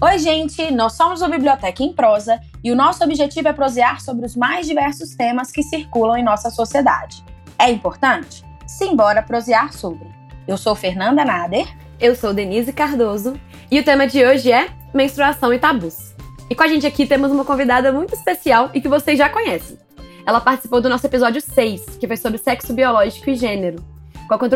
Oi, 0.00 0.16
gente! 0.20 0.70
Nós 0.70 0.92
somos 0.92 1.24
a 1.24 1.28
Biblioteca 1.28 1.82
em 1.82 1.92
Prosa 1.92 2.40
e 2.62 2.70
o 2.70 2.76
nosso 2.76 3.02
objetivo 3.02 3.48
é 3.48 3.52
prosear 3.52 4.00
sobre 4.00 4.26
os 4.26 4.36
mais 4.36 4.64
diversos 4.64 5.16
temas 5.16 5.50
que 5.50 5.60
circulam 5.60 6.16
em 6.16 6.22
nossa 6.22 6.50
sociedade. 6.50 7.24
É 7.58 7.68
importante? 7.68 8.44
Simbora 8.64 9.24
prosear 9.24 9.72
sobre. 9.72 10.06
Eu 10.46 10.56
sou 10.56 10.76
Fernanda 10.76 11.24
Nader. 11.24 11.66
Eu 11.98 12.14
sou 12.14 12.32
Denise 12.32 12.72
Cardoso. 12.72 13.34
E 13.68 13.80
o 13.80 13.84
tema 13.84 14.06
de 14.06 14.24
hoje 14.24 14.52
é 14.52 14.68
menstruação 14.94 15.52
e 15.52 15.58
tabus. 15.58 16.14
E 16.48 16.54
com 16.54 16.62
a 16.62 16.68
gente 16.68 16.86
aqui 16.86 17.04
temos 17.04 17.32
uma 17.32 17.44
convidada 17.44 17.90
muito 17.90 18.14
especial 18.14 18.70
e 18.72 18.80
que 18.80 18.88
vocês 18.88 19.18
já 19.18 19.28
conhecem. 19.28 19.76
Ela 20.24 20.40
participou 20.40 20.80
do 20.80 20.88
nosso 20.88 21.06
episódio 21.06 21.40
6, 21.40 21.96
que 21.98 22.06
foi 22.06 22.16
sobre 22.16 22.38
sexo 22.38 22.72
biológico 22.72 23.30
e 23.30 23.34
gênero. 23.34 23.84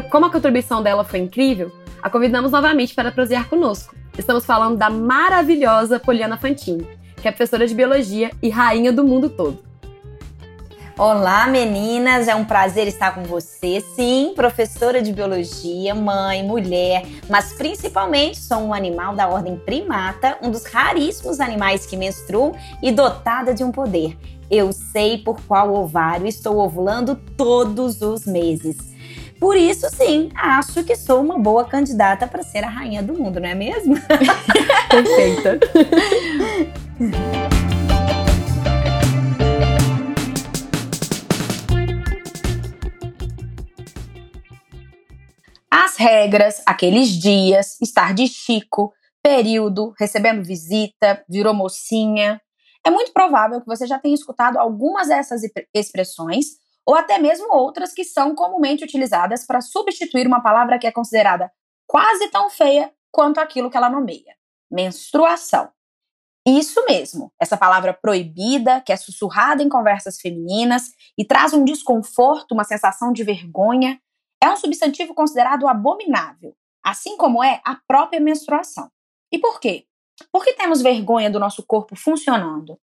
Como 0.09 0.27
a 0.27 0.31
contribuição 0.31 0.85
dela 0.85 1.03
foi 1.03 1.19
incrível, 1.19 1.73
a 2.01 2.09
convidamos 2.09 2.53
novamente 2.53 2.95
para 2.95 3.11
prosear 3.11 3.49
conosco. 3.49 4.02
Estamos 4.17 4.45
falando 4.45 4.77
da 4.77 4.91
maravilhosa 4.91 5.99
Poliana 5.99 6.37
Fantini, 6.37 6.87
que 7.17 7.27
é 7.27 7.31
professora 7.31 7.67
de 7.67 7.75
biologia 7.75 8.31
e 8.43 8.51
rainha 8.51 8.93
do 8.93 9.05
mundo 9.05 9.31
todo. 9.31 9.59
Olá, 10.99 11.47
meninas! 11.47 12.29
É 12.29 12.35
um 12.35 12.45
prazer 12.45 12.87
estar 12.87 13.15
com 13.15 13.23
você. 13.23 13.81
Sim, 13.81 14.35
professora 14.37 15.01
de 15.01 15.11
biologia, 15.15 15.95
mãe, 15.95 16.43
mulher, 16.43 17.07
mas 17.31 17.55
principalmente 17.55 18.39
sou 18.39 18.59
um 18.59 18.75
animal 18.75 19.15
da 19.15 19.27
ordem 19.27 19.57
primata, 19.57 20.37
um 20.43 20.51
dos 20.51 20.67
raríssimos 20.67 21.41
animais 21.41 21.87
que 21.87 21.97
menstruam 21.97 22.53
e 22.83 22.93
dotada 22.93 23.55
de 23.55 23.65
um 23.65 23.73
poder. 23.73 24.19
Eu 24.51 24.71
sei 24.75 25.17
por 25.17 25.41
qual 25.49 25.73
ovário 25.73 26.27
estou 26.27 26.59
ovulando 26.59 27.17
todos 27.35 28.03
os 28.03 28.27
meses. 28.27 28.92
Por 29.43 29.57
isso, 29.57 29.91
sim, 29.91 30.31
acho 30.37 30.85
que 30.85 30.95
sou 30.95 31.21
uma 31.21 31.37
boa 31.37 31.65
candidata 31.65 32.29
para 32.29 32.45
ser 32.45 32.63
a 32.63 32.69
rainha 32.69 33.03
do 33.03 33.13
mundo, 33.15 33.41
não 33.41 33.49
é 33.49 33.57
mesmo? 33.57 33.97
Perfeita. 34.89 35.59
As 45.69 45.97
regras, 45.97 46.63
aqueles 46.65 47.09
dias, 47.09 47.81
estar 47.83 48.15
de 48.15 48.29
chico, 48.29 48.93
período, 49.21 49.93
recebendo 49.99 50.45
visita, 50.45 51.21
virou 51.29 51.53
mocinha. 51.53 52.41
É 52.87 52.91
muito 52.93 53.13
provável 53.13 53.61
que 53.61 53.67
você 53.67 53.89
já 53.89 53.99
tenha 53.99 54.15
escutado 54.15 54.57
algumas 54.57 55.09
dessas 55.09 55.43
expressões 55.75 56.63
ou 56.87 56.95
até 56.95 57.19
mesmo 57.19 57.53
outras 57.55 57.93
que 57.93 58.05
são 58.05 58.35
comumente 58.35 58.85
utilizadas 58.85 59.47
para 59.47 59.61
substituir 59.61 60.27
uma 60.27 60.43
palavra 60.43 60.79
que 60.79 60.87
é 60.87 60.93
considerada 60.93 61.53
quase 61.87 62.29
tão 62.29 62.51
feia 62.51 62.93
quanto 63.11 63.39
aquilo 63.39 63.71
que 63.71 63.77
ela 63.77 63.91
nomeia: 63.91 64.37
menstruação. 64.71 65.71
Isso 66.47 66.85
mesmo, 66.87 67.33
essa 67.41 67.57
palavra 67.57 67.95
proibida, 67.95 68.81
que 68.81 68.93
é 68.93 68.97
sussurrada 68.97 69.63
em 69.63 69.69
conversas 69.69 70.21
femininas 70.21 70.91
e 71.17 71.25
traz 71.25 71.53
um 71.53 71.65
desconforto, 71.65 72.53
uma 72.53 72.65
sensação 72.65 73.13
de 73.13 73.23
vergonha, 73.23 74.01
é 74.43 74.51
um 74.51 74.57
substantivo 74.57 75.15
considerado 75.15 75.69
abominável, 75.69 76.53
assim 76.85 77.17
como 77.17 77.45
é 77.45 77.61
a 77.65 77.77
própria 77.87 78.21
menstruação. 78.21 78.91
E 79.33 79.39
por 79.39 79.61
quê? 79.61 79.87
Porque 80.33 80.55
temos 80.55 80.83
vergonha 80.83 81.31
do 81.31 81.39
nosso 81.39 81.65
corpo 81.65 81.95
funcionando, 81.95 82.77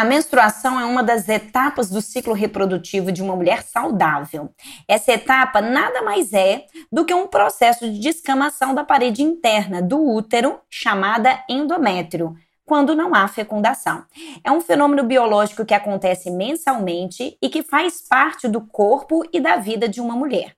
a 0.00 0.04
menstruação 0.04 0.80
é 0.80 0.84
uma 0.86 1.02
das 1.02 1.28
etapas 1.28 1.90
do 1.90 2.00
ciclo 2.00 2.32
reprodutivo 2.32 3.12
de 3.12 3.22
uma 3.22 3.36
mulher 3.36 3.62
saudável. 3.62 4.48
Essa 4.88 5.12
etapa 5.12 5.60
nada 5.60 6.00
mais 6.00 6.32
é 6.32 6.64
do 6.90 7.04
que 7.04 7.12
um 7.12 7.26
processo 7.26 7.84
de 7.84 7.98
descamação 7.98 8.74
da 8.74 8.82
parede 8.82 9.22
interna 9.22 9.82
do 9.82 10.02
útero, 10.02 10.58
chamada 10.70 11.44
endométrio, 11.46 12.34
quando 12.64 12.94
não 12.94 13.14
há 13.14 13.28
fecundação. 13.28 14.02
É 14.42 14.50
um 14.50 14.62
fenômeno 14.62 15.02
biológico 15.02 15.66
que 15.66 15.74
acontece 15.74 16.30
mensalmente 16.30 17.36
e 17.42 17.50
que 17.50 17.62
faz 17.62 18.00
parte 18.00 18.48
do 18.48 18.62
corpo 18.62 19.22
e 19.30 19.38
da 19.38 19.56
vida 19.56 19.86
de 19.86 20.00
uma 20.00 20.16
mulher. 20.16 20.56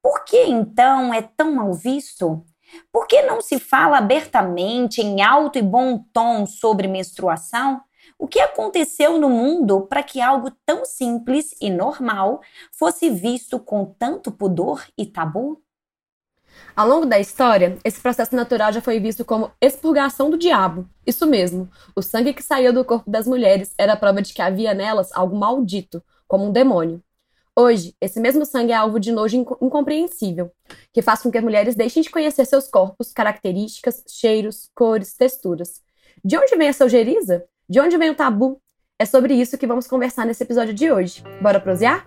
Por 0.00 0.24
que 0.24 0.44
então 0.44 1.12
é 1.12 1.20
tão 1.20 1.56
mal 1.56 1.74
visto? 1.74 2.44
Por 2.92 3.08
que 3.08 3.22
não 3.22 3.40
se 3.40 3.58
fala 3.58 3.98
abertamente, 3.98 5.00
em 5.00 5.20
alto 5.20 5.58
e 5.58 5.62
bom 5.62 5.98
tom, 6.12 6.46
sobre 6.46 6.86
menstruação? 6.86 7.82
O 8.18 8.26
que 8.26 8.40
aconteceu 8.40 9.16
no 9.18 9.30
mundo 9.30 9.82
para 9.82 10.02
que 10.02 10.20
algo 10.20 10.50
tão 10.66 10.84
simples 10.84 11.54
e 11.60 11.70
normal 11.70 12.40
fosse 12.72 13.08
visto 13.08 13.60
com 13.60 13.84
tanto 13.84 14.32
pudor 14.32 14.84
e 14.98 15.06
tabu? 15.06 15.62
Ao 16.74 16.88
longo 16.88 17.06
da 17.06 17.20
história, 17.20 17.78
esse 17.84 18.00
processo 18.00 18.34
natural 18.34 18.72
já 18.72 18.80
foi 18.80 18.98
visto 18.98 19.24
como 19.24 19.52
expurgação 19.60 20.30
do 20.30 20.36
diabo. 20.36 20.88
Isso 21.06 21.28
mesmo, 21.28 21.70
o 21.94 22.02
sangue 22.02 22.32
que 22.32 22.42
saía 22.42 22.72
do 22.72 22.84
corpo 22.84 23.08
das 23.08 23.26
mulheres 23.26 23.72
era 23.78 23.96
prova 23.96 24.20
de 24.20 24.34
que 24.34 24.42
havia 24.42 24.74
nelas 24.74 25.12
algo 25.12 25.36
maldito, 25.36 26.02
como 26.26 26.44
um 26.44 26.52
demônio. 26.52 27.00
Hoje, 27.54 27.94
esse 28.00 28.18
mesmo 28.18 28.44
sangue 28.44 28.72
é 28.72 28.76
alvo 28.76 28.98
de 28.98 29.12
nojo 29.12 29.36
incompreensível, 29.60 30.50
que 30.92 31.02
faz 31.02 31.22
com 31.22 31.30
que 31.30 31.38
as 31.38 31.44
mulheres 31.44 31.76
deixem 31.76 32.02
de 32.02 32.10
conhecer 32.10 32.44
seus 32.46 32.68
corpos, 32.68 33.12
características, 33.12 34.02
cheiros, 34.08 34.70
cores, 34.74 35.14
texturas. 35.14 35.82
De 36.24 36.36
onde 36.36 36.56
vem 36.56 36.68
essa 36.68 36.84
ojeriza? 36.84 37.44
De 37.70 37.78
onde 37.80 37.98
vem 37.98 38.08
o 38.08 38.14
tabu? 38.14 38.62
É 38.98 39.04
sobre 39.04 39.34
isso 39.34 39.58
que 39.58 39.66
vamos 39.66 39.86
conversar 39.86 40.24
nesse 40.24 40.42
episódio 40.42 40.72
de 40.72 40.90
hoje. 40.90 41.22
Bora 41.42 41.60
prosear? 41.60 42.02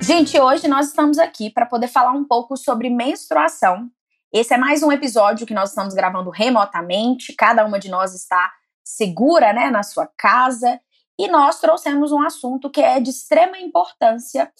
Gente, 0.00 0.38
hoje 0.40 0.66
nós 0.66 0.88
estamos 0.88 1.18
aqui 1.18 1.50
para 1.50 1.66
poder 1.66 1.88
falar 1.88 2.12
um 2.12 2.24
pouco 2.24 2.56
sobre 2.56 2.88
menstruação 2.88 3.90
esse 4.32 4.54
é 4.54 4.56
mais 4.56 4.82
um 4.82 4.90
episódio 4.90 5.46
que 5.46 5.52
nós 5.52 5.68
estamos 5.68 5.92
gravando 5.92 6.30
remotamente, 6.30 7.34
cada 7.34 7.66
uma 7.66 7.78
de 7.78 7.90
nós 7.90 8.14
está 8.14 8.50
segura 8.82 9.52
né, 9.52 9.70
na 9.70 9.82
sua 9.82 10.08
casa, 10.16 10.80
e 11.18 11.28
nós 11.28 11.60
trouxemos 11.60 12.12
um 12.12 12.22
assunto 12.22 12.70
que 12.70 12.80
é 12.80 12.98
de 12.98 13.10
extrema 13.10 13.58
importância 13.58 14.50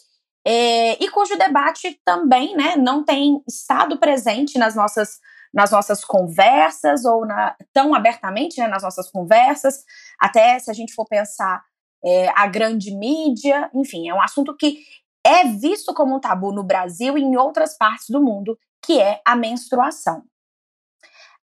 é, 0.46 1.02
e 1.02 1.08
cujo 1.08 1.38
debate 1.38 1.98
também 2.04 2.54
né, 2.54 2.76
não 2.76 3.02
tem 3.02 3.42
estado 3.48 3.98
presente 3.98 4.58
nas 4.58 4.74
nossas, 4.74 5.18
nas 5.54 5.70
nossas 5.70 6.04
conversas 6.04 7.06
ou 7.06 7.24
na, 7.24 7.56
tão 7.72 7.94
abertamente 7.94 8.60
né, 8.60 8.68
nas 8.68 8.82
nossas 8.82 9.10
conversas, 9.10 9.84
até 10.20 10.58
se 10.58 10.70
a 10.70 10.74
gente 10.74 10.92
for 10.92 11.06
pensar 11.06 11.64
é, 12.04 12.28
a 12.34 12.46
grande 12.46 12.94
mídia, 12.94 13.70
enfim, 13.74 14.08
é 14.08 14.14
um 14.14 14.20
assunto 14.20 14.54
que 14.54 14.80
é 15.24 15.44
visto 15.44 15.94
como 15.94 16.16
um 16.16 16.20
tabu 16.20 16.52
no 16.52 16.62
Brasil 16.62 17.16
e 17.16 17.22
em 17.22 17.36
outras 17.36 17.78
partes 17.78 18.10
do 18.10 18.22
mundo 18.22 18.58
que 18.82 19.00
é 19.00 19.20
a 19.25 19.37
menstruação. 19.37 20.22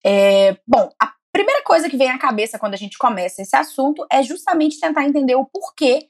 É, 0.04 0.56
bom, 0.66 0.90
a 1.00 1.12
primeira 1.32 1.62
coisa 1.62 1.88
que 1.88 1.96
vem 1.96 2.10
à 2.10 2.18
cabeça 2.18 2.58
quando 2.58 2.74
a 2.74 2.78
gente 2.78 2.98
começa 2.98 3.42
esse 3.42 3.56
assunto 3.56 4.06
é 4.10 4.22
justamente 4.22 4.80
tentar 4.80 5.04
entender 5.04 5.34
o 5.34 5.46
porquê 5.46 6.08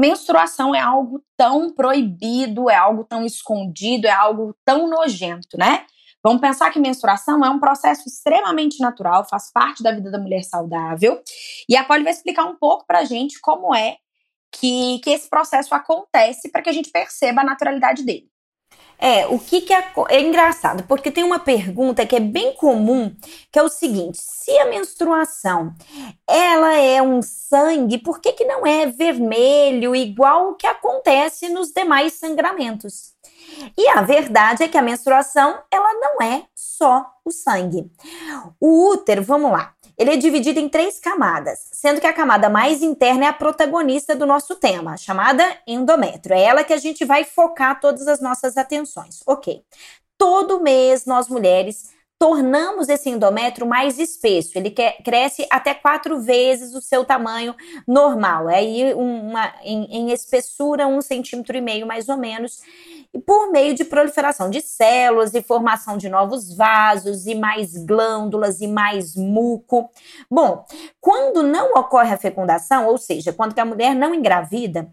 menstruação 0.00 0.74
é 0.74 0.80
algo 0.80 1.22
tão 1.36 1.74
proibido, 1.74 2.70
é 2.70 2.74
algo 2.74 3.04
tão 3.04 3.26
escondido, 3.26 4.06
é 4.06 4.10
algo 4.10 4.56
tão 4.64 4.88
nojento, 4.88 5.58
né? 5.58 5.84
Vamos 6.22 6.40
pensar 6.40 6.70
que 6.70 6.78
menstruação 6.78 7.44
é 7.44 7.50
um 7.50 7.60
processo 7.60 8.08
extremamente 8.08 8.80
natural, 8.80 9.26
faz 9.28 9.50
parte 9.52 9.82
da 9.82 9.92
vida 9.92 10.10
da 10.10 10.18
mulher 10.18 10.42
saudável. 10.42 11.20
E 11.68 11.76
a 11.76 11.84
Polly 11.84 12.02
vai 12.02 12.12
explicar 12.12 12.44
um 12.44 12.56
pouco 12.56 12.86
pra 12.86 13.04
gente 13.04 13.38
como 13.40 13.74
é 13.74 13.96
que, 14.52 14.98
que 15.00 15.10
esse 15.10 15.28
processo 15.28 15.74
acontece 15.74 16.50
para 16.50 16.62
que 16.62 16.70
a 16.70 16.72
gente 16.72 16.90
perceba 16.90 17.42
a 17.42 17.44
naturalidade 17.44 18.02
dele. 18.02 18.28
É, 19.00 19.26
o 19.26 19.38
que, 19.38 19.62
que 19.62 19.72
é, 19.72 19.92
é 20.10 20.20
engraçado, 20.20 20.84
porque 20.84 21.10
tem 21.10 21.24
uma 21.24 21.38
pergunta 21.38 22.04
que 22.04 22.14
é 22.14 22.20
bem 22.20 22.52
comum, 22.54 23.14
que 23.50 23.58
é 23.58 23.62
o 23.62 23.68
seguinte: 23.68 24.18
se 24.20 24.50
a 24.58 24.66
menstruação 24.66 25.74
ela 26.28 26.74
é 26.74 27.00
um 27.00 27.22
sangue, 27.22 27.96
por 27.98 28.20
que, 28.20 28.32
que 28.32 28.44
não 28.44 28.66
é 28.66 28.86
vermelho 28.86 29.96
igual 29.96 30.50
o 30.50 30.54
que 30.54 30.66
acontece 30.66 31.48
nos 31.48 31.72
demais 31.72 32.12
sangramentos? 32.12 33.14
E 33.76 33.88
a 33.88 34.02
verdade 34.02 34.62
é 34.62 34.68
que 34.68 34.78
a 34.78 34.82
menstruação 34.82 35.62
ela 35.70 35.92
não 35.94 36.26
é 36.26 36.44
só 36.54 37.06
o 37.24 37.30
sangue. 37.30 37.90
O 38.60 38.90
útero, 38.92 39.22
vamos 39.22 39.50
lá, 39.50 39.74
ele 40.00 40.12
é 40.12 40.16
dividido 40.16 40.58
em 40.58 40.66
três 40.66 40.98
camadas, 40.98 41.68
sendo 41.72 42.00
que 42.00 42.06
a 42.06 42.12
camada 42.12 42.48
mais 42.48 42.82
interna 42.82 43.26
é 43.26 43.28
a 43.28 43.34
protagonista 43.34 44.16
do 44.16 44.24
nosso 44.24 44.56
tema, 44.56 44.96
chamada 44.96 45.44
endométrio. 45.66 46.34
É 46.34 46.42
ela 46.42 46.64
que 46.64 46.72
a 46.72 46.78
gente 46.78 47.04
vai 47.04 47.22
focar 47.22 47.78
todas 47.78 48.08
as 48.08 48.18
nossas 48.18 48.56
atenções. 48.56 49.20
Ok. 49.26 49.62
Todo 50.16 50.60
mês 50.60 51.04
nós 51.04 51.28
mulheres 51.28 51.90
tornamos 52.20 52.90
esse 52.90 53.08
endométrio 53.08 53.66
mais 53.66 53.98
espesso. 53.98 54.58
Ele 54.58 54.70
cresce 54.70 55.46
até 55.50 55.72
quatro 55.72 56.20
vezes 56.20 56.74
o 56.74 56.82
seu 56.82 57.02
tamanho 57.02 57.56
normal. 57.88 58.46
Aí, 58.46 58.92
uma, 58.92 59.54
em, 59.64 59.84
em 59.86 60.12
espessura, 60.12 60.86
um 60.86 61.00
centímetro 61.00 61.56
e 61.56 61.62
meio 61.62 61.86
mais 61.86 62.10
ou 62.10 62.18
menos 62.18 62.60
e 63.14 63.18
por 63.18 63.50
meio 63.50 63.74
de 63.74 63.86
proliferação 63.86 64.50
de 64.50 64.60
células 64.60 65.32
e 65.32 65.40
formação 65.40 65.96
de 65.96 66.10
novos 66.10 66.54
vasos 66.54 67.26
e 67.26 67.34
mais 67.34 67.72
glândulas 67.86 68.60
e 68.60 68.68
mais 68.68 69.16
muco. 69.16 69.90
Bom, 70.30 70.66
quando 71.00 71.42
não 71.42 71.72
ocorre 71.72 72.12
a 72.12 72.18
fecundação, 72.18 72.86
ou 72.86 72.98
seja, 72.98 73.32
quando 73.32 73.58
a 73.58 73.64
mulher 73.64 73.94
não 73.94 74.14
engravida, 74.14 74.92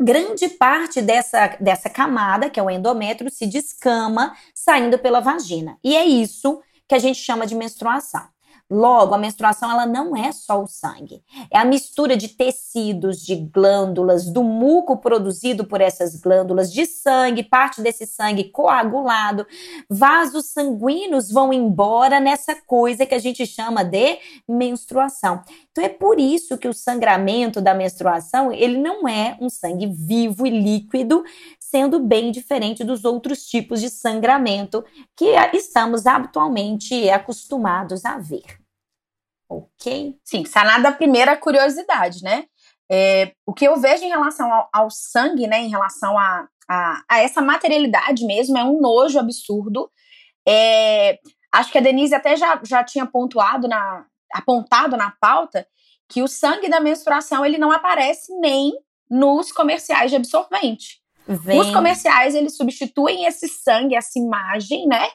grande 0.00 0.48
parte 0.48 1.00
dessa, 1.00 1.56
dessa 1.60 1.88
camada, 1.88 2.50
que 2.50 2.60
é 2.60 2.62
o 2.62 2.70
endométrio, 2.70 3.30
se 3.30 3.46
descama 3.46 4.36
saindo 4.54 4.98
pela 4.98 5.20
vagina. 5.20 5.78
E 5.82 5.96
é 5.96 6.04
isso 6.04 6.60
que 6.88 6.94
a 6.94 6.98
gente 6.98 7.18
chama 7.18 7.46
de 7.46 7.54
menstruação. 7.54 8.35
Logo, 8.68 9.14
a 9.14 9.18
menstruação 9.18 9.70
ela 9.70 9.86
não 9.86 10.16
é 10.16 10.32
só 10.32 10.60
o 10.60 10.66
sangue. 10.66 11.22
É 11.52 11.58
a 11.58 11.64
mistura 11.64 12.16
de 12.16 12.28
tecidos, 12.28 13.24
de 13.24 13.36
glândulas, 13.36 14.28
do 14.28 14.42
muco 14.42 14.96
produzido 14.96 15.64
por 15.64 15.80
essas 15.80 16.16
glândulas, 16.16 16.72
de 16.72 16.84
sangue, 16.84 17.44
parte 17.44 17.80
desse 17.80 18.06
sangue 18.06 18.44
coagulado. 18.44 19.46
Vasos 19.88 20.46
sanguíneos 20.46 21.30
vão 21.30 21.52
embora 21.52 22.18
nessa 22.18 22.56
coisa 22.66 23.06
que 23.06 23.14
a 23.14 23.20
gente 23.20 23.46
chama 23.46 23.84
de 23.84 24.18
menstruação. 24.48 25.42
Então 25.70 25.84
é 25.84 25.88
por 25.88 26.18
isso 26.18 26.58
que 26.58 26.66
o 26.66 26.74
sangramento 26.74 27.60
da 27.60 27.72
menstruação, 27.72 28.50
ele 28.50 28.78
não 28.78 29.06
é 29.06 29.36
um 29.40 29.48
sangue 29.48 29.86
vivo 29.86 30.44
e 30.44 30.50
líquido, 30.50 31.22
sendo 31.70 31.98
bem 31.98 32.30
diferente 32.30 32.84
dos 32.84 33.04
outros 33.04 33.46
tipos 33.46 33.80
de 33.80 33.90
sangramento 33.90 34.84
que 35.16 35.26
estamos 35.52 36.06
habitualmente 36.06 37.10
acostumados 37.10 38.04
a 38.04 38.18
ver. 38.18 38.60
Ok? 39.48 40.16
Sim, 40.24 40.44
sanar 40.44 40.80
da 40.80 40.92
primeira 40.92 41.36
curiosidade, 41.36 42.22
né? 42.22 42.44
É, 42.90 43.32
o 43.44 43.52
que 43.52 43.66
eu 43.66 43.76
vejo 43.80 44.04
em 44.04 44.08
relação 44.08 44.52
ao, 44.52 44.68
ao 44.72 44.90
sangue, 44.90 45.48
né, 45.48 45.58
em 45.58 45.68
relação 45.68 46.16
a, 46.16 46.46
a, 46.68 47.02
a, 47.08 47.18
essa 47.18 47.42
materialidade 47.42 48.24
mesmo, 48.24 48.56
é 48.56 48.62
um 48.62 48.80
nojo 48.80 49.18
absurdo. 49.18 49.90
É, 50.46 51.18
acho 51.50 51.72
que 51.72 51.78
a 51.78 51.80
Denise 51.80 52.14
até 52.14 52.36
já, 52.36 52.60
já 52.62 52.84
tinha 52.84 53.06
pontuado 53.06 53.66
na, 53.66 54.06
apontado 54.32 54.96
na 54.96 55.10
pauta 55.20 55.66
que 56.08 56.22
o 56.22 56.28
sangue 56.28 56.68
da 56.68 56.78
menstruação 56.78 57.44
ele 57.44 57.58
não 57.58 57.72
aparece 57.72 58.32
nem 58.38 58.72
nos 59.10 59.50
comerciais 59.50 60.12
de 60.12 60.16
absorvente. 60.16 61.04
Vem. 61.26 61.60
Os 61.60 61.70
comerciais, 61.70 62.34
eles 62.34 62.56
substituem 62.56 63.26
esse 63.26 63.48
sangue, 63.48 63.94
essa 63.94 64.18
imagem, 64.18 64.86
né, 64.86 65.08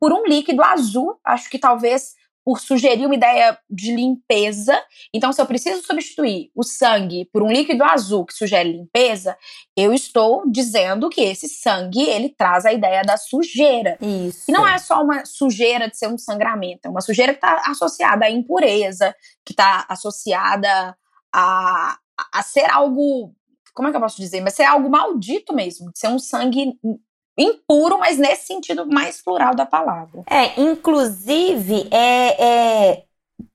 por 0.00 0.12
um 0.12 0.24
líquido 0.24 0.62
azul. 0.62 1.18
Acho 1.24 1.50
que 1.50 1.58
talvez 1.58 2.14
por 2.46 2.60
sugerir 2.60 3.06
uma 3.06 3.14
ideia 3.16 3.58
de 3.68 3.92
limpeza. 3.92 4.80
Então, 5.12 5.32
se 5.32 5.42
eu 5.42 5.46
preciso 5.46 5.84
substituir 5.84 6.48
o 6.54 6.62
sangue 6.62 7.28
por 7.32 7.42
um 7.42 7.50
líquido 7.50 7.82
azul 7.82 8.24
que 8.24 8.32
sugere 8.32 8.70
limpeza, 8.70 9.36
eu 9.76 9.92
estou 9.92 10.48
dizendo 10.48 11.08
que 11.08 11.22
esse 11.22 11.48
sangue 11.48 12.08
ele 12.08 12.28
traz 12.28 12.64
a 12.64 12.72
ideia 12.72 13.02
da 13.02 13.16
sujeira. 13.16 13.98
Isso. 14.00 14.44
E 14.48 14.52
não 14.52 14.64
é 14.64 14.78
só 14.78 15.02
uma 15.02 15.24
sujeira 15.24 15.90
de 15.90 15.98
ser 15.98 16.06
um 16.06 16.16
sangramento, 16.16 16.86
é 16.86 16.88
uma 16.88 17.00
sujeira 17.00 17.32
que 17.32 17.38
está 17.38 17.62
associada 17.66 18.26
à 18.26 18.30
impureza, 18.30 19.12
que 19.44 19.52
está 19.52 19.84
associada 19.88 20.96
a, 21.34 21.98
a 22.32 22.42
ser 22.44 22.70
algo 22.70 23.34
como 23.76 23.88
é 23.88 23.90
que 23.90 23.96
eu 23.96 24.00
posso 24.00 24.16
dizer? 24.16 24.40
Mas 24.40 24.54
ser 24.54 24.64
algo 24.64 24.88
maldito 24.88 25.54
mesmo, 25.54 25.90
ser 25.94 26.08
um 26.08 26.18
sangue 26.18 26.78
impuro, 27.38 27.98
mas 27.98 28.16
nesse 28.16 28.46
sentido 28.46 28.86
mais 28.86 29.22
plural 29.22 29.54
da 29.54 29.66
palavra. 29.66 30.24
É, 30.28 30.58
inclusive, 30.58 31.86
é, 31.90 32.44
é, 32.92 33.04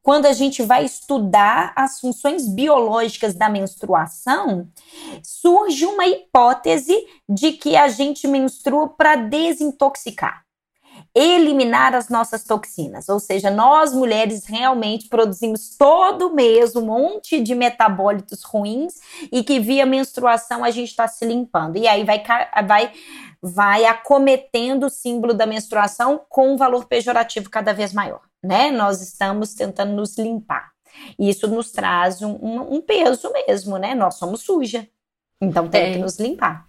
quando 0.04 0.28
a 0.28 0.34
gente 0.34 0.62
vai 0.62 0.86
estudar 0.86 1.74
as 1.76 2.00
funções 2.00 2.48
biológicas 2.48 3.34
da 3.34 3.50
menstruação, 3.50 4.70
surge 5.24 5.88
uma 5.88 6.06
hipótese 6.06 6.96
de 7.28 7.54
que 7.54 7.76
a 7.76 7.90
gente 7.90 8.28
menstrua 8.28 8.90
para 8.90 9.16
desintoxicar 9.16 10.46
eliminar 11.14 11.94
as 11.94 12.10
nossas 12.10 12.44
toxinas. 12.44 13.10
Ou 13.10 13.20
seja, 13.20 13.50
nós 13.50 13.94
mulheres 13.94 14.46
realmente 14.46 15.10
produzimos 15.10 15.76
todo 15.78 16.34
mês 16.34 16.76
um 16.76 16.86
monte 16.86 17.42
de 17.42 17.54
metabólitos 17.54 18.44
ruins 18.44 18.96
e 19.32 19.44
que 19.44 19.60
via 19.60 19.86
menstruação 19.86 20.64
a 20.64 20.72
gente 20.72 20.90
está 20.90 21.08
se 21.08 21.26
limpando. 21.26 21.78
E 21.78 21.88
aí 21.88 22.04
vai, 22.04 22.24
vai, 22.66 22.92
vai 23.42 23.86
acometendo 23.86 24.86
o 24.86 24.90
símbolo 24.90 25.34
da 25.34 25.46
menstruação 25.46 26.22
com 26.30 26.54
um 26.54 26.58
valor 26.58 26.86
pejorativo 26.86 27.50
cada 27.50 27.74
vez 27.74 27.94
maior. 27.94 28.22
Né? 28.42 28.72
Nós 28.72 29.02
estamos 29.02 29.54
tentando 29.54 29.94
nos 29.94 30.18
limpar. 30.18 30.72
E 31.18 31.30
isso 31.30 31.48
nos 31.48 31.72
traz 31.72 32.22
um, 32.22 32.36
um, 32.42 32.82
peso 32.82 33.32
mesmo, 33.32 33.78
né? 33.78 33.96
Nós 33.96 34.16
somos 34.16 34.42
suja. 34.42 34.88
Então 35.40 35.68
tem 35.68 35.84
é. 35.84 35.94
que 35.94 36.00
nos 36.00 36.20
limpar. 36.20 36.66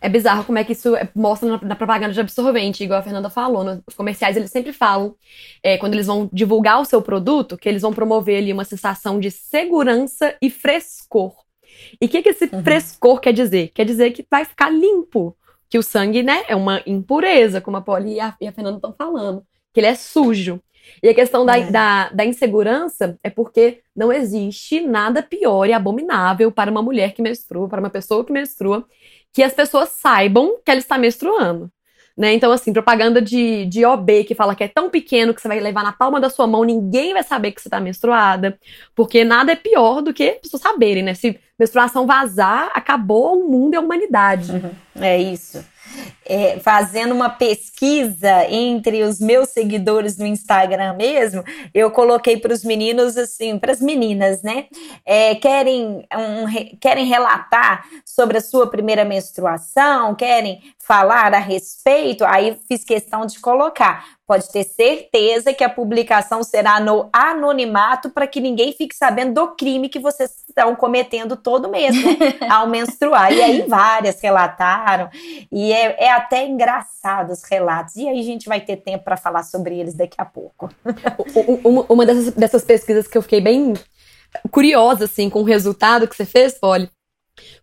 É 0.00 0.08
bizarro 0.08 0.44
como 0.44 0.58
é 0.58 0.64
que 0.64 0.72
isso 0.72 0.94
mostra 1.14 1.48
na, 1.48 1.60
na 1.60 1.76
propaganda 1.76 2.12
de 2.12 2.20
absorvente, 2.20 2.84
igual 2.84 3.00
a 3.00 3.02
Fernanda 3.02 3.28
falou. 3.28 3.64
Nos 3.64 3.96
comerciais 3.96 4.36
eles 4.36 4.50
sempre 4.50 4.72
falam, 4.72 5.14
é, 5.62 5.76
quando 5.76 5.94
eles 5.94 6.06
vão 6.06 6.28
divulgar 6.32 6.80
o 6.80 6.84
seu 6.84 7.02
produto, 7.02 7.58
que 7.58 7.68
eles 7.68 7.82
vão 7.82 7.92
promover 7.92 8.38
ali 8.38 8.52
uma 8.52 8.64
sensação 8.64 9.18
de 9.18 9.30
segurança 9.30 10.36
e 10.40 10.48
frescor. 10.48 11.34
E 12.00 12.06
o 12.06 12.08
que, 12.08 12.22
que 12.22 12.28
esse 12.28 12.48
uhum. 12.52 12.62
frescor 12.62 13.20
quer 13.20 13.32
dizer? 13.32 13.68
Quer 13.74 13.84
dizer 13.84 14.12
que 14.12 14.26
vai 14.30 14.44
ficar 14.44 14.70
limpo. 14.70 15.36
Que 15.70 15.78
o 15.78 15.82
sangue, 15.82 16.22
né, 16.22 16.44
é 16.48 16.56
uma 16.56 16.82
impureza, 16.86 17.60
como 17.60 17.76
a 17.76 17.82
Polly 17.82 18.14
e 18.14 18.20
a, 18.20 18.34
e 18.40 18.46
a 18.46 18.52
Fernanda 18.52 18.76
estão 18.76 18.94
falando. 18.96 19.44
Que 19.72 19.80
ele 19.80 19.88
é 19.88 19.94
sujo. 19.94 20.62
E 21.02 21.08
a 21.08 21.14
questão 21.14 21.44
da, 21.44 21.58
é. 21.58 21.70
da, 21.70 22.08
da, 22.08 22.24
insegurança 22.24 23.18
é 23.22 23.28
porque 23.28 23.80
não 23.94 24.12
existe 24.12 24.80
nada 24.80 25.22
pior 25.22 25.66
e 25.66 25.72
abominável 25.72 26.50
para 26.50 26.70
uma 26.70 26.82
mulher 26.82 27.12
que 27.12 27.20
menstrua, 27.20 27.68
para 27.68 27.80
uma 27.80 27.90
pessoa 27.90 28.24
que 28.24 28.32
menstrua, 28.32 28.86
que 29.38 29.42
as 29.44 29.52
pessoas 29.52 29.90
saibam 29.90 30.56
que 30.64 30.68
ela 30.68 30.80
está 30.80 30.98
menstruando. 30.98 31.70
Né? 32.16 32.32
Então, 32.32 32.50
assim, 32.50 32.72
propaganda 32.72 33.22
de, 33.22 33.66
de 33.66 33.84
OB 33.84 34.24
que 34.24 34.34
fala 34.34 34.52
que 34.52 34.64
é 34.64 34.66
tão 34.66 34.90
pequeno 34.90 35.32
que 35.32 35.40
você 35.40 35.46
vai 35.46 35.60
levar 35.60 35.84
na 35.84 35.92
palma 35.92 36.20
da 36.20 36.28
sua 36.28 36.44
mão, 36.44 36.64
ninguém 36.64 37.12
vai 37.12 37.22
saber 37.22 37.52
que 37.52 37.62
você 37.62 37.68
está 37.68 37.78
menstruada. 37.78 38.58
Porque 38.96 39.22
nada 39.22 39.52
é 39.52 39.54
pior 39.54 40.02
do 40.02 40.12
que 40.12 40.30
as 40.30 40.38
pessoas 40.38 40.60
saberem, 40.60 41.04
né? 41.04 41.14
Se 41.14 41.38
menstruação 41.56 42.04
vazar, 42.04 42.72
acabou 42.74 43.40
o 43.40 43.48
mundo 43.48 43.74
e 43.74 43.76
a 43.76 43.80
humanidade. 43.80 44.50
Uhum. 44.50 44.70
É 45.00 45.16
isso 45.22 45.64
é, 46.28 46.58
fazendo 46.60 47.14
uma 47.14 47.30
pesquisa 47.30 48.44
entre 48.50 49.02
os 49.02 49.18
meus 49.18 49.48
seguidores 49.48 50.18
no 50.18 50.26
Instagram 50.26 50.94
mesmo, 50.94 51.42
eu 51.72 51.90
coloquei 51.90 52.36
para 52.36 52.52
os 52.52 52.62
meninos 52.62 53.16
assim, 53.16 53.58
para 53.58 53.72
as 53.72 53.80
meninas, 53.80 54.42
né? 54.42 54.66
É, 55.04 55.34
querem, 55.34 56.06
um, 56.14 56.76
querem 56.78 57.06
relatar 57.06 57.84
sobre 58.04 58.38
a 58.38 58.42
sua 58.42 58.68
primeira 58.68 59.04
menstruação, 59.04 60.14
querem 60.14 60.60
falar 60.78 61.34
a 61.34 61.38
respeito, 61.38 62.24
aí 62.24 62.58
fiz 62.66 62.82
questão 62.82 63.26
de 63.26 63.38
colocar. 63.40 64.18
Pode 64.26 64.50
ter 64.50 64.64
certeza 64.64 65.54
que 65.54 65.64
a 65.64 65.70
publicação 65.70 66.42
será 66.42 66.78
no 66.80 67.08
anonimato 67.10 68.10
para 68.10 68.26
que 68.26 68.42
ninguém 68.42 68.72
fique 68.74 68.94
sabendo 68.94 69.32
do 69.32 69.48
crime 69.54 69.88
que 69.88 69.98
vocês 69.98 70.30
estão 70.46 70.74
cometendo 70.76 71.34
todo 71.34 71.70
mês, 71.70 71.94
né? 71.94 72.16
Ao 72.50 72.66
menstruar. 72.66 73.32
E 73.32 73.42
aí 73.42 73.62
várias 73.66 74.20
relataram. 74.20 75.08
E 75.50 75.72
é, 75.72 76.04
é 76.04 76.10
até 76.18 76.46
engraçado 76.46 77.30
os 77.30 77.42
relatos. 77.44 77.96
E 77.96 78.08
aí 78.08 78.20
a 78.20 78.24
gente 78.24 78.48
vai 78.48 78.60
ter 78.60 78.76
tempo 78.76 79.04
para 79.04 79.16
falar 79.16 79.42
sobre 79.42 79.78
eles 79.78 79.94
daqui 79.94 80.16
a 80.18 80.24
pouco. 80.24 80.68
uma 81.88 82.06
dessas, 82.06 82.34
dessas 82.34 82.64
pesquisas 82.64 83.08
que 83.08 83.16
eu 83.16 83.22
fiquei 83.22 83.40
bem 83.40 83.74
curiosa, 84.50 85.06
assim, 85.06 85.30
com 85.30 85.40
o 85.40 85.44
resultado 85.44 86.06
que 86.06 86.14
você 86.14 86.24
fez, 86.24 86.54
Polly, 86.54 86.90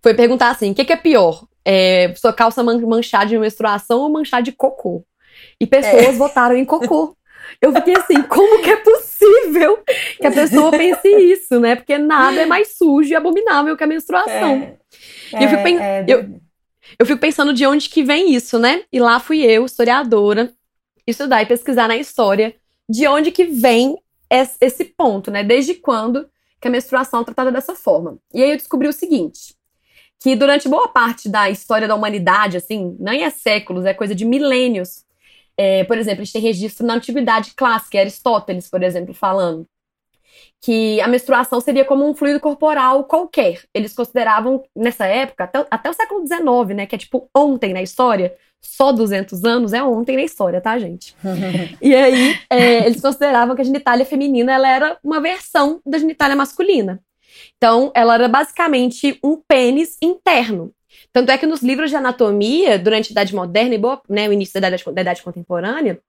foi 0.01 0.13
perguntar 0.13 0.49
assim: 0.49 0.71
o 0.71 0.75
que, 0.75 0.85
que 0.85 0.93
é 0.93 0.97
pior? 0.97 1.45
é, 1.65 2.13
sua 2.15 2.31
calça 2.31 2.63
manchar 2.63 3.25
de 3.25 3.37
menstruação 3.37 4.01
ou 4.01 4.09
manchar 4.09 4.43
de 4.43 4.51
cocô. 4.51 5.03
E 5.59 5.65
pessoas 5.65 6.03
é. 6.03 6.11
votaram 6.11 6.55
em 6.55 6.63
cocô. 6.63 7.17
Eu 7.59 7.73
fiquei 7.73 7.95
assim, 7.95 8.21
como 8.23 8.61
que 8.61 8.69
é 8.69 8.75
possível 8.75 9.79
que 10.17 10.27
a 10.27 10.31
pessoa 10.31 10.71
pense 10.71 11.07
isso, 11.07 11.59
né? 11.59 11.75
Porque 11.75 11.97
nada 11.97 12.41
é 12.41 12.45
mais 12.45 12.77
sujo 12.77 13.09
e 13.09 13.15
abominável 13.15 13.75
que 13.75 13.83
a 13.83 13.87
menstruação. 13.87 14.77
É, 15.33 15.39
e 15.39 15.43
eu 15.43 15.49
fico, 15.49 15.67
é, 15.67 15.99
é 15.99 16.05
eu, 16.07 16.39
eu 16.97 17.05
fico 17.05 17.19
pensando 17.19 17.53
de 17.53 17.65
onde 17.65 17.89
que 17.89 18.03
vem 18.03 18.33
isso, 18.33 18.59
né? 18.59 18.83
E 18.91 18.99
lá 18.99 19.19
fui 19.19 19.41
eu, 19.41 19.65
historiadora, 19.65 20.53
estudar 21.05 21.41
e 21.41 21.45
pesquisar 21.45 21.87
na 21.87 21.97
história 21.97 22.55
de 22.87 23.07
onde 23.07 23.31
que 23.31 23.45
vem 23.45 23.97
esse 24.29 24.85
ponto, 24.85 25.31
né? 25.31 25.43
Desde 25.43 25.73
quando 25.75 26.29
que 26.59 26.67
a 26.67 26.71
menstruação 26.71 27.21
é 27.21 27.25
tratada 27.25 27.51
dessa 27.51 27.75
forma. 27.75 28.17
E 28.33 28.41
aí 28.41 28.51
eu 28.51 28.57
descobri 28.57 28.87
o 28.87 28.93
seguinte: 28.93 29.55
que 30.19 30.35
durante 30.35 30.67
boa 30.67 30.87
parte 30.87 31.29
da 31.29 31.49
história 31.49 31.87
da 31.87 31.95
humanidade, 31.95 32.57
assim, 32.57 32.95
nem 32.99 33.23
é 33.23 33.29
séculos, 33.29 33.85
é 33.85 33.93
coisa 33.93 34.15
de 34.15 34.25
milênios. 34.25 35.03
É, 35.57 35.83
por 35.85 35.97
exemplo, 35.97 36.21
a 36.21 36.23
gente 36.25 36.33
tem 36.33 36.41
registro 36.41 36.85
na 36.85 36.95
Antiguidade 36.95 37.53
Clássica, 37.55 37.99
Aristóteles, 37.99 38.69
por 38.69 38.83
exemplo, 38.83 39.13
falando 39.13 39.67
que 40.65 40.99
a 40.99 41.07
menstruação 41.07 41.61
seria 41.61 41.85
como 41.85 42.09
um 42.09 42.15
fluido 42.15 42.39
corporal 42.39 43.03
qualquer. 43.03 43.61
Eles 43.71 43.93
consideravam, 43.93 44.63
nessa 44.75 45.05
época, 45.05 45.43
até, 45.43 45.63
até 45.69 45.89
o 45.91 45.93
século 45.93 46.25
XIX, 46.25 46.75
né, 46.75 46.85
que 46.87 46.95
é 46.95 46.97
tipo 46.97 47.29
ontem 47.37 47.71
na 47.71 47.83
história, 47.83 48.33
só 48.59 48.91
200 48.91 49.43
anos 49.43 49.73
é 49.73 49.83
ontem 49.83 50.15
na 50.15 50.23
história, 50.23 50.59
tá, 50.59 50.79
gente? 50.79 51.15
e 51.79 51.93
aí, 51.93 52.35
é, 52.49 52.87
eles 52.87 52.99
consideravam 52.99 53.55
que 53.55 53.61
a 53.61 53.65
genitália 53.65 54.07
feminina 54.07 54.53
ela 54.53 54.67
era 54.67 54.97
uma 55.03 55.21
versão 55.21 55.79
da 55.85 55.99
genitália 55.99 56.35
masculina. 56.35 56.99
Então, 57.57 57.91
ela 57.93 58.15
era 58.15 58.27
basicamente 58.27 59.19
um 59.23 59.39
pênis 59.47 59.99
interno. 60.01 60.73
Tanto 61.13 61.31
é 61.31 61.37
que 61.37 61.45
nos 61.45 61.61
livros 61.61 61.91
de 61.91 61.95
anatomia, 61.95 62.79
durante 62.79 63.09
a 63.09 63.11
Idade 63.11 63.35
Moderna 63.35 63.75
e 63.75 63.77
boa, 63.77 64.01
né, 64.09 64.27
o 64.27 64.33
início 64.33 64.59
da 64.59 64.67
idade, 64.67 64.83
da 64.83 65.01
idade 65.01 65.21
contemporânea, 65.21 65.99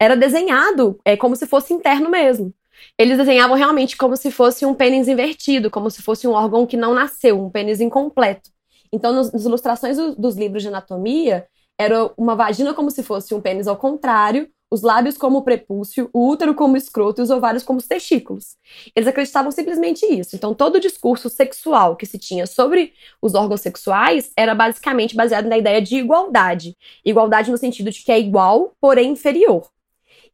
era 0.00 0.16
desenhado 0.16 0.98
é, 1.04 1.18
como 1.18 1.36
se 1.36 1.46
fosse 1.46 1.74
interno 1.74 2.08
mesmo. 2.08 2.50
Eles 2.98 3.18
desenhavam 3.18 3.56
realmente 3.56 3.96
como 3.96 4.16
se 4.16 4.30
fosse 4.30 4.64
um 4.64 4.74
pênis 4.74 5.08
invertido, 5.08 5.70
como 5.70 5.90
se 5.90 6.02
fosse 6.02 6.26
um 6.26 6.32
órgão 6.32 6.66
que 6.66 6.76
não 6.76 6.94
nasceu, 6.94 7.40
um 7.40 7.50
pênis 7.50 7.80
incompleto. 7.80 8.50
Então, 8.92 9.12
nos, 9.12 9.32
nas 9.32 9.44
ilustrações 9.44 9.96
do, 9.96 10.14
dos 10.14 10.36
livros 10.36 10.62
de 10.62 10.68
anatomia, 10.68 11.46
era 11.78 12.12
uma 12.16 12.36
vagina 12.36 12.72
como 12.72 12.90
se 12.90 13.02
fosse 13.02 13.34
um 13.34 13.40
pênis 13.40 13.66
ao 13.66 13.76
contrário, 13.76 14.48
os 14.70 14.82
lábios 14.82 15.16
como 15.16 15.42
prepúcio, 15.42 16.10
o 16.12 16.28
útero 16.28 16.54
como 16.54 16.76
escroto 16.76 17.20
e 17.20 17.24
os 17.24 17.30
ovários 17.30 17.62
como 17.62 17.78
os 17.78 17.86
testículos. 17.86 18.56
Eles 18.94 19.08
acreditavam 19.08 19.52
simplesmente 19.52 20.04
isso. 20.04 20.34
Então, 20.34 20.52
todo 20.52 20.76
o 20.76 20.80
discurso 20.80 21.28
sexual 21.28 21.96
que 21.96 22.06
se 22.06 22.18
tinha 22.18 22.46
sobre 22.46 22.92
os 23.22 23.34
órgãos 23.34 23.60
sexuais 23.60 24.32
era 24.36 24.54
basicamente 24.54 25.14
baseado 25.14 25.46
na 25.46 25.56
ideia 25.58 25.80
de 25.80 25.96
igualdade. 25.96 26.76
Igualdade 27.04 27.50
no 27.50 27.58
sentido 27.58 27.90
de 27.90 28.02
que 28.02 28.10
é 28.10 28.18
igual, 28.18 28.72
porém 28.80 29.12
inferior. 29.12 29.68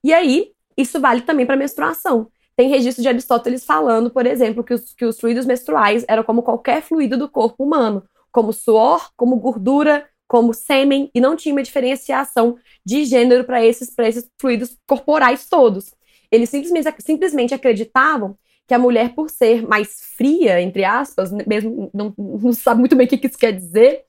E 0.02 0.12
aí, 0.12 0.52
isso 0.76 1.00
vale 1.00 1.22
também 1.22 1.46
para 1.46 1.56
menstruação. 1.56 2.28
Tem 2.56 2.68
registro 2.68 3.02
de 3.02 3.08
Aristóteles 3.08 3.64
falando, 3.64 4.10
por 4.10 4.26
exemplo, 4.26 4.62
que 4.62 4.74
os, 4.74 4.92
que 4.92 5.04
os 5.04 5.18
fluidos 5.18 5.46
menstruais 5.46 6.04
eram 6.06 6.22
como 6.22 6.42
qualquer 6.42 6.82
fluido 6.82 7.16
do 7.16 7.28
corpo 7.28 7.64
humano, 7.64 8.02
como 8.30 8.52
suor, 8.52 9.10
como 9.16 9.36
gordura, 9.36 10.06
como 10.28 10.54
sêmen, 10.54 11.10
e 11.14 11.20
não 11.20 11.34
tinha 11.34 11.54
uma 11.54 11.62
diferenciação 11.62 12.56
de 12.84 13.04
gênero 13.04 13.44
para 13.44 13.64
esses, 13.64 13.92
esses 13.98 14.30
fluidos 14.38 14.76
corporais 14.86 15.48
todos. 15.48 15.92
Eles 16.30 16.48
simplesmente, 16.50 16.94
simplesmente 17.00 17.54
acreditavam 17.54 18.36
que 18.68 18.74
a 18.74 18.78
mulher, 18.78 19.14
por 19.14 19.28
ser 19.28 19.66
mais 19.66 20.14
fria, 20.16 20.60
entre 20.60 20.84
aspas, 20.84 21.32
mesmo 21.44 21.90
não, 21.92 22.14
não 22.16 22.52
sabe 22.52 22.78
muito 22.78 22.94
bem 22.94 23.04
o 23.04 23.10
que 23.10 23.26
isso 23.26 23.36
quer 23.36 23.52
dizer, 23.52 24.04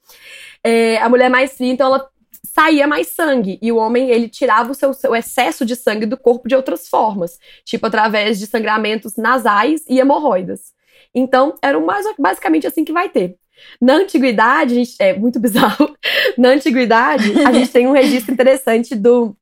é, 0.64 0.98
a 0.98 1.10
mulher 1.10 1.32
mais 1.32 1.54
fria, 1.54 1.72
então 1.72 1.88
ela 1.88 2.08
saía 2.46 2.88
mais 2.88 3.08
sangue. 3.08 3.60
E 3.62 3.72
o 3.72 3.78
homem, 3.78 4.10
ele 4.10 4.28
tirava 4.28 4.72
o 4.72 4.76
seu, 4.76 4.94
seu, 4.94 5.16
excesso 5.16 5.66
de 5.66 5.76
sangue 5.76 6.06
do 6.06 6.18
corpo 6.18 6.48
de 6.48 6.56
outras 6.56 6.88
formas, 6.88 7.40
tipo 7.64 7.86
através 7.86 8.40
de 8.40 8.48
sangramentos 8.48 9.16
nasais 9.16 9.84
e 9.88 10.00
hemorroidas. 10.00 10.74
Então, 11.14 11.56
era 11.62 11.80
mais, 11.80 12.06
basicamente 12.18 12.68
assim 12.68 12.84
que 12.84 12.94
vai 12.94 13.10
ter. 13.10 13.38
Na 13.80 13.96
antiguidade, 13.96 14.76
gente, 14.76 14.96
é 15.00 15.14
muito 15.14 15.40
bizarro. 15.42 15.96
Na 16.38 16.50
antiguidade, 16.50 17.32
a 17.44 17.52
gente 17.54 17.72
tem 17.72 17.88
um 17.88 17.94
registro 17.94 18.34
interessante 18.34 18.96
do, 18.96 19.36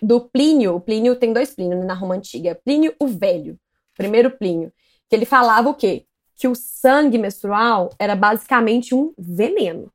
do 0.00 0.20
Plínio. 0.20 0.76
O 0.76 0.80
Plínio 0.80 1.16
tem 1.16 1.32
dois 1.32 1.54
Plínios 1.54 1.84
na 1.84 1.94
Roma 1.94 2.14
Antiga. 2.14 2.58
Plínio 2.64 2.94
o 2.98 3.06
Velho, 3.06 3.58
primeiro 3.96 4.30
Plínio, 4.30 4.72
que 5.08 5.16
ele 5.16 5.24
falava 5.24 5.68
o 5.68 5.74
quê? 5.74 6.04
Que 6.36 6.48
o 6.48 6.54
sangue 6.54 7.18
menstrual 7.18 7.90
era 7.98 8.16
basicamente 8.16 8.94
um 8.94 9.12
veneno 9.16 9.92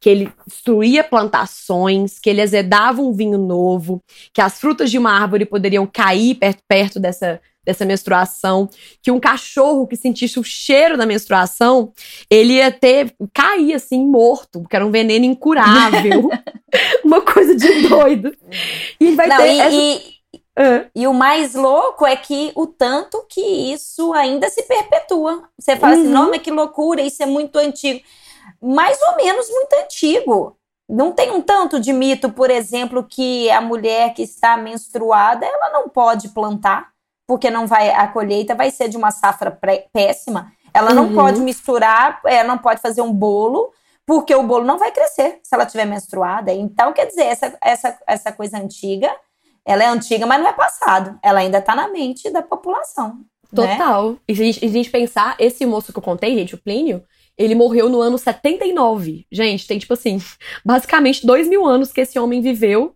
que 0.00 0.08
ele 0.08 0.32
destruía 0.46 1.02
plantações, 1.04 2.18
que 2.18 2.28
ele 2.28 2.42
azedava 2.42 3.00
um 3.00 3.12
vinho 3.12 3.38
novo, 3.38 4.00
que 4.32 4.40
as 4.40 4.60
frutas 4.60 4.90
de 4.90 4.98
uma 4.98 5.12
árvore 5.12 5.44
poderiam 5.44 5.86
cair 5.86 6.34
perto, 6.36 6.62
perto 6.68 7.00
dessa, 7.00 7.40
dessa 7.64 7.84
menstruação, 7.84 8.68
que 9.02 9.10
um 9.10 9.18
cachorro 9.18 9.86
que 9.86 9.96
sentisse 9.96 10.38
o 10.38 10.44
cheiro 10.44 10.96
da 10.96 11.06
menstruação, 11.06 11.92
ele 12.30 12.54
ia 12.54 12.70
ter 12.70 13.14
cair 13.32 13.74
assim 13.74 14.04
morto, 14.06 14.60
porque 14.60 14.76
era 14.76 14.86
um 14.86 14.90
veneno 14.90 15.24
incurável. 15.24 16.30
Uma 17.04 17.20
coisa 17.20 17.54
de 17.54 17.88
doido. 17.88 18.36
E 19.00 19.12
vai 19.12 19.28
Não, 19.28 19.36
ter 19.38 19.52
e, 19.52 19.60
essa... 19.60 19.76
e... 19.76 20.14
Uh. 20.56 20.88
E 20.94 21.06
o 21.08 21.12
mais 21.12 21.54
louco 21.54 22.06
é 22.06 22.14
que 22.14 22.52
o 22.54 22.64
tanto 22.64 23.26
que 23.28 23.40
isso 23.40 24.12
ainda 24.12 24.48
se 24.48 24.62
perpetua. 24.62 25.48
Você 25.58 25.74
fala 25.74 25.94
assim, 25.94 26.06
uhum. 26.06 26.16
assim, 26.16 26.30
mas 26.30 26.42
que 26.42 26.50
loucura, 26.52 27.02
isso 27.02 27.20
é 27.24 27.26
muito 27.26 27.56
antigo. 27.56 28.00
Mais 28.60 29.00
ou 29.02 29.16
menos 29.16 29.48
muito 29.48 29.72
antigo. 29.74 30.56
Não 30.88 31.12
tem 31.12 31.30
um 31.30 31.40
tanto 31.40 31.80
de 31.80 31.92
mito, 31.92 32.30
por 32.30 32.50
exemplo, 32.50 33.04
que 33.04 33.50
a 33.50 33.60
mulher 33.60 34.12
que 34.12 34.22
está 34.22 34.56
menstruada, 34.56 35.46
ela 35.46 35.70
não 35.70 35.88
pode 35.88 36.28
plantar 36.28 36.94
porque 37.26 37.50
não 37.50 37.66
vai 37.66 37.90
a 37.90 38.06
colheita 38.08 38.54
vai 38.54 38.70
ser 38.70 38.88
de 38.88 38.96
uma 38.96 39.10
safra 39.10 39.58
péssima. 39.92 40.52
Ela 40.72 40.92
não 40.92 41.08
uhum. 41.08 41.14
pode 41.14 41.40
misturar, 41.40 42.20
ela 42.26 42.48
não 42.48 42.58
pode 42.58 42.80
fazer 42.80 43.00
um 43.00 43.12
bolo, 43.12 43.72
porque 44.04 44.34
o 44.34 44.42
bolo 44.42 44.64
não 44.64 44.78
vai 44.78 44.90
crescer 44.90 45.40
se 45.42 45.54
ela 45.54 45.64
tiver 45.64 45.84
menstruada. 45.84 46.52
Então, 46.52 46.92
quer 46.92 47.06
dizer, 47.06 47.24
essa, 47.24 47.56
essa, 47.62 47.98
essa 48.06 48.32
coisa 48.32 48.58
antiga, 48.58 49.14
ela 49.64 49.84
é 49.84 49.86
antiga, 49.86 50.26
mas 50.26 50.40
não 50.40 50.48
é 50.48 50.52
passado. 50.52 51.18
Ela 51.22 51.40
ainda 51.40 51.58
está 51.58 51.74
na 51.74 51.88
mente 51.88 52.28
da 52.30 52.42
população. 52.42 53.20
Né? 53.52 53.76
Total. 53.76 54.10
Né? 54.10 54.16
E 54.28 54.36
se 54.36 54.42
a, 54.42 54.44
gente, 54.44 54.64
a 54.64 54.68
gente 54.68 54.90
pensar, 54.90 55.36
esse 55.38 55.64
moço 55.64 55.92
que 55.92 55.98
eu 55.98 56.02
contei, 56.02 56.36
gente, 56.36 56.56
o 56.56 56.58
Plínio, 56.58 57.04
ele 57.36 57.54
morreu 57.54 57.88
no 57.88 58.00
ano 58.00 58.18
79. 58.18 59.26
Gente, 59.30 59.66
tem 59.66 59.78
tipo 59.78 59.92
assim, 59.94 60.20
basicamente 60.64 61.26
dois 61.26 61.48
mil 61.48 61.64
anos 61.66 61.92
que 61.92 62.00
esse 62.00 62.18
homem 62.18 62.40
viveu 62.40 62.94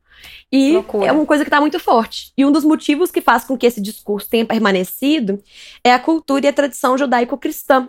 e 0.51 0.73
Loucura. 0.73 1.07
é 1.07 1.13
uma 1.13 1.27
coisa 1.27 1.45
que 1.45 1.49
está 1.49 1.61
muito 1.61 1.79
forte. 1.79 2.33
E 2.37 2.45
um 2.45 2.53
dos 2.53 2.65
motivos 2.65 3.11
que 3.11 3.21
faz 3.21 3.45
com 3.45 3.57
que 3.57 3.67
esse 3.67 3.81
discurso 3.81 4.29
tenha 4.29 4.47
permanecido 4.47 5.43
é 5.85 5.93
a 5.93 5.99
cultura 5.99 6.47
e 6.47 6.49
a 6.49 6.53
tradição 6.53 6.97
judaico-cristã, 6.97 7.89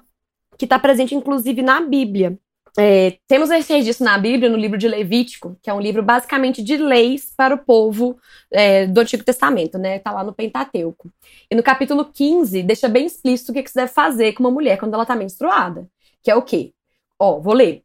que 0.58 0.65
está 0.65 0.77
presente 0.77 1.15
inclusive 1.15 1.62
na 1.62 1.82
Bíblia. 1.82 2.38
É, 2.77 3.18
temos 3.27 3.50
esse 3.50 3.74
registro 3.74 4.06
na 4.06 4.18
Bíblia, 4.18 4.50
no 4.50 4.58
livro 4.58 4.77
de 4.77 4.88
Levítico, 4.88 5.58
que 5.62 5.70
é 5.70 5.74
um 5.74 5.82
livro 5.82 6.03
basicamente 6.03 6.62
de 6.62 6.77
leis 6.77 7.34
para 7.36 7.56
o 7.56 7.58
povo 7.58 8.18
é, 8.51 8.86
do 8.86 9.01
Antigo 9.01 9.24
Testamento, 9.24 9.77
né? 9.77 9.98
Está 9.98 10.12
lá 10.12 10.24
no 10.24 10.34
Pentateuco. 10.34 11.12
E 11.50 11.56
no 11.56 11.63
capítulo 11.63 12.06
15, 12.06 12.62
deixa 12.63 12.88
bem 12.88 13.06
explícito 13.06 13.51
o 13.51 13.56
que, 13.56 13.63
que 13.63 13.72
você 13.72 13.79
deve 13.82 13.91
fazer 13.91 14.34
com 14.34 14.44
uma 14.44 14.51
mulher 14.51 14.77
quando 14.77 14.94
ela 14.94 15.03
está 15.03 15.15
menstruada. 15.15 15.89
Que 16.24 16.32
é 16.32 16.36
o 16.36 16.42
quê? 16.42 16.74
Ó, 17.18 17.40
vou 17.40 17.54
ler. 17.54 17.84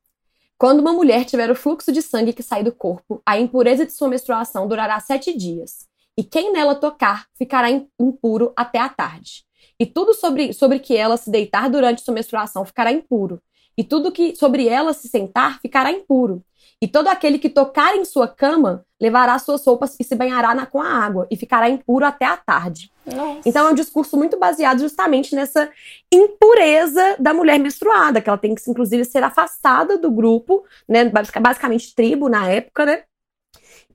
Quando 0.56 0.80
uma 0.80 0.92
mulher 0.92 1.24
tiver 1.24 1.50
o 1.50 1.54
fluxo 1.54 1.92
de 1.92 2.00
sangue 2.00 2.32
que 2.32 2.42
sai 2.42 2.62
do 2.62 2.72
corpo, 2.72 3.20
a 3.26 3.38
impureza 3.38 3.84
de 3.84 3.92
sua 3.92 4.08
menstruação 4.08 4.68
durará 4.68 4.98
sete 5.00 5.36
dias, 5.36 5.86
e 6.16 6.22
quem 6.22 6.52
nela 6.52 6.74
tocar 6.74 7.26
ficará 7.36 7.68
impuro 7.70 8.52
até 8.56 8.78
a 8.78 8.88
tarde. 8.88 9.44
E 9.78 9.84
tudo 9.84 10.14
sobre, 10.14 10.52
sobre 10.52 10.78
que 10.78 10.96
ela 10.96 11.16
se 11.16 11.30
deitar 11.30 11.68
durante 11.68 12.02
sua 12.02 12.14
menstruação 12.14 12.64
ficará 12.64 12.92
impuro, 12.92 13.42
e 13.76 13.82
tudo 13.82 14.12
que 14.12 14.36
sobre 14.36 14.68
ela 14.68 14.92
se 14.92 15.08
sentar 15.08 15.60
ficará 15.60 15.90
impuro. 15.90 16.44
E 16.80 16.88
todo 16.88 17.08
aquele 17.08 17.38
que 17.38 17.48
tocar 17.48 17.96
em 17.96 18.04
sua 18.04 18.28
cama 18.28 18.84
levará 19.00 19.38
suas 19.38 19.64
roupas 19.64 19.96
e 19.98 20.04
se 20.04 20.14
banhará 20.14 20.54
na, 20.54 20.66
com 20.66 20.80
a 20.80 20.88
água, 20.88 21.26
e 21.30 21.36
ficará 21.36 21.68
impuro 21.68 22.04
até 22.04 22.24
a 22.24 22.36
tarde. 22.36 22.90
Nossa. 23.06 23.40
Então 23.46 23.66
é 23.66 23.70
um 23.70 23.74
discurso 23.74 24.16
muito 24.16 24.38
baseado 24.38 24.80
justamente 24.80 25.34
nessa 25.34 25.70
impureza 26.12 27.16
da 27.18 27.34
mulher 27.34 27.58
menstruada, 27.58 28.20
que 28.20 28.28
ela 28.28 28.38
tem 28.38 28.54
que, 28.54 28.70
inclusive, 28.70 29.04
ser 29.04 29.22
afastada 29.22 29.98
do 29.98 30.10
grupo, 30.10 30.64
né? 30.88 31.04
Basicamente 31.04 31.94
tribo 31.94 32.28
na 32.28 32.48
época, 32.48 32.86
né? 32.86 33.02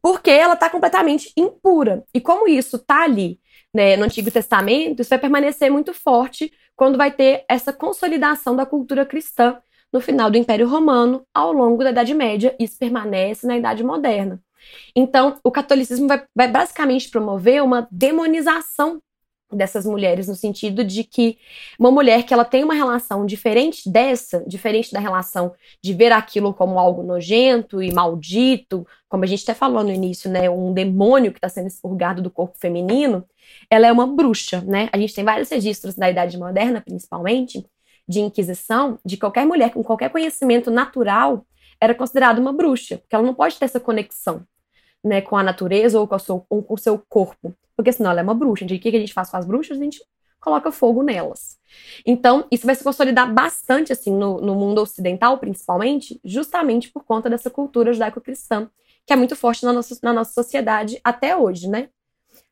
Porque 0.02 0.30
ela 0.30 0.54
está 0.54 0.70
completamente 0.70 1.34
impura. 1.36 2.04
E 2.14 2.22
como 2.22 2.48
isso 2.48 2.78
está 2.78 3.04
ali 3.04 3.40
né, 3.74 3.98
no 3.98 4.06
Antigo 4.06 4.32
Testamento, 4.32 5.02
isso 5.02 5.10
vai 5.10 5.20
permanecer 5.20 5.72
muito 5.72 5.94
forte 5.94 6.52
quando 6.76 6.98
vai 6.98 7.12
ter 7.12 7.44
essa 7.50 7.74
consolidação 7.74 8.56
da 8.56 8.66
cultura 8.66 9.06
cristã 9.06 9.58
no 9.92 10.00
final 10.02 10.30
do 10.30 10.38
Império 10.38 10.68
Romano, 10.68 11.24
ao 11.34 11.52
longo 11.52 11.84
da 11.84 11.92
Idade 11.92 12.14
Média, 12.14 12.56
isso 12.60 12.78
permanece 12.78 13.46
na 13.48 13.58
Idade 13.58 13.84
Moderna. 13.84 14.42
Então, 14.96 15.38
o 15.44 15.52
catolicismo 15.52 16.08
vai, 16.08 16.24
vai 16.36 16.48
basicamente 16.48 17.10
promover 17.10 17.64
uma 17.64 17.88
demonização 17.92 19.02
dessas 19.52 19.86
mulheres 19.86 20.28
no 20.28 20.36
sentido 20.36 20.84
de 20.84 21.04
que 21.04 21.38
uma 21.80 21.90
mulher 21.90 22.24
que 22.24 22.34
ela 22.34 22.46
tem 22.46 22.64
uma 22.64 22.74
relação 22.74 23.26
diferente 23.26 23.90
dessa, 23.90 24.44
diferente 24.48 24.92
da 24.92 25.00
relação 25.00 25.54
de 25.82 25.94
ver 25.94 26.12
aquilo 26.12 26.54
como 26.54 26.78
algo 26.78 27.02
nojento 27.02 27.82
e 27.82 27.92
maldito, 27.92 28.86
como 29.08 29.24
a 29.24 29.28
gente 29.28 29.44
até 29.44 29.54
falou 29.54 29.84
no 29.84 29.92
início, 29.92 30.30
né, 30.30 30.50
um 30.50 30.72
demônio 30.72 31.32
que 31.32 31.40
está 31.40 31.50
sendo 31.50 31.68
expurgado 31.68 32.22
do 32.22 32.30
corpo 32.30 32.58
feminino, 32.60 33.26
ela 33.70 33.88
é 33.88 33.92
uma 33.92 34.06
bruxa, 34.06 34.62
né? 34.62 34.88
A 34.92 34.98
gente 34.98 35.16
tem 35.16 35.24
vários 35.24 35.50
registros 35.50 35.96
da 35.96 36.10
Idade 36.10 36.38
Moderna, 36.38 36.82
principalmente, 36.82 37.66
de 38.10 38.20
inquisição, 38.20 38.98
de 39.06 39.18
qualquer 39.18 39.46
mulher 39.46 39.72
com 39.72 39.84
qualquer 39.84 40.10
conhecimento 40.10 40.72
natural 40.72 41.46
era 41.80 41.94
considerada 41.94 42.42
uma 42.42 42.52
bruxa, 42.52 42.98
porque 42.98 43.16
ela 43.16 43.24
não 43.24 43.36
pode 43.36 43.58
ter 43.58 43.66
essa 43.66 43.80
conexão 43.80 44.44
né, 45.04 45.22
com 45.22 45.38
a 45.38 45.44
natureza 45.44 46.00
ou 46.00 46.08
com, 46.08 46.18
seu, 46.18 46.46
ou 46.50 46.64
com 46.64 46.74
o 46.74 46.78
seu 46.78 46.98
corpo, 47.08 47.56
porque 47.78 47.92
senão 47.92 48.10
ela 48.10 48.20
é 48.20 48.24
uma 48.24 48.34
bruxa. 48.34 48.66
Então, 48.66 48.76
o 48.76 48.80
que 48.80 48.90
a 48.90 49.00
gente 49.00 49.14
faz 49.14 49.30
com 49.30 49.38
as 49.38 49.46
bruxas? 49.46 49.78
A 49.78 49.84
gente 49.84 50.02
coloca 50.40 50.72
fogo 50.72 51.04
nelas. 51.04 51.60
Então, 52.04 52.48
isso 52.52 52.66
vai 52.66 52.74
se 52.74 52.84
consolidar 52.84 53.32
bastante 53.32 53.94
assim 53.94 54.12
no, 54.12 54.42
no 54.42 54.56
mundo 54.56 54.82
ocidental, 54.82 55.38
principalmente, 55.38 56.20
justamente 56.26 56.90
por 56.90 57.04
conta 57.04 57.30
dessa 57.30 57.50
cultura 57.50 57.94
judaico-cristã, 57.94 58.70
que 59.06 59.14
é 59.14 59.16
muito 59.16 59.36
forte 59.36 59.64
na 59.64 59.72
nossa, 59.72 59.98
na 60.02 60.14
nossa 60.14 60.34
sociedade 60.34 61.00
até 61.04 61.38
hoje, 61.38 61.70
né? 61.70 61.90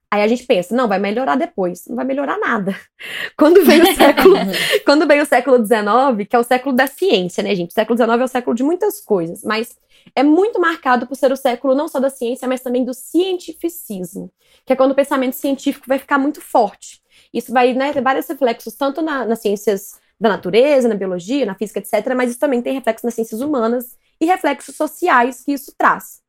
Aí 0.09 0.21
a 0.21 0.27
gente 0.27 0.45
pensa, 0.45 0.73
não, 0.73 0.87
vai 0.87 0.99
melhorar 0.99 1.35
depois. 1.35 1.85
Não 1.87 1.95
vai 1.95 2.05
melhorar 2.05 2.37
nada. 2.39 2.75
Quando 3.37 3.63
vem 3.65 3.81
o 3.81 3.95
século, 3.95 4.35
quando 4.85 5.05
vem 5.05 5.21
o 5.21 5.25
século 5.25 5.57
XIX, 5.57 6.27
que 6.29 6.35
é 6.35 6.39
o 6.39 6.43
século 6.43 6.75
da 6.75 6.87
ciência, 6.87 7.43
né, 7.43 7.53
gente? 7.53 7.71
O 7.71 7.73
século 7.73 7.97
XIX 7.97 8.21
é 8.21 8.23
o 8.23 8.27
século 8.27 8.55
de 8.55 8.63
muitas 8.63 9.01
coisas, 9.01 9.43
mas 9.43 9.77
é 10.15 10.23
muito 10.23 10.59
marcado 10.59 11.05
por 11.05 11.15
ser 11.15 11.31
o 11.31 11.35
século 11.35 11.75
não 11.75 11.87
só 11.87 11.99
da 11.99 12.09
ciência, 12.09 12.47
mas 12.47 12.61
também 12.61 12.85
do 12.85 12.93
cientificismo, 12.93 14.31
que 14.65 14.73
é 14.73 14.75
quando 14.75 14.91
o 14.91 14.95
pensamento 14.95 15.35
científico 15.35 15.85
vai 15.87 15.99
ficar 15.99 16.17
muito 16.17 16.41
forte. 16.41 17.01
Isso 17.33 17.51
vai 17.51 17.73
né, 17.73 17.91
ter 17.91 18.01
vários 18.01 18.27
reflexos, 18.27 18.73
tanto 18.75 19.01
na, 19.01 19.25
nas 19.25 19.39
ciências 19.39 19.99
da 20.19 20.29
natureza, 20.29 20.87
na 20.87 20.95
biologia, 20.95 21.45
na 21.45 21.55
física, 21.55 21.79
etc., 21.79 22.15
mas 22.15 22.31
isso 22.31 22.39
também 22.39 22.61
tem 22.61 22.73
reflexos 22.73 23.03
nas 23.03 23.13
ciências 23.13 23.41
humanas 23.41 23.97
e 24.19 24.25
reflexos 24.25 24.75
sociais 24.75 25.43
que 25.43 25.51
isso 25.51 25.73
traz. 25.77 26.21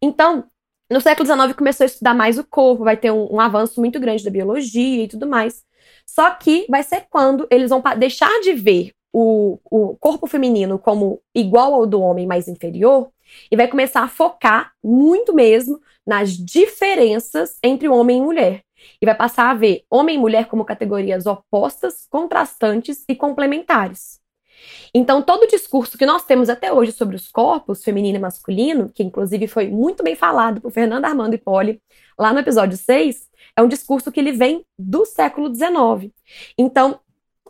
Então, 0.00 0.44
no 0.90 1.00
século 1.00 1.26
XIX 1.26 1.54
começou 1.54 1.84
a 1.84 1.86
estudar 1.86 2.14
mais 2.14 2.38
o 2.38 2.44
corpo, 2.44 2.84
vai 2.84 2.96
ter 2.96 3.10
um, 3.10 3.34
um, 3.34 3.40
avanço 3.40 3.80
muito 3.80 3.98
grande 3.98 4.24
da 4.24 4.30
biologia 4.30 5.04
e 5.04 5.08
tudo 5.08 5.26
mais. 5.26 5.64
Só 6.06 6.30
que 6.30 6.66
vai 6.68 6.82
ser 6.82 7.06
quando 7.10 7.46
eles 7.50 7.70
vão 7.70 7.82
deixar 7.98 8.40
de 8.40 8.52
ver 8.52 8.92
o, 9.12 9.58
o 9.64 9.96
corpo 9.96 10.26
feminino 10.26 10.78
como 10.78 11.22
igual 11.34 11.72
ao 11.72 11.86
do 11.86 12.00
homem, 12.00 12.26
mais 12.26 12.48
inferior, 12.48 13.10
e 13.50 13.56
vai 13.56 13.68
começar 13.68 14.02
a 14.02 14.08
focar 14.08 14.72
muito 14.82 15.32
mesmo 15.32 15.80
nas 16.06 16.32
diferenças 16.32 17.58
entre 17.62 17.88
homem 17.88 18.18
e 18.18 18.22
mulher. 18.22 18.62
E 19.00 19.06
vai 19.06 19.14
passar 19.14 19.50
a 19.50 19.54
ver 19.54 19.84
homem 19.88 20.16
e 20.16 20.18
mulher 20.18 20.46
como 20.46 20.64
categorias 20.64 21.26
opostas, 21.26 22.06
contrastantes 22.10 23.04
e 23.08 23.14
complementares. 23.14 24.23
Então, 24.94 25.22
todo 25.22 25.44
o 25.44 25.48
discurso 25.48 25.98
que 25.98 26.06
nós 26.06 26.24
temos 26.24 26.48
até 26.48 26.72
hoje 26.72 26.92
sobre 26.92 27.16
os 27.16 27.28
corpos, 27.28 27.82
feminino 27.82 28.18
e 28.18 28.20
masculino, 28.20 28.90
que 28.94 29.02
inclusive 29.02 29.46
foi 29.46 29.68
muito 29.68 30.02
bem 30.02 30.14
falado 30.14 30.60
por 30.60 30.70
Fernando 30.70 31.04
Armando 31.04 31.38
Poli 31.38 31.80
lá 32.18 32.32
no 32.32 32.38
episódio 32.38 32.76
6, 32.76 33.28
é 33.56 33.62
um 33.62 33.68
discurso 33.68 34.10
que 34.12 34.20
ele 34.20 34.32
vem 34.32 34.64
do 34.78 35.04
século 35.04 35.52
XIX. 35.52 36.12
Então, 36.56 37.00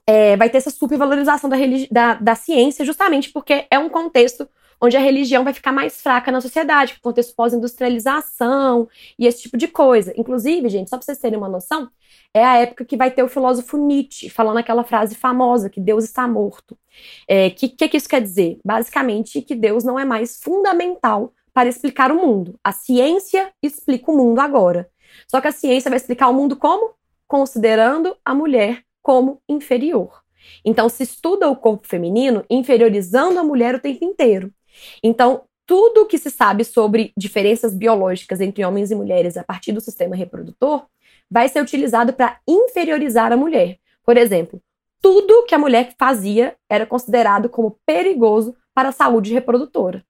é, 0.07 0.37
vai 0.37 0.51
ter 0.51 0.59
essa 0.59 0.71
supervalorização 0.71 1.49
da, 1.49 1.57
da, 1.91 2.15
da 2.15 2.35
ciência, 2.35 2.85
justamente 2.85 3.31
porque 3.33 3.67
é 3.71 3.79
um 3.79 3.89
contexto 3.89 4.49
onde 4.85 4.97
a 4.97 5.01
religião 5.01 5.45
vai 5.45 5.53
ficar 5.53 5.73
mais 5.73 6.01
fraca 6.01 6.31
na 6.31 6.41
sociedade, 6.41 6.99
contexto 7.01 7.35
pós-industrialização 7.35 8.89
e 9.19 9.27
esse 9.27 9.43
tipo 9.43 9.57
de 9.57 9.67
coisa. 9.67 10.13
Inclusive, 10.17 10.69
gente, 10.69 10.91
só 10.91 10.97
para 10.97 11.05
vocês 11.05 11.19
terem 11.19 11.39
uma 11.39 11.49
noção, 11.49 11.89
é 12.33 12.45
a 12.45 12.59
época 12.59 12.85
que 12.85 12.97
vai 12.97 13.11
ter 13.11 13.23
o 13.23 13.29
filósofo 13.29 13.79
Nietzsche 13.79 14.29
falando 14.29 14.59
aquela 14.59 14.85
frase 14.85 15.15
famosa 15.15 15.71
que 15.71 15.81
Deus 15.81 16.05
está 16.05 16.29
morto. 16.29 16.73
O 16.73 16.79
é, 17.27 17.51
que, 17.51 17.69
que, 17.69 17.89
que 17.89 17.97
isso 17.97 18.09
quer 18.09 18.21
dizer? 18.21 18.59
Basicamente 18.65 19.41
que 19.41 19.55
Deus 19.55 19.85
não 19.85 19.99
é 19.99 20.05
mais 20.05 20.43
fundamental 20.43 21.33
para 21.53 21.69
explicar 21.69 22.13
o 22.13 22.17
mundo. 22.17 22.59
A 22.63 22.73
ciência 22.73 23.53
explica 23.63 24.11
o 24.11 24.17
mundo 24.17 24.41
agora. 24.41 24.91
Só 25.29 25.41
que 25.41 25.49
a 25.49 25.53
ciência 25.53 25.89
vai 25.89 25.97
explicar 25.97 26.29
o 26.29 26.35
mundo 26.35 26.57
como? 26.57 26.95
Considerando 27.27 28.17
a 28.25 28.35
mulher 28.35 28.83
como 29.01 29.41
inferior. 29.49 30.25
Então, 30.65 30.89
se 30.89 31.03
estuda 31.03 31.49
o 31.49 31.57
corpo 31.57 31.87
feminino 31.87 32.45
inferiorizando 32.51 33.39
a 33.39 33.45
mulher 33.45 33.75
o 33.75 33.81
tempo 33.81 34.05
inteiro. 34.05 34.53
Então, 35.03 35.43
tudo 35.67 36.07
que 36.07 36.19
se 36.19 36.31
sabe 36.31 36.65
sobre 36.65 37.13
diferenças 37.17 37.75
biológicas 37.75 38.41
entre 38.41 38.65
homens 38.65 38.91
e 38.91 38.95
mulheres 38.95 39.37
a 39.37 39.45
partir 39.45 39.73
do 39.73 39.81
sistema 39.81 40.15
reprodutor 40.15 40.87
vai 41.31 41.49
ser 41.49 41.63
utilizado 41.63 42.13
para 42.13 42.39
inferiorizar 42.47 43.33
a 43.33 43.37
mulher. 43.37 43.79
Por 44.05 44.17
exemplo, 44.17 44.61
tudo 45.01 45.45
que 45.47 45.55
a 45.55 45.59
mulher 45.59 45.95
fazia 45.99 46.55
era 46.69 46.87
considerado 46.87 47.49
como 47.49 47.79
perigoso 47.87 48.55
para 48.75 48.91
a 48.91 48.93
saúde 48.93 49.33
reprodutora. 49.33 50.05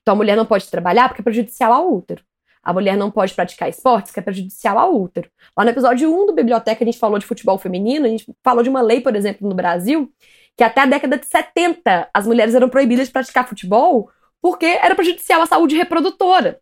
Então, 0.00 0.14
a 0.14 0.16
mulher 0.16 0.36
não 0.36 0.46
pode 0.46 0.70
trabalhar 0.70 1.08
porque 1.08 1.20
é 1.20 1.24
prejudicial 1.24 1.72
ao 1.72 1.92
útero. 1.92 2.22
A 2.62 2.72
mulher 2.72 2.96
não 2.96 3.10
pode 3.10 3.34
praticar 3.34 3.68
esportes, 3.68 4.10
que 4.10 4.18
é 4.18 4.22
prejudicial 4.22 4.78
ao 4.78 4.98
útero. 4.98 5.30
Lá 5.56 5.64
no 5.64 5.70
episódio 5.70 6.10
1 6.10 6.26
do 6.26 6.32
Biblioteca, 6.32 6.82
a 6.82 6.86
gente 6.86 6.98
falou 6.98 7.18
de 7.18 7.26
futebol 7.26 7.58
feminino, 7.58 8.06
a 8.06 8.08
gente 8.08 8.26
falou 8.42 8.62
de 8.62 8.70
uma 8.70 8.80
lei, 8.80 9.02
por 9.02 9.14
exemplo, 9.14 9.46
no 9.46 9.54
Brasil, 9.54 10.10
que 10.56 10.64
até 10.64 10.82
a 10.82 10.86
década 10.86 11.18
de 11.18 11.26
70 11.26 12.08
as 12.12 12.26
mulheres 12.26 12.54
eram 12.54 12.68
proibidas 12.68 13.06
de 13.06 13.12
praticar 13.12 13.48
futebol 13.48 14.10
porque 14.40 14.66
era 14.66 14.94
prejudicial 14.94 15.42
à 15.42 15.46
saúde 15.46 15.76
reprodutora. 15.76 16.60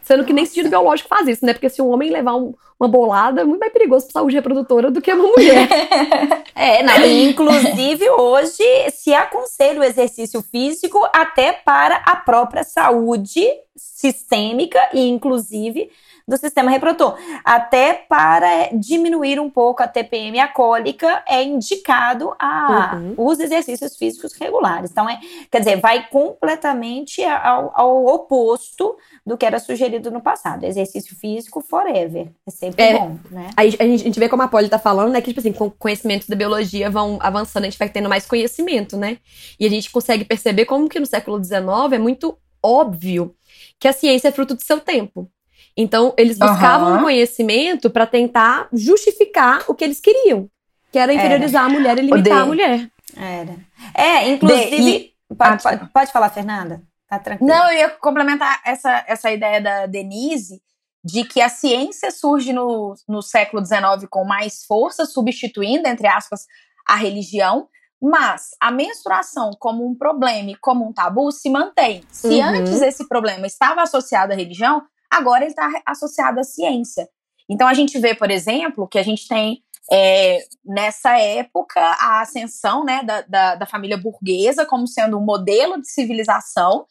Sendo 0.00 0.24
que 0.24 0.32
nem 0.32 0.46
sentido 0.46 0.70
biológico 0.70 1.08
faz 1.08 1.26
isso, 1.26 1.44
né? 1.44 1.52
Porque 1.52 1.68
se 1.68 1.82
um 1.82 1.90
homem 1.90 2.10
levar 2.10 2.36
um, 2.36 2.54
uma 2.78 2.88
bolada, 2.88 3.40
é 3.40 3.44
muito 3.44 3.58
mais 3.58 3.72
perigoso 3.72 4.06
para 4.06 4.12
saúde 4.12 4.36
reprodutora 4.36 4.88
do 4.88 5.02
que 5.02 5.12
uma 5.12 5.26
mulher. 5.26 5.68
é, 6.54 6.82
não. 6.84 7.04
Inclusive, 7.04 8.08
hoje 8.10 8.62
se 8.92 9.12
aconselha 9.12 9.80
o 9.80 9.84
exercício 9.84 10.40
físico 10.42 10.98
até 11.12 11.52
para 11.52 11.96
a 12.06 12.14
própria 12.14 12.62
saúde 12.62 13.44
sistêmica 13.74 14.78
e, 14.92 15.08
inclusive, 15.08 15.90
do 16.26 16.36
sistema 16.36 16.70
reprodutor. 16.70 17.16
Até 17.44 17.94
para 17.94 18.70
diminuir 18.72 19.38
um 19.38 19.48
pouco 19.48 19.82
a 19.82 19.88
TPM 19.88 20.40
alcoólica, 20.40 21.22
é 21.26 21.42
indicado 21.42 22.34
a, 22.38 22.96
uhum. 22.96 23.14
os 23.16 23.38
exercícios 23.38 23.96
físicos 23.96 24.32
regulares. 24.32 24.90
Então, 24.90 25.08
é, 25.08 25.18
quer 25.50 25.60
dizer, 25.60 25.80
vai 25.80 26.08
completamente 26.08 27.22
ao, 27.22 27.72
ao 27.74 28.06
oposto 28.06 28.96
do 29.24 29.36
que 29.36 29.46
era 29.46 29.60
sugerido 29.60 30.10
no 30.10 30.20
passado. 30.20 30.64
Exercício 30.64 31.16
físico 31.16 31.60
forever. 31.60 32.28
É 32.46 32.50
sempre 32.50 32.82
é, 32.82 32.98
bom, 32.98 33.18
né? 33.30 33.50
A 33.56 33.64
gente, 33.64 33.82
a 33.82 33.86
gente 33.86 34.18
vê 34.18 34.28
como 34.28 34.42
a 34.42 34.48
Polly 34.48 34.68
tá 34.68 34.78
falando, 34.78 35.12
né? 35.12 35.20
Que, 35.20 35.28
tipo 35.28 35.40
assim, 35.40 35.52
com 35.52 35.70
conhecimentos 35.70 36.26
da 36.28 36.34
biologia 36.34 36.90
vão 36.90 37.18
avançando, 37.20 37.64
a 37.64 37.70
gente 37.70 37.78
vai 37.78 37.88
tendo 37.88 38.08
mais 38.08 38.26
conhecimento, 38.26 38.96
né? 38.96 39.18
E 39.60 39.64
a 39.64 39.70
gente 39.70 39.90
consegue 39.90 40.24
perceber 40.24 40.64
como 40.64 40.88
que 40.88 40.98
no 40.98 41.06
século 41.06 41.42
XIX 41.42 41.92
é 41.92 41.98
muito 41.98 42.36
óbvio 42.62 43.34
que 43.78 43.86
a 43.86 43.92
ciência 43.92 44.28
é 44.28 44.32
fruto 44.32 44.54
do 44.54 44.62
seu 44.62 44.80
tempo. 44.80 45.30
Então, 45.76 46.14
eles 46.16 46.38
buscavam 46.38 46.92
uhum. 46.92 46.98
um 46.98 47.02
conhecimento 47.02 47.90
para 47.90 48.06
tentar 48.06 48.68
justificar 48.72 49.64
o 49.68 49.74
que 49.74 49.84
eles 49.84 50.00
queriam, 50.00 50.48
que 50.90 50.98
era 50.98 51.12
inferiorizar 51.12 51.64
era. 51.64 51.70
a 51.70 51.78
mulher 51.78 51.98
e 51.98 52.02
limitar 52.02 52.42
a 52.42 52.46
mulher. 52.46 52.90
Era. 53.14 53.56
É, 53.94 54.28
inclusive. 54.30 54.76
De, 54.76 54.90
e... 54.90 55.14
pode, 55.36 55.62
pode, 55.62 55.86
pode, 55.92 56.12
falar, 56.12 56.30
Fernanda? 56.30 56.82
Tá 57.08 57.18
tranquilo. 57.18 57.50
Não, 57.50 57.70
eu 57.70 57.78
ia 57.78 57.90
complementar 57.90 58.60
essa, 58.64 59.04
essa 59.06 59.30
ideia 59.30 59.60
da 59.60 59.86
Denise 59.86 60.62
de 61.04 61.22
que 61.22 61.40
a 61.40 61.48
ciência 61.48 62.10
surge 62.10 62.52
no, 62.52 62.94
no 63.08 63.22
século 63.22 63.64
XIX 63.64 64.08
com 64.10 64.24
mais 64.24 64.64
força, 64.64 65.06
substituindo, 65.06 65.86
entre 65.86 66.08
aspas, 66.08 66.46
a 66.86 66.96
religião, 66.96 67.68
mas 68.02 68.50
a 68.60 68.72
menstruação 68.72 69.50
como 69.58 69.86
um 69.86 69.94
problema 69.96 70.50
e 70.50 70.56
como 70.56 70.86
um 70.86 70.92
tabu 70.92 71.30
se 71.30 71.48
mantém. 71.48 72.02
Se 72.10 72.26
uhum. 72.26 72.42
antes 72.42 72.82
esse 72.82 73.06
problema 73.06 73.46
estava 73.46 73.82
associado 73.82 74.32
à 74.32 74.36
religião, 74.36 74.82
agora 75.10 75.44
ele 75.44 75.50
está 75.50 75.70
associado 75.84 76.40
à 76.40 76.44
ciência. 76.44 77.08
Então 77.48 77.66
a 77.66 77.74
gente 77.74 77.98
vê, 77.98 78.14
por 78.14 78.30
exemplo, 78.30 78.88
que 78.88 78.98
a 78.98 79.02
gente 79.02 79.28
tem 79.28 79.62
é, 79.90 80.44
nessa 80.64 81.18
época 81.18 81.80
a 81.80 82.20
ascensão 82.20 82.84
né, 82.84 83.02
da, 83.04 83.22
da, 83.22 83.54
da, 83.54 83.66
família 83.66 83.96
burguesa 83.96 84.66
como 84.66 84.86
sendo 84.86 85.16
um 85.16 85.24
modelo 85.24 85.80
de 85.80 85.88
civilização. 85.88 86.86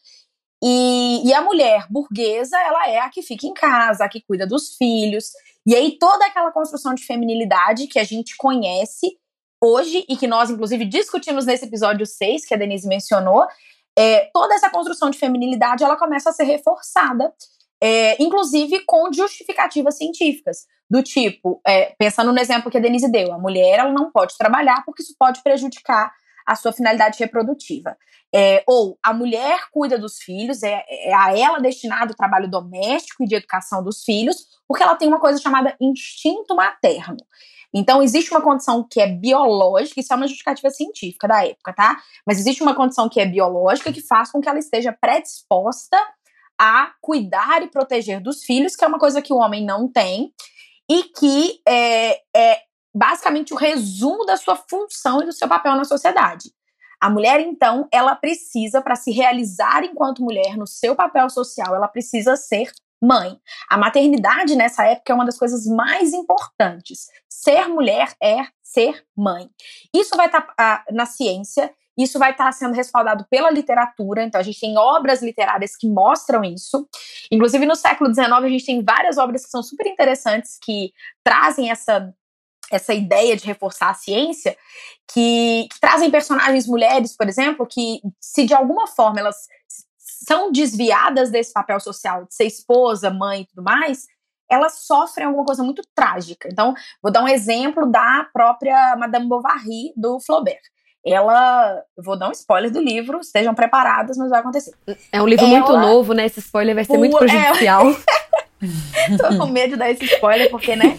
E, 0.62 1.22
e 1.26 1.34
a 1.34 1.42
mulher 1.42 1.86
burguesa, 1.90 2.58
ela 2.58 2.88
é 2.88 2.98
a 2.98 3.10
que 3.10 3.22
fica 3.22 3.46
em 3.46 3.52
casa, 3.52 4.04
a 4.04 4.08
que 4.08 4.22
cuida 4.22 4.46
dos 4.46 4.76
filhos. 4.76 5.30
E 5.66 5.74
aí 5.74 5.98
toda 5.98 6.24
aquela 6.24 6.50
construção 6.50 6.94
de 6.94 7.04
feminilidade 7.04 7.86
que 7.86 7.98
a 7.98 8.04
gente 8.04 8.36
conhece 8.36 9.18
hoje 9.62 10.04
e 10.08 10.16
que 10.16 10.26
nós, 10.26 10.48
inclusive, 10.48 10.84
discutimos 10.86 11.44
nesse 11.44 11.66
episódio 11.66 12.06
6, 12.06 12.46
que 12.46 12.54
a 12.54 12.56
Denise 12.56 12.88
mencionou, 12.88 13.46
é, 13.98 14.30
toda 14.32 14.54
essa 14.54 14.70
construção 14.70 15.10
de 15.10 15.18
feminilidade 15.18 15.82
ela 15.82 15.96
começa 15.96 16.30
a 16.30 16.32
ser 16.32 16.44
reforçada 16.44 17.32
é, 17.82 18.22
inclusive 18.22 18.84
com 18.86 19.12
justificativas 19.12 19.96
científicas, 19.96 20.66
do 20.88 21.02
tipo, 21.02 21.60
é, 21.66 21.94
pensando 21.98 22.32
no 22.32 22.38
exemplo 22.38 22.70
que 22.70 22.78
a 22.78 22.80
Denise 22.80 23.10
deu, 23.10 23.32
a 23.32 23.38
mulher 23.38 23.80
ela 23.80 23.92
não 23.92 24.10
pode 24.10 24.36
trabalhar 24.38 24.84
porque 24.84 25.02
isso 25.02 25.14
pode 25.18 25.42
prejudicar 25.42 26.12
a 26.46 26.54
sua 26.54 26.72
finalidade 26.72 27.18
reprodutiva. 27.18 27.96
É, 28.34 28.62
ou 28.66 28.98
a 29.02 29.12
mulher 29.12 29.68
cuida 29.72 29.98
dos 29.98 30.18
filhos, 30.18 30.62
é, 30.62 30.84
é, 30.88 31.14
a 31.14 31.36
ela 31.36 31.58
destinado 31.58 32.12
o 32.12 32.16
trabalho 32.16 32.48
doméstico 32.48 33.24
e 33.24 33.26
de 33.26 33.34
educação 33.34 33.82
dos 33.82 34.04
filhos, 34.04 34.46
porque 34.68 34.82
ela 34.82 34.94
tem 34.94 35.08
uma 35.08 35.20
coisa 35.20 35.40
chamada 35.40 35.76
instinto 35.80 36.54
materno. 36.54 37.16
Então, 37.74 38.02
existe 38.02 38.30
uma 38.30 38.40
condição 38.40 38.86
que 38.88 39.00
é 39.00 39.06
biológica, 39.06 40.00
isso 40.00 40.12
é 40.12 40.16
uma 40.16 40.26
justificativa 40.26 40.70
científica 40.70 41.26
da 41.28 41.44
época, 41.44 41.72
tá? 41.72 42.00
Mas 42.26 42.38
existe 42.38 42.62
uma 42.62 42.74
condição 42.74 43.08
que 43.08 43.20
é 43.20 43.26
biológica 43.26 43.92
que 43.92 44.00
faz 44.00 44.30
com 44.30 44.40
que 44.40 44.48
ela 44.48 44.58
esteja 44.58 44.96
predisposta 44.98 45.98
a 46.58 46.92
cuidar 47.00 47.62
e 47.62 47.68
proteger 47.68 48.20
dos 48.20 48.44
filhos, 48.44 48.74
que 48.74 48.84
é 48.84 48.88
uma 48.88 48.98
coisa 48.98 49.22
que 49.22 49.32
o 49.32 49.36
homem 49.36 49.64
não 49.64 49.90
tem, 49.90 50.32
e 50.88 51.04
que 51.04 51.60
é, 51.66 52.20
é 52.34 52.60
basicamente 52.94 53.52
o 53.52 53.56
resumo 53.56 54.24
da 54.24 54.36
sua 54.36 54.56
função 54.56 55.22
e 55.22 55.26
do 55.26 55.32
seu 55.32 55.48
papel 55.48 55.74
na 55.74 55.84
sociedade. 55.84 56.50
A 57.00 57.10
mulher, 57.10 57.40
então, 57.40 57.86
ela 57.92 58.14
precisa, 58.14 58.80
para 58.80 58.96
se 58.96 59.10
realizar 59.10 59.84
enquanto 59.84 60.22
mulher 60.22 60.56
no 60.56 60.66
seu 60.66 60.96
papel 60.96 61.28
social, 61.28 61.74
ela 61.74 61.88
precisa 61.88 62.36
ser 62.36 62.72
mãe. 63.02 63.38
A 63.68 63.76
maternidade 63.76 64.56
nessa 64.56 64.84
época 64.84 65.12
é 65.12 65.14
uma 65.14 65.26
das 65.26 65.38
coisas 65.38 65.66
mais 65.66 66.14
importantes. 66.14 67.06
Ser 67.28 67.68
mulher 67.68 68.14
é 68.22 68.46
ser 68.62 69.04
mãe. 69.14 69.50
Isso 69.94 70.16
vai 70.16 70.26
estar 70.26 70.40
tá, 70.40 70.54
ah, 70.58 70.84
na 70.90 71.04
ciência 71.04 71.72
isso 71.96 72.18
vai 72.18 72.32
estar 72.32 72.52
sendo 72.52 72.74
respaldado 72.74 73.26
pela 73.30 73.50
literatura, 73.50 74.22
então 74.22 74.40
a 74.40 74.44
gente 74.44 74.60
tem 74.60 74.76
obras 74.76 75.22
literárias 75.22 75.76
que 75.76 75.88
mostram 75.88 76.44
isso. 76.44 76.86
Inclusive, 77.30 77.64
no 77.64 77.74
século 77.74 78.12
XIX, 78.12 78.30
a 78.30 78.48
gente 78.48 78.66
tem 78.66 78.84
várias 78.84 79.16
obras 79.16 79.44
que 79.44 79.50
são 79.50 79.62
super 79.62 79.86
interessantes, 79.86 80.58
que 80.62 80.92
trazem 81.24 81.70
essa, 81.70 82.12
essa 82.70 82.92
ideia 82.92 83.36
de 83.36 83.46
reforçar 83.46 83.90
a 83.90 83.94
ciência, 83.94 84.56
que, 85.10 85.68
que 85.72 85.80
trazem 85.80 86.10
personagens 86.10 86.66
mulheres, 86.66 87.16
por 87.16 87.28
exemplo, 87.28 87.66
que 87.66 88.00
se 88.20 88.44
de 88.44 88.52
alguma 88.52 88.86
forma 88.86 89.20
elas 89.20 89.36
são 89.98 90.50
desviadas 90.50 91.30
desse 91.30 91.52
papel 91.52 91.80
social 91.80 92.24
de 92.24 92.34
ser 92.34 92.44
esposa, 92.44 93.10
mãe 93.10 93.42
e 93.42 93.46
tudo 93.46 93.62
mais, 93.62 94.06
elas 94.50 94.80
sofrem 94.80 95.26
alguma 95.26 95.44
coisa 95.44 95.62
muito 95.62 95.82
trágica. 95.94 96.48
Então, 96.50 96.74
vou 97.02 97.12
dar 97.12 97.22
um 97.22 97.28
exemplo 97.28 97.90
da 97.90 98.28
própria 98.32 98.96
Madame 98.96 99.28
Bovary, 99.28 99.92
do 99.96 100.20
Flaubert. 100.20 100.60
Ela, 101.06 101.84
vou 101.96 102.18
dar 102.18 102.28
um 102.28 102.32
spoiler 102.32 102.68
do 102.70 102.80
livro, 102.80 103.20
estejam 103.20 103.54
preparadas, 103.54 104.16
mas 104.16 104.28
vai 104.28 104.40
acontecer. 104.40 104.74
É 105.12 105.22
um 105.22 105.26
livro 105.26 105.46
ela, 105.46 105.56
muito 105.56 105.72
novo, 105.76 106.12
né? 106.12 106.26
Esse 106.26 106.40
spoiler 106.40 106.74
vai 106.74 106.84
ser 106.84 106.98
muito 106.98 107.16
prejudicial. 107.16 107.90
É... 107.90 107.94
Tô 109.16 109.38
com 109.38 109.46
medo 109.46 109.74
de 109.74 109.76
dar 109.76 109.90
esse 109.90 110.04
spoiler, 110.04 110.50
porque, 110.50 110.74
né? 110.74 110.98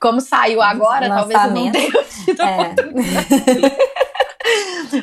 Como 0.00 0.20
saiu 0.20 0.60
agora, 0.60 1.08
talvez 1.08 1.44
eu 1.44 1.50
não 1.50 1.70
tenha 1.70 1.90
tido 2.24 2.42
é. 2.42 2.74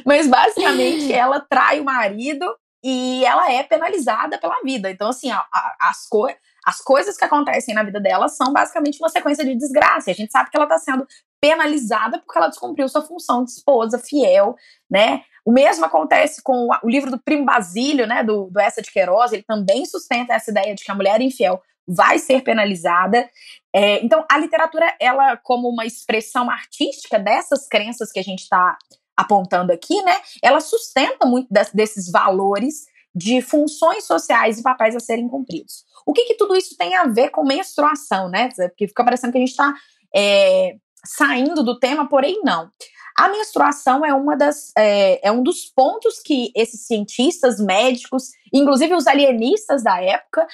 Mas 0.06 0.28
basicamente 0.28 1.14
ela 1.14 1.40
trai 1.40 1.80
o 1.80 1.86
marido 1.86 2.46
e 2.84 3.24
ela 3.24 3.50
é 3.50 3.64
penalizada 3.64 4.38
pela 4.38 4.62
vida. 4.62 4.90
Então, 4.90 5.08
assim, 5.10 5.32
a, 5.32 5.38
a, 5.38 5.76
as 5.90 6.06
coisas 6.08 6.38
as 6.66 6.80
coisas 6.80 7.18
que 7.18 7.26
acontecem 7.26 7.76
na 7.76 7.84
vida 7.84 8.00
dela 8.00 8.30
são 8.30 8.54
basicamente 8.54 8.98
uma 9.00 9.10
sequência 9.10 9.44
de 9.44 9.54
desgraça. 9.54 10.12
A 10.12 10.14
gente 10.14 10.32
sabe 10.32 10.50
que 10.50 10.56
ela 10.56 10.66
está 10.66 10.78
sendo 10.78 11.06
penalizada 11.44 12.20
porque 12.20 12.38
ela 12.38 12.48
descumpriu 12.48 12.88
sua 12.88 13.02
função 13.02 13.44
de 13.44 13.52
esposa 13.52 14.00
fiel, 14.00 14.56
né? 14.90 15.24
O 15.44 15.52
mesmo 15.52 15.84
acontece 15.84 16.42
com 16.42 16.70
o 16.82 16.90
livro 16.90 17.12
do 17.12 17.22
Primo 17.22 17.44
Basílio, 17.44 18.08
né, 18.08 18.24
do, 18.24 18.50
do 18.50 18.62
Essa 18.62 18.82
de 18.82 18.90
Queiroz, 18.90 19.34
ele 19.34 19.44
também 19.44 19.86
sustenta 19.86 20.34
essa 20.34 20.52
ideia 20.52 20.74
de 20.74 20.86
que 20.86 20.90
a 20.90 20.96
mulher 20.96 21.20
infiel 21.20 21.62
vai 21.86 22.18
ser 22.18 22.44
penalizada. 22.44 23.30
É, 23.76 24.02
então, 24.06 24.24
a 24.32 24.38
literatura, 24.38 24.96
ela, 25.02 25.36
como 25.36 25.68
uma 25.68 25.86
expressão 25.86 26.50
artística 26.50 27.20
dessas 27.20 27.68
crenças 27.68 28.10
que 28.10 28.20
a 28.20 28.24
gente 28.24 28.44
está 28.44 28.78
apontando 29.18 29.74
aqui, 29.74 30.02
né, 30.02 30.16
ela 30.42 30.62
sustenta 30.62 31.26
muito 31.26 31.50
desses 31.74 32.10
valores 32.10 32.86
de 33.14 33.42
funções 33.42 34.06
sociais 34.06 34.60
e 34.60 34.64
papéis 34.64 34.96
a 34.96 35.02
serem 35.02 35.28
cumpridos. 35.28 35.84
O 36.06 36.14
que, 36.14 36.24
que 36.24 36.36
tudo 36.36 36.56
isso 36.56 36.78
tem 36.78 36.96
a 36.96 37.04
ver 37.04 37.32
com 37.32 37.44
menstruação, 37.44 38.30
né? 38.30 38.50
Porque 38.70 38.88
fica 38.88 39.04
parecendo 39.04 39.32
que 39.32 39.38
a 39.38 39.42
gente 39.42 39.52
está 39.52 39.74
é, 40.16 40.78
saindo 41.06 41.64
do 41.64 41.80
tema, 41.80 42.08
porém 42.08 42.42
não. 42.44 42.72
A 43.18 43.30
menstruação 43.30 44.04
é 44.04 44.14
uma 44.14 44.36
das 44.36 44.72
é, 44.76 45.28
é, 45.28 45.32
um 45.32 45.44
dos 45.44 45.66
pontos 45.66 46.20
que 46.20 46.52
esses 46.56 46.88
cientistas, 46.88 47.60
médicos, 47.60 48.30
inclusive 48.52 48.96
os 48.96 49.06
alienistas 49.06 49.84
da 49.84 50.02
época, 50.02 50.48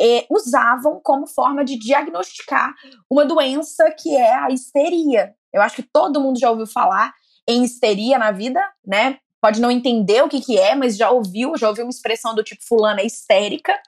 é, 0.00 0.26
usavam 0.30 0.98
como 1.02 1.26
forma 1.26 1.62
de 1.62 1.78
diagnosticar 1.78 2.74
uma 3.10 3.26
doença 3.26 3.90
que 3.90 4.16
é 4.16 4.34
a 4.34 4.48
histeria. 4.48 5.34
Eu 5.52 5.60
acho 5.60 5.76
que 5.76 5.82
todo 5.82 6.20
mundo 6.20 6.38
já 6.38 6.50
ouviu 6.50 6.66
falar 6.66 7.12
em 7.46 7.62
histeria 7.62 8.18
na 8.18 8.32
vida, 8.32 8.60
né? 8.84 9.18
Pode 9.40 9.60
não 9.60 9.70
entender 9.70 10.22
o 10.22 10.28
que, 10.28 10.40
que 10.40 10.58
é, 10.58 10.74
mas 10.74 10.96
já 10.96 11.10
ouviu, 11.10 11.56
já 11.56 11.68
ouviu 11.68 11.84
uma 11.84 11.90
expressão 11.90 12.34
do 12.34 12.42
tipo 12.42 12.64
fulana 12.66 13.02
é 13.02 13.06
histérica. 13.06 13.78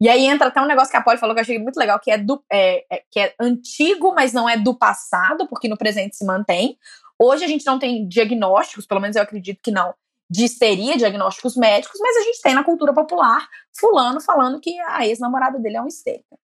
E 0.00 0.08
aí 0.08 0.26
entra 0.26 0.48
até 0.48 0.60
um 0.60 0.66
negócio 0.66 0.90
que 0.90 0.96
a 0.96 1.02
Polly 1.02 1.18
falou 1.18 1.34
que 1.34 1.40
eu 1.40 1.42
achei 1.42 1.58
muito 1.58 1.76
legal, 1.76 1.98
que 1.98 2.10
é, 2.10 2.18
do, 2.18 2.42
é, 2.50 2.84
é, 2.90 3.02
que 3.10 3.20
é 3.20 3.34
antigo, 3.40 4.14
mas 4.14 4.32
não 4.32 4.48
é 4.48 4.56
do 4.56 4.74
passado, 4.74 5.46
porque 5.48 5.68
no 5.68 5.76
presente 5.76 6.16
se 6.16 6.24
mantém. 6.24 6.76
Hoje 7.18 7.44
a 7.44 7.48
gente 7.48 7.66
não 7.66 7.78
tem 7.78 8.06
diagnósticos, 8.06 8.86
pelo 8.86 9.00
menos 9.00 9.16
eu 9.16 9.22
acredito 9.22 9.60
que 9.62 9.70
não, 9.70 9.94
de 10.30 10.44
histeria, 10.44 10.96
diagnósticos 10.96 11.56
médicos, 11.56 11.98
mas 12.00 12.16
a 12.16 12.22
gente 12.22 12.42
tem 12.42 12.54
na 12.54 12.62
cultura 12.62 12.92
popular 12.92 13.48
fulano 13.78 14.20
falando 14.20 14.60
que 14.60 14.78
a 14.80 15.06
ex-namorada 15.06 15.58
dele 15.58 15.78
é 15.78 15.80
uma 15.80 15.88
histérica. 15.88 16.36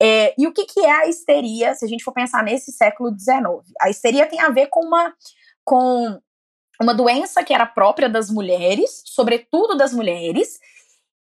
É, 0.00 0.34
e 0.36 0.46
o 0.46 0.52
que, 0.52 0.66
que 0.66 0.80
é 0.80 0.90
a 0.90 1.08
histeria, 1.08 1.74
se 1.74 1.84
a 1.84 1.88
gente 1.88 2.04
for 2.04 2.12
pensar 2.12 2.44
nesse 2.44 2.70
século 2.70 3.10
XIX? 3.18 3.72
A 3.80 3.88
histeria 3.88 4.26
tem 4.26 4.40
a 4.40 4.50
ver 4.50 4.66
com 4.66 4.84
uma, 4.84 5.14
com 5.64 6.20
uma 6.80 6.94
doença 6.94 7.42
que 7.42 7.54
era 7.54 7.64
própria 7.64 8.08
das 8.08 8.30
mulheres, 8.30 9.02
sobretudo 9.06 9.76
das 9.76 9.92
mulheres, 9.92 10.58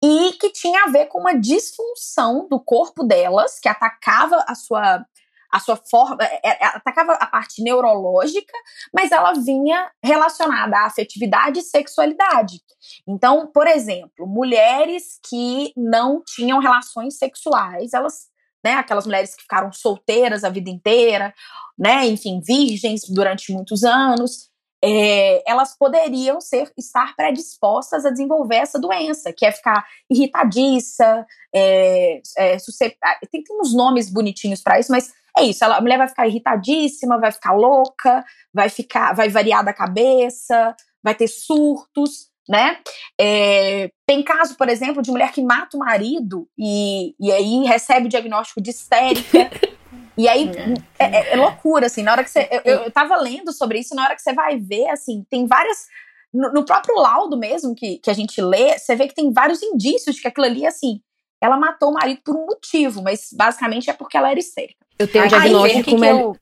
e 0.03 0.33
que 0.33 0.51
tinha 0.51 0.83
a 0.83 0.91
ver 0.91 1.07
com 1.07 1.19
uma 1.19 1.33
disfunção 1.33 2.47
do 2.49 2.59
corpo 2.59 3.03
delas, 3.03 3.59
que 3.59 3.69
atacava 3.69 4.43
a 4.47 4.55
sua 4.55 5.05
a 5.49 5.59
sua 5.59 5.77
forma, 5.77 6.17
é, 6.21 6.49
é, 6.49 6.65
atacava 6.65 7.13
a 7.13 7.25
parte 7.25 7.63
neurológica, 7.63 8.53
mas 8.93 9.11
ela 9.11 9.33
vinha 9.33 9.89
relacionada 10.03 10.77
à 10.77 10.85
afetividade 10.85 11.59
e 11.59 11.63
sexualidade. 11.63 12.61
Então, 13.07 13.49
por 13.53 13.65
exemplo, 13.65 14.27
mulheres 14.27 15.19
que 15.27 15.71
não 15.75 16.21
tinham 16.25 16.59
relações 16.59 17.17
sexuais, 17.17 17.93
elas, 17.93 18.27
né, 18.63 18.73
aquelas 18.73 19.05
mulheres 19.05 19.35
que 19.35 19.43
ficaram 19.43 19.71
solteiras 19.71 20.43
a 20.43 20.49
vida 20.49 20.69
inteira, 20.69 21.33
né, 21.77 22.05
enfim, 22.05 22.41
virgens 22.45 23.03
durante 23.09 23.53
muitos 23.53 23.83
anos, 23.83 24.49
é, 24.83 25.43
elas 25.49 25.75
poderiam 25.77 26.39
ser 26.39 26.71
estar 26.77 27.15
predispostas 27.15 28.05
a 28.05 28.11
desenvolver 28.11 28.57
essa 28.57 28.79
doença, 28.79 29.33
que 29.33 29.45
é 29.45 29.51
ficar 29.51 29.85
irritadiça, 30.09 31.25
é, 31.53 32.21
é, 32.37 32.57
ah, 33.03 33.19
tem, 33.31 33.43
tem 33.43 33.59
uns 33.59 33.73
nomes 33.73 34.09
bonitinhos 34.09 34.61
para 34.61 34.79
isso, 34.79 34.91
mas 34.91 35.11
é 35.37 35.43
isso. 35.43 35.63
Ela, 35.63 35.77
a 35.77 35.81
mulher 35.81 35.97
vai 35.97 36.07
ficar 36.07 36.27
irritadíssima, 36.27 37.19
vai 37.19 37.31
ficar 37.31 37.53
louca, 37.53 38.23
vai 38.53 38.69
ficar, 38.69 39.13
vai 39.13 39.29
variar 39.29 39.63
da 39.63 39.73
cabeça, 39.73 40.75
vai 41.03 41.15
ter 41.15 41.27
surtos, 41.27 42.29
né? 42.47 42.77
É, 43.19 43.89
tem 44.07 44.23
caso, 44.23 44.55
por 44.55 44.69
exemplo, 44.69 45.01
de 45.01 45.11
mulher 45.11 45.31
que 45.31 45.41
mata 45.41 45.75
o 45.75 45.79
marido 45.79 46.47
e, 46.57 47.13
e 47.19 47.31
aí 47.31 47.65
recebe 47.65 48.07
o 48.07 48.09
diagnóstico 48.09 48.61
de 48.61 48.69
histérica. 48.69 49.49
E 50.17 50.27
aí 50.27 50.51
é. 50.99 51.05
é, 51.05 51.15
é, 51.15 51.33
é, 51.33 51.35
loucura, 51.35 51.85
assim, 51.85 52.01
na 52.01 52.11
hora 52.11 52.23
que 52.23 52.31
você. 52.31 52.49
Eu, 52.65 52.75
eu 52.75 52.91
tava 52.91 53.15
lendo 53.17 53.53
sobre 53.53 53.79
isso, 53.79 53.95
na 53.95 54.03
hora 54.03 54.15
que 54.15 54.21
você 54.21 54.33
vai 54.33 54.57
ver, 54.57 54.89
assim, 54.89 55.23
tem 55.29 55.45
várias. 55.45 55.85
No, 56.33 56.51
no, 56.51 56.65
próprio 56.65 56.95
laudo 56.95 57.37
mesmo 57.37 57.73
que, 57.73 57.99
que 57.99 58.09
a 58.09 58.13
gente 58.13 58.41
lê, 58.41 58.77
você 58.77 58.95
vê 58.95 59.07
que 59.07 59.15
tem 59.15 59.31
vários 59.31 59.61
indícios 59.63 60.15
de 60.15 60.21
que 60.21 60.27
aquilo 60.27 60.45
ali, 60.45 60.65
assim, 60.65 60.99
ela 61.39 61.57
matou 61.57 61.91
o 61.91 61.93
marido 61.93 62.19
por 62.23 62.35
um 62.35 62.45
motivo, 62.45 63.01
mas 63.01 63.29
basicamente 63.31 63.89
é 63.89 63.93
porque 63.93 64.17
ela 64.17 64.29
era 64.29 64.39
histérica. 64.39 64.85
Eu 64.99 65.07
tenho 65.07 65.25
um 65.25 65.27
diagnóstico 65.27 65.89
aí, 65.91 65.99
melhor. 65.99 66.19
Eu... 66.19 66.35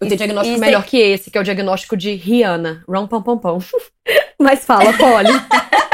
eu 0.00 0.08
tenho 0.08 0.16
diagnóstico 0.16 0.58
melhor 0.58 0.84
que 0.84 0.96
esse, 0.98 1.30
que 1.30 1.38
é 1.38 1.40
o 1.40 1.44
diagnóstico 1.44 1.96
de 1.96 2.14
Rihanna. 2.14 2.84
Rom 2.88 3.06
pom 3.06 3.22
pom 3.22 3.38
pom. 3.38 3.58
Mas 4.38 4.64
fala, 4.64 4.92
Polly. 4.92 5.32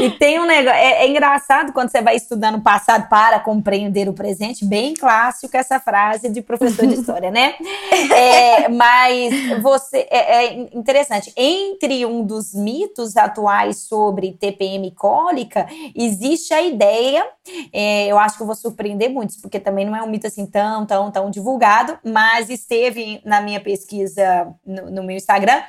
E 0.00 0.10
tem 0.10 0.40
um 0.40 0.46
negócio. 0.46 0.78
É, 0.78 1.04
é, 1.04 1.08
engraçado 1.08 1.72
quando 1.72 1.90
você 1.90 2.00
vai 2.00 2.16
estudando 2.16 2.56
o 2.56 2.62
passado 2.62 3.08
para 3.08 3.38
compreender 3.38 4.08
o 4.08 4.14
presente, 4.14 4.64
bem 4.64 4.94
clássico 4.94 5.56
essa 5.56 5.78
frase 5.78 6.28
de 6.28 6.40
professor 6.40 6.86
de 6.86 6.94
história, 6.94 7.30
né? 7.30 7.54
É, 8.12 8.68
mas 8.68 9.60
você. 9.62 10.06
É, 10.10 10.44
é, 10.44 10.52
interessante. 10.74 11.32
Entre 11.36 12.04
um 12.04 12.24
dos 12.24 12.54
mitos 12.54 13.16
atuais 13.16 13.78
sobre 13.78 14.32
TPM 14.32 14.90
cólica, 14.92 15.66
existe 15.94 16.52
a 16.52 16.62
ideia. 16.62 17.26
É, 17.72 18.06
eu 18.06 18.18
acho 18.18 18.36
que 18.36 18.42
eu 18.42 18.46
vou 18.46 18.54
surpreender 18.54 19.10
muitos, 19.10 19.36
porque 19.36 19.60
também 19.60 19.84
não 19.84 19.94
é 19.94 20.02
um 20.02 20.08
mito 20.08 20.26
assim 20.26 20.46
tão, 20.46 20.86
tão, 20.86 21.10
tão 21.10 21.30
divulgado, 21.30 21.98
mas 22.04 22.48
esteve 22.48 23.20
na 23.24 23.40
minha 23.40 23.60
pesquisa 23.60 24.52
no, 24.64 24.90
no 24.90 25.02
meu 25.02 25.16
Instagram, 25.16 25.62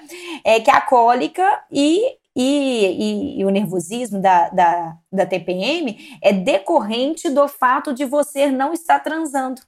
é 0.44 0.60
que 0.60 0.72
a 0.72 0.82
cólica 0.82 1.46
e 1.72 2.20
e, 2.36 2.86
e, 2.86 3.39
e, 3.39 3.46
o 3.46 3.50
nervosismo 3.50 4.22
da, 4.22 4.50
da, 4.50 4.98
da 5.12 5.26
TPM 5.26 6.17
é 6.22 6.32
decorrente 6.32 7.30
do 7.30 7.48
fato 7.48 7.94
de 7.94 8.06
você 8.06 8.48
não 8.48 8.74
estar 8.74 9.00
transando. 9.00 9.62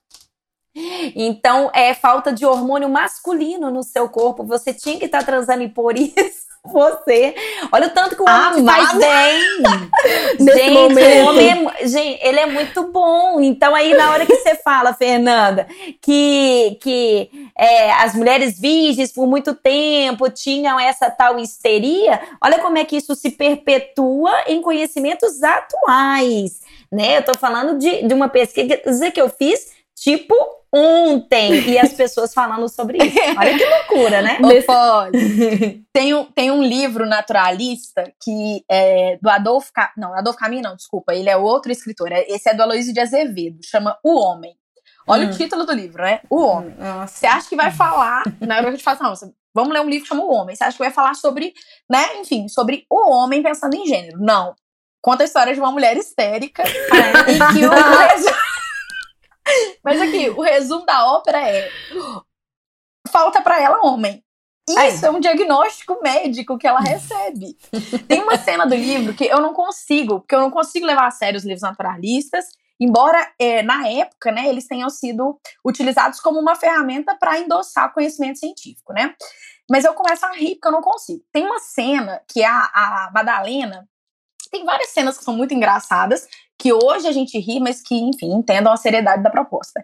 Então, 1.15 1.69
é 1.73 1.93
falta 1.93 2.32
de 2.34 2.45
hormônio 2.45 2.89
masculino 2.89 3.69
no 3.69 3.84
seu 3.84 4.10
corpo. 4.10 4.43
Você 4.43 4.73
tinha 4.73 4.97
que 4.97 5.06
estar 5.06 5.23
transando 5.23 5.63
e 5.63 5.69
por 5.69 5.97
isso 5.97 6.52
você. 6.65 7.36
Olha 7.71 7.88
o 7.88 7.89
tanto 7.89 8.15
que 8.15 8.21
o 8.21 8.26
homem 8.26 8.65
ah, 8.67 8.71
faz 8.71 8.97
bem. 8.97 9.41
gente, 10.39 10.78
o 10.78 11.26
homem 11.26 11.67
é, 11.80 11.88
gente, 11.88 12.26
ele 12.26 12.39
é 12.39 12.45
muito 12.45 12.91
bom. 12.91 13.41
Então, 13.41 13.76
aí, 13.76 13.93
na 13.93 14.12
hora 14.12 14.26
que 14.26 14.36
você 14.36 14.56
fala, 14.56 14.93
Fernanda, 14.95 15.67
que, 16.02 16.78
que 16.82 17.30
é, 17.58 17.91
as 17.91 18.15
mulheres 18.15 18.58
virgens 18.60 19.12
por 19.12 19.28
muito 19.28 19.54
tempo 19.54 20.30
tinham 20.30 20.80
essa 20.80 21.10
tal 21.10 21.38
histeria, 21.38 22.21
olha 22.41 22.60
como 22.60 22.78
é 22.78 22.86
que 22.86 22.95
isso 22.95 23.13
se 23.13 23.32
perpetua 23.32 24.32
em 24.47 24.62
conhecimentos 24.62 25.43
atuais. 25.43 26.62
Né? 26.89 27.17
Eu 27.17 27.23
tô 27.23 27.38
falando 27.38 27.78
de, 27.78 28.08
de 28.08 28.13
uma 28.13 28.30
pesquisa 28.30 29.12
que 29.12 29.21
eu 29.21 29.28
fiz, 29.28 29.71
tipo 29.95 30.62
ontem 30.73 31.69
e 31.69 31.77
as 31.77 31.93
pessoas 31.93 32.33
falando 32.33 32.67
sobre 32.67 32.97
isso. 32.97 33.17
Olha 33.38 33.57
que 33.57 33.65
loucura, 33.65 34.21
né? 34.21 34.39
Ô, 34.41 34.47
tem, 35.93 36.13
um, 36.13 36.25
tem 36.25 36.49
um 36.49 36.63
livro 36.63 37.05
naturalista 37.05 38.12
que 38.21 38.63
é 38.69 39.17
do 39.21 39.29
Adolfo... 39.29 39.71
Não, 39.95 40.13
Adolfo 40.15 40.39
Caminho 40.39 40.63
não, 40.63 40.75
desculpa. 40.75 41.13
Ele 41.13 41.29
é 41.29 41.38
outro 41.38 41.71
escritor. 41.71 42.12
É, 42.12 42.25
esse 42.27 42.49
é 42.49 42.53
do 42.53 42.63
Aloysio 42.63 42.93
de 42.93 42.99
Azevedo. 42.99 43.59
Chama 43.63 43.97
O 44.03 44.19
Homem. 44.19 44.55
Olha 45.07 45.27
hum. 45.27 45.29
o 45.29 45.33
título 45.33 45.65
do 45.65 45.73
livro, 45.73 46.01
né? 46.01 46.21
O 46.29 46.41
Homem. 46.41 46.75
Nossa. 46.79 47.15
Você 47.15 47.27
acha 47.27 47.47
que 47.47 47.55
vai 47.55 47.71
falar... 47.71 48.23
Na 48.41 48.55
hora 48.55 48.63
que 48.63 48.69
a 48.69 48.71
gente 48.71 48.83
fala, 48.83 48.99
não, 49.01 49.13
vamos 49.53 49.73
ler 49.73 49.81
um 49.81 49.89
livro 49.89 50.03
que 50.03 50.09
chama 50.09 50.23
O 50.23 50.33
Homem. 50.33 50.55
Você 50.55 50.63
acha 50.63 50.75
que 50.75 50.83
vai 50.83 50.91
falar 50.91 51.13
sobre, 51.13 51.53
né, 51.89 52.15
enfim, 52.17 52.47
sobre 52.47 52.86
o 52.89 53.12
homem 53.12 53.43
pensando 53.43 53.75
em 53.75 53.86
gênero. 53.86 54.17
Não. 54.19 54.55
Conta 55.01 55.23
a 55.23 55.25
história 55.25 55.53
de 55.53 55.59
uma 55.59 55.71
mulher 55.71 55.97
histérica 55.97 56.63
em 56.63 57.53
que 57.53 57.65
o 57.65 58.52
Mas 59.83 60.01
aqui, 60.01 60.29
o 60.29 60.41
resumo 60.41 60.85
da 60.85 61.11
ópera 61.11 61.47
é 61.47 61.69
falta 63.09 63.41
para 63.41 63.61
ela 63.61 63.85
homem. 63.85 64.23
Isso 64.67 64.79
Ai. 64.79 64.99
é 65.03 65.11
um 65.11 65.19
diagnóstico 65.19 65.99
médico 66.01 66.57
que 66.57 66.65
ela 66.65 66.79
recebe. 66.79 67.57
Tem 68.07 68.21
uma 68.21 68.37
cena 68.37 68.65
do 68.65 68.75
livro 68.75 69.13
que 69.13 69.25
eu 69.25 69.41
não 69.41 69.53
consigo, 69.53 70.21
porque 70.21 70.33
eu 70.33 70.39
não 70.39 70.49
consigo 70.49 70.85
levar 70.85 71.07
a 71.07 71.11
sério 71.11 71.37
os 71.37 71.43
livros 71.43 71.61
naturalistas, 71.61 72.45
embora 72.79 73.29
é, 73.37 73.61
na 73.61 73.87
época, 73.89 74.31
né, 74.31 74.47
eles 74.47 74.65
tenham 74.65 74.89
sido 74.89 75.37
utilizados 75.65 76.21
como 76.21 76.39
uma 76.39 76.55
ferramenta 76.55 77.13
para 77.15 77.39
endossar 77.39 77.93
conhecimento 77.93 78.39
científico, 78.39 78.93
né? 78.93 79.13
Mas 79.69 79.83
eu 79.83 79.93
começo 79.93 80.25
a 80.25 80.31
rir 80.31 80.55
porque 80.55 80.67
eu 80.67 80.71
não 80.71 80.81
consigo. 80.81 81.23
Tem 81.31 81.45
uma 81.45 81.59
cena 81.59 82.21
que 82.27 82.41
é 82.41 82.47
a, 82.47 82.61
a 82.73 83.11
Madalena 83.13 83.87
tem 84.53 84.63
várias 84.63 84.89
cenas 84.89 85.17
que 85.17 85.23
são 85.23 85.35
muito 85.35 85.51
engraçadas, 85.51 86.27
que 86.63 86.71
hoje 86.71 87.06
a 87.06 87.12
gente 87.12 87.38
ri, 87.38 87.60
mas 87.60 87.82
que, 87.82 87.93
enfim, 87.93 88.32
entendam 88.32 88.71
a 88.71 88.78
seriedade 88.78 89.21
da 89.21 89.30
proposta. 89.30 89.84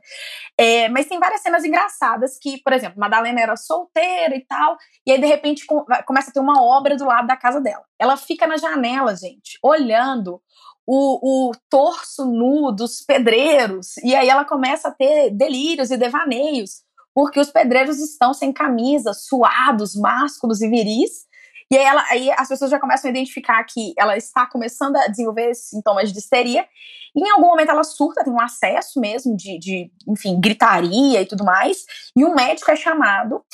É, 0.58 0.88
mas 0.88 1.08
tem 1.08 1.20
várias 1.20 1.42
cenas 1.42 1.66
engraçadas 1.66 2.38
que, 2.40 2.58
por 2.64 2.72
exemplo, 2.72 2.98
Madalena 2.98 3.42
era 3.42 3.58
solteira 3.58 4.34
e 4.34 4.46
tal, 4.46 4.78
e 5.06 5.12
aí 5.12 5.20
de 5.20 5.28
repente 5.28 5.66
com, 5.66 5.84
começa 6.08 6.30
a 6.30 6.34
ter 6.34 6.40
uma 6.40 6.64
obra 6.64 6.96
do 6.96 7.04
lado 7.04 7.28
da 7.28 7.36
casa 7.36 7.60
dela. 7.60 7.84
Ela 8.00 8.16
fica 8.16 8.48
na 8.48 8.56
janela, 8.56 9.14
gente, 9.14 9.60
olhando 9.62 10.42
o, 10.88 11.50
o 11.50 11.52
torso 11.70 12.24
nu 12.24 12.72
dos 12.72 13.02
pedreiros, 13.06 13.98
e 13.98 14.16
aí 14.16 14.30
ela 14.30 14.46
começa 14.46 14.88
a 14.88 14.92
ter 14.92 15.32
delírios 15.32 15.92
e 15.92 15.98
devaneios, 15.98 16.84
porque 17.14 17.42
os 17.42 17.52
pedreiros 17.52 18.00
estão 18.00 18.34
sem 18.34 18.54
camisa, 18.54 19.14
suados, 19.14 19.98
másculos 19.98 20.62
e 20.62 20.70
viris, 20.70 21.28
e 21.72 21.78
aí, 21.78 21.84
ela, 21.84 22.04
aí 22.10 22.32
as 22.32 22.48
pessoas 22.48 22.72
já 22.72 22.80
começam 22.80 23.08
a 23.08 23.12
identificar 23.12 23.64
que 23.64 23.94
ela 23.96 24.18
está 24.18 24.48
começando 24.48 24.96
a 24.96 25.08
desenvolver 25.08 25.54
sintomas 25.54 26.12
de 26.12 26.18
histeria. 26.18 26.68
E 27.16 27.22
em 27.22 27.30
algum 27.30 27.48
momento 27.48 27.70
ela 27.70 27.84
surta, 27.84 28.24
tem 28.24 28.34
um 28.34 28.42
acesso 28.42 29.00
mesmo 29.00 29.38
de, 29.38 29.60
de, 29.60 29.92
enfim, 30.08 30.40
gritaria 30.40 31.22
e 31.22 31.26
tudo 31.28 31.44
mais. 31.44 31.86
E 32.16 32.26
o 32.26 32.34
médico 32.34 32.72
é 32.72 32.76
chamado. 32.76 33.46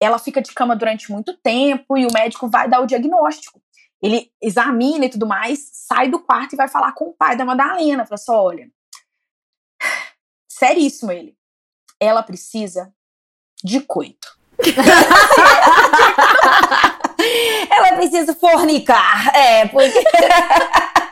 Ela 0.00 0.18
fica 0.18 0.40
de 0.40 0.52
cama 0.52 0.74
durante 0.74 1.12
muito 1.12 1.36
tempo 1.36 1.98
e 1.98 2.06
o 2.06 2.12
médico 2.12 2.48
vai 2.48 2.68
dar 2.68 2.80
o 2.80 2.86
diagnóstico. 2.86 3.60
Ele 4.00 4.32
examina 4.40 5.04
e 5.04 5.10
tudo 5.10 5.26
mais, 5.26 5.68
sai 5.72 6.08
do 6.08 6.20
quarto 6.20 6.54
e 6.54 6.56
vai 6.56 6.68
falar 6.68 6.92
com 6.92 7.06
o 7.06 7.12
pai 7.12 7.36
da 7.36 7.44
Madalena. 7.44 8.06
Fala 8.06 8.14
assim: 8.14 8.32
olha, 8.32 8.70
seríssimo 10.48 11.12
ele. 11.12 11.36
Ela 12.00 12.22
precisa 12.22 12.94
de 13.62 13.80
coito. 13.80 14.38
Ela 17.70 17.96
precisa 17.96 18.34
fornicar. 18.34 19.34
É, 19.34 19.66
porque. 19.66 20.02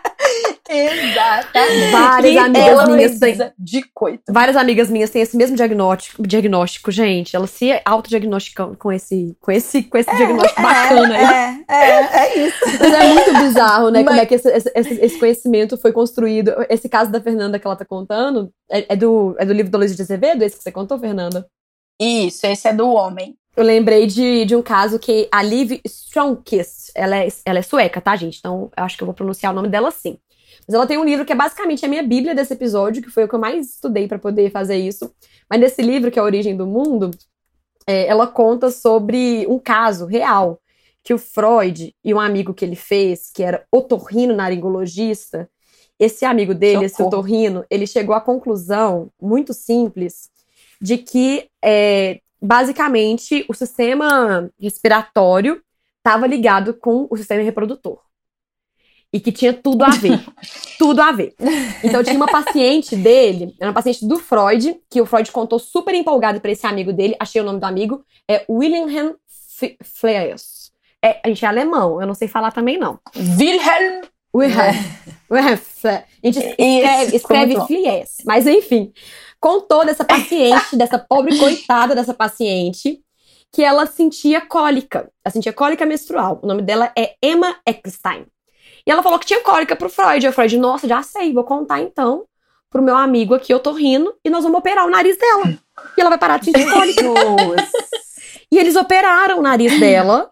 Exatamente. 0.68 1.92
Várias 1.92 2.36
amigas 2.36 2.68
ela 2.68 2.86
minhas 2.86 3.18
têm. 3.18 3.38
De 3.58 3.82
coito. 3.94 4.22
Várias 4.28 4.56
amigas 4.56 4.90
minhas 4.90 5.10
têm 5.10 5.22
esse 5.22 5.36
mesmo 5.36 5.56
diagnóstico, 5.56 6.26
diagnóstico 6.26 6.90
gente. 6.90 7.36
Elas 7.36 7.50
se 7.50 7.80
autodiagnosticam 7.84 8.74
com 8.74 8.90
esse, 8.90 9.36
com 9.40 9.52
esse, 9.52 9.84
com 9.84 9.96
esse 9.96 10.10
é, 10.10 10.16
diagnóstico 10.16 10.60
é, 10.60 10.64
bacana 10.64 11.16
aí. 11.16 11.64
É, 11.68 11.74
é, 11.74 12.16
é 12.16 12.38
isso. 12.46 12.58
Mas 12.80 12.92
é 12.92 13.14
muito 13.14 13.32
bizarro, 13.38 13.90
né? 13.90 14.02
Mas... 14.02 14.08
Como 14.08 14.20
é 14.20 14.26
que 14.26 14.34
esse, 14.34 14.48
esse, 14.48 14.94
esse, 14.94 15.18
conhecimento 15.18 15.76
foi 15.76 15.92
construído. 15.92 16.52
Esse 16.68 16.88
caso 16.88 17.10
da 17.10 17.20
Fernanda 17.20 17.58
que 17.58 17.66
ela 17.66 17.76
tá 17.76 17.84
contando 17.84 18.50
é, 18.70 18.94
é 18.94 18.96
do, 18.96 19.36
é 19.38 19.44
do 19.44 19.52
livro 19.52 19.70
do 19.70 19.78
Luiz 19.78 19.94
de 19.94 20.02
Azevedo, 20.02 20.42
esse 20.42 20.56
que 20.56 20.62
você 20.62 20.72
contou, 20.72 20.98
Fernanda? 20.98 21.46
Isso, 22.00 22.46
esse 22.46 22.68
é 22.68 22.72
do 22.72 22.88
homem. 22.88 23.36
Eu 23.56 23.64
lembrei 23.64 24.06
de, 24.06 24.44
de 24.44 24.54
um 24.54 24.62
caso 24.62 24.98
que 24.98 25.28
a 25.32 25.42
Liv 25.42 25.80
Stromkist, 25.84 26.90
ela 26.94 27.16
é, 27.16 27.28
ela 27.44 27.58
é 27.58 27.62
sueca, 27.62 28.00
tá, 28.00 28.14
gente? 28.14 28.38
Então 28.38 28.70
eu 28.76 28.84
acho 28.84 28.96
que 28.96 29.02
eu 29.02 29.06
vou 29.06 29.14
pronunciar 29.14 29.52
o 29.52 29.56
nome 29.56 29.68
dela 29.68 29.88
assim. 29.88 30.18
Mas 30.66 30.74
ela 30.74 30.86
tem 30.86 30.98
um 30.98 31.04
livro 31.04 31.24
que 31.24 31.32
é 31.32 31.36
basicamente 31.36 31.84
a 31.84 31.88
minha 31.88 32.02
bíblia 32.02 32.34
desse 32.34 32.52
episódio, 32.52 33.02
que 33.02 33.10
foi 33.10 33.24
o 33.24 33.28
que 33.28 33.34
eu 33.34 33.38
mais 33.38 33.70
estudei 33.70 34.06
para 34.06 34.18
poder 34.18 34.50
fazer 34.50 34.76
isso. 34.76 35.10
Mas 35.48 35.60
nesse 35.60 35.80
livro, 35.80 36.10
que 36.10 36.18
é 36.18 36.22
A 36.22 36.24
Origem 36.24 36.56
do 36.56 36.66
Mundo, 36.66 37.10
é, 37.86 38.06
ela 38.06 38.26
conta 38.26 38.70
sobre 38.70 39.46
um 39.48 39.58
caso 39.58 40.06
real 40.06 40.60
que 41.02 41.14
o 41.14 41.18
Freud 41.18 41.94
e 42.04 42.12
um 42.12 42.18
amigo 42.20 42.52
que 42.52 42.64
ele 42.64 42.74
fez, 42.74 43.30
que 43.32 43.42
era 43.42 43.64
otorrino 43.70 44.34
naringologista, 44.34 45.48
esse 45.98 46.24
amigo 46.24 46.52
dele, 46.52 46.84
esse 46.84 47.00
otorrino, 47.00 47.64
ele 47.70 47.86
chegou 47.86 48.14
à 48.14 48.20
conclusão 48.20 49.10
muito 49.20 49.54
simples 49.54 50.28
de 50.80 50.98
que 50.98 51.48
é, 51.64 52.20
basicamente, 52.40 53.44
o 53.49 53.55
sistema 53.55 54.51
respiratório 54.61 55.62
estava 55.99 56.27
ligado 56.27 56.75
com 56.75 57.07
o 57.11 57.16
sistema 57.16 57.42
reprodutor. 57.42 58.01
E 59.12 59.20
que 59.20 59.33
tinha 59.33 59.53
tudo 59.53 59.85
a 59.85 59.90
ver. 59.90 60.20
tudo 60.79 61.01
a 61.01 61.12
ver. 61.12 61.35
Então 61.83 62.03
tinha 62.03 62.16
uma 62.16 62.27
paciente 62.27 62.94
dele, 62.96 63.55
era 63.59 63.70
uma 63.70 63.75
paciente 63.75 64.07
do 64.07 64.18
Freud, 64.18 64.81
que 64.90 65.01
o 65.01 65.07
Freud 65.07 65.31
contou 65.33 65.59
super 65.59 65.94
empolgado 65.94 66.40
para 66.40 66.51
esse 66.51 66.66
amigo 66.66 66.92
dele, 66.92 67.16
achei 67.18 67.40
o 67.40 67.44
nome 67.44 67.61
do 67.61 67.64
amigo, 67.64 68.05
é 68.29 68.44
Wilhelm 68.49 69.14
Fleiss. 69.83 70.72
É, 71.03 71.20
a 71.25 71.29
gente 71.29 71.44
é 71.44 71.49
alemão, 71.49 72.01
eu 72.01 72.07
não 72.07 72.14
sei 72.14 72.29
falar 72.29 72.51
também 72.53 72.79
não. 72.79 72.99
Wilhelm 73.16 74.03
Wilhelm. 74.37 74.77
Wilhelm 75.31 75.59
A 75.85 76.05
gente 76.22 76.38
escreve, 76.38 77.16
escreve 77.16 77.66
Fleiss. 77.66 78.18
Mas 78.25 78.46
enfim, 78.46 78.92
contou 79.46 79.87
dessa 79.87 80.04
paciente, 80.04 80.74
dessa 80.76 80.98
pobre 80.98 81.38
coitada 81.38 81.94
dessa 81.94 82.12
paciente, 82.12 83.00
que 83.52 83.62
ela 83.62 83.87
sentia 83.87 84.40
cólica. 84.40 85.09
Ela 85.24 85.32
sentia 85.32 85.52
cólica 85.52 85.87
menstrual. 85.87 86.40
O 86.42 86.46
nome 86.48 86.62
dela 86.62 86.90
é 86.98 87.14
Emma 87.22 87.56
Eckstein. 87.64 88.26
E 88.85 88.90
ela 88.90 89.04
falou 89.04 89.20
que 89.20 89.26
tinha 89.26 89.40
cólica 89.40 89.76
pro 89.76 89.88
Freud. 89.88 90.26
E 90.26 90.28
o 90.28 90.32
Freud, 90.32 90.59
nossa, 90.59 90.88
já 90.88 91.00
sei, 91.02 91.32
vou 91.32 91.44
contar 91.44 91.80
então 91.80 92.24
pro 92.68 92.82
meu 92.82 92.96
amigo 92.96 93.35
aqui, 93.35 93.54
eu 93.54 93.61
tô 93.61 93.72
rindo, 93.72 94.12
e 94.24 94.28
nós 94.28 94.42
vamos 94.42 94.59
operar 94.59 94.85
o 94.85 94.90
nariz 94.90 95.16
dela. 95.16 95.56
E 95.96 96.00
ela 96.00 96.11
vai 96.11 96.18
parar 96.18 96.38
de 96.38 96.46
sentir 96.46 96.68
cólica. 96.68 97.02
e 98.50 98.59
eles 98.59 98.74
operaram 98.74 99.38
o 99.38 99.42
nariz 99.42 99.78
dela. 99.78 100.28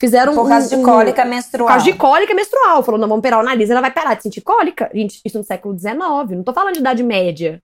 Fizeram 0.00 0.34
Por 0.34 0.48
causa 0.48 0.74
um, 0.74 0.78
de 0.78 0.84
cólica 0.84 1.24
menstrual. 1.24 1.66
Por 1.66 1.72
causa 1.74 1.84
de 1.84 1.98
cólica 1.98 2.34
menstrual. 2.34 2.82
Falou, 2.82 2.98
não, 2.98 3.08
vamos 3.08 3.20
operar 3.20 3.40
o 3.40 3.44
nariz, 3.44 3.68
ela 3.68 3.80
vai 3.80 3.90
parar 3.90 4.14
de 4.14 4.22
sentir 4.22 4.40
cólica. 4.40 4.88
Gente, 4.94 5.20
isso 5.24 5.36
no 5.36 5.44
século 5.44 5.76
XIX, 5.76 5.96
não 6.30 6.44
tô 6.44 6.52
falando 6.52 6.74
de 6.74 6.80
idade 6.80 7.02
média. 7.02 7.60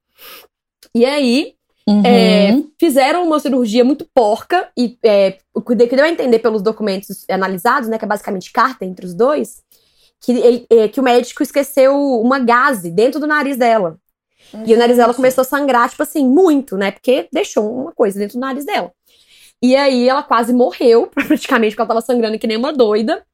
E 0.94 1.04
aí, 1.04 1.54
uhum. 1.86 2.02
é, 2.04 2.62
fizeram 2.78 3.26
uma 3.26 3.40
cirurgia 3.40 3.84
muito 3.84 4.08
porca, 4.14 4.68
e 4.76 4.98
é, 5.04 5.38
o 5.54 5.60
que 5.60 5.74
deu 5.74 6.04
a 6.04 6.08
entender 6.08 6.38
pelos 6.38 6.62
documentos 6.62 7.24
analisados, 7.30 7.88
né, 7.88 7.98
que 7.98 8.04
é 8.04 8.08
basicamente 8.08 8.52
carta 8.52 8.84
entre 8.84 9.06
os 9.06 9.14
dois, 9.14 9.62
que, 10.20 10.32
ele, 10.32 10.66
é, 10.70 10.88
que 10.88 11.00
o 11.00 11.02
médico 11.02 11.42
esqueceu 11.42 11.94
uma 12.20 12.38
gase 12.38 12.90
dentro 12.90 13.20
do 13.20 13.26
nariz 13.26 13.56
dela. 13.56 13.98
Uhum. 14.52 14.64
E 14.66 14.74
o 14.74 14.78
nariz 14.78 14.96
dela 14.96 15.14
começou 15.14 15.42
a 15.42 15.44
sangrar, 15.44 15.88
tipo 15.90 16.02
assim, 16.02 16.26
muito, 16.26 16.76
né? 16.76 16.90
Porque 16.90 17.28
deixou 17.32 17.82
uma 17.82 17.92
coisa 17.92 18.18
dentro 18.18 18.38
do 18.38 18.40
nariz 18.40 18.64
dela. 18.64 18.92
E 19.62 19.74
aí 19.76 20.08
ela 20.08 20.22
quase 20.22 20.52
morreu, 20.52 21.08
praticamente, 21.12 21.72
porque 21.72 21.82
ela 21.82 21.88
tava 21.88 22.00
sangrando 22.00 22.38
que 22.38 22.46
nem 22.46 22.56
uma 22.56 22.72
doida. 22.72 23.24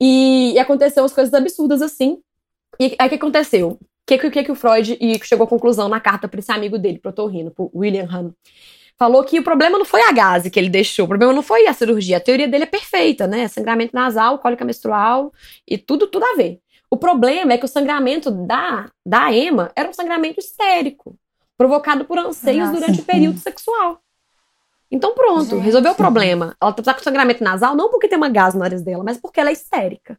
E, 0.00 0.52
e 0.54 0.58
aconteceu 0.58 1.02
umas 1.02 1.12
coisas 1.12 1.32
absurdas 1.32 1.82
assim. 1.82 2.18
E 2.78 2.96
aí 2.98 3.06
o 3.06 3.10
que 3.10 3.16
aconteceu? 3.16 3.78
Que, 4.06 4.18
que, 4.30 4.44
que 4.44 4.52
o 4.52 4.54
Freud 4.54 4.96
e 5.00 5.18
chegou 5.24 5.44
à 5.44 5.48
conclusão 5.48 5.88
na 5.88 6.00
carta 6.00 6.28
para 6.28 6.40
esse 6.40 6.50
amigo 6.52 6.78
dele, 6.78 6.98
pro 6.98 7.12
Torrino, 7.12 7.50
pro 7.50 7.70
William 7.74 8.08
Hahn? 8.10 8.30
Falou 8.98 9.24
que 9.24 9.38
o 9.38 9.42
problema 9.42 9.78
não 9.78 9.84
foi 9.84 10.02
a 10.02 10.12
gase 10.12 10.50
que 10.50 10.58
ele 10.58 10.68
deixou, 10.68 11.06
o 11.06 11.08
problema 11.08 11.32
não 11.32 11.42
foi 11.42 11.66
a 11.66 11.72
cirurgia. 11.72 12.18
A 12.18 12.20
teoria 12.20 12.46
dele 12.46 12.64
é 12.64 12.66
perfeita, 12.66 13.26
né? 13.26 13.48
Sangramento 13.48 13.94
nasal, 13.94 14.38
cólica 14.38 14.64
menstrual 14.64 15.32
e 15.66 15.78
tudo, 15.78 16.06
tudo 16.06 16.24
a 16.24 16.34
ver. 16.36 16.60
O 16.90 16.96
problema 16.96 17.54
é 17.54 17.58
que 17.58 17.64
o 17.64 17.68
sangramento 17.68 18.30
da, 18.30 18.90
da 19.04 19.32
Emma 19.32 19.72
era 19.74 19.88
um 19.88 19.94
sangramento 19.94 20.38
histérico, 20.38 21.16
provocado 21.56 22.04
por 22.04 22.18
anseios 22.18 22.68
Nossa. 22.68 22.80
durante 22.80 23.00
o 23.00 23.04
período 23.04 23.38
sexual. 23.38 23.98
Então 24.90 25.14
pronto, 25.14 25.56
Gente. 25.56 25.64
resolveu 25.64 25.92
o 25.92 25.96
problema. 25.96 26.54
Ela 26.60 26.72
tá 26.72 26.92
com 26.92 27.02
sangramento 27.02 27.42
nasal 27.42 27.74
não 27.74 27.90
porque 27.90 28.08
tem 28.08 28.18
uma 28.18 28.28
gás 28.28 28.52
no 28.52 28.60
nariz 28.60 28.82
dela, 28.82 29.02
mas 29.02 29.16
porque 29.16 29.40
ela 29.40 29.48
é 29.48 29.54
histérica. 29.54 30.18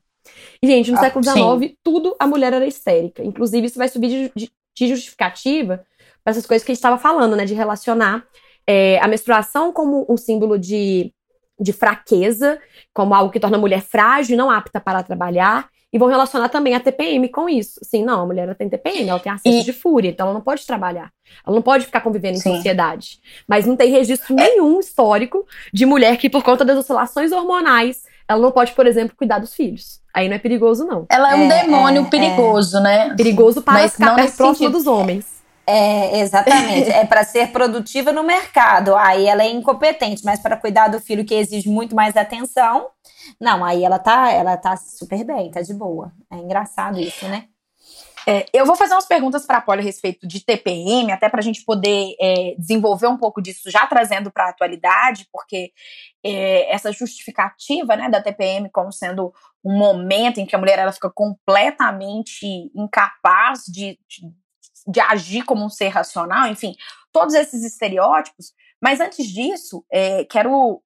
E, 0.63 0.67
gente, 0.67 0.91
no 0.91 0.97
ah, 0.97 1.01
século 1.01 1.25
XIX, 1.25 1.75
tudo 1.83 2.15
a 2.17 2.25
mulher 2.25 2.53
era 2.53 2.65
histérica. 2.65 3.21
Inclusive, 3.21 3.67
isso 3.67 3.77
vai 3.77 3.89
subir 3.89 4.31
de, 4.33 4.49
de 4.73 4.87
justificativa 4.87 5.83
para 6.23 6.31
essas 6.31 6.45
coisas 6.45 6.65
que 6.65 6.71
a 6.71 6.73
gente 6.73 6.79
estava 6.79 6.97
falando, 6.97 7.35
né? 7.35 7.43
De 7.43 7.53
relacionar 7.53 8.23
é, 8.65 8.97
a 8.99 9.07
menstruação 9.09 9.73
como 9.73 10.05
um 10.07 10.15
símbolo 10.15 10.57
de, 10.57 11.13
de 11.59 11.73
fraqueza, 11.73 12.61
como 12.93 13.13
algo 13.13 13.29
que 13.29 13.41
torna 13.41 13.57
a 13.57 13.59
mulher 13.59 13.81
frágil 13.81 14.35
e 14.35 14.37
não 14.37 14.49
apta 14.49 14.79
para 14.79 15.03
trabalhar. 15.03 15.67
E 15.91 15.99
vão 15.99 16.07
relacionar 16.07 16.47
também 16.47 16.73
a 16.73 16.79
TPM 16.79 17.27
com 17.27 17.49
isso. 17.49 17.81
Sim, 17.83 18.05
não, 18.05 18.21
a 18.21 18.25
mulher 18.25 18.43
ela 18.43 18.55
tem 18.55 18.69
TPM, 18.69 19.09
ela 19.09 19.19
tem 19.19 19.33
acesso 19.33 19.57
e... 19.57 19.63
de 19.63 19.73
fúria, 19.73 20.09
então 20.09 20.27
ela 20.27 20.33
não 20.33 20.41
pode 20.41 20.65
trabalhar. 20.65 21.11
Ela 21.45 21.55
não 21.55 21.61
pode 21.61 21.85
ficar 21.85 21.99
convivendo 21.99 22.37
Sim. 22.39 22.51
em 22.51 22.55
sociedade. 22.55 23.19
Mas 23.45 23.65
não 23.65 23.75
tem 23.75 23.91
registro 23.91 24.33
nenhum 24.33 24.79
histórico 24.79 25.45
de 25.73 25.85
mulher 25.85 26.15
que, 26.15 26.29
por 26.29 26.41
conta 26.41 26.63
das 26.63 26.77
oscilações 26.77 27.33
hormonais, 27.33 28.03
ela 28.27 28.41
não 28.41 28.51
pode, 28.51 28.73
por 28.73 28.87
exemplo, 28.87 29.15
cuidar 29.15 29.39
dos 29.39 29.53
filhos. 29.53 30.01
Aí 30.13 30.27
não 30.27 30.35
é 30.35 30.39
perigoso, 30.39 30.85
não. 30.85 31.05
Ela 31.09 31.31
é 31.31 31.35
um 31.35 31.51
é, 31.51 31.63
demônio 31.63 32.03
é, 32.03 32.09
perigoso, 32.09 32.77
é. 32.77 32.81
né? 32.81 33.15
Perigoso 33.15 33.61
para 33.61 33.73
Mas 33.73 33.93
ficar 33.93 34.15
perto 34.15 34.37
próximo 34.37 34.69
dos 34.69 34.87
homens. 34.87 35.25
É, 35.65 36.19
exatamente. 36.19 36.89
é 36.91 37.05
para 37.05 37.23
ser 37.23 37.47
produtiva 37.51 38.11
no 38.11 38.23
mercado. 38.23 38.95
Aí 38.95 39.25
ela 39.25 39.43
é 39.43 39.51
incompetente, 39.51 40.23
mas 40.23 40.39
para 40.39 40.57
cuidar 40.57 40.87
do 40.89 40.99
filho 40.99 41.25
que 41.25 41.33
exige 41.33 41.69
muito 41.69 41.95
mais 41.95 42.15
atenção, 42.15 42.87
não, 43.39 43.63
aí 43.63 43.83
ela 43.83 43.99
tá, 43.99 44.31
ela 44.31 44.57
tá 44.57 44.75
super 44.77 45.23
bem, 45.23 45.49
tá 45.51 45.61
de 45.61 45.73
boa. 45.73 46.11
É 46.31 46.35
engraçado 46.35 46.99
isso, 46.99 47.25
né? 47.27 47.45
É, 48.25 48.45
eu 48.53 48.65
vou 48.65 48.75
fazer 48.75 48.93
umas 48.93 49.05
perguntas 49.05 49.45
para 49.45 49.57
a 49.57 49.61
Polly 49.61 49.81
a 49.81 49.83
respeito 49.83 50.27
de 50.27 50.43
TPM, 50.43 51.11
até 51.11 51.29
para 51.29 51.39
a 51.39 51.43
gente 51.43 51.63
poder 51.63 52.15
é, 52.19 52.55
desenvolver 52.57 53.07
um 53.07 53.17
pouco 53.17 53.41
disso, 53.41 53.69
já 53.69 53.85
trazendo 53.85 54.31
para 54.31 54.45
a 54.45 54.49
atualidade, 54.49 55.27
porque 55.31 55.71
é, 56.23 56.73
essa 56.73 56.91
justificativa 56.91 57.95
né, 57.95 58.09
da 58.09 58.21
TPM 58.21 58.69
como 58.69 58.91
sendo 58.91 59.33
um 59.63 59.77
momento 59.77 60.39
em 60.39 60.45
que 60.45 60.55
a 60.55 60.59
mulher 60.59 60.79
ela 60.79 60.91
fica 60.91 61.09
completamente 61.09 62.45
incapaz 62.75 63.63
de, 63.67 63.97
de, 64.07 64.21
de 64.87 64.99
agir 64.99 65.43
como 65.43 65.65
um 65.65 65.69
ser 65.69 65.89
racional, 65.89 66.47
enfim, 66.47 66.75
todos 67.11 67.33
esses 67.33 67.63
estereótipos. 67.63 68.53
Mas 68.81 68.99
antes 68.99 69.25
disso, 69.27 69.85
é, 69.89 70.25
quero 70.25 70.82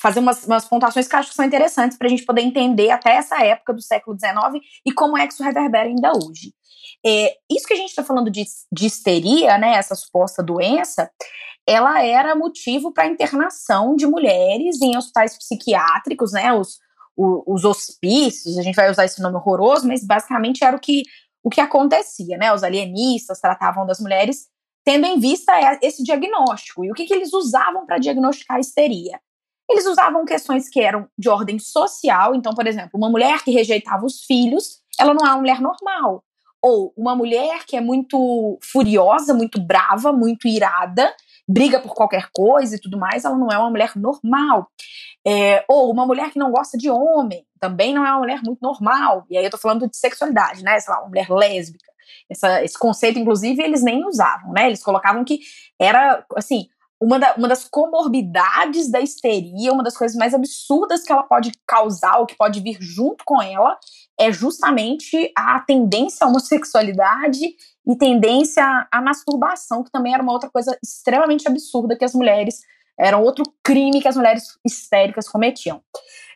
fazer 0.00 0.20
umas, 0.20 0.44
umas 0.44 0.64
pontuações 0.64 1.08
que 1.08 1.16
acho 1.16 1.30
que 1.30 1.34
são 1.34 1.44
interessantes 1.44 1.98
para 1.98 2.06
a 2.06 2.10
gente 2.10 2.24
poder 2.24 2.42
entender 2.42 2.90
até 2.90 3.16
essa 3.16 3.42
época 3.42 3.72
do 3.72 3.82
século 3.82 4.16
XIX 4.18 4.64
e 4.84 4.92
como 4.92 5.16
é 5.16 5.26
que 5.26 5.32
isso 5.32 5.42
reverbera 5.42 5.88
ainda 5.88 6.12
hoje. 6.12 6.52
É, 7.04 7.36
isso 7.50 7.66
que 7.66 7.74
a 7.74 7.76
gente 7.76 7.90
está 7.90 8.02
falando 8.02 8.30
de, 8.30 8.44
de 8.72 8.86
histeria, 8.86 9.58
né, 9.58 9.74
essa 9.74 9.94
suposta 9.94 10.42
doença, 10.42 11.10
ela 11.66 12.02
era 12.02 12.34
motivo 12.34 12.92
para 12.92 13.06
internação 13.06 13.96
de 13.96 14.06
mulheres 14.06 14.80
em 14.80 14.96
hospitais 14.96 15.36
psiquiátricos, 15.36 16.32
né, 16.32 16.52
os, 16.52 16.78
os, 17.16 17.42
os 17.46 17.64
hospícios, 17.64 18.58
a 18.58 18.62
gente 18.62 18.74
vai 18.76 18.90
usar 18.90 19.04
esse 19.04 19.20
nome 19.20 19.36
horroroso, 19.36 19.86
mas 19.86 20.04
basicamente 20.04 20.64
era 20.64 20.76
o 20.76 20.80
que, 20.80 21.02
o 21.42 21.50
que 21.50 21.60
acontecia, 21.60 22.36
né, 22.38 22.52
os 22.52 22.62
alienistas 22.62 23.40
tratavam 23.40 23.86
das 23.86 24.00
mulheres 24.00 24.46
tendo 24.84 25.04
em 25.04 25.18
vista 25.18 25.52
esse 25.82 26.04
diagnóstico. 26.04 26.84
E 26.84 26.90
o 26.92 26.94
que, 26.94 27.06
que 27.06 27.12
eles 27.12 27.32
usavam 27.32 27.84
para 27.84 27.98
diagnosticar 27.98 28.56
a 28.56 28.60
histeria? 28.60 29.20
Eles 29.68 29.86
usavam 29.86 30.24
questões 30.24 30.68
que 30.68 30.80
eram 30.80 31.08
de 31.18 31.28
ordem 31.28 31.58
social, 31.58 32.34
então, 32.34 32.54
por 32.54 32.66
exemplo, 32.66 32.90
uma 32.94 33.10
mulher 33.10 33.42
que 33.42 33.50
rejeitava 33.50 34.06
os 34.06 34.22
filhos, 34.24 34.80
ela 34.98 35.12
não 35.12 35.26
é 35.26 35.30
uma 35.30 35.38
mulher 35.38 35.60
normal. 35.60 36.22
Ou 36.62 36.92
uma 36.96 37.14
mulher 37.14 37.64
que 37.66 37.76
é 37.76 37.80
muito 37.80 38.58
furiosa, 38.62 39.34
muito 39.34 39.60
brava, 39.60 40.12
muito 40.12 40.48
irada, 40.48 41.12
briga 41.48 41.80
por 41.80 41.94
qualquer 41.94 42.28
coisa 42.32 42.76
e 42.76 42.80
tudo 42.80 42.98
mais, 42.98 43.24
ela 43.24 43.36
não 43.36 43.48
é 43.48 43.58
uma 43.58 43.70
mulher 43.70 43.92
normal. 43.96 44.68
É, 45.26 45.64
ou 45.68 45.90
uma 45.90 46.06
mulher 46.06 46.30
que 46.30 46.38
não 46.38 46.50
gosta 46.50 46.78
de 46.78 46.88
homem, 46.88 47.44
também 47.60 47.92
não 47.92 48.04
é 48.04 48.10
uma 48.10 48.20
mulher 48.20 48.40
muito 48.44 48.60
normal. 48.60 49.24
E 49.30 49.36
aí 49.36 49.44
eu 49.44 49.50
tô 49.50 49.58
falando 49.58 49.88
de 49.88 49.96
sexualidade, 49.96 50.62
né? 50.62 50.78
Sei 50.78 50.92
lá, 50.92 51.00
uma 51.00 51.08
mulher 51.08 51.28
lésbica. 51.28 51.84
Essa, 52.30 52.64
esse 52.64 52.78
conceito, 52.78 53.18
inclusive, 53.18 53.62
eles 53.62 53.82
nem 53.82 54.04
usavam, 54.04 54.52
né? 54.52 54.66
Eles 54.66 54.82
colocavam 54.82 55.24
que 55.24 55.40
era, 55.78 56.24
assim, 56.36 56.68
uma, 57.00 57.18
da, 57.18 57.34
uma 57.34 57.48
das 57.48 57.64
comorbidades 57.64 58.90
da 58.90 59.00
histeria, 59.00 59.72
uma 59.72 59.82
das 59.82 59.96
coisas 59.96 60.16
mais 60.16 60.32
absurdas 60.32 61.02
que 61.02 61.12
ela 61.12 61.22
pode 61.22 61.52
causar, 61.66 62.18
ou 62.18 62.26
que 62.26 62.36
pode 62.36 62.60
vir 62.60 62.78
junto 62.80 63.24
com 63.24 63.40
ela, 63.40 63.78
é 64.18 64.32
justamente 64.32 65.30
a 65.36 65.60
tendência 65.60 66.24
à 66.24 66.28
homossexualidade 66.28 67.54
e 67.86 67.96
tendência 67.96 68.64
à 68.90 69.00
masturbação, 69.02 69.84
que 69.84 69.90
também 69.90 70.14
era 70.14 70.22
uma 70.22 70.32
outra 70.32 70.50
coisa 70.50 70.76
extremamente 70.82 71.46
absurda 71.46 71.96
que 71.96 72.04
as 72.04 72.14
mulheres. 72.14 72.60
Era 72.98 73.18
outro 73.18 73.44
crime 73.62 74.00
que 74.00 74.08
as 74.08 74.16
mulheres 74.16 74.58
histéricas 74.64 75.28
cometiam. 75.28 75.82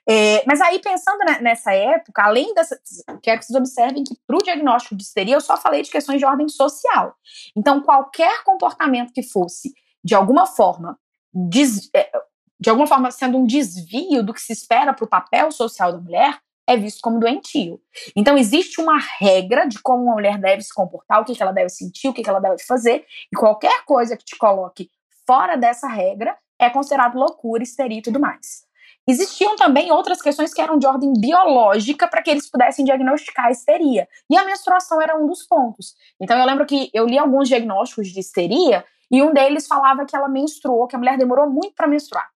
É, 0.06 0.42
mas 0.46 0.60
aí, 0.60 0.78
pensando 0.78 1.18
nessa 1.40 1.72
época, 1.72 2.22
além 2.22 2.52
dessa. 2.52 2.78
Quero 3.22 3.38
que 3.38 3.46
vocês 3.46 3.56
observem 3.56 4.04
que, 4.04 4.14
para 4.26 4.36
o 4.36 4.42
diagnóstico 4.42 4.96
de 4.96 5.02
histeria, 5.02 5.36
eu 5.36 5.40
só 5.40 5.56
falei 5.56 5.82
de 5.82 5.90
questões 5.90 6.18
de 6.18 6.26
ordem 6.26 6.48
social. 6.48 7.14
Então, 7.56 7.80
qualquer 7.80 8.42
comportamento 8.44 9.12
que 9.12 9.22
fosse 9.22 9.72
de 10.02 10.14
alguma 10.14 10.46
forma, 10.46 10.98
des, 11.32 11.90
é, 11.94 12.10
de 12.58 12.70
alguma 12.70 12.86
forma 12.86 13.10
sendo 13.10 13.38
um 13.38 13.46
desvio 13.46 14.22
do 14.22 14.34
que 14.34 14.40
se 14.40 14.52
espera 14.52 14.92
para 14.92 15.04
o 15.04 15.08
papel 15.08 15.50
social 15.50 15.92
da 15.92 15.98
mulher, 15.98 16.38
é 16.66 16.76
visto 16.76 17.00
como 17.00 17.18
doentio. 17.18 17.80
Então, 18.14 18.38
existe 18.38 18.80
uma 18.80 18.98
regra 19.18 19.66
de 19.66 19.80
como 19.82 20.04
uma 20.04 20.14
mulher 20.14 20.38
deve 20.38 20.62
se 20.62 20.72
comportar, 20.72 21.20
o 21.20 21.24
que, 21.24 21.34
que 21.34 21.42
ela 21.42 21.52
deve 21.52 21.68
sentir, 21.68 22.08
o 22.08 22.12
que, 22.12 22.22
que 22.22 22.30
ela 22.30 22.40
deve 22.40 22.62
fazer, 22.62 23.04
e 23.32 23.36
qualquer 23.36 23.84
coisa 23.84 24.16
que 24.16 24.24
te 24.24 24.36
coloque 24.36 24.88
fora 25.26 25.56
dessa 25.56 25.88
regra 25.88 26.36
é 26.58 26.70
considerado 26.70 27.16
loucura, 27.16 27.62
histeria 27.62 27.98
e 27.98 28.02
tudo 28.02 28.20
mais. 28.20 28.68
Existiam 29.08 29.56
também 29.56 29.90
outras 29.90 30.22
questões 30.22 30.52
que 30.52 30.60
eram 30.60 30.78
de 30.78 30.86
ordem 30.86 31.12
biológica 31.18 32.06
para 32.06 32.22
que 32.22 32.30
eles 32.30 32.48
pudessem 32.48 32.84
diagnosticar 32.84 33.46
a 33.46 33.50
histeria. 33.50 34.06
E 34.30 34.36
a 34.36 34.44
menstruação 34.44 35.00
era 35.00 35.16
um 35.16 35.26
dos 35.26 35.42
pontos. 35.42 35.94
Então 36.20 36.38
eu 36.38 36.46
lembro 36.46 36.66
que 36.66 36.90
eu 36.92 37.06
li 37.06 37.18
alguns 37.18 37.48
diagnósticos 37.48 38.08
de 38.08 38.20
histeria 38.20 38.84
e 39.10 39.22
um 39.22 39.32
deles 39.32 39.66
falava 39.66 40.04
que 40.04 40.14
ela 40.14 40.28
menstruou, 40.28 40.86
que 40.86 40.94
a 40.94 40.98
mulher 40.98 41.18
demorou 41.18 41.48
muito 41.50 41.74
para 41.74 41.88
menstruar. 41.88 42.28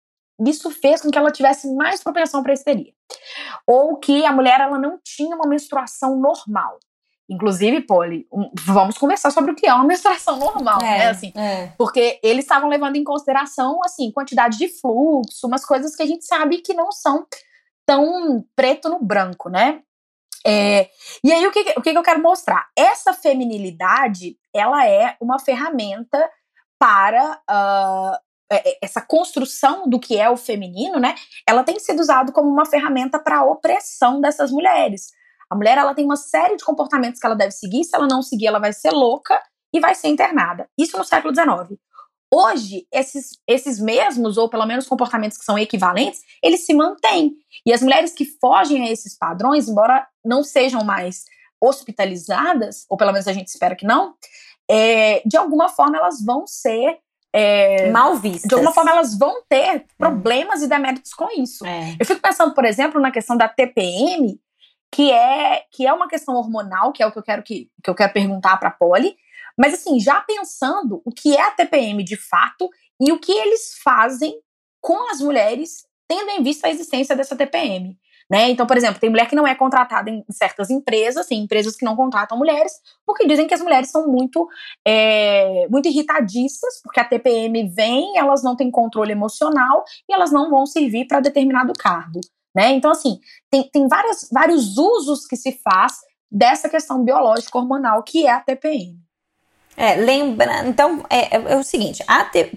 Isso 0.45 0.71
fez 0.71 1.01
com 1.01 1.11
que 1.11 1.19
ela 1.19 1.31
tivesse 1.31 1.73
mais 1.75 2.03
propensão 2.03 2.43
para 2.43 2.53
histeria. 2.53 2.93
Ou 3.67 3.97
que 3.99 4.25
a 4.25 4.33
mulher 4.33 4.61
ela 4.61 4.79
não 4.79 4.99
tinha 5.03 5.37
uma 5.37 5.47
menstruação 5.47 6.19
normal. 6.19 6.79
Inclusive, 7.29 7.81
Polly, 7.83 8.27
um, 8.33 8.51
vamos 8.67 8.99
conversar 8.99 9.31
sobre 9.31 9.53
o 9.53 9.55
que 9.55 9.67
é 9.67 9.73
uma 9.73 9.85
menstruação 9.87 10.37
normal, 10.37 10.81
é, 10.81 10.99
né? 10.99 11.09
Assim, 11.09 11.33
é. 11.37 11.73
Porque 11.79 12.19
eles 12.23 12.45
estavam 12.45 12.69
levando 12.69 12.97
em 12.97 13.05
consideração, 13.05 13.81
assim, 13.85 14.11
quantidade 14.11 14.59
de 14.59 14.69
fluxo, 14.69 15.47
umas 15.47 15.65
coisas 15.65 15.95
que 15.95 16.03
a 16.03 16.07
gente 16.07 16.25
sabe 16.25 16.59
que 16.59 16.75
não 16.75 16.91
são 16.91 17.27
tão 17.87 18.45
preto 18.57 18.89
no 18.89 18.99
branco, 18.99 19.49
né? 19.49 19.83
É, 20.47 20.91
e 21.23 21.33
aí, 21.33 21.47
o, 21.47 21.51
que, 21.51 21.61
o 21.79 21.81
que 21.81 21.91
eu 21.91 22.03
quero 22.03 22.23
mostrar? 22.23 22.67
Essa 22.77 23.15
feminilidade, 23.15 24.37
ela 24.53 24.87
é 24.87 25.17
uma 25.19 25.39
ferramenta 25.39 26.29
para 26.85 27.40
uh, 27.51 28.57
essa 28.83 29.01
construção 29.01 29.88
do 29.88 29.99
que 29.99 30.18
é 30.20 30.29
o 30.29 30.37
feminino, 30.37 31.01
né? 31.01 31.14
Ela 31.49 31.64
tem 31.64 31.79
sido 31.79 31.99
usada 32.01 32.31
como 32.31 32.47
uma 32.47 32.66
ferramenta 32.66 33.18
para 33.18 33.38
a 33.38 33.44
opressão 33.44 34.20
dessas 34.20 34.51
mulheres. 34.51 35.07
A 35.49 35.57
mulher 35.57 35.79
ela 35.79 35.94
tem 35.94 36.05
uma 36.05 36.16
série 36.16 36.59
de 36.59 36.64
comportamentos 36.64 37.18
que 37.18 37.25
ela 37.27 37.35
deve 37.35 37.53
seguir. 37.53 37.85
Se 37.85 37.97
ela 37.97 38.07
não 38.07 38.20
seguir, 38.20 38.49
ela 38.49 38.59
vai 38.59 38.70
ser 38.75 38.90
louca 38.90 39.42
e 39.73 39.81
vai 39.81 39.94
ser 39.94 40.09
internada. 40.09 40.68
Isso 40.79 40.99
no 40.99 41.05
século 41.05 41.35
XIX. 41.35 41.81
Hoje, 42.31 42.87
esses, 42.92 43.31
esses 43.49 43.81
mesmos, 43.81 44.37
ou 44.37 44.51
pelo 44.51 44.66
menos 44.66 44.87
comportamentos 44.87 45.38
que 45.38 45.44
são 45.44 45.59
equivalentes, 45.59 46.20
eles 46.42 46.66
se 46.66 46.75
mantêm. 46.75 47.33
E 47.64 47.73
as 47.73 47.81
mulheres 47.81 48.12
que 48.12 48.27
fogem 48.38 48.87
a 48.87 48.92
esses 48.92 49.16
padrões, 49.16 49.68
embora 49.68 50.07
não 50.23 50.44
sejam 50.44 50.85
mais 50.85 51.25
hospitalizadas, 51.62 52.85
ou 52.90 52.99
pelo 52.99 53.12
menos 53.12 53.27
a 53.27 53.33
gente 53.33 53.49
espera 53.49 53.75
que 53.75 53.87
não, 53.87 54.14
é, 54.70 55.22
de 55.27 55.37
alguma 55.37 55.68
forma 55.68 55.96
elas 55.96 56.24
vão 56.24 56.46
ser 56.46 56.98
é, 57.35 57.90
mal 57.90 58.14
vistas. 58.16 58.48
De 58.48 58.55
alguma 58.55 58.72
forma, 58.72 58.92
elas 58.92 59.18
vão 59.18 59.42
ter 59.48 59.87
problemas 59.98 60.62
e 60.62 60.68
deméritos 60.68 61.12
com 61.12 61.29
isso. 61.33 61.66
É. 61.66 61.96
Eu 61.98 62.07
fico 62.07 62.20
pensando, 62.20 62.55
por 62.55 62.64
exemplo, 62.64 63.00
na 63.00 63.11
questão 63.11 63.37
da 63.37 63.48
TPM, 63.48 64.40
que 64.92 65.11
é, 65.11 65.64
que 65.72 65.85
é 65.85 65.92
uma 65.92 66.07
questão 66.07 66.37
hormonal, 66.37 66.92
que 66.92 67.03
é 67.03 67.07
o 67.07 67.11
que 67.11 67.18
eu 67.18 67.22
quero, 67.24 67.42
que, 67.42 67.68
que 67.83 67.90
eu 67.90 67.94
quero 67.94 68.12
perguntar 68.12 68.57
para 68.59 68.68
a 68.68 68.72
Polly. 68.72 69.16
Mas, 69.59 69.74
assim, 69.74 69.98
já 69.98 70.20
pensando 70.20 71.03
o 71.05 71.11
que 71.11 71.37
é 71.37 71.40
a 71.40 71.50
TPM 71.50 72.05
de 72.05 72.16
fato 72.16 72.70
e 73.00 73.11
o 73.11 73.18
que 73.18 73.33
eles 73.33 73.74
fazem 73.83 74.40
com 74.81 75.11
as 75.11 75.20
mulheres, 75.20 75.85
tendo 76.07 76.31
em 76.31 76.42
vista 76.42 76.68
a 76.68 76.70
existência 76.70 77.16
dessa 77.16 77.35
TPM. 77.35 77.98
Né? 78.35 78.51
Então, 78.51 78.66
por 78.66 78.77
exemplo, 78.77 78.99
tem 78.99 79.09
mulher 79.09 79.29
que 79.29 79.37
não 79.37 79.47
é 79.47 79.55
contratada 79.55 80.11
em 80.11 80.25
certas 80.29 80.68
empresas, 80.68 81.29
tem 81.29 81.44
empresas 81.44 81.77
que 81.77 81.85
não 81.85 81.94
contratam 81.94 82.37
mulheres, 82.37 82.73
porque 83.07 83.29
dizem 83.29 83.47
que 83.47 83.55
as 83.55 83.61
mulheres 83.61 83.92
são 83.92 84.09
muito, 84.09 84.49
é, 84.85 85.68
muito 85.70 85.87
irritadiças, 85.87 86.83
porque 86.83 86.99
a 86.99 87.05
TPM 87.05 87.68
vem, 87.68 88.18
elas 88.18 88.42
não 88.42 88.57
têm 88.57 88.73
controle 88.73 89.12
emocional 89.12 89.85
e 90.09 90.12
elas 90.12 90.33
não 90.33 90.51
vão 90.51 90.66
servir 90.66 91.07
para 91.07 91.20
determinado 91.20 91.73
cargo. 91.79 92.18
Né? 92.53 92.73
Então, 92.73 92.90
assim, 92.90 93.20
tem, 93.49 93.70
tem 93.73 93.87
várias, 93.87 94.29
vários 94.33 94.79
usos 94.79 95.29
que 95.29 95.37
se 95.37 95.53
faz 95.62 96.01
dessa 96.29 96.68
questão 96.68 97.05
biológica 97.05 97.57
hormonal 97.57 98.03
que 98.03 98.27
é 98.27 98.33
a 98.33 98.40
TPM. 98.40 98.99
É, 99.77 99.94
lembra, 99.94 100.66
então 100.66 101.05
é, 101.09 101.37
é, 101.37 101.53
é 101.53 101.57
o 101.57 101.62
seguinte: 101.62 102.03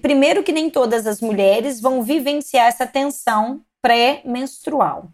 primeiro 0.01 0.41
que 0.41 0.51
nem 0.51 0.71
todas 0.71 1.05
as 1.05 1.21
mulheres 1.21 1.79
vão 1.79 2.01
vivenciar 2.01 2.65
essa 2.65 2.87
tensão 2.87 3.61
pré-menstrual. 3.81 5.11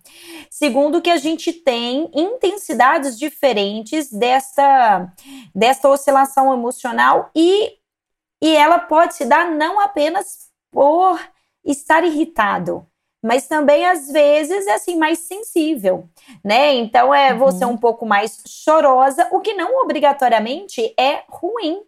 Segundo, 0.49 1.01
que 1.01 1.09
a 1.09 1.17
gente 1.17 1.51
tem 1.53 2.09
intensidades 2.13 3.17
diferentes 3.17 4.11
dessa, 4.11 5.11
dessa 5.53 5.89
oscilação 5.89 6.53
emocional 6.53 7.29
e, 7.35 7.77
e 8.41 8.55
ela 8.55 8.79
pode 8.79 9.15
se 9.15 9.25
dar 9.25 9.51
não 9.51 9.79
apenas 9.79 10.49
por 10.71 11.19
estar 11.63 12.03
irritado, 12.03 12.85
mas 13.23 13.47
também 13.47 13.85
às 13.85 14.11
vezes 14.11 14.67
é 14.67 14.73
assim 14.73 14.97
mais 14.97 15.19
sensível, 15.19 16.09
né? 16.43 16.73
Então 16.73 17.15
é 17.15 17.31
uhum. 17.31 17.39
você 17.39 17.63
um 17.63 17.77
pouco 17.77 18.05
mais 18.05 18.41
chorosa, 18.45 19.29
o 19.31 19.39
que 19.39 19.53
não 19.53 19.81
obrigatoriamente 19.81 20.93
é 20.99 21.23
ruim. 21.29 21.81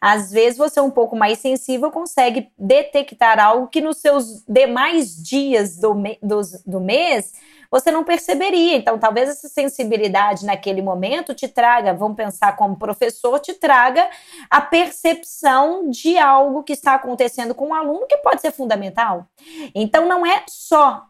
Às 0.00 0.30
vezes 0.30 0.56
você 0.56 0.80
um 0.80 0.90
pouco 0.90 1.16
mais 1.16 1.38
sensível 1.38 1.90
consegue 1.90 2.48
detectar 2.56 3.40
algo 3.40 3.66
que 3.66 3.80
nos 3.80 3.96
seus 3.96 4.44
demais 4.48 5.20
dias 5.20 5.76
do, 5.76 5.92
me 5.92 6.16
do, 6.22 6.40
do 6.64 6.80
mês 6.80 7.32
você 7.70 7.90
não 7.90 8.04
perceberia. 8.04 8.76
Então, 8.76 8.98
talvez 8.98 9.28
essa 9.28 9.48
sensibilidade 9.48 10.44
naquele 10.44 10.82
momento 10.82 11.34
te 11.34 11.48
traga, 11.48 11.94
vamos 11.94 12.16
pensar 12.16 12.56
como 12.56 12.78
professor, 12.78 13.38
te 13.40 13.54
traga 13.54 14.08
a 14.50 14.60
percepção 14.60 15.88
de 15.88 16.18
algo 16.18 16.62
que 16.62 16.72
está 16.72 16.94
acontecendo 16.94 17.54
com 17.54 17.66
o 17.66 17.68
um 17.68 17.74
aluno 17.74 18.06
que 18.06 18.18
pode 18.18 18.40
ser 18.40 18.52
fundamental. 18.52 19.26
Então, 19.74 20.06
não 20.06 20.26
é 20.26 20.44
só 20.48 21.04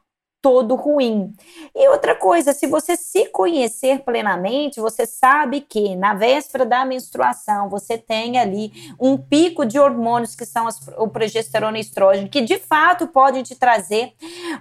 todo 0.47 0.77
ruim. 0.77 1.35
E 1.75 1.89
outra 1.89 2.15
coisa, 2.15 2.53
se 2.53 2.69
você 2.69 2.97
se 2.97 3.27
conhecer 3.31 4.05
plenamente, 4.05 4.79
você 4.79 5.05
sabe 5.05 5.61
que 5.61 5.97
na 5.97 6.15
véspera 6.15 6.65
da 6.65 6.85
menstruação 6.85 7.69
você 7.69 7.99
tem 7.99 8.39
ali 8.39 8.71
um 9.01 9.19
pico 9.19 9.67
de 9.67 9.77
hormônios 9.77 10.37
que 10.37 10.47
são 10.47 10.69
as, 10.69 10.79
o 10.99 11.09
progesterona 11.09 11.79
e 11.79 11.81
estrógeno, 11.81 12.29
que 12.29 12.43
de 12.43 12.59
fato 12.59 13.09
podem 13.09 13.43
te 13.43 13.57
trazer 13.57 14.13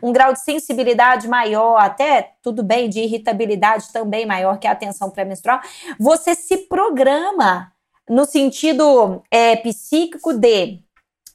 um 0.02 0.12
grau 0.12 0.34
de 0.34 0.40
sensibilidade 0.40 1.28
maior, 1.28 1.78
até 1.78 2.32
tudo 2.42 2.64
bem, 2.64 2.90
de 2.90 3.02
irritabilidade 3.02 3.94
também 3.94 4.26
maior 4.26 4.58
que 4.58 4.66
a 4.66 4.72
atenção 4.72 5.12
pré-menstrual. 5.12 5.62
Você 6.00 6.34
se 6.34 6.58
programa 6.58 7.72
no 8.10 8.26
sentido 8.26 9.22
é, 9.30 9.56
psíquico 9.58 10.34
de, 10.34 10.80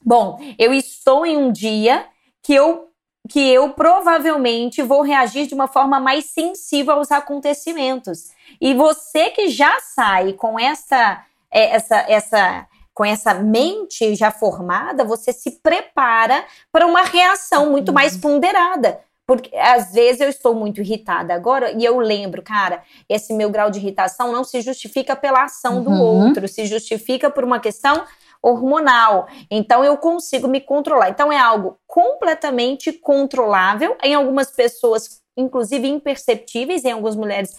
bom, 0.03 0.37
eu 0.59 0.73
estou 0.73 1.25
em 1.25 1.37
um 1.37 1.53
dia 1.53 2.05
que 2.43 2.53
eu 2.53 2.90
que 3.31 3.39
eu 3.49 3.69
provavelmente 3.69 4.81
vou 4.81 5.01
reagir 5.01 5.47
de 5.47 5.53
uma 5.53 5.65
forma 5.65 6.01
mais 6.01 6.25
sensível 6.25 6.95
aos 6.95 7.11
acontecimentos. 7.13 8.31
E 8.59 8.73
você 8.73 9.29
que 9.29 9.47
já 9.47 9.79
sai 9.79 10.33
com 10.33 10.59
essa 10.59 11.23
é, 11.49 11.75
essa 11.75 11.95
essa 12.09 12.67
com 12.93 13.05
essa 13.05 13.33
mente 13.33 14.15
já 14.15 14.31
formada, 14.31 15.05
você 15.05 15.31
se 15.31 15.61
prepara 15.61 16.43
para 16.73 16.85
uma 16.85 17.03
reação 17.03 17.71
muito 17.71 17.87
uhum. 17.87 17.93
mais 17.93 18.17
ponderada. 18.17 18.99
Porque 19.25 19.55
às 19.55 19.93
vezes 19.93 20.19
eu 20.19 20.27
estou 20.27 20.53
muito 20.53 20.81
irritada 20.81 21.33
agora 21.33 21.71
e 21.71 21.85
eu 21.85 21.97
lembro, 21.99 22.41
cara, 22.41 22.83
esse 23.07 23.31
meu 23.31 23.49
grau 23.49 23.71
de 23.71 23.79
irritação 23.79 24.33
não 24.33 24.43
se 24.43 24.59
justifica 24.59 25.15
pela 25.15 25.45
ação 25.45 25.77
uhum. 25.77 25.83
do 25.83 25.91
outro, 25.91 26.49
se 26.49 26.65
justifica 26.65 27.29
por 27.29 27.45
uma 27.45 27.61
questão 27.61 28.03
hormonal. 28.41 29.27
Então 29.49 29.83
eu 29.83 29.97
consigo 29.97 30.47
me 30.47 30.61
controlar. 30.61 31.09
Então 31.09 31.31
é 31.31 31.37
algo 31.37 31.77
completamente 31.85 32.91
controlável. 32.91 33.95
Em 34.03 34.13
algumas 34.13 34.51
pessoas 34.51 35.21
inclusive 35.37 35.87
imperceptíveis 35.87 36.83
em 36.83 36.91
algumas 36.91 37.15
mulheres 37.15 37.55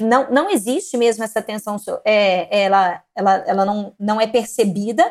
não, 0.00 0.30
não 0.30 0.50
existe 0.50 0.96
mesmo 0.96 1.22
essa 1.22 1.42
tensão 1.42 1.76
é, 2.06 2.62
ela, 2.64 3.02
ela, 3.14 3.44
ela 3.46 3.64
não, 3.66 3.94
não 4.00 4.18
é 4.18 4.26
percebida 4.26 5.04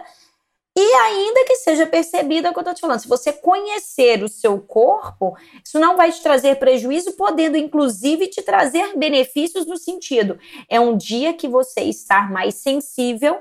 e 0.77 0.93
ainda 0.93 1.45
que 1.45 1.55
seja 1.55 1.87
percebida, 1.87 2.49
é 2.49 2.51
o 2.51 2.53
que 2.53 2.59
eu 2.59 2.63
tô 2.63 2.73
te 2.73 2.81
falando, 2.81 2.99
se 2.99 3.07
você 3.07 3.31
conhecer 3.31 4.21
o 4.21 4.27
seu 4.27 4.59
corpo, 4.59 5.33
isso 5.63 5.79
não 5.79 5.95
vai 5.95 6.11
te 6.11 6.21
trazer 6.21 6.59
prejuízo, 6.59 7.13
podendo 7.13 7.55
inclusive 7.55 8.27
te 8.27 8.41
trazer 8.41 8.97
benefícios 8.97 9.65
no 9.65 9.77
sentido. 9.77 10.37
É 10.69 10.77
um 10.77 10.97
dia 10.97 11.33
que 11.33 11.47
você 11.47 11.79
está 11.79 12.23
mais 12.23 12.55
sensível 12.55 13.39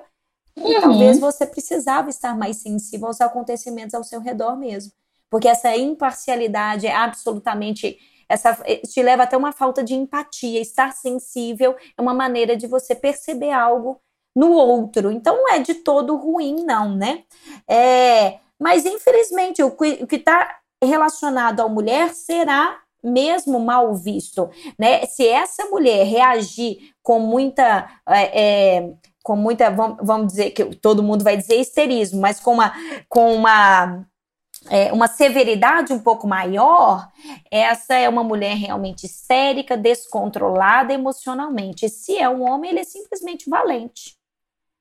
e 0.56 0.74
uhum. 0.74 0.80
talvez 0.80 1.18
você 1.18 1.46
precisava 1.46 2.10
estar 2.10 2.36
mais 2.36 2.58
sensível 2.58 3.08
aos 3.08 3.20
acontecimentos 3.20 3.94
ao 3.94 4.04
seu 4.04 4.20
redor 4.20 4.56
mesmo. 4.56 4.92
Porque 5.28 5.48
essa 5.48 5.76
imparcialidade 5.76 6.86
é 6.86 6.94
absolutamente. 6.94 7.98
Essa, 8.28 8.54
te 8.54 9.02
leva 9.02 9.24
até 9.24 9.36
uma 9.36 9.52
falta 9.52 9.82
de 9.82 9.94
empatia. 9.94 10.60
Estar 10.60 10.92
sensível 10.92 11.74
é 11.96 12.00
uma 12.00 12.14
maneira 12.14 12.56
de 12.56 12.66
você 12.66 12.94
perceber 12.94 13.50
algo 13.50 14.00
no 14.34 14.52
outro. 14.52 15.10
Então 15.10 15.36
não 15.36 15.48
é 15.48 15.58
de 15.58 15.74
todo 15.74 16.16
ruim, 16.16 16.64
não, 16.64 16.94
né? 16.94 17.24
É, 17.68 18.38
mas 18.60 18.84
infelizmente 18.86 19.62
o 19.62 19.70
que 19.72 20.06
está 20.12 20.58
relacionado 20.82 21.60
à 21.60 21.68
mulher 21.68 22.14
será 22.14 22.80
mesmo 23.02 23.60
mal 23.60 23.94
visto, 23.94 24.48
né? 24.78 25.04
Se 25.06 25.28
essa 25.28 25.66
mulher 25.66 26.06
reagir 26.06 26.78
com 27.02 27.18
muita 27.18 27.88
é, 28.08 28.42
é, 28.42 28.94
com 29.24 29.34
muita, 29.34 29.70
vamos 29.70 30.26
dizer 30.26 30.50
que 30.50 30.66
todo 30.76 31.02
mundo 31.02 31.24
vai 31.24 31.34
dizer 31.34 31.56
histerismo, 31.56 32.20
mas 32.20 32.38
com 32.38 32.52
uma, 32.52 32.74
com 33.08 33.34
uma, 33.34 34.06
é, 34.68 34.92
uma 34.92 35.08
severidade 35.08 35.94
um 35.94 35.98
pouco 35.98 36.28
maior, 36.28 37.08
essa 37.50 37.94
é 37.94 38.06
uma 38.06 38.22
mulher 38.22 38.54
realmente 38.54 39.06
histérica, 39.06 39.78
descontrolada 39.78 40.92
emocionalmente. 40.92 41.88
Se 41.88 42.18
é 42.18 42.28
um 42.28 42.46
homem, 42.46 42.70
ele 42.70 42.80
é 42.80 42.84
simplesmente 42.84 43.48
valente. 43.48 44.14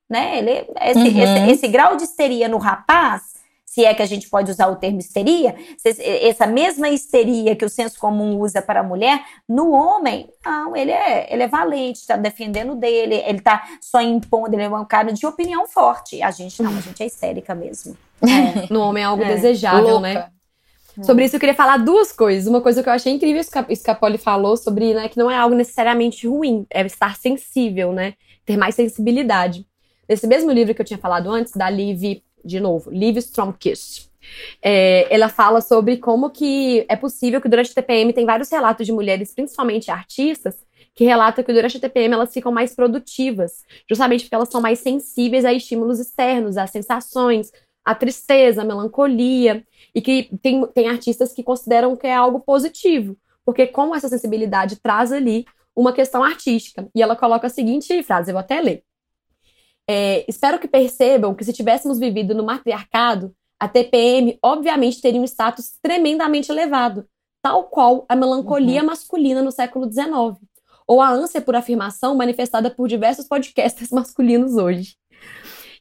Né? 0.10 0.40
Ele, 0.40 0.68
esse, 0.82 1.00
uhum. 1.00 1.24
esse, 1.24 1.52
esse 1.52 1.68
grau 1.70 1.96
de 1.96 2.04
histeria 2.04 2.50
no 2.50 2.58
rapaz 2.58 3.34
se 3.74 3.84
é 3.84 3.92
que 3.92 4.04
a 4.04 4.06
gente 4.06 4.30
pode 4.30 4.52
usar 4.52 4.68
o 4.68 4.76
termo 4.76 5.00
histeria, 5.00 5.56
essa 5.84 6.46
mesma 6.46 6.90
histeria 6.90 7.56
que 7.56 7.66
o 7.66 7.70
senso 7.70 7.98
comum 7.98 8.40
usa 8.40 8.62
para 8.62 8.82
a 8.82 8.84
mulher, 8.84 9.20
no 9.50 9.72
homem, 9.72 10.30
não, 10.46 10.76
ele 10.76 10.92
é, 10.92 11.34
ele 11.34 11.42
é 11.42 11.48
valente, 11.48 12.02
está 12.02 12.16
defendendo 12.16 12.76
dele, 12.76 13.16
ele 13.26 13.40
está 13.40 13.64
só 13.82 14.00
impondo, 14.00 14.54
ele 14.54 14.62
é 14.62 14.70
um 14.70 14.86
cara 14.86 15.12
de 15.12 15.26
opinião 15.26 15.68
forte. 15.68 16.22
A 16.22 16.30
gente 16.30 16.62
não, 16.62 16.70
a 16.70 16.82
gente 16.82 17.02
é 17.02 17.08
histérica 17.08 17.56
mesmo. 17.56 17.98
É. 18.24 18.72
No 18.72 18.80
homem 18.80 19.04
é 19.04 19.06
algo 19.06 19.22
é. 19.22 19.34
desejável, 19.34 20.00
né? 20.00 20.14
Louca. 20.14 20.32
né? 20.96 21.04
Sobre 21.04 21.26
isso 21.26 21.36
eu 21.36 21.40
queria 21.42 21.54
falar 21.54 21.76
duas 21.76 22.14
coisas. 22.14 22.48
Uma 22.48 22.62
coisa 22.62 22.82
que 22.82 22.88
eu 22.88 22.94
achei 22.94 23.12
incrível 23.12 23.42
isso 23.42 23.52
que 23.52 23.58
a 23.58 23.66
Capoli 23.94 24.18
falou 24.18 24.56
sobre, 24.56 24.94
né, 24.94 25.10
que 25.10 25.18
não 25.18 25.30
é 25.30 25.36
algo 25.36 25.54
necessariamente 25.54 26.26
ruim, 26.26 26.66
é 26.70 26.86
estar 26.86 27.18
sensível, 27.18 27.92
né? 27.92 28.14
Ter 28.46 28.56
mais 28.56 28.76
sensibilidade. 28.76 29.68
Nesse 30.08 30.26
mesmo 30.26 30.52
livro 30.54 30.74
que 30.74 30.82
eu 30.82 30.86
tinha 30.86 30.98
falado 31.00 31.30
antes, 31.30 31.52
da 31.52 31.70
Liv 31.70 32.22
de 32.44 32.60
novo, 32.60 32.90
Liv 32.92 33.18
Stromkist. 33.18 34.10
É, 34.62 35.14
ela 35.14 35.28
fala 35.28 35.62
sobre 35.62 35.98
como 35.98 36.30
que 36.30 36.86
é 36.88 36.96
possível 36.96 37.42
que 37.42 37.50
durante 37.50 37.72
a 37.72 37.74
TPM 37.74 38.14
tem 38.14 38.26
vários 38.26 38.50
relatos 38.50 38.86
de 38.86 38.92
mulheres, 38.92 39.34
principalmente 39.34 39.92
artistas, 39.92 40.56
que 40.96 41.04
relatam 41.04 41.44
que 41.44 41.52
durante 41.52 41.78
a 41.78 41.80
TPM 41.80 42.14
elas 42.14 42.34
ficam 42.34 42.52
mais 42.52 42.76
produtivas, 42.76 43.64
justamente 43.90 44.24
porque 44.26 44.36
elas 44.36 44.50
são 44.50 44.62
mais 44.62 44.80
sensíveis 44.80 45.44
a 45.44 45.52
estímulos 45.52 46.00
externos, 46.00 46.58
a 46.58 46.68
sensações, 46.68 47.52
a 47.84 47.94
tristeza, 47.94 48.62
a 48.62 48.66
melancolia, 48.66 49.66
e 49.94 50.02
que 50.02 50.30
tem, 50.42 50.66
tem 50.68 50.88
artistas 50.88 51.34
que 51.34 51.44
consideram 51.44 51.96
que 51.96 52.08
é 52.08 52.14
algo 52.14 52.40
positivo, 52.40 53.18
porque 53.46 53.68
como 53.68 53.96
essa 53.96 54.08
sensibilidade 54.08 54.78
traz 54.78 55.12
ali 55.12 55.46
uma 55.76 55.92
questão 55.92 56.24
artística. 56.24 56.88
E 56.96 57.02
ela 57.02 57.16
coloca 57.16 57.48
a 57.48 57.50
seguinte 57.50 58.02
frase, 58.04 58.32
eu 58.32 58.34
vou 58.34 58.40
até 58.40 58.62
ler. 58.62 58.84
É, 59.90 60.26
espero 60.28 60.60
que 60.60 60.68
percebam 60.68 61.36
que 61.36 61.44
se 61.44 61.54
tivéssemos 61.54 62.00
vivido 62.00 62.34
no 62.34 62.44
matriarcado, 62.44 63.34
a 63.60 63.68
TPM 63.68 64.38
obviamente 64.42 65.02
teria 65.02 65.22
um 65.22 65.26
status 65.26 65.74
tremendamente 65.82 66.52
elevado, 66.52 67.06
tal 67.42 67.66
qual 67.66 68.06
a 68.08 68.16
melancolia 68.16 68.82
uhum. 68.82 68.88
masculina 68.88 69.42
no 69.42 69.52
século 69.52 69.92
XIX, 69.92 70.38
ou 70.88 71.02
a 71.02 71.10
ânsia 71.10 71.42
por 71.42 71.56
afirmação 71.56 72.16
manifestada 72.16 72.70
por 72.70 72.88
diversos 72.88 73.28
podcasters 73.28 73.92
masculinos 73.92 74.56
hoje. 74.56 74.96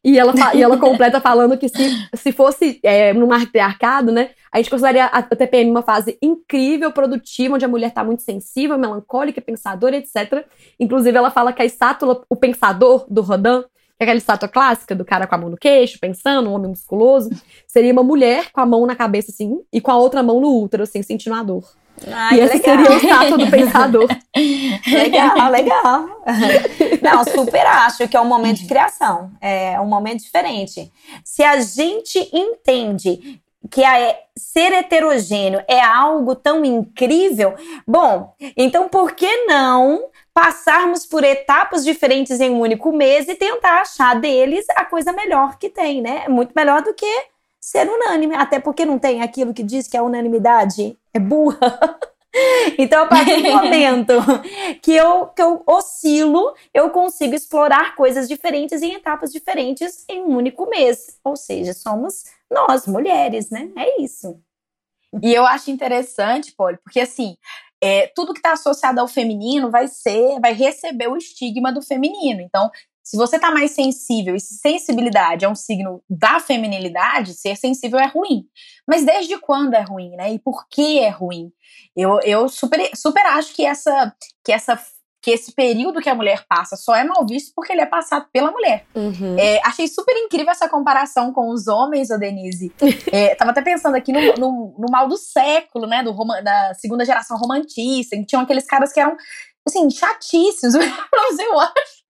E 0.05 0.19
ela, 0.19 0.33
e 0.53 0.61
ela 0.61 0.77
completa 0.79 1.21
falando 1.21 1.57
que 1.57 1.69
se, 1.69 2.09
se 2.17 2.33
fosse 2.33 2.81
é, 2.83 3.13
no 3.13 3.29
matriarcado, 3.29 4.11
né, 4.11 4.31
a 4.51 4.59
gente 4.59 4.69
consideraria 4.69 5.05
a 5.07 5.23
TPM 5.23 5.71
uma 5.71 5.83
fase 5.83 6.19
incrível, 6.21 6.91
produtiva, 6.91 7.55
onde 7.55 7.65
a 7.65 7.69
mulher 7.69 7.89
está 7.89 8.03
muito 8.03 8.23
sensível, 8.23 8.77
melancólica, 8.77 9.41
pensadora, 9.41 9.97
etc. 9.97 10.45
Inclusive, 10.79 11.17
ela 11.17 11.31
fala 11.31 11.53
que 11.53 11.63
a 11.63 11.65
estátua, 11.65 12.25
o 12.29 12.35
pensador 12.35 13.07
do 13.09 13.23
Rodin, 13.23 13.63
aquela 14.03 14.19
estátua 14.19 14.49
clássica 14.49 14.95
do 14.95 15.05
cara 15.05 15.27
com 15.27 15.35
a 15.35 15.39
mão 15.39 15.51
no 15.51 15.57
queixo, 15.57 15.99
pensando, 16.01 16.51
um 16.51 16.55
homem 16.55 16.71
musculoso, 16.71 17.31
seria 17.67 17.93
uma 17.93 18.03
mulher 18.03 18.51
com 18.53 18.61
a 18.61 18.67
mão 18.67 18.87
na 18.87 18.95
cabeça, 18.95 19.31
assim, 19.31 19.61
e 19.73 19.81
com 19.81 19.91
a 19.91 19.97
outra 19.97 20.23
mão 20.23 20.41
no 20.41 20.63
útero, 20.63 20.83
assim, 20.83 21.03
sentindo 21.03 21.35
a 21.35 21.43
dor. 21.43 21.65
Ai, 22.11 22.39
e 22.39 22.41
essa 22.41 22.55
legal. 22.55 22.77
seria 22.77 22.91
a 22.91 22.97
estátua 22.97 23.39
do 23.39 23.51
pensador. 23.51 24.09
legal, 24.87 25.51
legal. 25.51 26.07
Não, 27.03 27.25
super 27.25 27.67
acho 27.67 28.09
que 28.09 28.17
é 28.17 28.21
um 28.21 28.27
momento 28.27 28.59
de 28.59 28.67
criação. 28.67 29.31
É 29.41 29.81
um 29.81 29.87
momento 29.87 30.23
diferente. 30.23 30.91
Se 31.25 31.43
a 31.43 31.61
gente 31.61 32.19
entende 32.33 33.41
que 33.71 33.85
a, 33.85 34.17
ser 34.37 34.73
heterogêneo 34.73 35.63
é 35.69 35.81
algo 35.81 36.35
tão 36.35 36.65
incrível, 36.65 37.55
bom, 37.87 38.35
então 38.57 38.89
por 38.89 39.13
que 39.13 39.47
não 39.47 40.09
passarmos 40.35 41.05
por 41.05 41.22
etapas 41.24 41.85
diferentes 41.85 42.41
em 42.41 42.51
um 42.51 42.61
único 42.61 42.93
mês 42.93 43.28
e 43.28 43.35
tentar 43.35 43.83
achar 43.83 44.18
deles 44.18 44.64
a 44.70 44.85
coisa 44.85 45.12
melhor 45.12 45.59
que 45.59 45.68
tem, 45.68 46.01
né? 46.01 46.22
É 46.24 46.28
muito 46.28 46.53
melhor 46.55 46.83
do 46.83 46.95
que 46.95 47.07
ser 47.61 47.89
unânime, 47.89 48.35
até 48.35 48.59
porque 48.59 48.85
não 48.85 48.99
tem 48.99 49.22
aquilo 49.22 49.55
que 49.55 49.62
diz 49.62 49.87
que 49.87 49.97
a 49.97 50.03
unanimidade 50.03 50.99
é 51.12 51.18
burra. 51.18 51.59
Então, 52.78 53.03
a 53.03 53.07
partir 53.07 53.43
do 53.43 53.51
momento 53.53 54.14
que 54.80 54.93
eu, 54.93 55.26
que 55.26 55.43
eu 55.43 55.62
oscilo, 55.66 56.55
eu 56.72 56.89
consigo 56.89 57.35
explorar 57.35 57.95
coisas 57.95 58.26
diferentes 58.26 58.80
em 58.80 58.95
etapas 58.95 59.30
diferentes 59.30 60.07
em 60.09 60.22
um 60.22 60.37
único 60.37 60.66
mês. 60.66 61.18
Ou 61.22 61.37
seja, 61.37 61.74
somos 61.74 62.24
nós, 62.51 62.87
mulheres, 62.87 63.51
né? 63.51 63.70
É 63.76 64.01
isso. 64.01 64.41
E 65.22 65.35
eu 65.35 65.45
acho 65.45 65.70
interessante, 65.70 66.53
Polly, 66.53 66.78
porque 66.83 67.01
assim, 67.01 67.37
é, 67.83 68.07
tudo 68.14 68.33
que 68.33 68.39
está 68.39 68.53
associado 68.53 69.01
ao 69.01 69.09
feminino 69.09 69.70
vai 69.70 69.89
ser, 69.89 70.39
vai 70.41 70.53
receber 70.53 71.09
o 71.09 71.16
estigma 71.16 71.72
do 71.72 71.83
feminino. 71.83 72.41
Então, 72.41 72.70
Se 73.05 73.16
você 73.16 73.39
tá 73.39 73.51
mais 73.51 73.72
sensível 73.72 74.35
e 74.37 74.41
se 74.41 74.55
sensibilidade 74.55 75.45
é 75.45 75.49
um 75.49 75.55
signo 75.57 76.03
da 76.09 76.39
feminilidade, 76.39 77.35
ser 77.35 77.57
sensível 77.57 77.99
é 77.99 78.07
ruim. 78.07 78.47
Mas 78.87 79.05
desde 79.05 79.37
quando 79.39 79.74
é 79.74 79.80
ruim, 79.80 80.11
né? 80.16 80.33
E 80.33 80.39
por 80.39 80.68
que 80.68 81.01
é 81.01 81.09
ruim? 81.09 81.53
Eu, 81.97 82.20
eu 82.20 82.49
super, 82.49 82.78
super 82.97 83.26
acho 83.26 83.55
que 83.55 83.66
essa, 83.66 84.14
que 84.45 84.53
essa 84.53 84.80
que 85.23 85.31
esse 85.31 85.53
período 85.53 86.01
que 86.01 86.09
a 86.09 86.14
mulher 86.16 86.45
passa 86.49 86.75
só 86.75 86.97
é 86.97 87.05
mal 87.05 87.25
visto 87.25 87.53
porque 87.55 87.73
ele 87.73 87.81
é 87.81 87.87
passado 87.87 88.27
pela 88.33 88.51
mulher. 88.51 88.85
Uhum. 88.93 89.39
É, 89.39 89.61
achei 89.64 89.87
super 89.87 90.16
incrível 90.16 90.51
essa 90.51 90.68
comparação 90.68 91.33
com 91.33 91.49
os 91.51 91.68
homens, 91.68 92.11
ô 92.11 92.18
Denise. 92.18 92.73
É, 93.12 93.35
tava 93.35 93.51
até 93.51 93.61
pensando 93.61 93.95
aqui 93.95 94.11
no, 94.11 94.20
no, 94.39 94.75
no, 94.79 94.87
mal 94.91 95.07
do 95.07 95.16
século, 95.18 95.87
né? 95.87 96.03
Do, 96.03 96.12
da 96.43 96.73
segunda 96.75 97.05
geração 97.05 97.37
romantista, 97.37 98.16
que 98.16 98.25
tinham 98.25 98.43
aqueles 98.43 98.66
caras 98.66 98.91
que 98.91 98.99
eram, 98.99 99.16
assim, 99.66 99.91
chatíssimos, 99.91 100.75
eu 100.75 101.61
acho. 101.61 102.03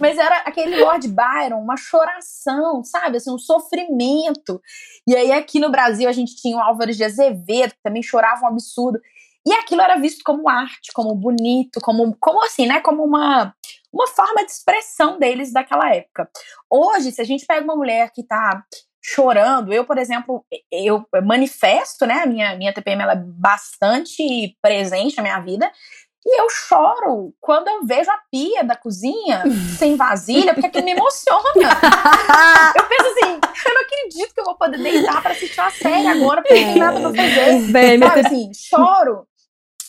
Mas 0.00 0.16
era 0.18 0.38
aquele 0.38 0.76
Lord 0.82 1.06
Byron, 1.08 1.60
uma 1.60 1.76
choração, 1.76 2.82
sabe? 2.82 3.18
Assim, 3.18 3.30
um 3.30 3.38
sofrimento. 3.38 4.60
E 5.06 5.14
aí, 5.14 5.32
aqui 5.32 5.60
no 5.60 5.70
Brasil, 5.70 6.08
a 6.08 6.12
gente 6.12 6.34
tinha 6.36 6.56
o 6.56 6.60
Álvares 6.60 6.96
de 6.96 7.04
Azevedo, 7.04 7.74
que 7.74 7.82
também 7.82 8.02
chorava 8.02 8.44
um 8.44 8.48
absurdo. 8.48 8.98
E 9.46 9.52
aquilo 9.52 9.82
era 9.82 9.96
visto 9.96 10.22
como 10.24 10.48
arte, 10.48 10.92
como 10.94 11.14
bonito, 11.14 11.80
como, 11.80 12.16
como 12.20 12.44
assim, 12.44 12.66
né? 12.66 12.80
Como 12.80 13.04
uma, 13.04 13.54
uma 13.92 14.06
forma 14.06 14.44
de 14.44 14.52
expressão 14.52 15.18
deles 15.18 15.52
daquela 15.52 15.92
época. 15.94 16.28
Hoje, 16.70 17.10
se 17.10 17.20
a 17.20 17.24
gente 17.24 17.44
pega 17.44 17.64
uma 17.64 17.76
mulher 17.76 18.10
que 18.14 18.22
tá 18.22 18.62
chorando, 19.04 19.72
eu, 19.72 19.84
por 19.84 19.98
exemplo, 19.98 20.44
eu 20.70 21.04
manifesto, 21.24 22.06
né? 22.06 22.22
A 22.22 22.26
minha, 22.26 22.56
minha 22.56 22.72
TPM 22.72 23.02
ela 23.02 23.14
é 23.14 23.22
bastante 23.24 24.56
presente 24.62 25.16
na 25.16 25.24
minha 25.24 25.40
vida. 25.40 25.70
E 26.24 26.40
eu 26.40 26.48
choro 26.48 27.34
quando 27.40 27.66
eu 27.66 27.84
vejo 27.84 28.08
a 28.08 28.18
pia 28.30 28.62
da 28.62 28.76
cozinha 28.76 29.42
sem 29.76 29.96
vasilha, 29.96 30.54
porque 30.54 30.68
aquilo 30.68 30.84
me 30.84 30.92
emociona. 30.92 31.50
eu 32.76 32.84
penso 32.84 33.08
assim, 33.08 33.40
eu 33.66 33.74
não 33.74 33.82
acredito 33.82 34.32
que 34.32 34.40
eu 34.40 34.44
vou 34.44 34.54
poder 34.56 34.78
deitar 34.78 35.20
pra 35.20 35.32
assistir 35.32 35.60
uma 35.60 35.70
série 35.72 36.06
agora, 36.22 36.42
porque 36.42 36.54
não 36.54 36.72
tem 36.72 36.78
nada 36.78 37.00
pra 37.00 37.08
fazer. 37.10 37.72
Bem, 37.72 37.98
Sabe, 37.98 38.20
assim, 38.20 38.50
choro 38.54 39.26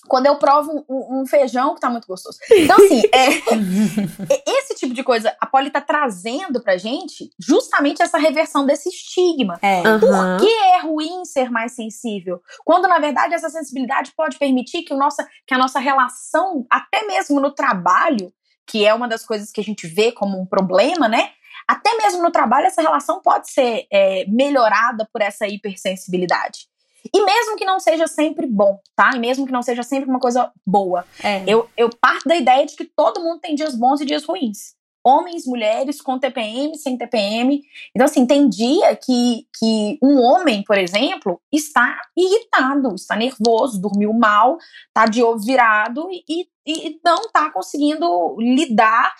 quando 0.07 0.25
eu 0.25 0.35
provo 0.35 0.85
um, 0.89 1.21
um, 1.21 1.25
feijão 1.25 1.73
que 1.73 1.81
tá 1.81 1.89
muito 1.89 2.07
gostoso. 2.07 2.37
Então, 2.51 2.75
assim, 2.75 3.01
é, 3.13 4.43
esse 4.47 4.75
tipo 4.75 4.93
de 4.93 5.03
coisa, 5.03 5.35
a 5.39 5.45
Polly 5.45 5.69
tá 5.69 5.81
trazendo 5.81 6.61
pra 6.61 6.77
gente 6.77 7.29
justamente 7.39 8.01
essa 8.01 8.17
reversão 8.17 8.65
desse 8.65 8.89
estigma. 8.89 9.57
É. 9.61 9.81
Uhum. 9.87 9.99
Por 9.99 10.37
que 10.39 10.49
é 10.49 10.79
ruim 10.81 11.25
ser 11.25 11.49
mais 11.49 11.73
sensível? 11.73 12.41
Quando, 12.65 12.87
na 12.87 12.99
verdade, 12.99 13.33
essa 13.33 13.49
sensibilidade 13.49 14.13
pode 14.15 14.37
permitir 14.37 14.83
que, 14.83 14.93
o 14.93 14.97
nossa, 14.97 15.27
que 15.47 15.53
a 15.53 15.57
nossa 15.57 15.79
relação, 15.79 16.65
até 16.69 17.05
mesmo 17.05 17.39
no 17.39 17.51
trabalho, 17.51 18.31
que 18.67 18.85
é 18.85 18.93
uma 18.93 19.07
das 19.07 19.25
coisas 19.25 19.51
que 19.51 19.61
a 19.61 19.63
gente 19.63 19.87
vê 19.87 20.11
como 20.11 20.39
um 20.39 20.45
problema, 20.45 21.07
né? 21.07 21.31
Até 21.67 21.95
mesmo 21.97 22.21
no 22.21 22.31
trabalho, 22.31 22.67
essa 22.67 22.81
relação 22.81 23.21
pode 23.21 23.49
ser 23.49 23.85
é, 23.91 24.25
melhorada 24.27 25.07
por 25.11 25.21
essa 25.21 25.47
hipersensibilidade. 25.47 26.67
E 27.11 27.25
mesmo 27.25 27.57
que 27.57 27.65
não 27.65 27.79
seja 27.79 28.07
sempre 28.07 28.47
bom, 28.47 28.79
tá? 28.95 29.11
E 29.15 29.19
mesmo 29.19 29.45
que 29.45 29.51
não 29.51 29.61
seja 29.61 29.83
sempre 29.83 30.09
uma 30.09 30.19
coisa 30.19 30.51
boa. 30.65 31.05
É. 31.21 31.43
Eu, 31.45 31.69
eu 31.75 31.89
parto 31.89 32.27
da 32.27 32.35
ideia 32.35 32.65
de 32.65 32.75
que 32.75 32.85
todo 32.85 33.21
mundo 33.21 33.39
tem 33.39 33.55
dias 33.55 33.75
bons 33.75 33.99
e 33.99 34.05
dias 34.05 34.23
ruins. 34.23 34.75
Homens, 35.05 35.45
mulheres, 35.45 35.99
com 35.99 36.17
TPM, 36.17 36.77
sem 36.77 36.97
TPM. 36.97 37.61
Então, 37.93 38.05
assim, 38.05 38.25
tem 38.25 38.47
dia 38.47 38.95
que, 38.95 39.45
que 39.59 39.99
um 40.01 40.17
homem, 40.21 40.63
por 40.63 40.77
exemplo, 40.77 41.41
está 41.51 41.99
irritado, 42.15 42.95
está 42.95 43.13
nervoso, 43.15 43.81
dormiu 43.81 44.13
mal, 44.13 44.57
tá 44.93 45.05
de 45.05 45.21
ovo 45.21 45.43
virado 45.43 46.07
e, 46.09 46.47
e 46.65 46.99
não 47.03 47.29
tá 47.29 47.51
conseguindo 47.51 48.37
lidar 48.39 49.13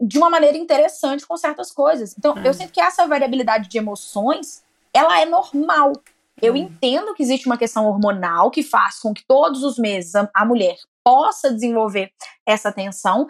de 0.00 0.16
uma 0.16 0.30
maneira 0.30 0.56
interessante 0.56 1.26
com 1.26 1.36
certas 1.36 1.70
coisas. 1.70 2.14
Então, 2.16 2.38
eu 2.38 2.54
sinto 2.54 2.72
que 2.72 2.80
essa 2.80 3.06
variabilidade 3.06 3.68
de 3.68 3.78
emoções, 3.78 4.62
ela 4.94 5.20
é 5.20 5.26
normal. 5.26 5.92
Eu 6.40 6.54
hum. 6.54 6.56
entendo 6.56 7.14
que 7.14 7.22
existe 7.22 7.46
uma 7.46 7.58
questão 7.58 7.86
hormonal 7.86 8.50
que 8.50 8.62
faz 8.62 8.98
com 8.98 9.12
que 9.12 9.24
todos 9.26 9.62
os 9.62 9.78
meses 9.78 10.12
a, 10.14 10.44
mulher 10.44 10.76
possa 11.04 11.52
desenvolver 11.52 12.10
essa 12.46 12.70
tensão, 12.70 13.26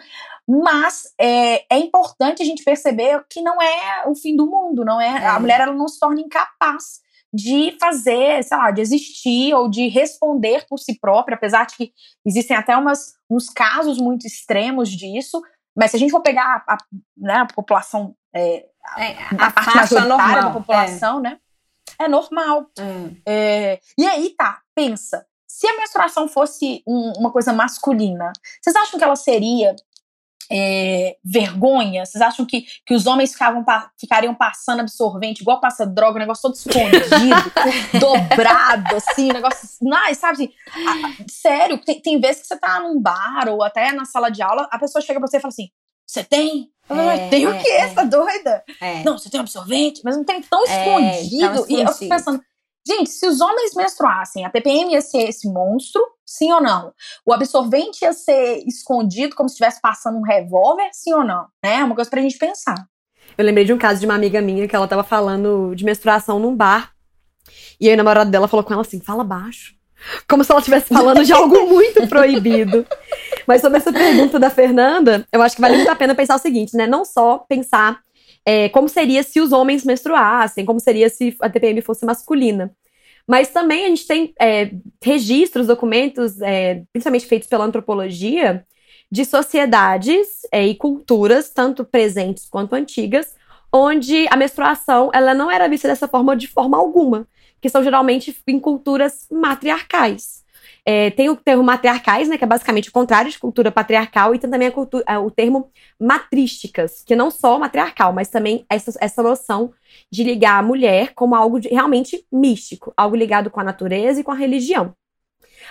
mas 0.47 1.13
é, 1.17 1.63
é, 1.73 1.77
importante 1.77 2.41
a 2.41 2.45
gente 2.45 2.63
perceber 2.63 3.23
que 3.29 3.41
não 3.41 3.61
é 3.61 4.07
o 4.07 4.15
fim 4.15 4.35
do 4.35 4.47
mundo, 4.47 4.83
não 4.83 4.99
é, 4.99 5.23
é. 5.23 5.27
a 5.27 5.39
mulher 5.39 5.61
ela 5.61 5.73
não 5.73 5.87
se 5.87 5.99
torna 5.99 6.19
incapaz 6.21 6.99
de 7.33 7.77
fazer, 7.79 8.43
sei 8.43 8.57
lá, 8.57 8.71
de 8.71 8.81
existir 8.81 9.53
ou 9.53 9.69
de 9.69 9.87
responder 9.87 10.65
por 10.67 10.79
si 10.79 10.99
própria, 10.99 11.35
apesar 11.35 11.65
de 11.65 11.75
que 11.75 11.93
existem 12.25 12.57
até 12.57 12.75
umas, 12.75 13.13
uns 13.29 13.49
casos 13.49 13.99
muito 13.99 14.25
extremos 14.25 14.89
disso, 14.89 15.41
mas 15.77 15.91
se 15.91 15.97
a 15.97 15.99
gente 15.99 16.11
for 16.11 16.21
pegar 16.21 16.63
a, 16.67 16.73
a, 16.73 16.77
né, 17.15 17.35
a 17.35 17.45
população, 17.45 18.15
é, 18.33 18.65
é 18.97 19.13
a, 19.37 19.47
a, 19.47 19.51
parte 19.51 19.75
majoritária 19.75 20.09
normal, 20.09 20.41
da 20.41 20.49
população, 20.49 21.19
né? 21.19 21.39
É 21.97 22.07
normal. 22.07 22.69
Hum. 22.79 23.15
É, 23.25 23.79
e 23.97 24.05
aí 24.05 24.29
tá, 24.31 24.61
pensa. 24.75 25.25
Se 25.47 25.67
a 25.67 25.77
menstruação 25.77 26.27
fosse 26.27 26.83
um, 26.87 27.13
uma 27.17 27.31
coisa 27.31 27.51
masculina, 27.51 28.31
vocês 28.61 28.75
acham 28.75 28.97
que 28.97 29.03
ela 29.03 29.15
seria 29.15 29.75
é, 30.51 31.17
vergonha? 31.23 32.05
Vocês 32.05 32.21
acham 32.21 32.45
que, 32.45 32.65
que 32.85 32.93
os 32.93 33.05
homens 33.05 33.33
ficavam, 33.33 33.63
ficariam 33.99 34.33
passando 34.33 34.79
absorvente, 34.81 35.41
igual 35.41 35.59
passa 35.59 35.85
droga, 35.85 36.17
um 36.17 36.19
negócio 36.19 36.41
todo 36.41 36.55
escondido, 36.55 37.51
dobrado, 37.99 38.95
assim, 38.95 39.31
negócio. 39.31 39.67
Não, 39.81 40.13
sabe 40.15 40.33
assim, 40.33 40.53
a, 40.67 41.23
sério, 41.29 41.77
tem, 41.79 42.01
tem 42.01 42.19
vezes 42.19 42.41
que 42.41 42.47
você 42.47 42.57
tá 42.57 42.79
num 42.79 42.99
bar 42.99 43.49
ou 43.49 43.63
até 43.63 43.91
na 43.91 44.05
sala 44.05 44.29
de 44.29 44.41
aula, 44.41 44.67
a 44.71 44.79
pessoa 44.79 45.01
chega 45.01 45.19
pra 45.19 45.27
você 45.27 45.37
e 45.37 45.41
fala 45.41 45.51
assim: 45.51 45.69
você 46.09 46.23
tem? 46.23 46.71
É, 46.89 47.29
tem 47.29 47.45
o 47.45 47.55
quê? 47.61 47.69
É. 47.69 47.93
Tá 47.93 48.03
doida? 48.03 48.63
É. 48.81 49.03
Não, 49.03 49.15
você 49.15 49.29
tem 49.29 49.39
absorvente, 49.39 50.01
mas 50.03 50.17
não 50.17 50.23
tem 50.23 50.41
tão 50.41 50.65
é, 50.67 51.21
escondido. 51.21 51.65
e 51.69 51.81
eu 51.81 51.93
fico 51.93 52.09
pensando, 52.09 52.41
gente, 52.87 53.11
se 53.11 53.27
os 53.27 53.39
homens 53.39 53.75
menstruassem, 53.75 54.43
a 54.43 54.49
TPM 54.49 54.93
ia 54.93 55.01
ser 55.01 55.29
esse 55.29 55.47
monstro, 55.47 56.01
sim 56.25 56.51
ou 56.51 56.59
não? 56.59 56.91
O 57.23 57.31
absorvente 57.31 58.03
ia 58.03 58.11
ser 58.11 58.63
escondido 58.65 59.35
como 59.35 59.47
se 59.47 59.53
estivesse 59.53 59.79
passando 59.79 60.17
um 60.17 60.23
revólver, 60.23 60.89
sim 60.91 61.13
ou 61.13 61.23
não? 61.23 61.45
Né? 61.63 61.75
É 61.75 61.83
uma 61.83 61.93
coisa 61.93 62.09
pra 62.09 62.21
gente 62.21 62.39
pensar. 62.39 62.87
Eu 63.37 63.45
lembrei 63.45 63.65
de 63.65 63.71
um 63.71 63.77
caso 63.77 63.99
de 63.99 64.07
uma 64.07 64.15
amiga 64.15 64.41
minha 64.41 64.67
que 64.67 64.75
ela 64.75 64.87
tava 64.87 65.03
falando 65.03 65.75
de 65.75 65.85
menstruação 65.85 66.39
num 66.39 66.55
bar. 66.55 66.91
E 67.79 67.87
aí 67.87 67.93
o 67.93 67.97
namorado 67.97 68.31
dela 68.31 68.47
falou 68.47 68.63
com 68.63 68.73
ela 68.73 68.81
assim: 68.81 68.99
fala 68.99 69.23
baixo. 69.23 69.78
Como 70.27 70.43
se 70.43 70.51
ela 70.51 70.59
estivesse 70.59 70.87
falando 70.93 71.23
de 71.23 71.33
algo 71.33 71.65
muito 71.67 72.07
proibido. 72.07 72.85
Mas 73.45 73.61
sobre 73.61 73.77
essa 73.77 73.91
pergunta 73.91 74.39
da 74.39 74.49
Fernanda, 74.49 75.27
eu 75.31 75.41
acho 75.41 75.55
que 75.55 75.61
vale 75.61 75.77
muito 75.77 75.89
a 75.89 75.95
pena 75.95 76.15
pensar 76.15 76.35
o 76.35 76.39
seguinte, 76.39 76.75
né? 76.75 76.87
Não 76.87 77.03
só 77.03 77.39
pensar 77.39 77.99
é, 78.45 78.69
como 78.69 78.87
seria 78.87 79.23
se 79.23 79.39
os 79.39 79.51
homens 79.51 79.83
menstruassem, 79.83 80.65
como 80.65 80.79
seria 80.79 81.09
se 81.09 81.35
a 81.41 81.49
TPM 81.49 81.81
fosse 81.81 82.05
masculina. 82.05 82.71
Mas 83.27 83.49
também 83.49 83.85
a 83.85 83.89
gente 83.89 84.07
tem 84.07 84.33
é, 84.41 84.71
registros, 85.03 85.67
documentos, 85.67 86.41
é, 86.41 86.81
principalmente 86.91 87.27
feitos 87.27 87.47
pela 87.47 87.65
antropologia, 87.65 88.65
de 89.11 89.25
sociedades 89.25 90.27
é, 90.51 90.65
e 90.65 90.75
culturas, 90.75 91.49
tanto 91.49 91.83
presentes 91.83 92.47
quanto 92.49 92.73
antigas, 92.73 93.35
onde 93.71 94.27
a 94.29 94.35
menstruação 94.35 95.11
ela 95.13 95.33
não 95.33 95.49
era 95.49 95.67
vista 95.67 95.87
dessa 95.87 96.07
forma 96.07 96.35
de 96.35 96.47
forma 96.47 96.77
alguma 96.77 97.27
que 97.61 97.69
são 97.69 97.83
geralmente 97.83 98.35
em 98.47 98.59
culturas 98.59 99.27
matriarcais. 99.31 100.43
É, 100.85 101.11
tem 101.11 101.29
o 101.29 101.35
termo 101.35 101.63
matriarcais, 101.63 102.27
né, 102.27 102.37
que 102.37 102.43
é 102.43 102.47
basicamente 102.47 102.89
o 102.89 102.91
contrário 102.91 103.29
de 103.29 103.37
cultura 103.37 103.71
patriarcal, 103.71 104.33
e 104.33 104.39
tem 104.39 104.49
também 104.49 104.71
cultura, 104.71 105.03
é, 105.07 105.17
o 105.17 105.29
termo 105.29 105.69
matrísticas, 105.99 107.03
que 107.05 107.15
não 107.15 107.29
só 107.29 107.59
matriarcal, 107.59 108.13
mas 108.13 108.29
também 108.29 108.65
essa, 108.69 108.97
essa 108.99 109.21
noção 109.21 109.71
de 110.11 110.23
ligar 110.23 110.57
a 110.57 110.63
mulher 110.63 111.13
como 111.13 111.35
algo 111.35 111.59
de, 111.59 111.69
realmente 111.69 112.25
místico, 112.31 112.93
algo 112.95 113.15
ligado 113.15 113.49
com 113.49 113.59
a 113.59 113.63
natureza 113.63 114.19
e 114.19 114.23
com 114.23 114.31
a 114.31 114.35
religião. 114.35 114.95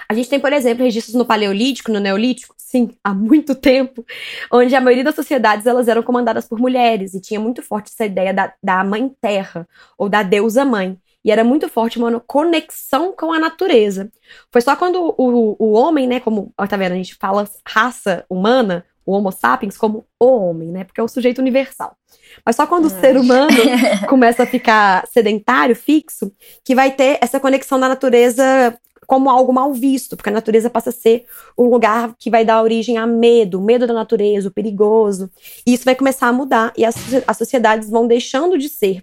A 0.09 0.15
gente 0.15 0.29
tem, 0.29 0.41
por 0.41 0.53
exemplo, 0.53 0.85
registros 0.85 1.15
no 1.15 1.25
Paleolítico, 1.25 1.91
no 1.91 2.01
Neolítico, 2.01 2.55
sim, 2.57 2.91
há 3.03 3.13
muito 3.15 3.55
tempo, 3.55 4.05
onde 4.53 4.75
a 4.75 4.81
maioria 4.81 5.05
das 5.05 5.15
sociedades 5.15 5.67
elas 5.67 5.89
eram 5.89 6.03
comandadas 6.03 6.47
por 6.47 6.59
mulheres 6.59 7.15
e 7.15 7.21
tinha 7.21 7.41
muito 7.41 7.63
forte 7.63 7.91
essa 7.93 8.05
ideia 8.05 8.33
da, 8.33 8.53
da 8.63 8.85
mãe 8.85 9.11
terra 9.21 9.67
ou 9.97 10.09
da 10.09 10.23
deusa 10.23 10.65
mãe. 10.65 10.99
E 11.25 11.31
era 11.31 11.43
muito 11.43 11.69
forte 11.69 11.99
uma 11.99 12.21
conexão 12.21 13.13
com 13.13 13.33
a 13.33 13.39
natureza. 13.39 14.11
Foi 14.53 14.61
só 14.61 14.77
quando 14.77 15.15
o, 15.19 15.57
o 15.59 15.73
homem, 15.73 16.07
né, 16.07 16.21
como, 16.21 16.53
ó, 16.57 16.67
tá 16.67 16.77
vendo, 16.77 16.93
a 16.93 16.97
gente 16.97 17.17
fala 17.17 17.49
raça 17.67 18.25
humana, 18.31 18.85
o 19.05 19.13
Homo 19.13 19.33
sapiens, 19.33 19.77
como 19.77 20.07
o 20.21 20.27
homem, 20.27 20.71
né, 20.71 20.85
porque 20.85 21.01
é 21.01 21.05
o 21.05 21.09
sujeito 21.09 21.39
universal. 21.39 21.97
Mas 22.45 22.57
só 22.57 22.67
quando 22.67 22.85
o 22.85 22.91
ser 22.91 23.17
hum. 23.17 23.23
humano 23.23 23.57
começa 24.09 24.43
a 24.43 24.47
ficar 24.47 25.07
sedentário, 25.09 25.75
fixo, 25.75 26.31
que 26.65 26.75
vai 26.75 26.91
ter 26.91 27.19
essa 27.21 27.41
conexão 27.41 27.81
da 27.81 27.89
natureza 27.89 28.79
como 29.07 29.31
algo 29.31 29.51
mal 29.51 29.73
visto, 29.73 30.15
porque 30.15 30.29
a 30.29 30.33
natureza 30.33 30.69
passa 30.69 30.91
a 30.91 30.93
ser 30.93 31.25
um 31.57 31.65
lugar 31.65 32.15
que 32.19 32.29
vai 32.29 32.45
dar 32.45 32.63
origem 32.63 32.99
a 32.99 33.07
medo, 33.07 33.63
medo 33.63 33.87
da 33.87 33.95
natureza, 33.95 34.49
o 34.49 34.53
perigoso. 34.53 35.31
E 35.67 35.73
isso 35.73 35.87
vai 35.87 35.95
começar 35.95 36.29
a 36.29 36.33
mudar 36.33 36.75
e 36.77 36.85
as, 36.85 36.95
as 37.27 37.39
sociedades 37.39 37.89
vão 37.89 38.07
deixando 38.07 38.59
de 38.59 38.69
ser 38.69 39.03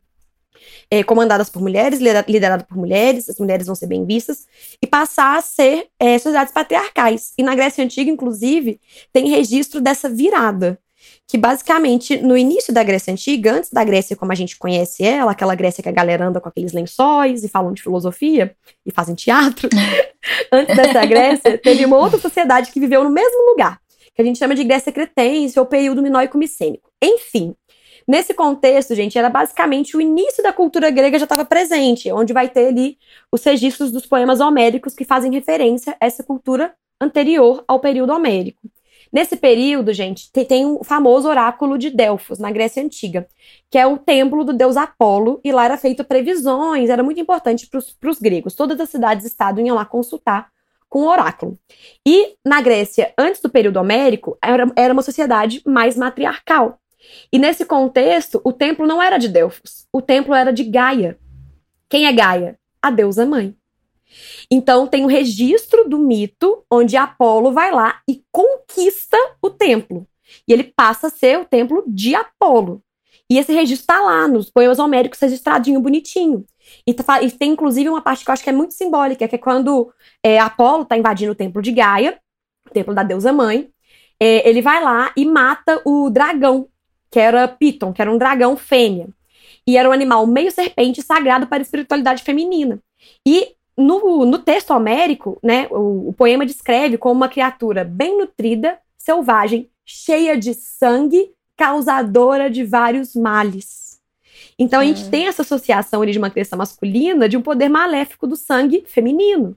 é, 0.90 1.04
comandadas 1.04 1.50
por 1.50 1.62
mulheres, 1.62 2.00
lideradas 2.00 2.66
por 2.68 2.78
mulheres, 2.78 3.30
as 3.30 3.38
mulheres 3.40 3.66
vão 3.66 3.76
ser 3.76 3.88
bem 3.88 4.06
vistas, 4.06 4.46
e 4.82 4.88
passar 4.88 5.38
a 5.38 5.42
ser 5.42 5.88
é, 6.00 6.18
sociedades 6.18 6.54
patriarcais. 6.54 7.34
E 7.38 7.44
na 7.44 7.56
Grécia 7.56 7.84
Antiga, 7.84 8.10
inclusive, 8.10 8.80
tem 9.12 9.30
registro 9.30 9.82
dessa 9.82 10.10
virada. 10.10 10.80
que 11.28 11.38
basicamente 11.38 12.18
no 12.18 12.38
início 12.38 12.74
da 12.74 12.84
Grécia 12.84 13.12
Antiga, 13.12 13.54
antes 13.54 13.72
da 13.72 13.84
Grécia 13.84 14.16
como 14.16 14.32
a 14.32 14.36
gente 14.36 14.58
conhece 14.58 15.04
ela, 15.04 15.32
aquela 15.32 15.56
Grécia 15.56 15.82
que 15.82 15.90
a 15.90 15.92
galera 15.92 16.28
anda 16.28 16.40
com 16.40 16.50
aqueles 16.50 16.74
lençóis 16.74 17.44
e 17.44 17.50
falam 17.50 17.74
de 17.74 17.82
filosofia 17.82 18.56
e 18.86 18.92
fazem 18.92 19.16
teatro, 19.16 19.70
antes 20.52 20.76
dessa 20.76 21.06
Grécia, 21.06 21.58
teve 21.58 21.86
uma 21.86 21.98
outra 21.98 22.20
sociedade 22.20 22.72
que 22.72 22.80
viveu 22.80 23.04
no 23.04 23.10
mesmo 23.10 23.50
lugar, 23.50 23.80
que 24.16 24.22
a 24.22 24.26
gente 24.26 24.40
chama 24.40 24.56
de 24.56 24.64
Grécia 24.64 24.92
Cretense 24.92 25.60
ou 25.60 25.66
período 25.66 26.02
minoico-micênico. 26.02 26.90
Enfim, 27.04 27.56
Nesse 28.08 28.34
contexto, 28.34 28.94
gente, 28.94 29.18
era 29.18 29.30
basicamente 29.30 29.98
o 29.98 30.02
início 30.02 30.44
da 30.44 30.54
cultura 30.54 30.92
grega 30.92 31.18
já 31.18 31.26
estava 31.26 31.44
presente, 31.44 32.12
onde 32.12 32.34
vai 32.34 32.48
ter 32.48 32.68
ali 32.68 32.98
os 33.32 33.44
registros 33.44 33.92
dos 33.92 34.06
poemas 34.06 34.40
homéricos 34.40 34.94
que 34.94 35.04
fazem 35.04 35.32
referência 35.32 35.98
a 36.00 36.06
essa 36.06 36.24
cultura 36.24 36.76
anterior 37.02 37.64
ao 37.68 37.80
período 37.80 38.14
homérico. 38.14 38.70
Nesse 39.12 39.38
período, 39.38 39.94
gente, 39.94 40.32
tem, 40.32 40.66
o 40.66 40.84
famoso 40.84 41.30
oráculo 41.30 41.78
de 41.78 41.90
Delfos, 41.90 42.38
na 42.38 42.52
Grécia 42.52 42.84
Antiga, 42.84 43.28
que 43.72 43.78
é 43.78 43.88
o 43.88 43.98
templo 43.98 44.44
do 44.44 44.54
deus 44.54 44.78
Apolo, 44.78 45.40
e 45.44 45.52
lá 45.52 45.66
era 45.66 45.78
feito 45.78 46.04
previsões, 46.04 46.90
era 46.90 47.02
muito 47.02 47.20
importante 47.20 47.68
para 47.68 48.10
os 48.10 48.20
gregos. 48.20 48.56
Todas 48.56 48.80
as 48.80 48.90
cidades-estado 48.90 49.62
iam 49.62 49.76
lá 49.76 49.86
consultar 49.86 50.50
com 50.90 51.04
o 51.04 51.10
oráculo. 51.10 51.58
E 52.06 52.36
na 52.46 52.62
Grécia, 52.62 53.14
antes 53.18 53.42
do 53.42 53.50
período 53.50 53.78
homérico, 53.78 54.38
era, 54.44 54.72
era 54.76 54.94
uma 54.94 55.02
sociedade 55.02 55.62
mais 55.66 55.98
matriarcal. 55.98 56.80
E 57.32 57.40
nesse 57.40 57.66
contexto, 57.66 58.42
o 58.44 58.54
templo 58.54 58.88
não 58.88 59.02
era 59.02 59.18
de 59.18 59.28
Delfos, 59.28 59.88
o 59.92 60.02
templo 60.02 60.34
era 60.34 60.52
de 60.52 60.64
Gaia. 60.64 61.20
Quem 61.90 62.06
é 62.06 62.14
Gaia? 62.14 62.60
A 62.82 62.90
deusa 62.90 63.26
mãe. 63.26 63.56
Então 64.50 64.88
tem 64.88 65.04
o 65.04 65.06
um 65.06 65.10
registro 65.10 65.90
do 65.90 65.98
mito 66.00 66.64
onde 66.72 66.96
Apolo 66.96 67.52
vai 67.52 67.72
lá 67.72 68.00
e 68.08 68.24
conquista 68.32 69.18
o 69.42 69.50
templo. 69.50 70.08
E 70.48 70.54
ele 70.54 70.64
passa 70.64 71.08
a 71.08 71.10
ser 71.10 71.40
o 71.40 71.46
templo 71.46 71.84
de 71.88 72.16
Apolo. 72.16 72.82
E 73.30 73.40
esse 73.40 73.52
registro 73.52 73.82
está 73.82 74.02
lá 74.02 74.28
nos 74.28 74.50
poemas 74.52 74.78
homéricos 74.78 75.20
registradinho, 75.20 75.80
bonitinho. 75.80 76.46
E, 76.86 76.94
tá, 76.94 77.22
e, 77.22 77.32
tem 77.32 77.52
inclusive 77.52 77.90
uma 77.90 78.02
parte 78.02 78.24
que 78.24 78.30
eu 78.30 78.34
acho 78.34 78.44
que 78.44 78.50
é 78.50 78.54
muito 78.54 78.74
simbólica, 78.74 79.28
que 79.28 79.36
é 79.36 79.40
quando 79.40 79.92
é, 80.24 80.40
Apolo 80.40 80.84
está 80.84 80.98
invadindo 80.98 81.32
o 81.32 81.36
templo 81.36 81.62
de 81.62 81.72
Gaia, 81.72 82.20
o 82.68 82.74
templo 82.74 82.94
da 82.94 83.04
deusa 83.04 83.32
mãe, 83.32 83.70
é, 84.20 84.48
ele 84.48 84.62
vai 84.62 84.84
lá 84.84 85.12
e 85.16 85.26
mata 85.26 85.82
o 85.86 86.10
dragão, 86.10 86.68
que 87.16 87.20
era 87.22 87.48
Piton, 87.48 87.94
que 87.94 88.02
era 88.02 88.12
um 88.12 88.18
dragão 88.18 88.58
fêmea. 88.58 89.08
E 89.66 89.78
era 89.78 89.90
um 89.90 89.94
animal 89.94 90.28
meio 90.28 90.52
serpente 90.52 91.02
sagrado 91.02 91.48
para 91.48 91.60
a 91.60 91.62
espiritualidade 91.62 92.22
feminina. 92.22 92.78
E 93.26 93.54
no, 93.78 94.26
no 94.26 94.38
texto 94.38 94.72
homérico, 94.72 95.40
né, 95.42 95.66
o, 95.72 96.10
o 96.10 96.14
poema 96.14 96.46
descreve 96.46 96.98
como 96.98 97.16
uma 97.16 97.30
criatura 97.30 97.86
bem 97.86 98.18
nutrida, 98.18 98.78
selvagem, 98.98 99.70
cheia 99.86 100.38
de 100.38 100.54
sangue, 100.54 101.32
causadora 101.56 102.50
de 102.50 102.66
vários 102.66 103.16
males. 103.16 104.02
Então 104.60 104.82
a 104.82 104.86
gente 104.86 105.10
tem 105.10 105.28
essa 105.28 105.42
associação 105.42 106.02
ali 106.02 106.12
de 106.12 106.18
uma 106.18 106.30
criança 106.30 106.58
masculina 106.58 107.30
de 107.30 107.38
um 107.38 107.42
poder 107.42 107.70
maléfico 107.70 108.28
do 108.28 108.36
sangue 108.36 108.84
feminino. 108.86 109.56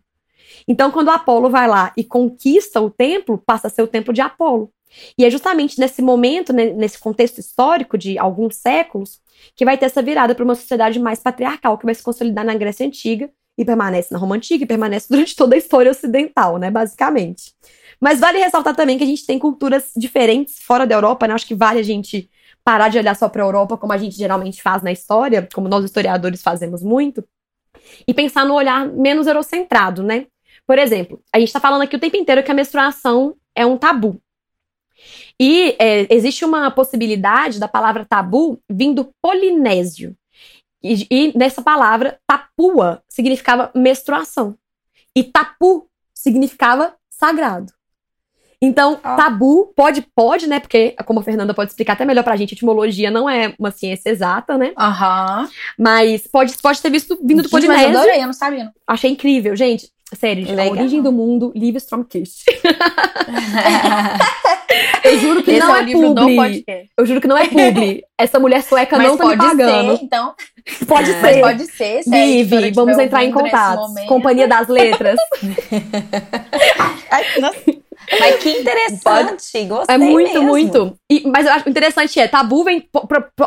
Então, 0.69 0.93
quando 0.93 1.09
Apolo 1.09 1.51
vai 1.51 1.67
lá 1.67 1.93
e 1.97 2.05
conquista 2.05 2.81
o 2.81 2.89
templo, 2.89 3.37
passa 3.37 3.67
a 3.67 3.71
ser 3.71 3.83
o 3.83 3.89
templo 3.89 4.13
de 4.15 4.21
Apolo. 4.21 4.73
E 5.17 5.25
é 5.25 5.31
justamente 5.31 5.79
nesse 5.79 6.03
momento, 6.03 6.53
né, 6.53 6.67
nesse 6.73 6.99
contexto 6.99 7.39
histórico 7.39 7.97
de 7.97 8.19
alguns 8.19 8.57
séculos, 8.57 9.21
que 9.55 9.65
vai 9.65 9.77
ter 9.77 9.87
essa 9.87 10.03
virada 10.03 10.35
para 10.35 10.45
uma 10.45 10.55
sociedade 10.55 10.99
mais 10.99 11.21
patriarcal, 11.21 11.79
que 11.79 11.85
vai 11.85 11.95
se 11.95 12.03
consolidar 12.03 12.45
na 12.45 12.55
Grécia 12.55 12.87
Antiga 12.87 13.31
e 13.57 13.65
permanece 13.65 14.13
na 14.13 14.19
Roma 14.19 14.37
Antiga 14.37 14.65
e 14.65 14.67
permanece 14.67 15.07
durante 15.11 15.35
toda 15.35 15.55
a 15.55 15.59
história 15.59 15.91
ocidental, 15.91 16.59
né, 16.59 16.71
basicamente. 16.71 17.55
Mas 18.01 18.21
vale 18.21 18.39
ressaltar 18.39 18.77
também 18.77 18.97
que 18.97 19.05
a 19.05 19.07
gente 19.07 19.27
tem 19.27 19.39
culturas 19.39 19.91
diferentes 19.97 20.59
fora 20.61 20.87
da 20.87 20.95
Europa, 20.95 21.27
né? 21.27 21.35
Acho 21.35 21.47
que 21.47 21.55
vale 21.55 21.81
a 21.81 21.83
gente 21.83 22.31
parar 22.63 22.89
de 22.89 22.99
olhar 22.99 23.17
só 23.17 23.29
para 23.29 23.43
a 23.43 23.47
Europa 23.47 23.77
como 23.77 23.93
a 23.93 23.99
gente 23.99 24.17
geralmente 24.17 24.63
faz 24.63 24.83
na 24.83 24.93
história, 24.93 25.49
como 25.53 25.69
nós 25.69 25.85
historiadores 25.85 26.43
fazemos 26.43 26.83
muito, 26.83 27.25
e 28.07 28.15
pensar 28.15 28.45
no 28.45 28.55
olhar 28.55 28.87
menos 28.87 29.27
eurocentrado, 29.27 30.03
né? 30.03 30.27
Por 30.67 30.79
exemplo, 30.79 31.21
a 31.33 31.39
gente 31.39 31.49
está 31.49 31.61
falando 31.61 31.83
aqui 31.83 31.97
o 31.97 31.99
tempo 31.99 32.17
inteiro 32.17 32.43
que 32.43 32.51
a 32.51 32.55
menstruação 32.55 33.35
é 33.55 33.65
um 33.65 33.77
tabu. 33.77 34.21
E 35.41 35.77
é, 35.79 36.13
existe 36.13 36.45
uma 36.45 36.71
possibilidade 36.71 37.61
da 37.61 37.69
palavra 37.69 38.05
tabu 38.05 38.61
vindo 38.69 39.13
polinésio, 39.23 40.17
e, 40.83 41.07
e 41.11 41.37
nessa 41.37 41.63
palavra, 41.63 42.19
tapua 42.27 43.03
significava 43.09 43.71
menstruação. 43.75 44.57
E 45.15 45.25
tapu 45.25 45.89
significava 46.15 46.95
sagrado. 47.11 47.73
Então, 48.61 48.99
ah. 49.05 49.15
tabu 49.15 49.73
pode, 49.77 50.03
pode, 50.15 50.49
né? 50.49 50.59
Porque, 50.59 50.97
como 51.05 51.21
a 51.21 51.23
Fernanda 51.23 51.55
pode 51.55 51.71
explicar 51.71 51.93
até 51.93 52.05
melhor 52.05 52.25
pra 52.25 52.37
gente, 52.37 52.55
etimologia 52.55 53.09
não 53.09 53.31
é 53.31 53.55
uma 53.59 53.71
ciência 53.71 54.11
exata, 54.11 54.59
né? 54.59 54.73
Aham. 54.77 55.49
Mas 55.79 56.27
pode, 56.27 56.57
pode 56.59 56.83
ter 56.83 56.91
visto 56.91 57.17
vindo 57.23 57.43
do 57.43 57.49
Polinésio. 57.49 57.85
Mas 57.85 57.95
eu 57.95 58.01
adorei, 58.01 58.23
eu 58.23 58.27
não 58.27 58.33
sabia. 58.33 58.73
Achei 58.87 59.11
incrível, 59.11 59.55
gente. 59.55 59.89
Sério, 60.17 60.49
Legal. 60.49 60.69
a 60.69 60.71
origem 60.71 61.03
do 61.03 61.13
mundo, 61.13 61.53
Liv 61.55 61.77
Stromkist. 61.77 62.47
eu 65.05 65.19
juro 65.19 65.43
que 65.43 65.51
Esse 65.51 65.61
não 65.61 65.77
é, 65.77 65.81
é 65.81 65.93
publi. 65.93 66.65
Eu 66.97 67.05
juro 67.05 67.21
que 67.21 67.27
não 67.27 67.37
é 67.37 67.47
publi. 67.47 68.03
Essa 68.17 68.41
mulher 68.41 68.63
sueca 68.63 68.97
Mas 68.97 69.07
não 69.07 69.19
tá 69.19 69.27
me 69.27 69.37
pagando. 69.37 69.99
Ser, 69.99 70.05
então. 70.05 70.35
Pode 70.87 71.09
ser. 71.09 71.21
Mas 71.21 71.41
pode 71.41 71.67
ser, 71.67 72.01
Liv, 72.07 72.51
vamos 72.75 72.97
entrar 72.99 73.23
em 73.23 73.31
contato. 73.31 73.83
Companhia 74.07 74.49
das 74.49 74.67
Letras. 74.69 75.19
Ai, 77.11 77.41
nossa. 77.41 77.61
Mas 78.19 78.37
que 78.37 78.51
interessante, 78.51 79.65
gostei 79.65 79.95
É 79.95 79.99
muito, 79.99 80.33
mesmo. 80.33 80.49
muito. 80.49 80.99
E, 81.11 81.29
mas 81.29 81.47
eu 81.47 81.53
acho 81.53 81.69
interessante 81.69 82.19
é, 82.19 82.27
tabu 82.27 82.65
vem, 82.65 82.89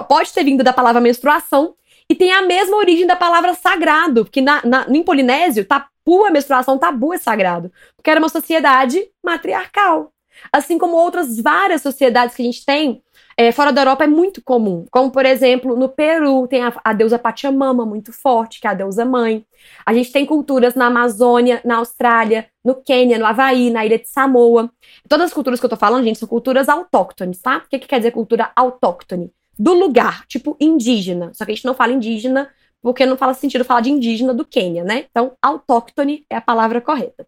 pode 0.07 0.31
ter 0.31 0.43
vindo 0.43 0.63
da 0.63 0.71
palavra 0.71 1.01
menstruação 1.01 1.73
e 2.11 2.15
tem 2.15 2.29
a 2.33 2.41
mesma 2.41 2.75
origem 2.75 3.07
da 3.07 3.15
palavra 3.15 3.53
sagrado, 3.53 4.25
porque 4.25 4.41
na, 4.41 4.61
na, 4.65 4.85
no 4.85 5.01
Polinésio, 5.01 5.63
tapu, 5.63 6.25
a 6.25 6.29
menstruação, 6.29 6.77
tabu 6.77 7.13
é 7.13 7.17
sagrado, 7.17 7.71
porque 7.95 8.11
era 8.11 8.19
uma 8.19 8.27
sociedade 8.27 9.01
matriarcal. 9.23 10.11
Assim 10.51 10.77
como 10.77 10.97
outras 10.97 11.39
várias 11.39 11.81
sociedades 11.81 12.35
que 12.35 12.41
a 12.41 12.45
gente 12.45 12.65
tem 12.65 13.01
é, 13.37 13.49
fora 13.53 13.71
da 13.71 13.79
Europa 13.79 14.03
é 14.03 14.07
muito 14.07 14.41
comum. 14.43 14.85
Como, 14.91 15.09
por 15.09 15.25
exemplo, 15.25 15.73
no 15.77 15.87
Peru 15.87 16.49
tem 16.49 16.61
a, 16.61 16.73
a, 16.83 16.91
deusa 16.91 17.17
Pachamama, 17.17 17.85
muito 17.85 18.11
forte, 18.11 18.59
que 18.59 18.67
é 18.67 18.71
a 18.71 18.73
deusa 18.73 19.05
mãe. 19.05 19.45
A 19.85 19.93
gente 19.93 20.11
tem 20.11 20.25
culturas 20.25 20.75
na 20.75 20.87
Amazônia, 20.87 21.61
na 21.63 21.77
Austrália, 21.77 22.45
no 22.61 22.75
Quênia, 22.75 23.17
no 23.17 23.25
Havaí, 23.25 23.69
na 23.69 23.85
ilha 23.85 23.97
de 23.97 24.09
Samoa. 24.09 24.69
Todas 25.07 25.27
as 25.27 25.33
culturas 25.33 25.61
que 25.61 25.65
eu 25.65 25.69
tô 25.69 25.77
falando, 25.77 26.03
gente, 26.03 26.19
são 26.19 26.27
culturas 26.27 26.67
autóctones, 26.67 27.41
tá? 27.41 27.59
O 27.59 27.69
que, 27.69 27.79
que 27.79 27.87
quer 27.87 27.99
dizer 27.99 28.11
cultura 28.11 28.51
autóctone? 28.53 29.31
Do 29.57 29.73
lugar, 29.73 30.25
tipo 30.27 30.55
indígena. 30.59 31.31
Só 31.33 31.45
que 31.45 31.51
a 31.51 31.55
gente 31.55 31.65
não 31.65 31.73
fala 31.73 31.93
indígena 31.93 32.49
porque 32.81 33.05
não 33.05 33.15
faz 33.15 33.37
sentido 33.37 33.63
falar 33.63 33.81
de 33.81 33.91
indígena 33.91 34.33
do 34.33 34.43
Quênia, 34.43 34.83
né? 34.83 35.05
Então, 35.09 35.37
autóctone 35.41 36.25
é 36.29 36.35
a 36.35 36.41
palavra 36.41 36.81
correta. 36.81 37.27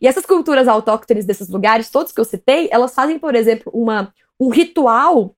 E 0.00 0.06
essas 0.06 0.24
culturas 0.24 0.68
autóctones 0.68 1.24
desses 1.24 1.48
lugares, 1.48 1.90
todos 1.90 2.12
que 2.12 2.20
eu 2.20 2.24
citei, 2.24 2.68
elas 2.70 2.94
fazem, 2.94 3.18
por 3.18 3.34
exemplo, 3.34 3.70
uma, 3.74 4.14
um 4.38 4.48
ritual, 4.48 5.34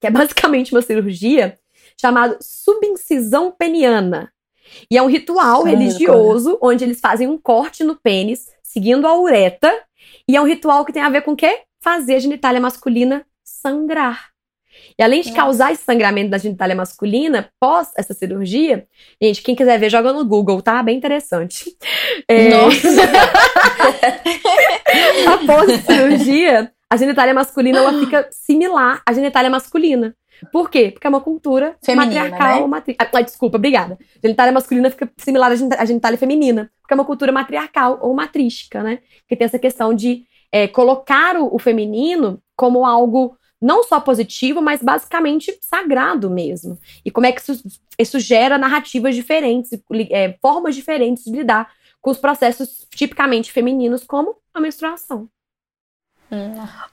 que 0.00 0.06
é 0.06 0.10
basicamente 0.10 0.72
uma 0.72 0.82
cirurgia, 0.82 1.56
chamado 2.00 2.36
subincisão 2.40 3.52
peniana. 3.52 4.32
E 4.90 4.96
é 4.96 5.02
um 5.02 5.06
ritual 5.06 5.62
Sim, 5.62 5.70
religioso 5.70 6.58
onde 6.60 6.84
eles 6.84 7.00
fazem 7.00 7.28
um 7.28 7.38
corte 7.38 7.84
no 7.84 7.96
pênis, 7.96 8.48
seguindo 8.62 9.06
a 9.06 9.16
ureta, 9.16 9.72
e 10.28 10.36
é 10.36 10.40
um 10.40 10.46
ritual 10.46 10.84
que 10.84 10.92
tem 10.92 11.02
a 11.02 11.10
ver 11.10 11.22
com 11.22 11.32
o 11.32 11.36
quê? 11.36 11.62
Fazer 11.80 12.16
a 12.16 12.20
genitália 12.20 12.60
masculina 12.60 13.24
sangrar. 13.44 14.33
E 14.98 15.02
além 15.02 15.22
de 15.22 15.32
causar 15.32 15.72
esse 15.72 15.84
sangramento 15.84 16.30
da 16.30 16.38
genitália 16.38 16.74
masculina, 16.74 17.48
pós 17.60 17.92
essa 17.96 18.14
cirurgia, 18.14 18.86
gente, 19.20 19.42
quem 19.42 19.54
quiser 19.54 19.78
ver, 19.78 19.90
joga 19.90 20.10
no 20.12 20.24
Google, 20.24 20.62
tá? 20.62 20.82
Bem 20.82 20.96
interessante. 20.96 21.76
É... 22.28 22.48
Nossa! 22.48 22.88
Após 25.34 25.68
a 25.68 25.78
cirurgia, 25.78 26.72
a 26.88 26.96
genitália 26.96 27.34
masculina 27.34 27.78
ela 27.78 27.98
fica 27.98 28.28
similar 28.30 29.02
à 29.06 29.12
genitália 29.12 29.50
masculina. 29.50 30.14
Por 30.52 30.68
quê? 30.68 30.90
Porque 30.90 31.06
é 31.06 31.10
uma 31.10 31.20
cultura 31.20 31.76
feminina, 31.82 32.22
matriarcal. 32.22 32.60
Né? 32.62 32.66
Matri... 32.66 32.96
Ah, 32.98 33.20
desculpa, 33.20 33.56
obrigada. 33.56 33.98
Genitália 34.22 34.52
masculina 34.52 34.90
fica 34.90 35.10
similar 35.16 35.52
à 35.52 35.84
genitália 35.84 36.18
feminina, 36.18 36.70
porque 36.80 36.92
é 36.92 36.96
uma 36.96 37.04
cultura 37.04 37.32
matriarcal 37.32 37.98
ou 38.02 38.14
matrística, 38.14 38.82
né? 38.82 38.98
Que 39.28 39.36
tem 39.36 39.44
essa 39.44 39.58
questão 39.58 39.94
de 39.94 40.24
é, 40.52 40.68
colocar 40.68 41.36
o, 41.36 41.54
o 41.54 41.58
feminino 41.58 42.40
como 42.56 42.84
algo 42.84 43.36
não 43.64 43.82
só 43.82 43.98
positivo, 43.98 44.60
mas 44.60 44.82
basicamente 44.82 45.58
sagrado 45.62 46.28
mesmo. 46.28 46.78
E 47.02 47.10
como 47.10 47.26
é 47.26 47.32
que 47.32 47.40
isso, 47.40 47.62
isso 47.98 48.20
gera 48.20 48.58
narrativas 48.58 49.14
diferentes, 49.14 49.70
é, 50.10 50.36
formas 50.42 50.74
diferentes 50.74 51.24
de 51.24 51.30
lidar 51.30 51.72
com 52.02 52.10
os 52.10 52.18
processos 52.18 52.86
tipicamente 52.94 53.50
femininos, 53.50 54.04
como 54.04 54.36
a 54.52 54.60
menstruação. 54.60 55.30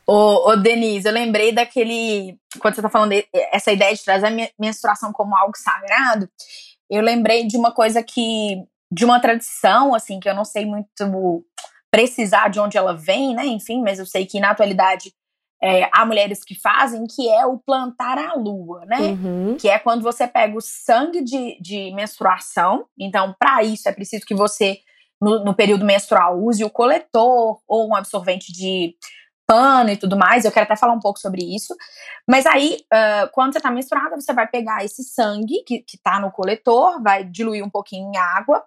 Ô, 0.07 0.49
ô, 0.49 0.55
Denise, 0.55 1.05
eu 1.05 1.13
lembrei 1.13 1.51
daquele. 1.51 2.39
Quando 2.59 2.75
você 2.75 2.81
tá 2.81 2.89
falando 2.89 3.11
de, 3.11 3.27
essa 3.51 3.73
ideia 3.73 3.93
de 3.93 4.03
trazer 4.03 4.27
a 4.27 4.49
menstruação 4.57 5.11
como 5.11 5.35
algo 5.35 5.57
sagrado, 5.57 6.29
eu 6.89 7.01
lembrei 7.01 7.45
de 7.47 7.57
uma 7.57 7.73
coisa 7.73 8.01
que. 8.01 8.63
de 8.89 9.03
uma 9.03 9.19
tradição, 9.19 9.93
assim, 9.93 10.21
que 10.21 10.29
eu 10.29 10.35
não 10.35 10.45
sei 10.45 10.65
muito 10.65 11.45
precisar 11.91 12.47
de 12.47 12.59
onde 12.61 12.77
ela 12.77 12.93
vem, 12.93 13.35
né? 13.35 13.45
Enfim, 13.45 13.81
mas 13.81 13.99
eu 13.99 14.05
sei 14.05 14.25
que 14.25 14.39
na 14.39 14.51
atualidade 14.51 15.13
é, 15.63 15.87
há 15.93 16.03
mulheres 16.05 16.43
que 16.43 16.55
fazem, 16.55 17.05
que 17.05 17.29
é 17.29 17.45
o 17.45 17.59
plantar 17.59 18.17
a 18.17 18.33
lua, 18.33 18.83
né? 18.85 18.99
Uhum. 18.99 19.57
Que 19.57 19.69
é 19.69 19.77
quando 19.77 20.01
você 20.01 20.27
pega 20.27 20.57
o 20.57 20.61
sangue 20.61 21.23
de, 21.23 21.57
de 21.61 21.93
menstruação. 21.93 22.85
Então, 22.99 23.35
para 23.37 23.61
isso, 23.63 23.87
é 23.87 23.91
preciso 23.91 24.25
que 24.25 24.33
você, 24.33 24.79
no, 25.21 25.43
no, 25.45 25.53
período 25.53 25.85
menstrual, 25.85 26.41
use 26.41 26.63
o 26.63 26.69
coletor 26.69 27.61
ou 27.67 27.87
um 27.87 27.95
absorvente 27.95 28.51
de 28.51 28.95
pano 29.45 29.91
e 29.91 29.97
tudo 29.97 30.17
mais. 30.17 30.45
Eu 30.45 30.51
quero 30.51 30.63
até 30.63 30.75
falar 30.75 30.93
um 30.93 30.99
pouco 30.99 31.19
sobre 31.19 31.43
isso. 31.43 31.75
Mas 32.27 32.47
aí, 32.47 32.79
uh, 32.91 33.29
quando 33.31 33.53
você 33.53 33.59
está 33.59 33.69
menstruada, 33.69 34.19
você 34.19 34.33
vai 34.33 34.47
pegar 34.47 34.83
esse 34.83 35.03
sangue 35.03 35.63
que, 35.63 35.79
que 35.79 35.97
tá 36.01 36.19
no 36.19 36.31
coletor, 36.31 37.03
vai 37.03 37.23
diluir 37.23 37.63
um 37.63 37.69
pouquinho 37.69 38.09
em 38.11 38.17
água 38.17 38.63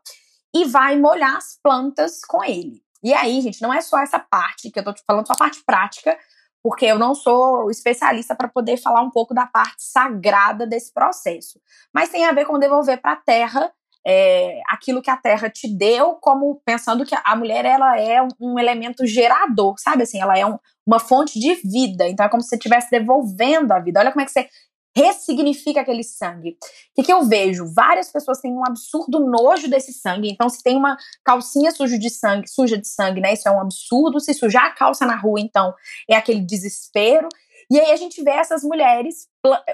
e 0.54 0.64
vai 0.66 0.96
molhar 0.96 1.36
as 1.36 1.58
plantas 1.60 2.20
com 2.24 2.44
ele. 2.44 2.84
E 3.02 3.12
aí, 3.12 3.40
gente, 3.40 3.60
não 3.60 3.74
é 3.74 3.80
só 3.80 3.98
essa 3.98 4.18
parte 4.20 4.70
que 4.70 4.78
eu 4.78 4.84
tô 4.84 4.92
te 4.92 5.02
falando, 5.04 5.26
só 5.26 5.32
a 5.32 5.36
parte 5.36 5.62
prática, 5.66 6.16
porque 6.64 6.86
eu 6.86 6.98
não 6.98 7.14
sou 7.14 7.70
especialista 7.70 8.34
para 8.34 8.48
poder 8.48 8.78
falar 8.78 9.02
um 9.02 9.10
pouco 9.10 9.34
da 9.34 9.46
parte 9.46 9.82
sagrada 9.82 10.66
desse 10.66 10.90
processo. 10.90 11.60
Mas 11.92 12.08
tem 12.08 12.24
a 12.24 12.32
ver 12.32 12.46
com 12.46 12.58
devolver 12.58 12.98
para 13.02 13.12
a 13.12 13.16
terra 13.16 13.70
é, 14.06 14.62
aquilo 14.70 15.02
que 15.02 15.10
a 15.10 15.16
terra 15.16 15.50
te 15.50 15.68
deu, 15.68 16.14
como 16.14 16.62
pensando 16.64 17.04
que 17.04 17.14
a 17.22 17.36
mulher 17.36 17.66
ela 17.66 18.00
é 18.00 18.26
um, 18.40 18.58
elemento 18.58 19.06
gerador, 19.06 19.74
sabe 19.78 20.04
assim, 20.04 20.20
ela 20.20 20.38
é 20.38 20.46
um, 20.46 20.58
uma 20.86 20.98
fonte 20.98 21.38
de 21.38 21.54
vida. 21.56 22.08
Então 22.08 22.24
é 22.24 22.30
como 22.30 22.42
se 22.42 22.48
você 22.48 22.56
estivesse 22.56 22.90
devolvendo 22.90 23.70
a 23.72 23.78
vida. 23.78 24.00
Olha 24.00 24.10
como 24.10 24.22
é 24.22 24.24
que 24.24 24.32
você 24.32 24.48
ressignifica 24.96 25.80
aquele 25.80 26.04
sangue. 26.04 26.50
O 26.50 26.94
que, 26.94 27.02
que, 27.02 27.12
eu 27.12 27.24
vejo? 27.24 27.66
Várias 27.74 28.10
pessoas 28.10 28.40
têm 28.40 28.52
um 28.52 28.64
absurdo 28.64 29.18
nojo 29.18 29.68
desse 29.68 29.92
sangue. 29.92 30.30
Então, 30.30 30.48
se 30.48 30.62
tem 30.62 30.76
uma 30.76 30.96
calcinha 31.24 31.72
suja 31.72 31.98
de 31.98 32.08
sangue, 32.10 32.48
suja 32.48 32.78
de 32.78 32.86
sangue, 32.86 33.20
né? 33.20 33.32
Isso 33.32 33.48
é 33.48 33.50
um 33.50 33.60
absurdo. 33.60 34.20
Se 34.20 34.32
sujar 34.32 34.66
a 34.66 34.74
calça 34.74 35.04
na 35.04 35.16
rua, 35.16 35.40
então, 35.40 35.74
é 36.08 36.16
aquele 36.16 36.40
desespero. 36.40 37.28
E 37.70 37.80
aí 37.80 37.90
a 37.92 37.96
gente 37.96 38.22
vê 38.22 38.30
essas 38.30 38.62
mulheres 38.62 39.26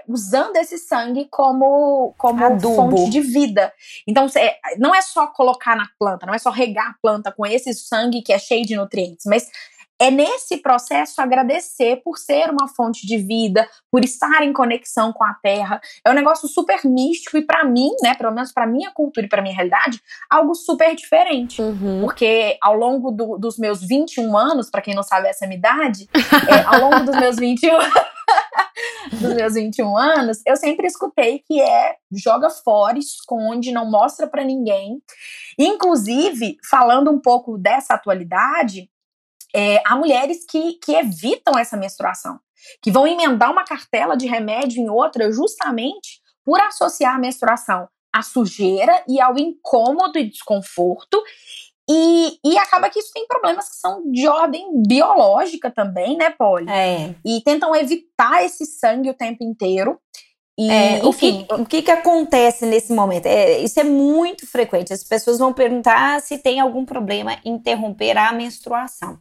usando 0.09 0.57
esse 0.57 0.79
sangue 0.79 1.27
como, 1.31 2.15
como 2.17 2.61
fonte 2.61 3.11
de 3.11 3.21
vida. 3.21 3.73
Então, 4.07 4.27
não 4.79 4.95
é 4.95 5.03
só 5.03 5.27
colocar 5.27 5.77
na 5.77 5.89
planta, 5.99 6.25
não 6.25 6.35
é 6.35 6.39
só 6.39 6.51
regar 6.51 6.91
a 6.91 6.95
planta 7.03 7.33
com 7.33 7.45
esse 7.45 7.75
sangue 7.75 8.23
que 8.23 8.33
é 8.33 8.39
cheio 8.39 8.65
de 8.65 8.77
nutrientes, 8.77 9.27
mas 9.27 9.49
é 10.01 10.11
nesse 10.11 10.57
processo 10.57 11.21
agradecer 11.21 11.97
por 12.03 12.17
ser 12.17 12.49
uma 12.51 12.67
fonte 12.67 13.07
de 13.07 13.19
vida, 13.19 13.69
por 13.91 14.03
estar 14.03 14.43
em 14.43 14.53
conexão 14.53 15.13
com 15.13 15.23
a 15.23 15.35
terra. 15.35 15.79
É 16.03 16.11
um 16.11 16.15
negócio 16.15 16.49
super 16.49 16.87
místico 16.87 17.37
e 17.37 17.45
para 17.45 17.65
mim, 17.65 17.91
né, 18.03 18.15
pelo 18.15 18.33
menos 18.33 18.51
para 18.51 18.67
minha 18.67 18.91
cultura 18.91 19.27
e 19.27 19.29
para 19.29 19.43
minha 19.43 19.55
realidade, 19.55 20.01
algo 20.31 20.55
super 20.55 20.97
diferente. 20.97 21.61
Uhum. 21.61 22.01
Porque 22.01 22.57
ao 22.63 22.75
longo 22.75 23.11
do, 23.11 23.37
dos 23.37 23.59
meus 23.59 23.87
21 23.87 24.35
anos, 24.37 24.71
para 24.71 24.81
quem 24.81 24.95
não 24.95 25.03
sabe 25.03 25.29
essa 25.29 25.45
é 25.45 25.49
minha 25.49 25.59
idade, 25.59 26.09
é, 26.49 26.63
ao 26.65 26.81
longo 26.81 27.05
dos 27.05 27.17
meus 27.17 27.37
21 27.37 27.71
dos 29.21 29.35
meus 29.35 29.55
21 29.55 29.97
anos, 29.99 30.41
eu 30.47 30.57
sempre 30.57 30.87
escutei 30.87 31.41
que 31.41 31.61
é 31.61 31.97
joga 32.11 32.49
fora, 32.49 32.99
esconde, 32.99 33.71
não 33.71 33.91
mostra 33.91 34.27
para 34.27 34.45
ninguém. 34.45 35.03
Inclusive, 35.59 36.57
falando 36.71 37.11
um 37.11 37.21
pouco 37.21 37.59
dessa 37.59 37.95
atualidade, 37.95 38.89
é, 39.55 39.83
há 39.85 39.97
mulheres 39.97 40.45
que, 40.49 40.75
que 40.75 40.95
evitam 40.95 41.59
essa 41.59 41.77
menstruação, 41.77 42.39
que 42.83 42.91
vão 42.91 43.07
emendar 43.07 43.51
uma 43.51 43.65
cartela 43.65 44.17
de 44.17 44.27
remédio 44.27 44.83
em 44.83 44.91
outra 44.91 45.31
justamente 45.33 46.21
por 46.45 46.61
associar 46.61 47.15
a 47.15 47.19
menstruação 47.19 47.89
à 48.13 48.23
sujeira 48.23 49.05
e 49.09 49.21
ao 49.21 49.39
incômodo 49.39 50.19
e 50.19 50.29
desconforto. 50.29 51.23
E, 51.89 52.39
e 52.45 52.57
acaba 52.57 52.89
que 52.89 53.01
isso 53.01 53.11
tem 53.13 53.27
problemas 53.27 53.69
que 53.69 53.77
são 53.77 54.09
de 54.13 54.29
ordem 54.29 54.69
biológica 54.87 55.71
também, 55.71 56.17
né, 56.17 56.31
Polly? 56.31 56.71
É. 56.71 57.15
E 57.25 57.41
tentam 57.43 57.75
evitar 57.75 58.45
esse 58.45 58.65
sangue 58.65 59.11
o 59.11 59.15
tempo 59.15 59.43
inteiro. 59.43 59.99
E, 60.61 60.71
é, 60.71 61.01
o, 61.03 61.11
que, 61.11 61.47
o 61.53 61.65
que, 61.65 61.81
que 61.81 61.91
acontece 61.91 62.67
nesse 62.67 62.93
momento? 62.93 63.25
É, 63.25 63.61
isso 63.61 63.81
é 63.81 63.83
muito 63.83 64.47
frequente. 64.47 64.93
As 64.93 65.03
pessoas 65.03 65.39
vão 65.39 65.55
perguntar 65.55 66.21
se 66.21 66.37
tem 66.37 66.61
algum 66.61 66.85
problema 66.85 67.39
em 67.47 67.55
interromper 67.55 68.19
a 68.19 68.31
menstruação. 68.31 69.19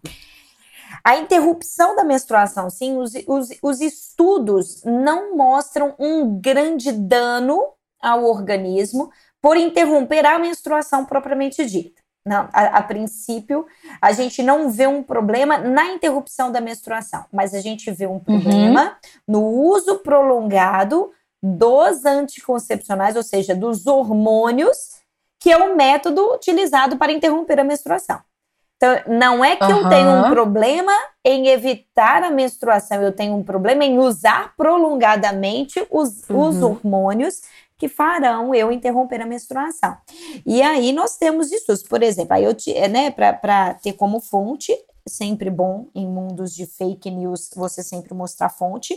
A 1.01 1.15
interrupção 1.15 1.95
da 1.95 2.03
menstruação, 2.03 2.69
sim, 2.69 2.97
os, 2.97 3.13
os, 3.25 3.49
os 3.63 3.79
estudos 3.79 4.83
não 4.83 5.37
mostram 5.37 5.95
um 5.97 6.37
grande 6.41 6.91
dano 6.91 7.57
ao 8.01 8.25
organismo 8.25 9.09
por 9.41 9.55
interromper 9.55 10.25
a 10.25 10.37
menstruação 10.37 11.05
propriamente 11.05 11.65
dita. 11.65 12.01
Não, 12.25 12.49
a, 12.51 12.79
a, 12.79 12.83
princípio, 12.83 13.65
a 14.01 14.11
gente 14.11 14.43
não 14.43 14.69
vê 14.69 14.87
um 14.87 15.01
problema 15.01 15.57
na 15.57 15.85
interrupção 15.85 16.51
da 16.51 16.59
menstruação, 16.59 17.23
mas 17.31 17.53
a 17.53 17.61
gente 17.61 17.89
vê 17.91 18.07
um 18.07 18.19
problema 18.19 18.83
uhum. 18.83 18.89
no 19.25 19.45
uso 19.45 19.99
prolongado 19.99 21.13
dos 21.41 22.05
anticoncepcionais, 22.05 23.15
ou 23.15 23.23
seja, 23.23 23.55
dos 23.55 23.87
hormônios, 23.87 24.99
que 25.39 25.51
é 25.51 25.57
o 25.57 25.75
método 25.75 26.33
utilizado 26.33 26.97
para 26.97 27.11
interromper 27.11 27.59
a 27.59 27.63
menstruação. 27.63 28.19
Então, 28.75 28.97
não 29.07 29.43
é 29.43 29.57
que 29.57 29.65
uhum. 29.65 29.81
eu 29.81 29.89
tenho 29.89 30.09
um 30.09 30.29
problema 30.29 30.93
em 31.23 31.47
evitar 31.47 32.23
a 32.23 32.31
menstruação, 32.31 33.01
eu 33.01 33.11
tenho 33.11 33.35
um 33.35 33.43
problema 33.43 33.83
em 33.83 33.99
usar 33.99 34.55
prolongadamente 34.55 35.85
os, 35.89 36.29
uhum. 36.29 36.47
os 36.47 36.61
hormônios 36.61 37.41
que 37.77 37.89
farão 37.89 38.53
eu 38.55 38.71
interromper 38.71 39.21
a 39.21 39.25
menstruação. 39.25 39.97
E 40.45 40.61
aí 40.61 40.93
nós 40.93 41.17
temos 41.17 41.51
estudos, 41.51 41.83
por 41.83 42.03
exemplo, 42.03 42.33
aí 42.33 42.43
eu 42.43 42.53
te, 42.53 42.73
né, 42.87 43.11
para 43.11 43.73
ter 43.75 43.93
como 43.93 44.19
fonte 44.19 44.73
sempre 45.09 45.49
bom 45.49 45.87
em 45.93 46.07
mundos 46.07 46.55
de 46.55 46.65
fake 46.65 47.11
news 47.11 47.49
você 47.55 47.83
sempre 47.83 48.13
mostrar 48.13 48.49
fonte. 48.49 48.93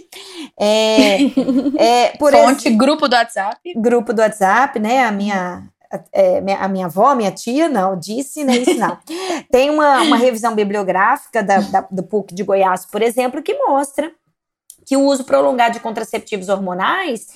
É, 0.59 1.17
é, 1.79 2.17
por 2.19 2.33
fonte, 2.33 2.69
esse, 2.69 2.77
grupo 2.77 3.09
do 3.09 3.17
WhatsApp. 3.17 3.59
Grupo 3.77 4.13
do 4.13 4.21
WhatsApp, 4.21 4.79
né? 4.79 5.05
A 5.05 5.11
minha, 5.11 5.69
é, 6.13 6.39
a 6.55 6.69
minha 6.69 6.87
avó, 6.87 7.15
minha 7.15 7.31
tia, 7.31 7.69
não, 7.69 7.99
disse, 7.99 8.45
nem 8.45 8.63
isso 8.63 8.79
não. 8.79 8.97
Tem 9.51 9.71
uma, 9.71 10.03
uma 10.03 10.17
revisão 10.17 10.55
bibliográfica 10.55 11.43
da, 11.43 11.61
da, 11.61 11.87
do 11.91 12.03
PUC 12.03 12.35
de 12.35 12.45
Goiás, 12.45 12.87
por 12.87 13.03
exemplo, 13.03 13.43
que 13.43 13.55
mostra 13.55 14.13
que 14.85 14.97
o 14.97 15.05
uso 15.05 15.25
prolongado 15.25 15.75
de 15.75 15.81
contraceptivos 15.81 16.49
hormonais, 16.49 17.27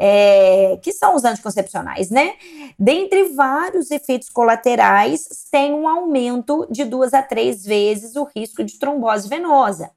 é, 0.00 0.78
que 0.82 0.92
são 0.92 1.14
os 1.14 1.24
anticoncepcionais, 1.24 2.10
né? 2.10 2.34
Dentre 2.78 3.24
vários 3.30 3.90
efeitos 3.90 4.28
colaterais, 4.28 5.26
tem 5.50 5.72
um 5.72 5.88
aumento 5.88 6.66
de 6.70 6.84
duas 6.84 7.14
a 7.14 7.22
três 7.22 7.64
vezes 7.64 8.16
o 8.16 8.28
risco 8.34 8.64
de 8.64 8.78
trombose 8.78 9.28
venosa 9.28 9.90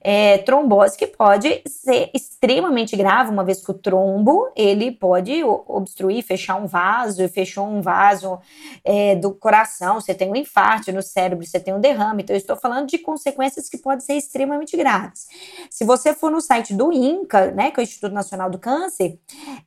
é, 0.00 0.38
trombose 0.38 0.96
que 0.96 1.06
pode 1.06 1.62
ser 1.66 2.10
extremamente 2.14 2.96
grave, 2.96 3.30
uma 3.30 3.44
vez 3.44 3.64
que 3.64 3.70
o 3.70 3.74
trombo 3.74 4.50
ele 4.54 4.92
pode 4.92 5.42
obstruir, 5.44 6.22
fechar 6.22 6.56
um 6.56 6.66
vaso, 6.66 7.28
fechou 7.28 7.66
um 7.66 7.80
vaso 7.80 8.38
é, 8.84 9.16
do 9.16 9.32
coração, 9.32 10.00
você 10.00 10.14
tem 10.14 10.30
um 10.30 10.36
infarto 10.36 10.92
no 10.92 11.02
cérebro, 11.02 11.44
você 11.44 11.60
tem 11.60 11.74
um 11.74 11.80
derrame. 11.80 12.22
Então, 12.22 12.34
eu 12.34 12.38
estou 12.38 12.56
falando 12.56 12.88
de 12.88 12.98
consequências 12.98 13.68
que 13.68 13.78
podem 13.78 14.00
ser 14.00 14.14
extremamente 14.14 14.76
graves. 14.76 15.26
Se 15.70 15.84
você 15.84 16.14
for 16.14 16.30
no 16.30 16.40
site 16.40 16.74
do 16.74 16.92
INCA, 16.92 17.50
né, 17.50 17.70
que 17.70 17.80
é 17.80 17.82
o 17.82 17.84
Instituto 17.84 18.12
Nacional 18.12 18.50
do 18.50 18.58
Câncer, 18.58 19.18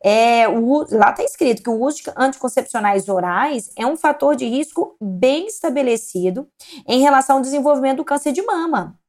é, 0.03 0.47
o, 0.47 0.85
lá 0.91 1.11
está 1.11 1.23
escrito 1.23 1.63
que 1.63 1.69
o 1.69 1.79
uso 1.79 1.97
de 1.97 2.11
anticoncepcionais 2.15 3.09
orais 3.09 3.71
é 3.75 3.85
um 3.85 3.95
fator 3.95 4.35
de 4.35 4.45
risco 4.45 4.95
bem 4.99 5.47
estabelecido 5.47 6.47
em 6.87 7.01
relação 7.01 7.37
ao 7.37 7.41
desenvolvimento 7.41 7.97
do 7.97 8.05
câncer 8.05 8.31
de 8.31 8.41
mama. 8.41 9.00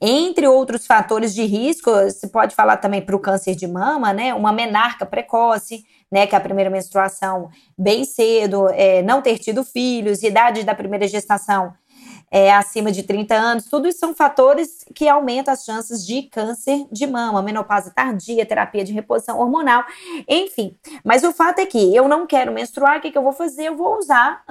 Entre 0.00 0.46
outros 0.46 0.86
fatores 0.86 1.34
de 1.34 1.44
risco, 1.44 1.90
se 2.10 2.28
pode 2.28 2.54
falar 2.54 2.76
também 2.76 3.00
para 3.00 3.16
o 3.16 3.20
câncer 3.20 3.54
de 3.54 3.66
mama, 3.66 4.12
né? 4.12 4.34
Uma 4.34 4.52
menarca 4.52 5.06
precoce, 5.06 5.84
né? 6.10 6.26
Que 6.26 6.34
é 6.34 6.38
a 6.38 6.40
primeira 6.40 6.70
menstruação 6.70 7.48
bem 7.76 8.04
cedo, 8.04 8.68
é, 8.70 9.02
não 9.02 9.22
ter 9.22 9.38
tido 9.38 9.64
filhos, 9.64 10.22
idade 10.22 10.64
da 10.64 10.74
primeira 10.74 11.08
gestação 11.08 11.72
é, 12.34 12.52
acima 12.52 12.90
de 12.90 13.04
30 13.04 13.32
anos, 13.32 13.66
tudo 13.66 13.86
isso 13.86 14.00
são 14.00 14.12
fatores 14.12 14.84
que 14.92 15.08
aumentam 15.08 15.54
as 15.54 15.64
chances 15.64 16.04
de 16.04 16.22
câncer 16.22 16.84
de 16.90 17.06
mama, 17.06 17.40
menopausa 17.40 17.92
tardia, 17.94 18.44
terapia 18.44 18.82
de 18.82 18.92
reposição 18.92 19.38
hormonal, 19.38 19.84
enfim. 20.28 20.76
Mas 21.04 21.22
o 21.22 21.32
fato 21.32 21.60
é 21.60 21.66
que 21.66 21.94
eu 21.94 22.08
não 22.08 22.26
quero 22.26 22.52
menstruar, 22.52 22.98
o 22.98 23.00
que, 23.00 23.12
que 23.12 23.18
eu 23.18 23.22
vou 23.22 23.32
fazer? 23.32 23.68
Eu 23.68 23.76
vou 23.76 23.98
usar 23.98 24.42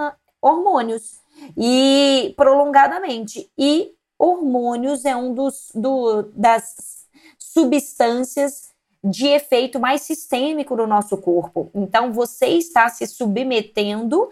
hormônios 0.41 1.19
e 1.57 2.33
prolongadamente. 2.37 3.49
E 3.57 3.91
hormônios 4.17 5.05
é 5.05 5.15
um 5.15 5.33
dos 5.33 5.71
do, 5.73 6.23
das 6.35 7.07
substâncias 7.37 8.73
de 9.03 9.27
efeito 9.27 9.81
mais 9.81 10.01
sistêmico 10.03 10.77
no 10.77 10.87
nosso 10.87 11.17
corpo. 11.17 11.69
Então, 11.75 12.13
você 12.13 12.45
está 12.45 12.87
se 12.87 13.05
submetendo 13.05 14.29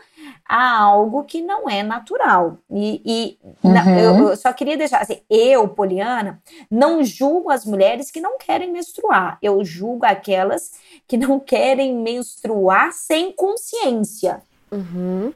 a 0.47 0.79
algo 0.79 1.25
que 1.25 1.41
não 1.41 1.69
é 1.69 1.83
natural. 1.83 2.57
E, 2.71 3.01
e 3.05 3.37
uhum. 3.63 3.73
na, 3.73 3.99
eu, 3.99 4.29
eu, 4.29 4.37
só 4.37 4.53
queria 4.53 4.77
deixar 4.77 5.01
assim: 5.01 5.19
eu, 5.29 5.67
Poliana, 5.67 6.41
não 6.69 7.03
julgo 7.03 7.51
as 7.51 7.65
mulheres 7.65 8.09
que 8.09 8.21
não 8.21 8.37
querem 8.37 8.71
menstruar. 8.71 9.37
Eu 9.41 9.63
julgo 9.65 10.05
aquelas 10.05 10.71
que 11.05 11.17
não 11.17 11.37
querem 11.37 11.93
menstruar 11.93 12.93
sem 12.93 13.33
consciência. 13.33 14.41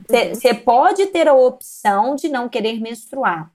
Você 0.07 0.51
uhum. 0.51 0.59
pode 0.63 1.07
ter 1.07 1.27
a 1.27 1.33
opção 1.33 2.15
de 2.15 2.29
não 2.29 2.47
querer 2.47 2.79
menstruar 2.79 3.51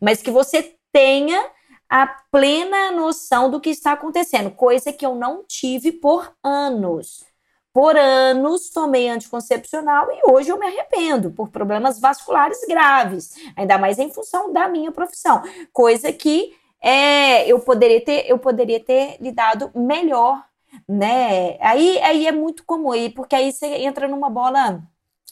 mas 0.00 0.22
que 0.22 0.30
você 0.30 0.76
tenha 0.92 1.50
a 1.88 2.06
plena 2.30 2.90
noção 2.90 3.50
do 3.50 3.60
que 3.60 3.70
está 3.70 3.92
acontecendo, 3.92 4.50
coisa 4.50 4.92
que 4.92 5.06
eu 5.06 5.14
não 5.14 5.44
tive 5.44 5.92
por 5.92 6.32
anos. 6.42 7.24
Por 7.72 7.96
anos 7.96 8.70
tomei 8.70 9.08
anticoncepcional 9.08 10.08
e 10.10 10.32
hoje 10.32 10.48
eu 10.48 10.58
me 10.58 10.66
arrependo 10.66 11.30
por 11.30 11.50
problemas 11.50 12.00
vasculares 12.00 12.58
graves, 12.66 13.34
ainda 13.54 13.76
mais 13.76 13.98
em 13.98 14.10
função 14.10 14.52
da 14.52 14.66
minha 14.66 14.90
profissão, 14.90 15.42
coisa 15.72 16.10
que 16.10 16.56
é, 16.80 17.46
eu 17.46 17.60
poderia 17.60 18.02
ter 18.02 18.24
eu 18.30 18.38
poderia 18.38 18.80
ter 18.80 19.18
lidado 19.20 19.70
melhor, 19.74 20.42
né? 20.88 21.58
Aí 21.60 21.98
aí 22.00 22.26
é 22.26 22.32
muito 22.32 22.64
comum 22.64 22.92
porque 23.14 23.36
aí 23.36 23.52
você 23.52 23.66
entra 23.66 24.08
numa 24.08 24.30
bola 24.30 24.82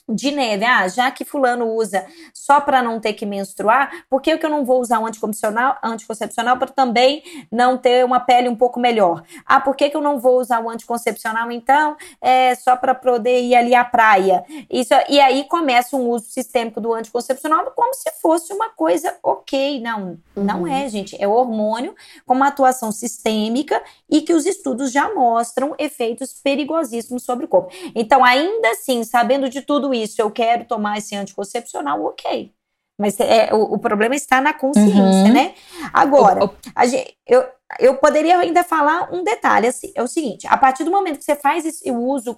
de 0.09 0.31
neve. 0.31 0.65
Ah, 0.65 0.87
já 0.89 1.11
que 1.11 1.25
fulano 1.25 1.67
usa 1.75 2.05
só 2.33 2.61
para 2.61 2.83
não 2.83 3.01
ter 3.01 3.15
que 3.15 3.25
menstruar, 3.25 4.05
por 4.11 4.21
que, 4.21 4.37
que 4.37 4.45
eu 4.45 4.51
não 4.51 4.65
vou 4.65 4.81
usar 4.81 4.99
um 4.99 5.07
anticoncepcional, 5.07 5.77
anticoncepcional 5.83 6.59
para 6.59 6.69
também 6.69 7.23
não 7.51 7.79
ter 7.79 8.05
uma 8.05 8.21
pele 8.21 8.49
um 8.49 8.57
pouco 8.57 8.79
melhor? 8.79 9.23
Ah, 9.47 9.61
por 9.61 9.75
que, 9.75 9.89
que 9.89 9.97
eu 9.97 10.03
não 10.03 10.19
vou 10.19 10.39
usar 10.39 10.61
o 10.61 10.69
anticoncepcional 10.69 11.51
então? 11.51 11.97
É 12.21 12.55
só 12.55 12.77
para 12.77 12.95
poder 12.95 13.43
ir 13.43 13.55
ali 13.55 13.75
à 13.75 13.85
praia. 13.85 14.45
Isso, 14.71 14.93
e 15.09 15.21
aí 15.21 15.45
começa 15.45 15.97
um 15.97 16.09
uso 16.11 16.27
sistêmico 16.27 16.81
do 16.81 16.93
anticoncepcional 16.93 17.73
como 17.75 17.95
se 17.95 18.11
fosse 18.21 18.53
uma 18.53 18.69
coisa 18.71 19.17
ok. 19.23 19.81
Não, 19.81 20.19
uhum. 20.37 20.45
não 20.45 20.67
é, 20.67 20.89
gente. 20.89 21.17
É 21.19 21.27
hormônio 21.27 21.95
com 22.27 22.35
uma 22.35 22.49
atuação 22.49 22.93
sistêmica 22.93 23.83
e 24.11 24.21
que 24.21 24.35
os 24.35 24.45
estudos 24.45 24.93
já 24.93 25.13
mostram 25.15 25.75
efeitos 25.79 26.35
perigosíssimos 26.35 27.23
sobre 27.25 27.47
o 27.47 27.49
corpo. 27.49 27.73
Então, 27.95 28.25
ainda 28.25 28.71
assim, 28.71 29.03
sabendo 29.05 29.49
de 29.49 29.63
tudo 29.63 29.94
isso, 29.95 30.21
eu 30.21 30.31
quero 30.31 30.65
tomar 30.65 30.99
esse 30.99 31.15
anticoncepcional, 31.15 32.05
ok. 32.05 32.53
Mas 32.99 33.19
é, 33.19 33.53
o, 33.53 33.75
o 33.75 33.79
problema 33.79 34.15
está 34.15 34.41
na 34.41 34.53
consciência, 34.53 35.03
uhum. 35.03 35.33
né? 35.33 35.55
Agora, 35.93 36.49
a 36.75 36.87
gente, 36.87 37.17
eu, 37.27 37.45
eu 37.79 37.97
poderia 37.97 38.39
ainda 38.39 38.63
falar 38.63 39.13
um 39.13 39.25
detalhe, 39.25 39.67
assim, 39.67 39.93
é 39.95 40.03
o 40.03 40.07
seguinte, 40.07 40.47
a 40.47 40.57
partir 40.57 40.85
do 40.85 40.91
momento 40.91 41.19
que 41.19 41.25
você 41.25 41.35
faz 41.35 41.67
esse, 41.67 41.91
o 41.91 41.99
uso 41.99 42.37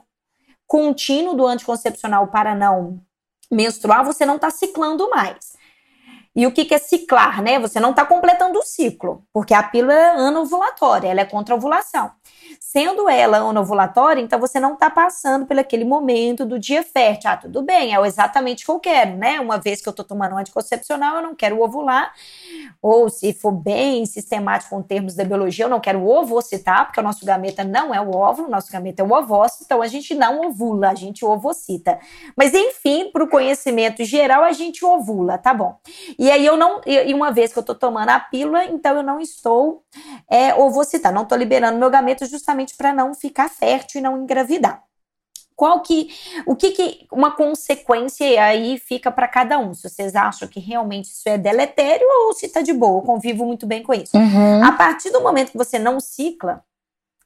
contínuo 0.67 1.35
do 1.35 1.47
anticoncepcional 1.47 2.29
para 2.29 2.55
não 2.55 3.01
menstruar, 3.51 4.05
você 4.05 4.25
não 4.25 4.37
está 4.37 4.51
ciclando 4.51 5.09
mais. 5.11 5.55
E 6.37 6.47
o 6.47 6.53
que, 6.53 6.73
é 6.75 6.79
ciclar, 6.79 7.43
né? 7.43 7.59
Você 7.59 7.81
não 7.81 7.91
está 7.91 8.05
completando 8.05 8.59
o 8.59 8.63
ciclo, 8.63 9.25
porque 9.33 9.55
a 9.55 9.63
pílula 9.63 9.95
é 9.95 10.11
anovulatória, 10.11 11.09
ela 11.09 11.23
é 11.23 11.25
contra 11.25 11.55
a 11.55 11.57
ovulação. 11.57 12.11
Sendo 12.61 13.09
ela 13.09 13.39
anovulatória, 13.39 14.21
então 14.21 14.39
você 14.39 14.61
não 14.61 14.75
está 14.75 14.91
passando 14.91 15.47
por 15.47 15.59
aquele 15.59 15.85
momento 15.85 16.45
do 16.45 16.59
dia 16.59 16.83
fértil. 16.83 17.31
Ah, 17.31 17.37
tudo 17.37 17.63
bem, 17.63 17.95
é 17.95 18.07
exatamente 18.07 18.65
o 18.65 18.67
que 18.67 18.71
eu 18.73 18.81
quero, 18.81 19.17
né? 19.17 19.41
Uma 19.41 19.57
vez 19.57 19.81
que 19.81 19.89
eu 19.89 19.93
estou 19.93 20.05
tomando 20.05 20.35
um 20.35 20.39
anticoncepcional, 20.39 21.17
eu 21.17 21.23
não 21.23 21.35
quero 21.35 21.61
ovular. 21.63 22.13
Ou 22.83 23.09
se 23.09 23.33
for 23.33 23.53
bem 23.53 24.05
sistemático 24.05 24.71
com 24.71 24.83
termos 24.83 25.15
da 25.15 25.25
biologia, 25.25 25.65
eu 25.65 25.71
não 25.71 25.81
quero 25.81 26.07
ovocitar, 26.07 26.87
porque 26.87 27.01
o 27.01 27.03
nosso 27.03 27.25
gameta 27.25 27.65
não 27.65 27.95
é 27.95 28.01
o 28.01 28.15
óvulo, 28.15 28.49
o 28.49 28.51
nosso 28.51 28.71
gameta 28.71 29.03
é 29.03 29.05
o 29.05 29.13
ovócito, 29.13 29.65
então 29.65 29.81
a 29.81 29.87
gente 29.87 30.15
não 30.15 30.43
ovula, 30.43 30.91
a 30.91 30.95
gente 30.95 31.25
ovocita. 31.25 31.99
Mas 32.37 32.53
enfim, 32.53 33.11
para 33.11 33.25
o 33.25 33.29
conhecimento 33.29 34.05
geral, 34.05 34.45
a 34.45 34.53
gente 34.53 34.85
ovula, 34.85 35.39
tá 35.39 35.55
bom. 35.55 35.79
E 36.19 36.26
aí 36.31 36.47
eu 36.47 36.57
não, 36.57 36.81
e 36.87 37.13
uma 37.13 37.31
vez 37.31 37.53
que 37.53 37.59
eu 37.59 37.63
estou 37.63 37.75
tomando 37.75 38.09
a 38.09 38.21
pílula, 38.21 38.65
então 38.65 38.97
eu 38.97 39.03
não 39.03 39.21
estou 39.21 39.85
é, 40.31 40.55
ovocitar, 40.55 41.13
não 41.13 41.23
estou 41.23 41.37
liberando 41.37 41.79
meu 41.79 41.91
gameta 41.91 42.27
justamente 42.27 42.77
para 42.77 42.93
não 42.93 43.15
ficar 43.15 43.49
fértil 43.49 44.01
e 44.01 44.03
não 44.03 44.23
engravidar. 44.23 44.83
Qual 45.57 45.81
que, 45.81 46.11
o 46.45 46.55
que, 46.55 46.71
que 46.71 47.07
uma 47.11 47.35
consequência 47.35 48.45
aí 48.45 48.79
fica 48.79 49.11
para 49.11 49.27
cada 49.27 49.59
um? 49.59 49.73
Se 49.73 49.89
vocês 49.89 50.15
acham 50.15 50.47
que 50.47 50.61
realmente 50.61 51.07
isso 51.07 51.27
é 51.27 51.39
deletério 51.39 52.07
ou 52.07 52.35
se 52.35 52.49
tá 52.49 52.61
de 52.61 52.75
boa, 52.75 52.99
eu 52.99 53.03
convivo 53.03 53.47
muito 53.47 53.67
bem 53.67 53.83
com 53.83 53.95
isso. 53.95 54.15
Uhum. 54.15 54.63
A 54.63 54.73
partir 54.73 55.11
do 55.11 55.23
momento 55.23 55.53
que 55.53 55.57
você 55.57 55.79
não 55.79 55.99
cicla, 55.99 56.63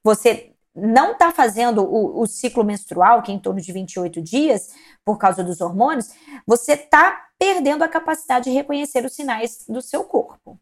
você 0.02 0.52
não 0.72 1.12
está 1.12 1.32
fazendo 1.32 1.82
o, 1.82 2.22
o, 2.22 2.26
ciclo 2.26 2.64
menstrual, 2.64 3.20
que 3.22 3.32
é 3.32 3.34
em 3.34 3.38
torno 3.38 3.60
de 3.60 3.72
28 3.72 4.22
dias, 4.22 4.70
por 5.04 5.18
causa 5.18 5.42
dos 5.42 5.60
hormônios, 5.60 6.10
você 6.46 6.74
está 6.74 7.26
perdendo 7.40 7.82
a 7.82 7.88
capacidade 7.88 8.50
de 8.50 8.50
reconhecer 8.50 9.02
os 9.02 9.14
sinais 9.14 9.64
do 9.66 9.80
seu 9.80 10.04
corpo. 10.04 10.60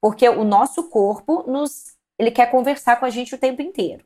Porque 0.00 0.26
o 0.26 0.42
nosso 0.42 0.88
corpo 0.88 1.44
nos 1.46 1.98
ele 2.18 2.30
quer 2.30 2.50
conversar 2.50 2.98
com 2.98 3.04
a 3.04 3.10
gente 3.10 3.34
o 3.34 3.38
tempo 3.38 3.62
inteiro. 3.62 4.04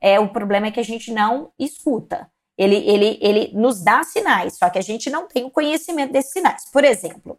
É, 0.00 0.18
o 0.18 0.28
problema 0.28 0.66
é 0.66 0.70
que 0.70 0.80
a 0.80 0.84
gente 0.84 1.12
não 1.12 1.52
escuta. 1.58 2.28
Ele, 2.56 2.76
ele, 2.76 3.18
ele 3.20 3.50
nos 3.52 3.82
dá 3.82 4.02
sinais, 4.02 4.56
só 4.56 4.70
que 4.70 4.78
a 4.78 4.82
gente 4.82 5.10
não 5.10 5.28
tem 5.28 5.44
o 5.44 5.50
conhecimento 5.50 6.12
desses 6.12 6.32
sinais. 6.32 6.64
Por 6.72 6.84
exemplo, 6.84 7.38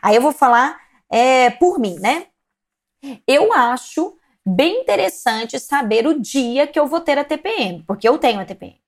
aí 0.00 0.16
eu 0.16 0.22
vou 0.22 0.32
falar 0.32 0.80
é, 1.10 1.50
por 1.50 1.78
mim, 1.78 1.98
né? 1.98 2.26
Eu 3.26 3.52
acho 3.52 4.16
bem 4.46 4.82
interessante 4.82 5.58
saber 5.58 6.06
o 6.06 6.18
dia 6.18 6.66
que 6.66 6.78
eu 6.78 6.86
vou 6.86 7.00
ter 7.00 7.18
a 7.18 7.24
TPM, 7.24 7.82
porque 7.84 8.08
eu 8.08 8.16
tenho 8.16 8.40
a 8.40 8.44
TPM. 8.44 8.79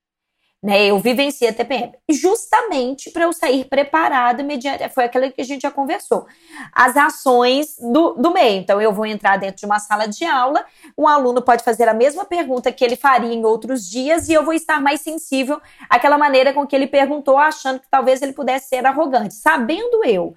Né, 0.63 0.85
eu 0.85 0.97
vivenciei 0.97 1.49
a 1.49 1.53
TPM, 1.53 1.91
justamente 2.09 3.11
para 3.11 3.23
eu 3.23 3.33
sair 3.33 3.65
preparada 3.65 4.41
mediante. 4.41 4.87
Foi 4.89 5.03
aquilo 5.03 5.29
que 5.29 5.41
a 5.41 5.43
gente 5.43 5.63
já 5.63 5.69
conversou. 5.69 6.25
As 6.71 6.95
ações 6.95 7.75
do, 7.81 8.13
do 8.13 8.31
meio. 8.31 8.61
Então, 8.61 8.81
eu 8.81 8.93
vou 8.93 9.05
entrar 9.05 9.35
dentro 9.37 9.57
de 9.57 9.65
uma 9.65 9.77
sala 9.77 10.07
de 10.07 10.23
aula, 10.23 10.65
um 10.97 11.05
aluno 11.05 11.41
pode 11.41 11.65
fazer 11.65 11.89
a 11.89 11.93
mesma 11.93 12.23
pergunta 12.23 12.71
que 12.71 12.85
ele 12.85 12.95
faria 12.95 13.33
em 13.33 13.43
outros 13.43 13.89
dias, 13.89 14.29
e 14.29 14.33
eu 14.33 14.45
vou 14.45 14.53
estar 14.53 14.81
mais 14.81 15.01
sensível 15.01 15.59
àquela 15.89 16.17
maneira 16.17 16.53
com 16.53 16.65
que 16.65 16.73
ele 16.73 16.87
perguntou, 16.87 17.37
achando 17.37 17.81
que 17.81 17.89
talvez 17.89 18.21
ele 18.21 18.31
pudesse 18.31 18.69
ser 18.69 18.85
arrogante. 18.85 19.33
Sabendo 19.33 20.05
eu 20.05 20.33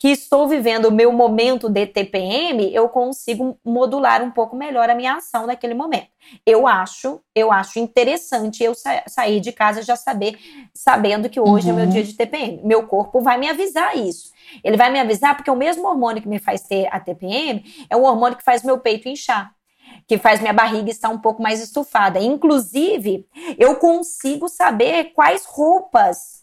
que 0.00 0.08
estou 0.08 0.48
vivendo 0.48 0.86
o 0.86 0.90
meu 0.90 1.12
momento 1.12 1.68
de 1.68 1.86
TPM, 1.86 2.74
eu 2.74 2.88
consigo 2.88 3.58
modular 3.62 4.22
um 4.22 4.30
pouco 4.30 4.56
melhor 4.56 4.88
a 4.88 4.94
minha 4.94 5.16
ação 5.16 5.46
naquele 5.46 5.74
momento. 5.74 6.08
Eu 6.46 6.66
acho, 6.66 7.20
eu 7.34 7.52
acho 7.52 7.78
interessante 7.78 8.64
eu 8.64 8.74
sa 8.74 9.02
sair 9.06 9.40
de 9.40 9.52
casa 9.52 9.82
já 9.82 9.96
saber, 9.96 10.38
sabendo 10.72 11.28
que 11.28 11.38
hoje 11.38 11.66
uhum. 11.66 11.74
é 11.74 11.76
meu 11.76 11.84
uhum. 11.84 11.90
dia 11.90 12.02
de 12.02 12.14
TPM. 12.14 12.62
Meu 12.64 12.86
corpo 12.86 13.20
vai 13.20 13.36
me 13.36 13.46
avisar 13.46 13.94
isso. 13.94 14.32
Ele 14.64 14.78
vai 14.78 14.90
me 14.90 14.98
avisar 14.98 15.36
porque 15.36 15.50
o 15.50 15.56
mesmo 15.56 15.86
hormônio 15.86 16.22
que 16.22 16.28
me 16.28 16.38
faz 16.38 16.62
ter 16.62 16.88
a 16.90 16.98
TPM 16.98 17.62
é 17.90 17.94
o 17.94 18.04
hormônio 18.04 18.38
que 18.38 18.44
faz 18.44 18.62
meu 18.62 18.78
peito 18.78 19.06
inchar 19.06 19.54
que 20.06 20.18
faz 20.18 20.40
minha 20.40 20.52
barriga 20.52 20.90
estar 20.90 21.08
um 21.08 21.18
pouco 21.18 21.42
mais 21.42 21.60
estufada. 21.60 22.20
Inclusive, 22.20 23.26
eu 23.58 23.76
consigo 23.76 24.48
saber 24.48 25.12
quais 25.14 25.44
roupas 25.44 26.39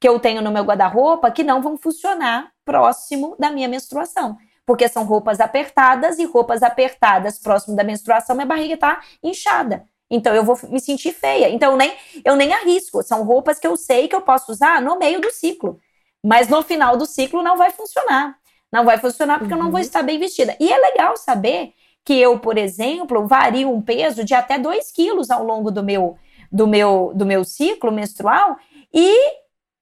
que 0.00 0.08
eu 0.08 0.18
tenho 0.18 0.42
no 0.42 0.50
meu 0.50 0.64
guarda-roupa 0.64 1.30
que 1.30 1.42
não 1.42 1.62
vão 1.62 1.76
funcionar 1.76 2.50
próximo 2.64 3.36
da 3.38 3.50
minha 3.50 3.68
menstruação. 3.68 4.36
Porque 4.66 4.88
são 4.88 5.04
roupas 5.04 5.40
apertadas 5.40 6.18
e 6.18 6.24
roupas 6.24 6.62
apertadas 6.62 7.38
próximo 7.38 7.74
da 7.74 7.82
menstruação, 7.84 8.36
minha 8.36 8.46
barriga 8.46 8.76
tá 8.76 9.00
inchada. 9.22 9.84
Então 10.10 10.34
eu 10.34 10.44
vou 10.44 10.58
me 10.68 10.80
sentir 10.80 11.12
feia. 11.12 11.50
Então 11.50 11.72
eu 11.72 11.76
nem, 11.76 11.92
eu 12.24 12.36
nem 12.36 12.52
arrisco. 12.52 13.02
São 13.02 13.24
roupas 13.24 13.58
que 13.58 13.66
eu 13.66 13.76
sei 13.76 14.08
que 14.08 14.16
eu 14.16 14.22
posso 14.22 14.52
usar 14.52 14.80
no 14.80 14.98
meio 14.98 15.20
do 15.20 15.30
ciclo. 15.30 15.78
Mas 16.24 16.48
no 16.48 16.62
final 16.62 16.96
do 16.96 17.06
ciclo 17.06 17.42
não 17.42 17.56
vai 17.56 17.70
funcionar. 17.70 18.36
Não 18.72 18.84
vai 18.84 18.98
funcionar 18.98 19.38
porque 19.38 19.52
uhum. 19.52 19.60
eu 19.60 19.64
não 19.64 19.70
vou 19.70 19.80
uhum. 19.80 19.86
estar 19.86 20.02
bem 20.02 20.18
vestida. 20.18 20.56
E 20.60 20.72
é 20.72 20.76
legal 20.78 21.16
saber 21.16 21.72
que 22.04 22.14
eu, 22.14 22.38
por 22.38 22.56
exemplo, 22.56 23.26
vario 23.26 23.70
um 23.70 23.82
peso 23.82 24.24
de 24.24 24.34
até 24.34 24.58
2 24.58 24.90
quilos 24.92 25.30
ao 25.30 25.44
longo 25.44 25.70
do 25.70 25.82
meu, 25.82 26.16
do 26.50 26.66
meu, 26.66 27.12
do 27.14 27.26
meu 27.26 27.44
ciclo 27.44 27.92
menstrual 27.92 28.56
e 28.92 29.14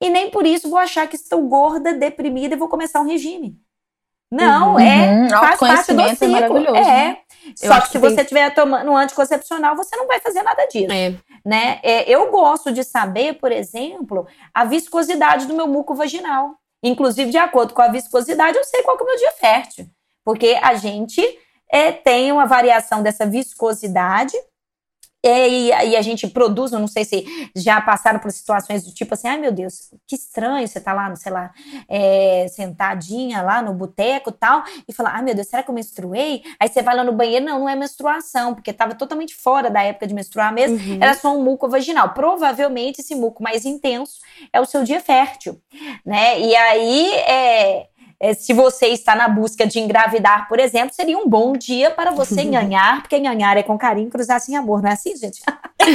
e 0.01 0.11
nem 0.11 0.31
por 0.31 0.47
isso 0.47 0.69
vou 0.69 0.79
achar 0.79 1.07
que 1.09 1.17
estou 1.17 1.43
gorda, 1.49 1.95
deprimida 1.95 2.55
e 2.55 2.59
vou 2.59 2.69
começar 2.69 3.01
um 3.01 3.07
regime. 3.07 3.59
Não, 4.31 4.73
uhum. 4.73 4.81
é 4.81 5.29
faz 5.31 5.59
parte 5.59 5.93
do 5.93 6.01
é 6.01 6.15
ciclo. 6.15 6.27
É, 6.27 6.41
maravilhoso, 6.41 6.77
é. 6.77 6.83
Né? 6.83 7.19
Só 7.55 7.81
que 7.81 7.91
se 7.91 7.99
você 7.99 8.23
estiver 8.23 8.53
tomando 8.53 8.91
um 8.91 8.97
anticoncepcional, 8.97 9.77
você 9.77 9.95
não 9.97 10.07
vai 10.07 10.19
fazer 10.19 10.43
nada 10.43 10.67
disso. 10.67 10.93
É. 10.93 11.15
Né? 11.45 11.79
É, 11.83 12.11
eu 12.11 12.31
gosto 12.31 12.73
de 12.73 12.83
saber, 12.83 13.35
por 13.35 13.53
exemplo, 13.53 14.27
a 14.53 14.65
viscosidade 14.65 15.47
do 15.47 15.55
meu 15.55 15.69
muco 15.69 15.95
vaginal. 15.95 16.57
Inclusive, 16.83 17.31
de 17.31 17.39
acordo 17.39 17.73
com 17.73 17.83
a 17.83 17.89
viscosidade, 17.89 18.59
eu 18.59 18.65
sei 18.65 18.83
qual 18.83 18.99
é 18.99 19.03
o 19.03 19.07
meu 19.07 19.17
dia 19.17 19.33
fértil. 19.33 19.87
Porque 20.25 20.59
a 20.61 20.75
gente 20.75 21.23
é, 21.71 21.93
tem 21.93 22.33
uma 22.33 22.47
variação 22.47 23.03
dessa 23.03 23.25
viscosidade 23.25 24.37
e, 25.25 25.69
e, 25.69 25.97
a 25.97 26.03
gente 26.03 26.29
produz, 26.29 26.73
eu 26.73 26.79
não 26.79 26.87
sei 26.87 27.05
se 27.05 27.25
já 27.55 27.81
passaram 27.81 28.19
por 28.19 28.31
situações 28.31 28.85
do 28.85 28.93
tipo 28.93 29.15
assim, 29.15 29.29
ai 29.29 29.39
meu 29.39 29.51
Deus, 29.51 29.91
que 30.07 30.15
estranho 30.15 30.67
você 30.67 30.81
tá 30.81 30.93
lá, 30.93 31.15
sei 31.17 31.33
lá, 31.33 31.51
é, 31.89 32.47
sentadinha 32.49 33.43
lá 33.43 33.61
no 33.61 33.75
boteco 33.75 34.31
e 34.31 34.33
tal, 34.33 34.63
e 34.89 34.93
fala, 34.93 35.11
ai 35.11 35.23
meu 35.23 35.35
Deus, 35.35 35.49
será 35.49 35.63
que 35.63 35.71
eu 35.71 35.75
menstruei? 35.75 36.43
Aí 36.61 36.69
você 36.69 36.83
vai 36.83 36.95
lá 36.95 37.03
no 37.03 37.13
banheiro, 37.13 37.45
não, 37.45 37.61
não 37.61 37.69
é 37.69 37.75
menstruação, 37.75 38.55
porque 38.55 38.73
tava 38.73 38.95
totalmente 38.95 39.35
fora 39.35 39.69
da 39.69 39.83
época 39.83 40.07
de 40.07 40.15
menstruar 40.15 40.53
mesmo, 40.53 40.77
uhum. 40.77 40.99
era 41.01 41.15
só 41.15 41.37
um 41.37 41.43
muco 41.43 41.69
vaginal. 41.69 42.15
Provavelmente 42.15 43.01
esse 43.01 43.15
muco 43.15 43.43
mais 43.43 43.65
intenso 43.65 44.21
é 44.53 44.61
o 44.61 44.65
seu 44.65 44.85
dia 44.85 45.01
fértil, 45.01 45.61
né? 46.05 46.41
E 46.41 46.55
aí, 46.55 47.11
é 47.15 47.89
é, 48.19 48.35
se 48.35 48.53
você 48.53 48.87
está 48.89 49.15
na 49.15 49.29
busca 49.29 49.67
de 49.67 49.79
engravidar, 49.79 50.49
por 50.49 50.59
exemplo, 50.59 50.95
seria 50.95 51.19
um 51.19 51.29
bom 51.29 51.53
dia 51.53 51.91
para 51.91 52.11
você 52.11 52.45
ganhar, 52.49 53.03
porque 53.03 53.19
ganhar 53.19 53.57
é 53.57 53.63
com 53.63 53.77
carinho, 53.79 54.11
cruzar 54.11 54.41
sem 54.41 54.57
amor, 54.57 54.83
não 54.83 54.91
é 54.91 54.95
assim, 54.95 55.15
gente? 55.17 55.43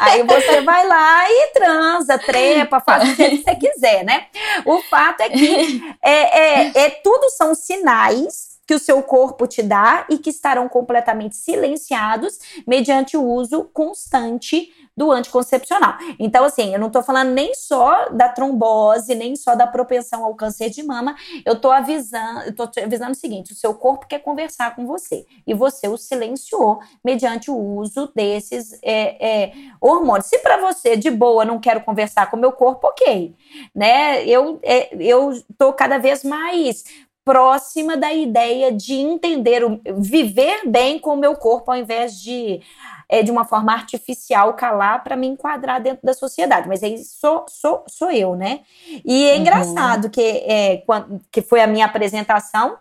Aí 0.00 0.22
você 0.24 0.60
vai 0.62 0.86
lá 0.86 1.30
e 1.30 1.50
transa, 1.52 2.18
trepa, 2.18 2.80
faz 2.80 3.08
o 3.08 3.16
que 3.16 3.36
você 3.36 3.54
quiser, 3.54 4.04
né? 4.04 4.26
O 4.64 4.82
fato 4.82 5.20
é 5.22 5.30
que 5.30 5.82
é, 6.02 6.40
é, 6.40 6.72
é, 6.74 6.90
tudo 6.90 7.30
são 7.30 7.54
sinais 7.54 8.56
que 8.66 8.74
o 8.74 8.78
seu 8.78 9.00
corpo 9.02 9.46
te 9.46 9.62
dá 9.62 10.04
e 10.10 10.18
que 10.18 10.30
estarão 10.30 10.68
completamente 10.68 11.36
silenciados 11.36 12.38
mediante 12.66 13.16
o 13.16 13.22
uso 13.22 13.70
constante 13.72 14.72
do 14.96 15.12
anticoncepcional. 15.12 15.98
Então, 16.18 16.44
assim, 16.44 16.72
eu 16.72 16.80
não 16.80 16.88
tô 16.88 17.02
falando 17.02 17.30
nem 17.30 17.54
só 17.54 18.08
da 18.08 18.28
trombose, 18.28 19.14
nem 19.14 19.36
só 19.36 19.54
da 19.54 19.66
propensão 19.66 20.24
ao 20.24 20.34
câncer 20.34 20.70
de 20.70 20.82
mama, 20.82 21.14
eu 21.44 21.60
tô 21.60 21.70
avisando, 21.70 22.40
eu 22.46 22.54
tô 22.54 22.62
avisando 22.82 23.12
o 23.12 23.14
seguinte: 23.14 23.52
o 23.52 23.56
seu 23.56 23.74
corpo 23.74 24.06
quer 24.06 24.20
conversar 24.20 24.74
com 24.74 24.86
você 24.86 25.26
e 25.46 25.52
você 25.52 25.86
o 25.86 25.96
silenciou 25.96 26.80
mediante 27.04 27.50
o 27.50 27.56
uso 27.56 28.10
desses 28.14 28.78
é, 28.82 29.44
é, 29.44 29.52
hormônios. 29.80 30.26
Se 30.26 30.38
para 30.38 30.56
você 30.56 30.96
de 30.96 31.10
boa 31.10 31.44
não 31.44 31.60
quero 31.60 31.82
conversar 31.82 32.30
com 32.30 32.36
o 32.36 32.40
meu 32.40 32.52
corpo, 32.52 32.86
ok, 32.86 33.34
né? 33.74 34.24
Eu, 34.26 34.58
é, 34.62 34.94
eu 34.98 35.32
tô 35.58 35.72
cada 35.72 35.98
vez 35.98 36.24
mais 36.24 36.84
próxima 37.26 37.96
da 37.96 38.14
ideia 38.14 38.70
de 38.70 38.94
entender, 38.94 39.60
viver 39.98 40.60
bem 40.64 40.96
com 40.96 41.14
o 41.14 41.16
meu 41.16 41.34
corpo 41.34 41.72
ao 41.72 41.76
invés 41.76 42.20
de 42.20 42.60
é, 43.08 43.22
de 43.22 43.30
uma 43.30 43.44
forma 43.44 43.72
artificial 43.72 44.54
calar 44.54 45.02
para 45.02 45.16
me 45.16 45.26
enquadrar 45.26 45.80
dentro 45.80 46.04
da 46.04 46.14
sociedade. 46.14 46.68
Mas 46.68 46.82
aí 46.82 46.98
sou, 46.98 47.44
sou, 47.48 47.84
sou 47.88 48.10
eu, 48.10 48.34
né? 48.34 48.60
E 49.04 49.28
é 49.28 49.34
uhum. 49.34 49.40
engraçado 49.40 50.10
que, 50.10 50.20
é, 50.20 50.78
quando, 50.78 51.20
que 51.30 51.42
foi 51.42 51.60
a 51.60 51.66
minha 51.66 51.86
apresentação, 51.86 52.78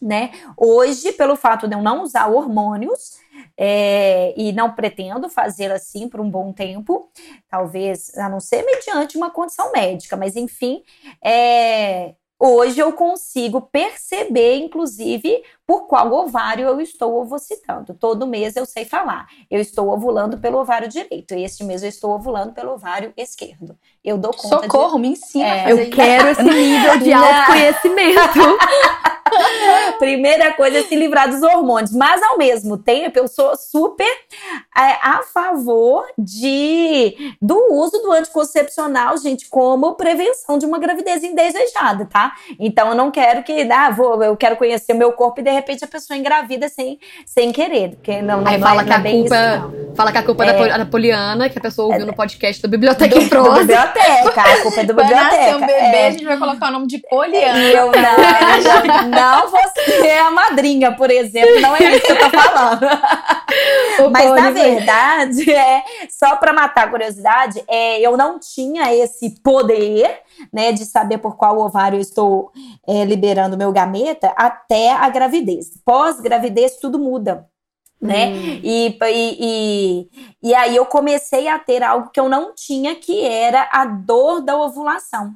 né? 0.00 0.30
Hoje, 0.56 1.12
pelo 1.12 1.36
fato 1.36 1.66
de 1.66 1.74
eu 1.74 1.82
não 1.82 2.02
usar 2.02 2.28
hormônios, 2.28 3.24
é, 3.58 4.34
e 4.36 4.52
não 4.52 4.72
pretendo 4.72 5.28
fazer 5.28 5.70
assim 5.70 6.08
por 6.08 6.20
um 6.20 6.28
bom 6.28 6.52
tempo, 6.52 7.10
talvez 7.48 8.16
a 8.16 8.28
não 8.28 8.40
ser 8.40 8.62
mediante 8.64 9.16
uma 9.16 9.30
condição 9.30 9.72
médica, 9.72 10.16
mas 10.16 10.36
enfim, 10.36 10.82
é, 11.24 12.14
Hoje 12.38 12.78
eu 12.78 12.92
consigo 12.92 13.62
perceber, 13.62 14.56
inclusive, 14.56 15.42
por 15.66 15.88
qual 15.88 16.12
ovário 16.12 16.68
eu 16.68 16.80
estou 16.80 17.20
ovocitando. 17.20 17.92
Todo 17.94 18.26
mês 18.26 18.54
eu 18.54 18.64
sei 18.64 18.84
falar. 18.84 19.26
Eu 19.50 19.60
estou 19.60 19.88
ovulando 19.88 20.38
pelo 20.38 20.58
ovário 20.58 20.88
direito. 20.88 21.34
E 21.34 21.42
este 21.42 21.64
mês 21.64 21.82
eu 21.82 21.88
estou 21.88 22.12
ovulando 22.12 22.52
pelo 22.52 22.74
ovário 22.74 23.12
esquerdo. 23.16 23.76
Eu 24.04 24.16
dou 24.16 24.32
conta 24.32 24.62
Socorro, 24.62 24.94
de... 24.94 25.00
me 25.00 25.08
ensina 25.08 25.44
é, 25.44 25.72
Eu 25.72 25.90
quero 25.90 26.28
esse 26.28 26.42
nível 26.42 26.98
de 26.98 27.10
autoconhecimento. 27.12 28.38
Primeira 29.98 30.52
coisa 30.52 30.78
é 30.78 30.82
se 30.82 30.94
livrar 30.94 31.28
dos 31.28 31.42
hormônios. 31.42 31.92
Mas, 31.92 32.22
ao 32.22 32.38
mesmo 32.38 32.78
tempo, 32.78 33.18
eu 33.18 33.26
sou 33.26 33.56
super 33.56 34.06
é, 34.76 34.98
a 35.02 35.22
favor 35.22 36.06
de, 36.16 37.34
do 37.40 37.72
uso 37.72 37.98
do 38.02 38.12
anticoncepcional, 38.12 39.18
gente, 39.18 39.48
como 39.48 39.94
prevenção 39.94 40.58
de 40.58 40.66
uma 40.66 40.78
gravidez 40.78 41.24
indesejada, 41.24 42.06
tá? 42.06 42.34
Então, 42.58 42.90
eu 42.90 42.94
não 42.94 43.10
quero 43.10 43.42
que, 43.42 43.62
ah, 43.70 43.90
vou, 43.90 44.22
eu 44.22 44.36
quero 44.36 44.56
conhecer 44.56 44.92
o 44.92 44.98
meu 44.98 45.12
corpo 45.12 45.40
e, 45.40 45.42
de 45.42 45.50
repente, 45.56 45.84
a 45.84 45.88
pessoa 45.88 46.16
engravida 46.16 46.68
sem, 46.68 46.98
sem 47.24 47.52
querer. 47.52 47.90
Porque 47.96 48.22
não, 48.22 48.42
não 48.42 48.50
Aí 48.50 48.58
fala, 48.58 48.84
que 48.84 48.92
a 48.92 49.00
culpa, 49.02 49.72
fala 49.94 50.12
que 50.12 50.18
a 50.18 50.22
culpa 50.22 50.44
é, 50.44 50.68
é 50.68 50.78
da 50.78 50.86
Poliana, 50.86 51.48
que 51.48 51.58
a 51.58 51.60
pessoa 51.60 51.88
ouviu 51.88 52.02
é, 52.02 52.06
no 52.06 52.14
podcast 52.14 52.62
do 52.62 52.68
Biblioteca. 52.68 53.14
Do 53.14 53.20
biblioteca, 53.20 54.40
a 54.40 54.62
culpa 54.62 54.80
é 54.80 54.84
do 54.84 54.94
Biblioteca. 54.94 55.26
Vai 55.26 55.38
nascer 55.38 55.56
um 55.56 55.60
bebê, 55.60 55.72
é. 55.72 56.06
a 56.06 56.10
gente 56.10 56.24
vai 56.24 56.38
colocar 56.38 56.68
o 56.68 56.72
nome 56.72 56.86
de 56.86 56.98
Poliana. 56.98 57.58
Eu 57.58 57.86
não, 57.92 59.08
não 59.10 59.50
você 59.50 60.06
é 60.06 60.20
a 60.20 60.30
madrinha, 60.30 60.92
por 60.92 61.10
exemplo, 61.10 61.60
não 61.60 61.74
é 61.76 61.96
isso 61.96 62.06
que 62.06 62.12
eu 62.12 62.18
tô 62.18 62.30
falando. 62.30 62.86
Mas 64.10 64.30
na 64.32 64.50
verdade, 64.50 65.50
é 65.52 65.82
só 66.10 66.36
para 66.36 66.52
matar 66.52 66.86
a 66.86 66.90
curiosidade, 66.90 67.62
é, 67.66 68.00
eu 68.00 68.16
não 68.16 68.38
tinha 68.38 68.94
esse 68.94 69.40
poder, 69.40 70.20
né, 70.52 70.72
de 70.72 70.84
saber 70.84 71.18
por 71.18 71.36
qual 71.36 71.58
ovário 71.58 71.96
eu 71.96 72.00
estou 72.00 72.50
é, 72.86 73.04
liberando 73.04 73.56
meu 73.56 73.72
gameta 73.72 74.32
até 74.36 74.92
a 74.92 75.08
gravidez. 75.08 75.70
Pós-gravidez 75.84 76.76
tudo 76.76 76.98
muda 76.98 77.46
né? 78.00 78.28
Hum. 78.28 78.60
E, 78.62 78.98
e, 79.00 79.36
e, 79.40 80.10
e, 80.42 80.54
aí 80.54 80.76
eu 80.76 80.84
comecei 80.84 81.48
a 81.48 81.58
ter 81.58 81.82
algo 81.82 82.10
que 82.10 82.20
eu 82.20 82.28
não 82.28 82.54
tinha, 82.54 82.94
que 82.94 83.24
era 83.24 83.68
a 83.72 83.86
dor 83.86 84.42
da 84.42 84.56
ovulação. 84.56 85.34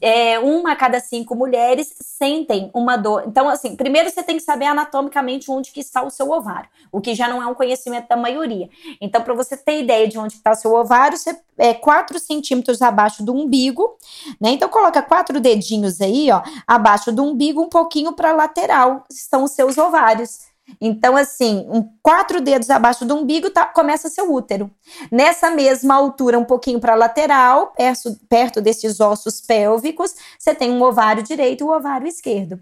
É, 0.00 0.38
uma 0.40 0.72
a 0.72 0.76
cada 0.76 0.98
cinco 0.98 1.36
mulheres 1.36 1.94
sentem 2.00 2.70
uma 2.74 2.96
dor. 2.96 3.24
Então, 3.26 3.48
assim, 3.48 3.76
primeiro 3.76 4.10
você 4.10 4.22
tem 4.22 4.36
que 4.36 4.42
saber 4.42 4.66
anatomicamente 4.66 5.50
onde 5.50 5.70
que 5.70 5.80
está 5.80 6.02
o 6.02 6.10
seu 6.10 6.30
ovário, 6.30 6.68
o 6.90 7.00
que 7.00 7.14
já 7.14 7.28
não 7.28 7.40
é 7.40 7.46
um 7.46 7.54
conhecimento 7.54 8.08
da 8.08 8.16
maioria. 8.16 8.68
Então, 9.00 9.22
para 9.22 9.34
você 9.34 9.56
ter 9.56 9.80
ideia 9.80 10.08
de 10.08 10.18
onde 10.18 10.34
está 10.34 10.50
o 10.50 10.56
seu 10.56 10.74
ovário, 10.74 11.16
você 11.16 11.38
é 11.56 11.72
4 11.72 12.18
centímetros 12.18 12.82
abaixo 12.82 13.24
do 13.24 13.32
umbigo, 13.32 13.96
né? 14.40 14.50
Então, 14.50 14.68
coloca 14.68 15.00
quatro 15.00 15.40
dedinhos 15.40 16.00
aí, 16.00 16.28
ó, 16.32 16.42
abaixo 16.66 17.12
do 17.12 17.22
umbigo, 17.22 17.62
um 17.62 17.68
pouquinho 17.68 18.12
para 18.12 18.32
lateral, 18.32 19.04
estão 19.08 19.44
os 19.44 19.52
seus 19.52 19.78
ovários. 19.78 20.53
Então, 20.80 21.16
assim, 21.16 21.66
um, 21.68 21.88
quatro 22.02 22.40
dedos 22.40 22.70
abaixo 22.70 23.04
do 23.04 23.14
umbigo 23.14 23.50
tá, 23.50 23.66
começa 23.66 24.08
seu 24.08 24.32
útero. 24.32 24.70
Nessa 25.10 25.50
mesma 25.50 25.94
altura, 25.94 26.38
um 26.38 26.44
pouquinho 26.44 26.80
para 26.80 26.94
lateral, 26.94 27.68
perto, 27.68 28.18
perto 28.28 28.60
desses 28.60 29.00
ossos 29.00 29.40
pélvicos, 29.40 30.14
você 30.38 30.54
tem 30.54 30.70
um 30.70 30.82
ovário 30.82 31.22
direito 31.22 31.62
e 31.62 31.64
um 31.64 31.70
ovário 31.70 32.06
esquerdo. 32.06 32.60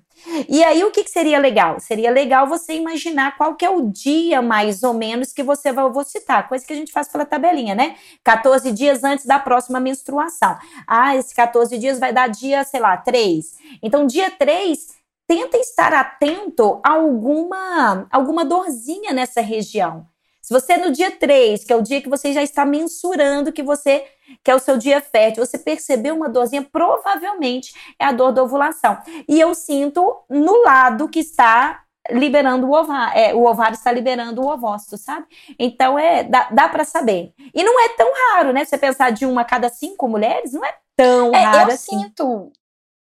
E 0.49 0.63
aí, 0.63 0.85
o 0.85 0.91
que, 0.91 1.03
que, 1.03 1.11
seria 1.11 1.39
legal? 1.39 1.81
Seria 1.81 2.11
legal 2.11 2.47
você 2.47 2.75
imaginar 2.75 3.37
qual 3.37 3.55
que 3.57 3.65
é 3.65 3.71
o 3.71 3.91
dia, 3.91 4.41
mais 4.41 4.83
ou 4.83 4.95
menos, 4.95 5.33
que 5.33 5.43
você 5.43 5.73
vai 5.73 5.85
ovocitar. 5.85 6.49
Coisa 6.49 6.65
que 6.65 6.73
a 6.73 6.77
gente 6.77 6.93
faz 6.93 7.09
pela 7.09 7.25
tabelinha, 7.25 7.75
né? 7.75 7.97
14 8.23 8.71
dias 8.71 9.03
antes 9.03 9.27
da 9.27 9.39
próxima 9.39 9.81
menstruação. 9.81 10.57
Ah, 10.87 11.17
esse 11.17 11.35
14 11.35 11.77
dias 11.79 11.99
vai 11.99 12.13
dar 12.13 12.29
dia, 12.29 12.63
sei 12.65 12.81
lá, 12.81 12.97
3. 12.97 13.57
Então, 13.83 14.07
dia 14.07 14.31
3 14.31 15.02
tenta 15.27 15.57
estar 15.57 15.93
atento 15.93 16.81
a 16.85 16.93
alguma, 16.93 18.07
alguma 18.11 18.45
dorzinha 18.45 19.13
nessa 19.13 19.41
região. 19.41 20.07
Se 20.43 20.53
você 20.53 20.77
no 20.77 20.91
dia 20.91 21.11
3, 21.11 21.63
que 21.63 21.73
é 21.73 21.77
o 21.77 21.83
dia 21.83 22.03
que 22.03 22.09
você 22.09 22.33
já 22.33 22.43
está 22.43 22.65
mensurando 22.65 23.53
que 23.53 23.63
você 23.63 24.05
que 24.43 24.51
é 24.51 24.55
o 24.55 24.59
seu 24.59 24.77
dia 24.77 25.01
fértil, 25.01 25.45
você 25.45 25.59
percebeu 25.59 26.17
uma 26.17 26.29
dorzinha, 26.29 26.63
provavelmente 26.63 27.75
é 27.99 28.05
a 28.05 28.13
dor 28.13 28.33
da 28.33 28.43
ovulação. 28.43 28.99
E 29.29 29.39
eu 29.39 29.55
sinto 29.55 30.25
no 30.29 30.63
lado 30.63 31.09
que 31.09 31.21
está 31.21 31.83
liberando 32.11 32.67
o 32.67 32.73
ovário, 32.73 33.19
é, 33.19 33.35
o 33.35 33.45
ovário 33.45 33.75
está 33.75 33.93
liberando 33.93 34.43
o 34.43 34.49
ovócito, 34.49 34.97
sabe? 34.97 35.27
Então 35.59 35.99
é 35.99 36.25
dá, 36.25 36.49
dá 36.51 36.69
para 36.69 36.85
saber. 36.85 37.33
E 37.55 37.63
não 37.63 37.79
é 37.81 37.91
tão 37.91 38.11
raro, 38.13 38.53
né? 38.53 38.65
Você 38.65 38.77
pensar 38.77 39.11
de 39.11 39.25
uma 39.25 39.43
a 39.43 39.45
cada 39.45 39.69
cinco 39.69 40.09
mulheres, 40.09 40.53
não 40.53 40.65
é 40.65 40.75
tão 40.97 41.33
é, 41.33 41.45
raro 41.45 41.71
eu 41.71 41.75
assim. 41.75 42.01
Sinto, 42.01 42.53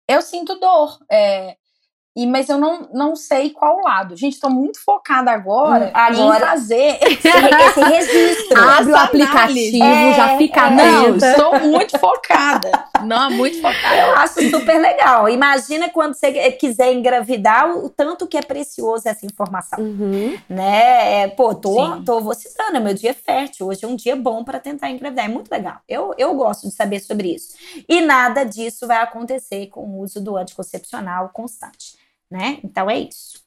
eu 0.07 0.22
sinto 0.22 0.59
dor. 0.59 0.99
É, 1.09 1.55
e, 2.14 2.28
mas 2.28 2.49
eu 2.49 2.57
não, 2.57 2.89
não 2.93 3.16
sei 3.16 3.51
qual 3.51 3.80
lado. 3.80 4.18
Gente, 4.18 4.34
estou 4.34 4.49
muito 4.49 4.84
focada 4.84 5.32
agora, 5.32 5.86
hum, 5.86 5.91
agora 5.93 6.38
em 6.38 6.49
fazer 6.49 6.99
esse, 7.07 7.28
esse 7.30 7.82
registro. 7.82 8.59
Abre 8.59 8.91
o 8.91 8.97
aplicativo, 8.97 9.82
é, 9.82 10.14
já 10.14 10.38
fica 10.38 10.68
é, 10.68 10.72
Não, 10.72 11.16
estou 11.16 11.59
muito 11.62 11.97
focada. 11.97 12.70
Não, 13.05 13.32
muito 13.32 13.62
focada. 13.62 13.95
Eu 13.95 14.16
acho 14.18 14.49
super 14.49 14.78
legal. 14.78 15.30
Imagina 15.30 15.89
quando 15.89 16.14
você 16.14 16.51
quiser 16.51 16.91
engravidar, 16.91 17.72
o 17.78 17.89
tanto 17.89 18.28
que 18.28 18.38
é 18.38 18.41
precioso 18.41 19.07
essa 19.07 19.26
informação. 19.26 19.80
Uhum. 19.80 20.38
Né? 20.49 21.24
É, 21.24 21.28
pô, 21.30 21.55
tô, 21.55 22.01
tô 22.03 22.20
vou 22.20 22.36
citando, 22.36 22.76
é 22.76 22.80
meu 22.82 22.93
dia 22.93 23.14
fértil. 23.14 23.68
Hoje 23.68 23.86
é 23.86 23.88
um 23.88 23.95
dia 23.95 24.18
bom 24.18 24.43
para 24.43 24.59
tentar 24.59 24.91
engravidar. 24.91 25.26
É 25.26 25.30
muito 25.30 25.49
legal. 25.49 25.78
Eu, 25.88 26.14
eu 26.18 26.36
gosto 26.36 26.68
de 26.68 26.74
saber 26.74 26.99
sobre 26.99 27.34
isso. 27.34 27.55
E 27.88 28.01
nada 28.01 28.43
disso 28.43 28.86
vai 28.86 28.97
acontecer 28.97 29.68
com 29.68 29.82
o 29.82 30.01
uso 30.01 30.22
do 30.22 30.36
anticoncepcional 30.36 31.30
constante 31.30 32.01
né? 32.32 32.59
Então 32.63 32.89
é 32.89 32.99
isso. 32.99 33.41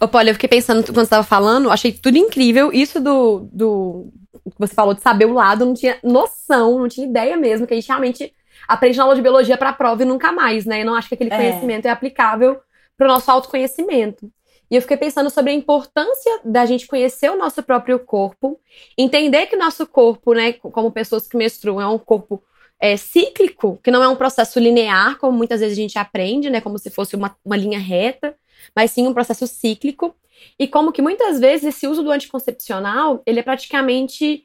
Ô, 0.00 0.06
Polly, 0.06 0.28
eu 0.28 0.34
fiquei 0.34 0.48
pensando 0.48 0.84
quando 0.84 0.96
você 0.96 1.02
estava 1.02 1.24
falando, 1.24 1.70
achei 1.70 1.92
tudo 1.92 2.16
incrível. 2.16 2.72
Isso 2.72 3.00
do, 3.00 3.48
do 3.52 4.12
que 4.32 4.58
você 4.58 4.74
falou 4.74 4.94
de 4.94 5.02
saber 5.02 5.26
o 5.26 5.32
lado, 5.32 5.66
não 5.66 5.74
tinha 5.74 5.98
noção, 6.02 6.78
não 6.78 6.88
tinha 6.88 7.06
ideia 7.06 7.36
mesmo, 7.36 7.66
que 7.66 7.74
a 7.74 7.76
gente 7.76 7.88
realmente 7.88 8.32
aprende 8.66 8.96
na 8.96 9.04
aula 9.04 9.14
de 9.14 9.22
biologia 9.22 9.56
para 9.56 9.72
prova 9.72 10.02
e 10.02 10.06
nunca 10.06 10.32
mais, 10.32 10.64
né? 10.64 10.82
Eu 10.82 10.86
não 10.86 10.94
acho 10.94 11.08
que 11.08 11.14
aquele 11.14 11.32
é. 11.32 11.36
conhecimento 11.36 11.86
é 11.86 11.90
aplicável 11.90 12.60
para 12.96 13.06
o 13.06 13.08
nosso 13.08 13.30
autoconhecimento. 13.30 14.30
E 14.70 14.76
eu 14.76 14.82
fiquei 14.82 14.96
pensando 14.96 15.28
sobre 15.30 15.50
a 15.50 15.54
importância 15.54 16.40
da 16.44 16.64
gente 16.64 16.86
conhecer 16.86 17.30
o 17.30 17.36
nosso 17.36 17.62
próprio 17.62 17.98
corpo, 17.98 18.60
entender 18.96 19.46
que 19.46 19.56
o 19.56 19.58
nosso 19.58 19.86
corpo, 19.86 20.32
né, 20.32 20.52
como 20.52 20.92
pessoas 20.92 21.26
que 21.26 21.36
menstruam, 21.36 21.80
é 21.80 21.86
um 21.88 21.98
corpo 21.98 22.42
é, 22.80 22.96
cíclico, 22.96 23.78
que 23.82 23.90
não 23.90 24.02
é 24.02 24.08
um 24.08 24.16
processo 24.16 24.58
linear, 24.58 25.18
como 25.18 25.36
muitas 25.36 25.60
vezes 25.60 25.76
a 25.76 25.80
gente 25.80 25.98
aprende, 25.98 26.48
né? 26.48 26.60
Como 26.60 26.78
se 26.78 26.90
fosse 26.90 27.14
uma, 27.14 27.36
uma 27.44 27.56
linha 27.56 27.78
reta, 27.78 28.34
mas 28.74 28.90
sim 28.90 29.06
um 29.06 29.14
processo 29.14 29.46
cíclico. 29.46 30.14
E 30.58 30.66
como 30.66 30.92
que 30.92 31.02
muitas 31.02 31.38
vezes 31.38 31.66
esse 31.66 31.86
uso 31.86 32.02
do 32.02 32.10
anticoncepcional, 32.10 33.22
ele 33.26 33.40
é 33.40 33.42
praticamente 33.42 34.44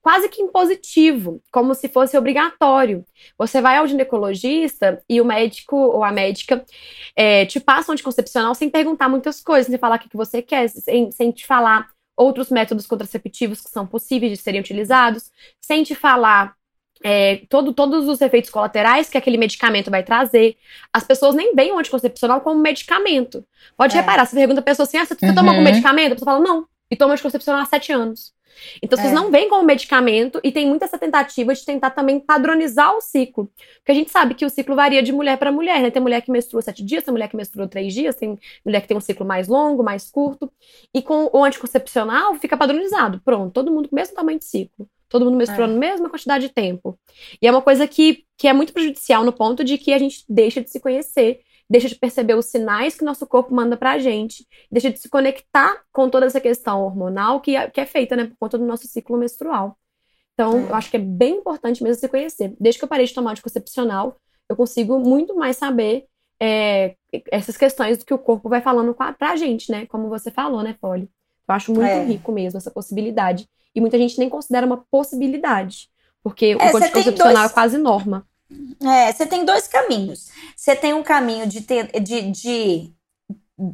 quase 0.00 0.28
que 0.28 0.42
impositivo, 0.42 1.42
como 1.50 1.74
se 1.74 1.88
fosse 1.88 2.16
obrigatório. 2.16 3.04
Você 3.38 3.60
vai 3.60 3.78
ao 3.78 3.86
ginecologista 3.86 5.02
e 5.08 5.18
o 5.20 5.24
médico 5.24 5.76
ou 5.76 6.04
a 6.04 6.12
médica 6.12 6.64
é, 7.16 7.46
te 7.46 7.58
passa 7.58 7.90
um 7.90 7.94
anticoncepcional 7.94 8.54
sem 8.54 8.68
perguntar 8.68 9.08
muitas 9.08 9.40
coisas, 9.42 9.66
sem 9.66 9.78
falar 9.78 9.96
o 9.96 9.98
que 9.98 10.16
você 10.16 10.42
quer, 10.42 10.68
sem, 10.68 11.10
sem 11.10 11.30
te 11.30 11.46
falar 11.46 11.88
outros 12.16 12.50
métodos 12.50 12.86
contraceptivos 12.86 13.62
que 13.62 13.70
são 13.70 13.86
possíveis 13.86 14.30
de 14.32 14.36
serem 14.36 14.60
utilizados, 14.60 15.32
sem 15.60 15.82
te 15.82 15.94
falar 15.94 16.54
é, 17.06 17.42
todo, 17.50 17.74
todos 17.74 18.08
os 18.08 18.22
efeitos 18.22 18.48
colaterais 18.48 19.10
que 19.10 19.18
aquele 19.18 19.36
medicamento 19.36 19.90
vai 19.90 20.02
trazer. 20.02 20.56
As 20.90 21.04
pessoas 21.04 21.34
nem 21.34 21.54
veem 21.54 21.70
o 21.70 21.78
anticoncepcional 21.78 22.40
como 22.40 22.58
medicamento. 22.58 23.44
Pode 23.76 23.94
é. 23.94 24.00
reparar, 24.00 24.24
você 24.24 24.34
pergunta 24.34 24.60
a 24.60 24.64
pessoa 24.64 24.84
assim: 24.84 24.96
ah, 24.96 25.04
você, 25.04 25.14
uhum. 25.22 25.34
toma 25.34 25.50
algum 25.50 25.62
medicamento? 25.62 26.12
A 26.12 26.14
pessoa 26.14 26.32
fala, 26.32 26.44
não. 26.44 26.66
E 26.90 26.96
toma 26.96 27.12
anticoncepcional 27.12 27.60
há 27.60 27.66
sete 27.66 27.92
anos. 27.92 28.32
Então, 28.82 28.98
vocês 28.98 29.12
é. 29.12 29.14
não 29.14 29.30
veem 29.30 29.48
como 29.48 29.62
medicamento 29.64 30.40
e 30.42 30.52
tem 30.52 30.66
muita 30.66 30.84
essa 30.84 30.98
tentativa 30.98 31.54
de 31.54 31.64
tentar 31.64 31.90
também 31.90 32.20
padronizar 32.20 32.94
o 32.96 33.00
ciclo. 33.00 33.50
Porque 33.76 33.92
a 33.92 33.94
gente 33.94 34.10
sabe 34.10 34.34
que 34.34 34.44
o 34.44 34.50
ciclo 34.50 34.74
varia 34.74 35.02
de 35.02 35.12
mulher 35.12 35.36
para 35.38 35.52
mulher, 35.52 35.80
né? 35.80 35.90
Tem 35.90 36.02
mulher 36.02 36.20
que 36.20 36.30
menstrua 36.30 36.62
sete 36.62 36.84
dias, 36.84 37.04
tem 37.04 37.12
mulher 37.12 37.28
que 37.28 37.36
menstrua 37.36 37.66
três 37.66 37.92
dias, 37.92 38.16
tem 38.16 38.38
mulher 38.64 38.80
que 38.80 38.88
tem 38.88 38.96
um 38.96 39.00
ciclo 39.00 39.26
mais 39.26 39.48
longo, 39.48 39.82
mais 39.82 40.10
curto. 40.10 40.50
E 40.92 41.02
com 41.02 41.30
o 41.32 41.44
anticoncepcional 41.44 42.34
fica 42.36 42.56
padronizado. 42.56 43.20
Pronto, 43.24 43.52
todo 43.52 43.72
mundo 43.72 43.88
com 43.88 43.96
o 43.96 43.98
mesmo 43.98 44.14
tamanho 44.14 44.38
de 44.38 44.44
ciclo. 44.44 44.88
Todo 45.08 45.26
mundo 45.26 45.36
menstruando 45.36 45.74
é. 45.74 45.76
a 45.76 45.78
mesma 45.78 46.10
quantidade 46.10 46.48
de 46.48 46.52
tempo. 46.52 46.98
E 47.40 47.46
é 47.46 47.50
uma 47.50 47.62
coisa 47.62 47.86
que, 47.86 48.24
que 48.36 48.48
é 48.48 48.52
muito 48.52 48.72
prejudicial 48.72 49.24
no 49.24 49.32
ponto 49.32 49.62
de 49.62 49.78
que 49.78 49.92
a 49.92 49.98
gente 49.98 50.24
deixa 50.28 50.60
de 50.60 50.70
se 50.70 50.80
conhecer, 50.80 51.40
deixa 51.74 51.88
de 51.88 51.96
perceber 51.96 52.36
os 52.36 52.46
sinais 52.46 52.94
que 52.94 53.04
nosso 53.04 53.26
corpo 53.26 53.52
manda 53.52 53.76
pra 53.76 53.98
gente, 53.98 54.46
deixa 54.70 54.92
de 54.92 54.98
se 55.00 55.08
conectar 55.08 55.82
com 55.92 56.08
toda 56.08 56.24
essa 56.24 56.40
questão 56.40 56.84
hormonal 56.84 57.40
que 57.40 57.56
é, 57.56 57.68
que 57.68 57.80
é 57.80 57.84
feita, 57.84 58.14
né, 58.14 58.26
por 58.26 58.36
conta 58.38 58.56
do 58.56 58.64
nosso 58.64 58.86
ciclo 58.86 59.18
menstrual. 59.18 59.76
Então, 60.34 60.56
é. 60.56 60.70
eu 60.70 60.74
acho 60.76 60.88
que 60.88 60.98
é 60.98 61.00
bem 61.00 61.38
importante 61.38 61.82
mesmo 61.82 61.98
se 61.98 62.08
conhecer. 62.08 62.54
Desde 62.60 62.78
que 62.78 62.84
eu 62.84 62.88
parei 62.88 63.06
de 63.06 63.12
tomar 63.12 63.32
anticoncepcional, 63.32 64.16
eu 64.48 64.54
consigo 64.54 65.00
muito 65.00 65.34
mais 65.34 65.56
saber 65.56 66.06
é, 66.38 66.94
essas 67.32 67.56
questões 67.56 67.98
do 67.98 68.04
que 68.04 68.14
o 68.14 68.18
corpo 68.18 68.48
vai 68.48 68.60
falando 68.60 68.94
pra 69.18 69.34
gente, 69.34 69.72
né? 69.72 69.84
Como 69.86 70.08
você 70.08 70.30
falou, 70.30 70.62
né, 70.62 70.76
Polly? 70.80 71.10
Eu 71.48 71.54
acho 71.56 71.72
muito 71.72 71.88
é. 71.88 72.04
rico 72.04 72.30
mesmo 72.30 72.56
essa 72.56 72.70
possibilidade 72.70 73.48
e 73.74 73.80
muita 73.80 73.98
gente 73.98 74.16
nem 74.16 74.28
considera 74.28 74.64
uma 74.64 74.84
possibilidade, 74.88 75.88
porque 76.22 76.56
é, 76.56 76.72
o 76.72 76.76
anticoncepcional 76.76 77.34
dois... 77.34 77.50
é 77.50 77.54
quase 77.54 77.78
norma. 77.78 78.24
É, 78.82 79.12
você 79.12 79.26
tem 79.26 79.44
dois 79.44 79.66
caminhos. 79.66 80.30
Você 80.56 80.76
tem 80.76 80.94
um 80.94 81.02
caminho 81.02 81.46
de, 81.46 81.60
ter, 81.62 82.00
de, 82.00 82.30
de 82.30 82.94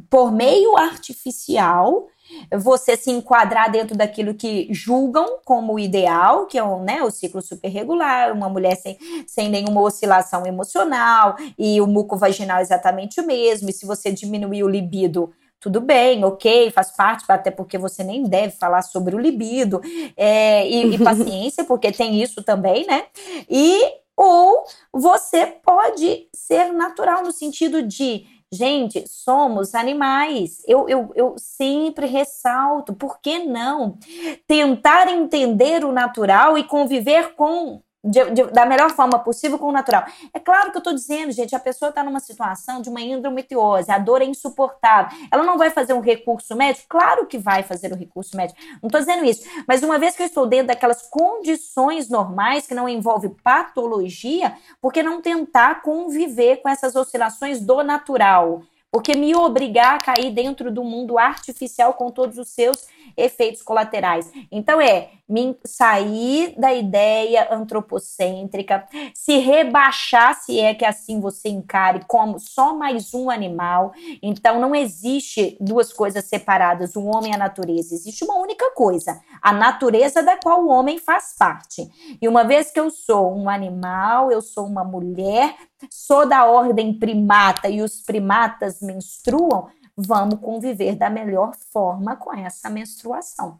por 0.09 0.31
meio 0.31 0.77
artificial, 0.77 2.07
você 2.53 2.95
se 2.95 3.11
enquadrar 3.11 3.71
dentro 3.71 3.95
daquilo 3.95 4.33
que 4.33 4.67
julgam 4.71 5.39
como 5.43 5.79
ideal, 5.79 6.45
que 6.45 6.57
é 6.57 6.63
o, 6.63 6.79
né, 6.79 7.03
o 7.03 7.11
ciclo 7.11 7.41
superregular, 7.41 8.31
uma 8.31 8.47
mulher 8.47 8.75
sem, 8.75 8.97
sem 9.27 9.49
nenhuma 9.49 9.81
oscilação 9.81 10.45
emocional, 10.45 11.35
e 11.57 11.81
o 11.81 11.87
muco 11.87 12.15
vaginal 12.15 12.59
é 12.59 12.61
exatamente 12.61 13.19
o 13.19 13.25
mesmo, 13.25 13.69
e 13.69 13.73
se 13.73 13.85
você 13.85 14.11
diminuir 14.11 14.63
o 14.63 14.69
libido, 14.69 15.33
tudo 15.59 15.81
bem, 15.81 16.23
ok, 16.23 16.71
faz 16.71 16.91
parte, 16.91 17.25
até 17.27 17.51
porque 17.51 17.77
você 17.77 18.03
nem 18.03 18.23
deve 18.23 18.55
falar 18.55 18.81
sobre 18.81 19.15
o 19.15 19.19
libido, 19.19 19.81
é, 20.15 20.67
e, 20.67 20.95
e 20.95 20.97
paciência, 20.97 21.63
porque 21.63 21.91
tem 21.91 22.21
isso 22.21 22.43
também, 22.43 22.85
né? 22.85 23.05
E 23.49 24.00
ou 24.15 24.63
você 24.91 25.45
pode 25.45 26.27
ser 26.33 26.71
natural 26.71 27.23
no 27.23 27.31
sentido 27.31 27.81
de 27.83 28.25
Gente, 28.53 29.07
somos 29.07 29.73
animais. 29.73 30.61
Eu, 30.67 30.89
eu, 30.89 31.11
eu 31.15 31.35
sempre 31.37 32.05
ressalto, 32.05 32.93
por 32.93 33.21
que 33.21 33.39
não 33.39 33.97
tentar 34.45 35.07
entender 35.07 35.85
o 35.85 35.93
natural 35.93 36.57
e 36.57 36.63
conviver 36.65 37.33
com 37.35 37.81
de, 38.03 38.31
de, 38.31 38.43
da 38.45 38.65
melhor 38.65 38.91
forma 38.91 39.19
possível 39.19 39.59
com 39.59 39.67
o 39.67 39.71
natural. 39.71 40.03
É 40.33 40.39
claro 40.39 40.71
que 40.71 40.77
eu 40.77 40.79
estou 40.79 40.93
dizendo, 40.93 41.31
gente, 41.31 41.55
a 41.55 41.59
pessoa 41.59 41.89
está 41.89 42.03
numa 42.03 42.19
situação 42.19 42.81
de 42.81 42.89
uma 42.89 42.99
endometriose, 42.99 43.91
a 43.91 43.97
dor 43.97 44.21
é 44.21 44.25
insuportável. 44.25 45.15
Ela 45.31 45.43
não 45.43 45.57
vai 45.57 45.69
fazer 45.69 45.93
um 45.93 46.01
recurso 46.01 46.55
médico? 46.55 46.87
Claro 46.89 47.27
que 47.27 47.37
vai 47.37 47.63
fazer 47.63 47.91
o 47.91 47.95
um 47.95 47.97
recurso 47.97 48.35
médico. 48.35 48.59
Não 48.81 48.87
estou 48.87 48.99
dizendo 48.99 49.23
isso. 49.23 49.47
Mas 49.67 49.83
uma 49.83 49.99
vez 49.99 50.15
que 50.15 50.23
eu 50.23 50.27
estou 50.27 50.47
dentro 50.47 50.67
daquelas 50.67 51.03
condições 51.03 52.09
normais 52.09 52.65
que 52.65 52.73
não 52.73 52.89
envolve 52.89 53.29
patologia, 53.43 54.55
por 54.81 54.91
que 54.91 55.03
não 55.03 55.21
tentar 55.21 55.81
conviver 55.81 56.57
com 56.57 56.69
essas 56.69 56.95
oscilações 56.95 57.61
do 57.61 57.83
natural? 57.83 58.63
Porque 58.91 59.15
me 59.15 59.33
obrigar 59.33 59.95
a 59.95 59.99
cair 59.99 60.31
dentro 60.31 60.69
do 60.69 60.83
mundo 60.83 61.17
artificial 61.17 61.93
com 61.93 62.11
todos 62.11 62.37
os 62.37 62.49
seus 62.49 62.87
efeitos 63.15 63.61
colaterais. 63.61 64.29
Então 64.51 64.81
é 64.81 65.11
me 65.31 65.57
sair 65.65 66.53
da 66.59 66.73
ideia 66.73 67.47
antropocêntrica, 67.51 68.85
se 69.15 69.37
rebaixar, 69.37 70.35
se 70.35 70.59
é 70.59 70.75
que 70.75 70.83
assim 70.83 71.21
você 71.21 71.47
encare, 71.47 72.03
como 72.05 72.37
só 72.37 72.75
mais 72.75 73.13
um 73.13 73.29
animal. 73.29 73.93
Então 74.21 74.59
não 74.59 74.75
existe 74.75 75.57
duas 75.61 75.93
coisas 75.93 76.25
separadas, 76.25 76.95
o 76.95 77.05
homem 77.05 77.31
e 77.31 77.35
a 77.35 77.37
natureza. 77.37 77.95
Existe 77.95 78.25
uma 78.25 78.37
única 78.37 78.71
coisa, 78.71 79.21
a 79.41 79.53
natureza 79.53 80.21
da 80.21 80.35
qual 80.37 80.65
o 80.65 80.69
homem 80.69 80.97
faz 80.97 81.33
parte. 81.37 81.89
E 82.21 82.27
uma 82.27 82.43
vez 82.43 82.69
que 82.69 82.79
eu 82.79 82.91
sou 82.91 83.33
um 83.33 83.49
animal, 83.49 84.31
eu 84.31 84.41
sou 84.41 84.65
uma 84.65 84.83
mulher, 84.83 85.55
sou 85.89 86.27
da 86.27 86.45
ordem 86.45 86.93
primata 86.93 87.69
e 87.69 87.81
os 87.81 88.01
primatas 88.01 88.81
menstruam, 88.81 89.69
vamos 89.95 90.39
conviver 90.39 90.95
da 90.95 91.09
melhor 91.09 91.55
forma 91.71 92.17
com 92.17 92.33
essa 92.33 92.69
menstruação. 92.69 93.59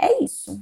É 0.00 0.22
isso. 0.22 0.60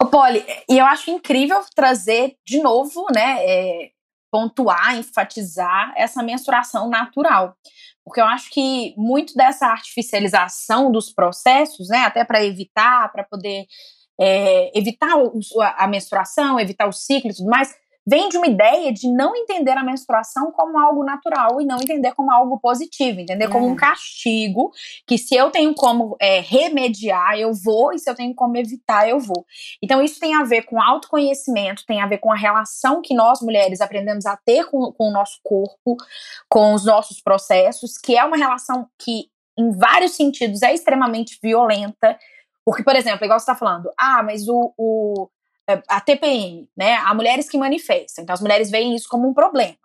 Ô, 0.00 0.06
Polly, 0.06 0.44
e 0.68 0.78
eu 0.78 0.84
acho 0.84 1.10
incrível 1.10 1.60
trazer 1.74 2.36
de 2.46 2.60
novo, 2.62 3.06
né, 3.14 3.44
é, 3.44 3.90
pontuar, 4.30 4.96
enfatizar 4.96 5.92
essa 5.96 6.22
menstruação 6.22 6.88
natural. 6.88 7.56
Porque 8.04 8.20
eu 8.20 8.26
acho 8.26 8.50
que 8.50 8.94
muito 8.96 9.34
dessa 9.34 9.66
artificialização 9.66 10.92
dos 10.92 11.10
processos, 11.12 11.88
né, 11.88 11.98
até 11.98 12.24
para 12.24 12.44
evitar, 12.44 13.10
para 13.10 13.24
poder 13.24 13.64
é, 14.20 14.78
evitar 14.78 15.16
o, 15.16 15.40
a 15.60 15.86
menstruação, 15.86 16.60
evitar 16.60 16.86
o 16.86 16.92
ciclo 16.92 17.30
e 17.30 17.34
tudo 17.34 17.48
mais, 17.48 17.74
vem 18.06 18.28
de 18.28 18.36
uma 18.36 18.46
ideia 18.46 18.92
de 18.92 19.08
não 19.10 19.34
entender 19.34 19.72
a 19.72 19.82
menstruação 19.82 20.52
como 20.52 20.78
algo 20.78 21.04
natural 21.04 21.60
e 21.60 21.64
não 21.64 21.76
entender 21.76 22.12
como 22.14 22.30
algo 22.30 22.58
positivo, 22.58 23.20
entender 23.20 23.48
como 23.48 23.66
um 23.66 23.74
é. 23.74 23.76
castigo, 23.76 24.70
que 25.06 25.16
se 25.16 25.34
eu 25.34 25.50
tenho 25.50 25.74
como 25.74 26.16
é, 26.20 26.40
remediar, 26.40 27.38
eu 27.38 27.52
vou, 27.52 27.92
e 27.92 27.98
se 27.98 28.10
eu 28.10 28.14
tenho 28.14 28.34
como 28.34 28.56
evitar, 28.56 29.08
eu 29.08 29.18
vou. 29.18 29.46
Então 29.82 30.02
isso 30.02 30.20
tem 30.20 30.34
a 30.34 30.44
ver 30.44 30.62
com 30.62 30.80
autoconhecimento, 30.80 31.86
tem 31.86 32.00
a 32.00 32.06
ver 32.06 32.18
com 32.18 32.30
a 32.30 32.36
relação 32.36 33.00
que 33.02 33.14
nós 33.14 33.40
mulheres 33.40 33.80
aprendemos 33.80 34.26
a 34.26 34.36
ter 34.36 34.66
com, 34.66 34.92
com 34.92 35.08
o 35.08 35.12
nosso 35.12 35.38
corpo, 35.42 35.96
com 36.48 36.74
os 36.74 36.84
nossos 36.84 37.20
processos, 37.20 37.96
que 37.96 38.16
é 38.16 38.24
uma 38.24 38.36
relação 38.36 38.86
que 38.98 39.28
em 39.58 39.70
vários 39.70 40.12
sentidos 40.12 40.62
é 40.62 40.74
extremamente 40.74 41.38
violenta, 41.42 42.18
porque, 42.64 42.82
por 42.82 42.96
exemplo, 42.96 43.24
igual 43.24 43.38
você 43.38 43.44
está 43.44 43.54
falando, 43.54 43.90
ah, 43.96 44.22
mas 44.22 44.48
o, 44.48 44.72
o 44.76 45.28
a 45.88 46.00
TPM, 46.00 46.68
né? 46.76 46.94
Há 46.96 47.14
mulheres 47.14 47.48
que 47.48 47.58
manifestam. 47.58 48.22
Então, 48.22 48.34
as 48.34 48.40
mulheres 48.40 48.70
veem 48.70 48.94
isso 48.94 49.08
como 49.08 49.28
um 49.28 49.34
problema. 49.34 49.76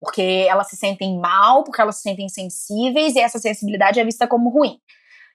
Porque 0.00 0.46
elas 0.48 0.68
se 0.68 0.76
sentem 0.76 1.18
mal, 1.18 1.64
porque 1.64 1.80
elas 1.80 1.96
se 1.96 2.02
sentem 2.02 2.28
sensíveis 2.28 3.14
e 3.14 3.20
essa 3.20 3.38
sensibilidade 3.38 3.98
é 3.98 4.04
vista 4.04 4.26
como 4.26 4.50
ruim. 4.50 4.78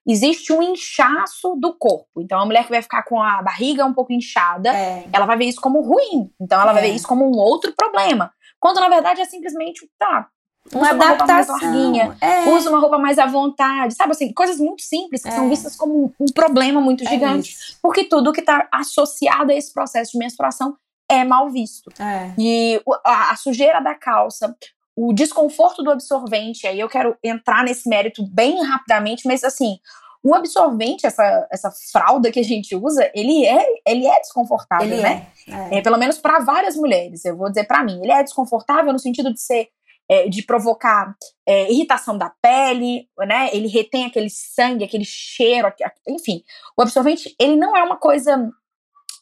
Existe 0.07 0.53
um 0.53 0.61
inchaço 0.61 1.55
do 1.55 1.77
corpo. 1.77 2.21
Então, 2.21 2.39
a 2.39 2.45
mulher 2.45 2.63
que 2.63 2.69
vai 2.69 2.81
ficar 2.81 3.03
com 3.03 3.21
a 3.21 3.41
barriga 3.41 3.85
um 3.85 3.93
pouco 3.93 4.13
inchada, 4.13 4.75
é. 4.75 5.05
ela 5.11 5.25
vai 5.25 5.37
ver 5.37 5.45
isso 5.45 5.61
como 5.61 5.81
ruim. 5.81 6.31
Então, 6.39 6.59
ela 6.61 6.71
é. 6.71 6.73
vai 6.73 6.83
ver 6.83 6.95
isso 6.95 7.07
como 7.07 7.25
um 7.25 7.37
outro 7.37 7.73
problema. 7.75 8.31
Quando, 8.59 8.79
na 8.79 8.89
verdade, 8.89 9.21
é 9.21 9.25
simplesmente, 9.25 9.89
tá, 9.97 10.27
uma 10.73 10.93
usa 10.93 11.05
adaptação. 11.05 11.57
Uma 11.57 12.17
é. 12.21 12.49
usa 12.49 12.69
uma 12.69 12.79
roupa 12.79 12.97
mais 12.97 13.17
à 13.17 13.25
vontade, 13.25 13.95
sabe 13.95 14.11
assim, 14.11 14.31
coisas 14.33 14.57
muito 14.57 14.81
simples 14.81 15.21
que 15.21 15.29
é. 15.29 15.31
são 15.31 15.49
vistas 15.49 15.75
como 15.75 16.13
um, 16.19 16.25
problema 16.33 16.79
muito 16.79 17.03
é 17.03 17.07
gigante, 17.07 17.55
porque 17.81 18.03
tudo 18.03 18.31
que 18.31 18.41
está 18.41 18.67
associado 18.71 19.51
a 19.51 19.55
esse 19.55 19.73
processo 19.73 20.11
de 20.13 20.17
menstruação 20.17 20.77
é 21.09 21.23
mal 21.23 21.49
visto. 21.49 21.91
É. 21.99 22.31
E 22.37 22.81
a, 23.03 23.31
a, 23.31 23.35
sujeira 23.35 23.79
da 23.79 23.95
calça, 23.95 24.55
o 24.95 25.11
desconforto 25.11 25.81
do 25.81 25.91
absorvente, 25.91 26.67
aí 26.67 26.79
eu 26.79 26.87
quero 26.87 27.17
entrar 27.23 27.63
nesse 27.63 27.89
mérito 27.89 28.23
bem 28.27 28.63
rapidamente, 28.63 29.27
mas 29.27 29.43
assim, 29.43 29.79
o 30.21 30.35
absorvente, 30.35 31.07
essa, 31.07 31.47
essa 31.49 31.71
fralda 31.91 32.31
que 32.31 32.39
a 32.39 32.43
gente 32.43 32.75
usa, 32.75 33.09
ele 33.15 33.45
é, 33.45 33.65
ele 33.87 34.05
é 34.05 34.19
desconfortável, 34.19 34.87
ele 34.87 35.01
né? 35.01 35.27
É, 35.47 35.77
é. 35.77 35.81
pelo 35.81 35.97
menos 35.97 36.17
para 36.17 36.39
várias 36.39 36.75
mulheres, 36.75 37.23
eu 37.25 37.37
vou 37.37 37.49
dizer 37.49 37.63
para 37.63 37.83
mim, 37.83 38.01
ele 38.03 38.11
é 38.11 38.21
desconfortável 38.21 38.91
no 38.91 38.99
sentido 38.99 39.33
de 39.33 39.41
ser 39.41 39.69
é, 40.09 40.27
de 40.27 40.41
provocar 40.41 41.15
é, 41.45 41.71
irritação 41.71 42.17
da 42.17 42.33
pele, 42.41 43.07
né? 43.19 43.49
Ele 43.53 43.67
retém 43.67 44.05
aquele 44.05 44.29
sangue, 44.29 44.83
aquele 44.83 45.05
cheiro, 45.05 45.71
enfim. 46.07 46.43
O 46.75 46.81
absorvente, 46.81 47.35
ele 47.39 47.55
não 47.55 47.77
é 47.77 47.83
uma 47.83 47.97
coisa 47.97 48.49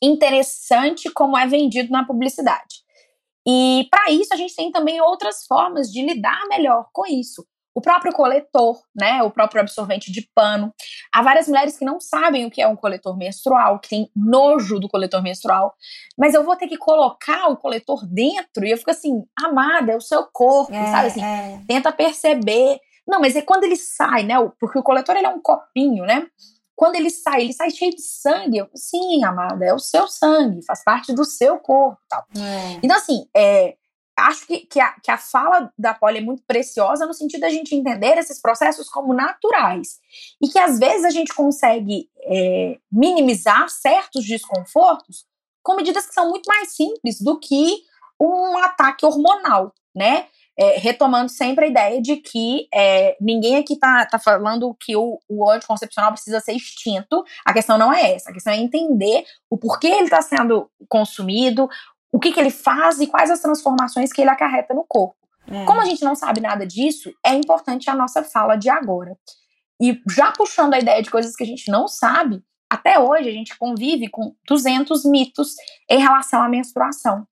interessante 0.01 1.11
como 1.11 1.37
é 1.37 1.45
vendido 1.45 1.91
na 1.91 2.05
publicidade. 2.05 2.85
E 3.45 3.87
para 3.91 4.11
isso 4.11 4.33
a 4.33 4.37
gente 4.37 4.55
tem 4.55 4.71
também 4.71 5.01
outras 5.01 5.45
formas 5.45 5.91
de 5.91 6.01
lidar 6.01 6.47
melhor 6.49 6.87
com 6.93 7.05
isso 7.05 7.45
o 7.77 7.81
próprio 7.81 8.11
coletor, 8.11 8.81
né, 8.95 9.21
o 9.21 9.29
próprio 9.29 9.61
absorvente 9.61 10.11
de 10.11 10.27
pano. 10.33 10.73
Há 11.13 11.21
várias 11.21 11.47
mulheres 11.47 11.77
que 11.77 11.85
não 11.85 11.99
sabem 11.99 12.43
o 12.43 12.49
que 12.49 12.59
é 12.59 12.67
um 12.67 12.75
coletor 12.75 13.15
menstrual, 13.15 13.77
que 13.77 13.89
tem 13.89 14.09
nojo 14.15 14.79
do 14.79 14.89
coletor 14.89 15.21
menstrual, 15.21 15.75
mas 16.17 16.33
eu 16.33 16.43
vou 16.43 16.55
ter 16.55 16.67
que 16.67 16.75
colocar 16.75 17.49
o 17.49 17.55
coletor 17.55 18.03
dentro 18.07 18.65
e 18.65 18.71
eu 18.71 18.77
fico 18.79 18.89
assim, 18.89 19.23
amada, 19.39 19.91
é 19.91 19.95
o 19.95 20.01
seu 20.01 20.23
corpo, 20.23 20.73
é, 20.73 20.87
sabe 20.87 21.07
assim? 21.07 21.23
É. 21.23 21.61
Tenta 21.67 21.91
perceber. 21.91 22.79
Não, 23.07 23.19
mas 23.21 23.35
é 23.35 23.43
quando 23.43 23.65
ele 23.65 23.75
sai, 23.75 24.23
né? 24.23 24.33
Porque 24.59 24.79
o 24.79 24.83
coletor 24.83 25.15
ele 25.15 25.27
é 25.27 25.29
um 25.29 25.39
copinho, 25.39 26.03
né? 26.03 26.25
quando 26.75 26.95
ele 26.95 27.09
sai, 27.09 27.41
ele 27.41 27.53
sai 27.53 27.71
cheio 27.71 27.91
de 27.91 28.01
sangue. 28.01 28.57
Eu, 28.59 28.69
Sim, 28.75 29.23
amada, 29.23 29.65
é 29.65 29.73
o 29.73 29.79
seu 29.79 30.07
sangue, 30.07 30.63
faz 30.63 30.83
parte 30.83 31.11
do 31.13 31.25
seu 31.25 31.57
corpo. 31.57 31.99
Tal. 32.07 32.23
É. 32.35 32.79
Então, 32.83 32.95
assim, 32.95 33.27
é, 33.35 33.75
acho 34.17 34.47
que, 34.47 34.59
que, 34.61 34.79
a, 34.79 34.93
que 34.93 35.11
a 35.11 35.17
fala 35.17 35.71
da 35.77 35.93
Polly 35.93 36.17
é 36.17 36.21
muito 36.21 36.43
preciosa 36.47 37.05
no 37.05 37.13
sentido 37.13 37.41
da 37.41 37.49
gente 37.49 37.75
entender 37.75 38.17
esses 38.17 38.41
processos 38.41 38.89
como 38.89 39.13
naturais. 39.13 39.99
E 40.41 40.47
que 40.47 40.57
às 40.57 40.79
vezes 40.79 41.05
a 41.05 41.11
gente 41.11 41.33
consegue 41.33 42.09
é, 42.23 42.79
minimizar 42.91 43.69
certos 43.69 44.25
desconfortos 44.25 45.25
com 45.61 45.75
medidas 45.75 46.07
que 46.07 46.13
são 46.13 46.29
muito 46.29 46.47
mais 46.47 46.75
simples 46.75 47.21
do 47.21 47.39
que 47.39 47.83
um 48.19 48.57
ataque 48.57 49.05
hormonal, 49.05 49.73
né? 49.95 50.25
É, 50.59 50.79
retomando 50.79 51.29
sempre 51.29 51.65
a 51.65 51.67
ideia 51.67 52.01
de 52.01 52.15
que 52.15 52.67
é, 52.73 53.15
ninguém 53.21 53.57
aqui 53.57 53.75
tá, 53.75 54.07
tá 54.07 54.17
falando 54.17 54.75
que 54.79 54.95
o, 54.95 55.19
o, 55.29 55.47
anticoncepcional 55.47 56.11
precisa 56.13 56.39
ser 56.39 56.53
extinto. 56.53 57.23
A 57.45 57.53
questão 57.53 57.77
não 57.77 57.93
é 57.93 58.15
essa. 58.15 58.31
A 58.31 58.33
questão 58.33 58.51
é 58.51 58.57
entender 58.57 59.23
o 59.51 59.57
porquê 59.57 59.85
ele 59.85 60.05
está 60.05 60.19
sendo 60.19 60.67
consumido, 60.89 61.69
o 62.11 62.19
que, 62.19 62.31
que 62.31 62.39
ele 62.39 62.49
faz 62.49 62.99
e 62.99 63.07
quais 63.07 63.29
as 63.29 63.41
transformações 63.41 64.11
que 64.11 64.21
ele 64.21 64.29
acarreta 64.29 64.73
no 64.73 64.85
corpo. 64.87 65.15
É. 65.49 65.65
Como 65.65 65.81
a 65.81 65.85
gente 65.85 66.03
não 66.03 66.15
sabe 66.15 66.41
nada 66.41 66.65
disso, 66.65 67.11
é 67.25 67.33
importante 67.33 67.89
a 67.89 67.95
nossa 67.95 68.23
fala 68.23 68.55
de 68.55 68.69
agora. 68.69 69.17
E 69.81 70.01
já 70.09 70.31
puxando 70.31 70.73
a 70.73 70.79
ideia 70.79 71.01
de 71.01 71.09
coisas 71.09 71.35
que 71.35 71.43
a 71.43 71.47
gente 71.47 71.69
não 71.71 71.87
sabe, 71.87 72.43
até 72.69 72.99
hoje 72.99 73.29
a 73.29 73.31
gente 73.31 73.57
convive 73.57 74.09
com 74.09 74.35
200 74.47 75.05
mitos 75.05 75.55
em 75.89 75.99
relação 75.99 76.41
à 76.41 76.49
menstruação. 76.49 77.25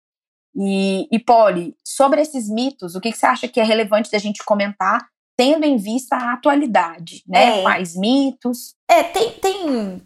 E, 0.56 1.07
e 1.11 1.19
Polly, 1.19 1.76
sobre 1.84 2.22
esses 2.22 2.49
mitos, 2.49 2.95
o 2.95 3.02
que, 3.02 3.11
que 3.11 3.18
você 3.18 3.26
acha 3.26 3.47
que 3.47 3.60
é 3.60 3.64
relevante 3.64 4.10
da 4.10 4.18
gente 4.18 4.43
comentar, 4.43 5.06
tendo 5.35 5.65
em 5.65 5.76
vista 5.76 6.15
a 6.15 6.34
atualidade, 6.34 7.23
né? 7.27 7.60
É. 7.60 7.61
Quais 7.61 7.95
mitos? 7.95 8.76
É, 8.88 9.03
tem, 9.03 9.31
tem. 9.31 10.02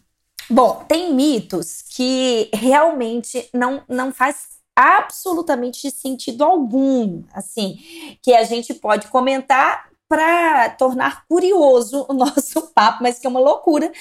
Bom, 0.50 0.84
tem 0.88 1.14
mitos 1.14 1.84
que 1.84 2.50
realmente 2.52 3.48
não, 3.54 3.84
não 3.88 4.12
faz 4.12 4.59
absolutamente 4.80 5.92
sentido 5.92 6.44
algum, 6.44 7.24
assim, 7.34 7.78
que 8.24 8.34
a 8.34 8.44
gente 8.46 8.74
pode 8.74 9.08
comentar 9.10 9.90
para 10.08 10.70
tornar 10.72 11.26
curioso 11.28 12.06
o 12.10 12.14
nosso 12.16 12.74
papo, 12.74 13.04
mas 13.04 13.20
que 13.20 13.28
é 13.28 13.30
uma 13.30 13.42
loucura. 13.42 13.92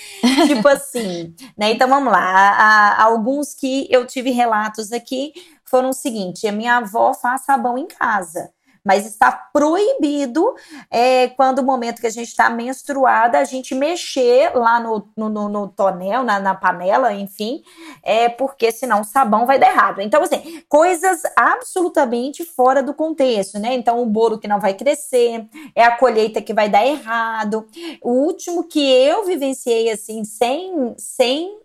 tipo 0.46 0.66
assim, 0.68 1.34
né? 1.56 1.72
Então 1.72 1.88
vamos 1.88 2.12
lá. 2.12 2.96
Alguns 3.02 3.54
que 3.54 3.88
eu 3.90 4.06
tive 4.06 4.30
relatos 4.30 4.92
aqui 4.92 5.32
foram 5.64 5.90
o 5.90 5.94
seguinte: 5.94 6.46
a 6.46 6.52
minha 6.52 6.76
avó 6.76 7.12
faz 7.12 7.42
sabão 7.42 7.76
em 7.76 7.86
casa 7.86 8.50
mas 8.88 9.04
está 9.04 9.30
proibido 9.30 10.54
é, 10.90 11.28
quando 11.28 11.58
o 11.58 11.62
momento 11.62 12.00
que 12.00 12.06
a 12.06 12.10
gente 12.10 12.28
está 12.28 12.48
menstruada, 12.48 13.38
a 13.38 13.44
gente 13.44 13.74
mexer 13.74 14.56
lá 14.56 14.80
no, 14.80 15.06
no, 15.14 15.28
no, 15.28 15.46
no 15.46 15.68
tonel, 15.68 16.24
na, 16.24 16.40
na, 16.40 16.54
panela, 16.54 17.12
enfim, 17.12 17.62
é 18.02 18.30
porque 18.30 18.72
senão 18.72 19.02
o 19.02 19.04
sabão 19.04 19.44
vai 19.44 19.58
dar 19.58 19.68
errado. 19.68 20.00
Então, 20.00 20.22
assim, 20.22 20.62
coisas 20.70 21.20
absolutamente 21.36 22.46
fora 22.46 22.82
do 22.82 22.94
contexto, 22.94 23.58
né? 23.58 23.74
Então, 23.74 24.00
o 24.00 24.06
bolo 24.06 24.38
que 24.38 24.48
não 24.48 24.58
vai 24.58 24.72
crescer, 24.72 25.46
é 25.74 25.84
a 25.84 25.94
colheita 25.94 26.40
que 26.40 26.54
vai 26.54 26.70
dar 26.70 26.86
errado. 26.86 27.66
O 28.02 28.12
último 28.12 28.64
que 28.64 28.80
eu 28.80 29.26
vivenciei, 29.26 29.90
assim, 29.90 30.24
sem, 30.24 30.94
sem 30.96 31.58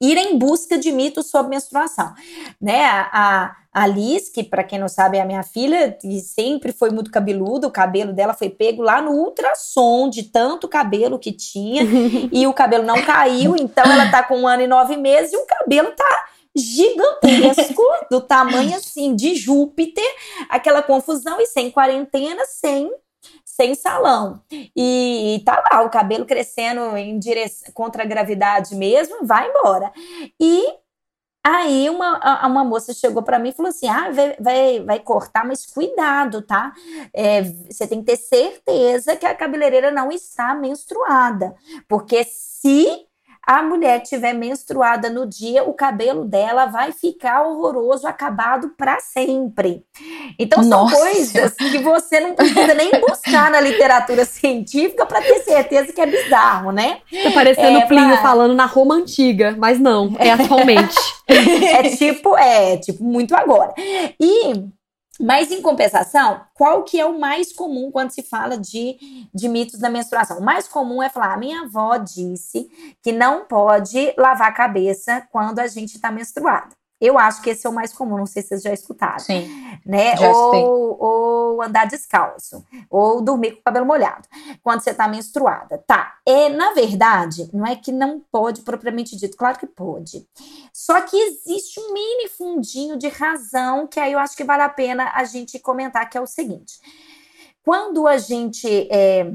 ir 0.00 0.16
em 0.16 0.38
busca 0.38 0.78
de 0.78 0.92
mitos 0.92 1.30
sobre 1.30 1.50
menstruação, 1.50 2.12
né? 2.60 2.84
A, 2.84 3.56
a 3.72 3.86
Liz, 3.86 4.28
que 4.28 4.42
para 4.42 4.64
quem 4.64 4.78
não 4.78 4.88
sabe 4.88 5.18
é 5.18 5.20
a 5.20 5.24
minha 5.24 5.42
filha, 5.42 5.96
e 6.02 6.20
sempre 6.20 6.72
foi 6.72 6.90
muito 6.90 7.10
cabeluda, 7.10 7.66
o 7.66 7.72
cabelo 7.72 8.12
dela 8.12 8.34
foi 8.34 8.48
pego 8.48 8.82
lá 8.82 9.00
no 9.00 9.12
ultrassom 9.12 10.08
de 10.08 10.24
tanto 10.24 10.68
cabelo 10.68 11.18
que 11.18 11.32
tinha, 11.32 11.82
e 12.32 12.46
o 12.46 12.52
cabelo 12.52 12.84
não 12.84 13.02
caiu, 13.02 13.56
então 13.56 13.84
ela 13.84 14.10
tá 14.10 14.22
com 14.22 14.40
um 14.40 14.48
ano 14.48 14.62
e 14.62 14.66
nove 14.66 14.96
meses 14.96 15.32
e 15.32 15.36
o 15.36 15.46
cabelo 15.46 15.92
tá 15.92 16.28
gigantesco, 16.56 17.82
do 18.10 18.20
tamanho 18.20 18.76
assim 18.76 19.14
de 19.14 19.36
Júpiter, 19.36 20.04
aquela 20.48 20.82
confusão 20.82 21.40
e 21.40 21.46
sem 21.46 21.70
quarentena, 21.70 22.44
sem 22.46 22.90
sem 23.60 23.74
salão. 23.74 24.40
E, 24.52 25.36
e 25.36 25.44
tá 25.44 25.62
lá, 25.70 25.82
o 25.82 25.90
cabelo 25.90 26.24
crescendo 26.24 26.96
em 26.96 27.18
contra 27.74 28.04
a 28.04 28.06
gravidade 28.06 28.76
mesmo, 28.76 29.26
vai 29.26 29.48
embora. 29.50 29.92
E 30.40 30.64
Aí 31.50 31.88
uma, 31.88 32.46
uma 32.46 32.64
moça 32.64 32.92
chegou 32.92 33.22
para 33.22 33.38
mim 33.38 33.50
e 33.50 33.52
falou 33.52 33.70
assim: 33.70 33.88
ah, 33.88 34.10
vai, 34.10 34.36
vai, 34.38 34.80
vai 34.80 35.00
cortar, 35.00 35.46
mas 35.46 35.64
cuidado, 35.64 36.42
tá? 36.42 36.74
É, 37.14 37.42
você 37.42 37.86
tem 37.86 38.00
que 38.00 38.06
ter 38.06 38.16
certeza 38.16 39.16
que 39.16 39.24
a 39.24 39.34
cabeleireira 39.34 39.90
não 39.90 40.10
está 40.12 40.54
menstruada. 40.54 41.54
Porque 41.88 42.22
se 42.24 43.07
a 43.48 43.62
mulher 43.62 44.00
tiver 44.02 44.34
menstruada 44.34 45.08
no 45.08 45.26
dia, 45.26 45.64
o 45.64 45.72
cabelo 45.72 46.26
dela 46.26 46.66
vai 46.66 46.92
ficar 46.92 47.46
horroroso, 47.46 48.06
acabado 48.06 48.74
para 48.76 49.00
sempre. 49.00 49.82
Então 50.38 50.62
são 50.62 50.82
Nossa. 50.82 50.94
coisas 50.94 51.54
que 51.54 51.78
você 51.78 52.20
não 52.20 52.34
precisa 52.34 52.74
nem 52.74 52.90
buscar 53.00 53.50
na 53.50 53.58
literatura 53.58 54.26
científica 54.26 55.06
para 55.06 55.22
ter 55.22 55.38
certeza 55.38 55.94
que 55.94 56.00
é 56.02 56.04
bizarro, 56.04 56.72
né? 56.72 56.98
Tá 57.22 57.30
parecendo 57.30 57.78
é, 57.78 57.86
Plínio 57.86 58.16
pra... 58.16 58.22
falando 58.22 58.52
na 58.52 58.66
Roma 58.66 58.96
antiga, 58.96 59.56
mas 59.56 59.80
não, 59.80 60.14
é 60.18 60.28
atualmente. 60.32 60.94
é 61.26 61.84
tipo, 61.96 62.36
é 62.36 62.76
tipo 62.76 63.02
muito 63.02 63.34
agora. 63.34 63.72
E 64.20 64.68
mas, 65.20 65.50
em 65.50 65.60
compensação, 65.60 66.42
qual 66.54 66.84
que 66.84 67.00
é 67.00 67.04
o 67.04 67.18
mais 67.18 67.52
comum 67.52 67.90
quando 67.90 68.10
se 68.10 68.22
fala 68.22 68.56
de, 68.56 68.96
de 69.34 69.48
mitos 69.48 69.80
da 69.80 69.90
menstruação? 69.90 70.38
O 70.38 70.44
mais 70.44 70.68
comum 70.68 71.02
é 71.02 71.08
falar: 71.08 71.34
a 71.34 71.36
minha 71.36 71.62
avó 71.62 71.96
disse 71.96 72.68
que 73.02 73.10
não 73.10 73.44
pode 73.44 74.14
lavar 74.16 74.48
a 74.48 74.54
cabeça 74.54 75.26
quando 75.32 75.58
a 75.58 75.66
gente 75.66 75.96
está 75.96 76.12
menstruada. 76.12 76.77
Eu 77.00 77.18
acho 77.18 77.42
que 77.42 77.50
esse 77.50 77.66
é 77.66 77.70
o 77.70 77.72
mais 77.72 77.92
comum, 77.92 78.16
não 78.16 78.26
sei 78.26 78.42
se 78.42 78.48
vocês 78.48 78.62
já 78.62 78.72
escutaram. 78.72 79.20
Sim. 79.20 79.48
Né? 79.86 80.14
Ou, 80.20 81.00
ou 81.00 81.62
andar 81.62 81.86
descalço, 81.86 82.64
ou 82.90 83.22
dormir 83.22 83.52
com 83.52 83.60
o 83.60 83.62
cabelo 83.62 83.86
molhado, 83.86 84.26
quando 84.62 84.80
você 84.80 84.90
está 84.90 85.06
menstruada. 85.06 85.78
Tá. 85.86 86.14
É, 86.26 86.48
na 86.48 86.72
verdade, 86.72 87.48
não 87.52 87.64
é 87.64 87.76
que 87.76 87.92
não 87.92 88.20
pode 88.32 88.62
propriamente 88.62 89.16
dito, 89.16 89.36
claro 89.36 89.58
que 89.58 89.66
pode. 89.66 90.26
Só 90.72 91.00
que 91.02 91.16
existe 91.16 91.78
um 91.78 91.92
mini 91.92 92.28
fundinho 92.28 92.96
de 92.96 93.08
razão 93.08 93.86
que 93.86 94.00
aí 94.00 94.12
eu 94.12 94.18
acho 94.18 94.36
que 94.36 94.44
vale 94.44 94.62
a 94.62 94.68
pena 94.68 95.12
a 95.14 95.24
gente 95.24 95.58
comentar, 95.58 96.08
que 96.10 96.18
é 96.18 96.20
o 96.20 96.26
seguinte. 96.26 96.80
Quando 97.64 98.08
a 98.08 98.18
gente 98.18 98.88
é, 98.90 99.30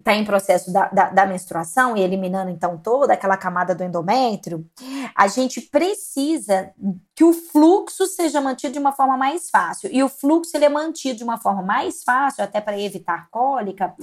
está 0.00 0.14
em 0.14 0.24
processo 0.24 0.72
da, 0.72 0.88
da, 0.88 1.10
da, 1.10 1.26
menstruação 1.26 1.96
e 1.96 2.00
eliminando 2.00 2.50
então 2.50 2.76
toda 2.78 3.12
aquela 3.12 3.36
camada 3.36 3.74
do 3.74 3.84
endométrio, 3.84 4.66
a 5.14 5.28
gente 5.28 5.60
precisa 5.60 6.72
que 7.14 7.22
o 7.22 7.32
fluxo 7.32 8.06
seja 8.06 8.40
mantido 8.40 8.72
de 8.72 8.78
uma 8.78 8.92
forma 8.92 9.16
mais 9.16 9.50
fácil. 9.50 9.90
E 9.92 10.02
o 10.02 10.08
fluxo 10.08 10.56
ele 10.56 10.64
é 10.64 10.68
mantido 10.68 11.18
de 11.18 11.24
uma 11.24 11.36
forma 11.36 11.62
mais 11.62 12.02
fácil, 12.02 12.42
até 12.42 12.60
para 12.60 12.80
evitar 12.80 13.28
cólica, 13.30 13.94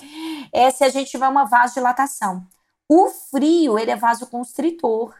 é 0.53 0.69
se 0.69 0.83
a 0.83 0.89
gente 0.89 1.09
tiver 1.09 1.27
uma 1.27 1.45
vasodilatação. 1.45 2.45
O 2.87 3.09
frio 3.09 3.77
ele 3.77 3.91
é 3.91 3.95
vasoconstritor. 3.95 5.15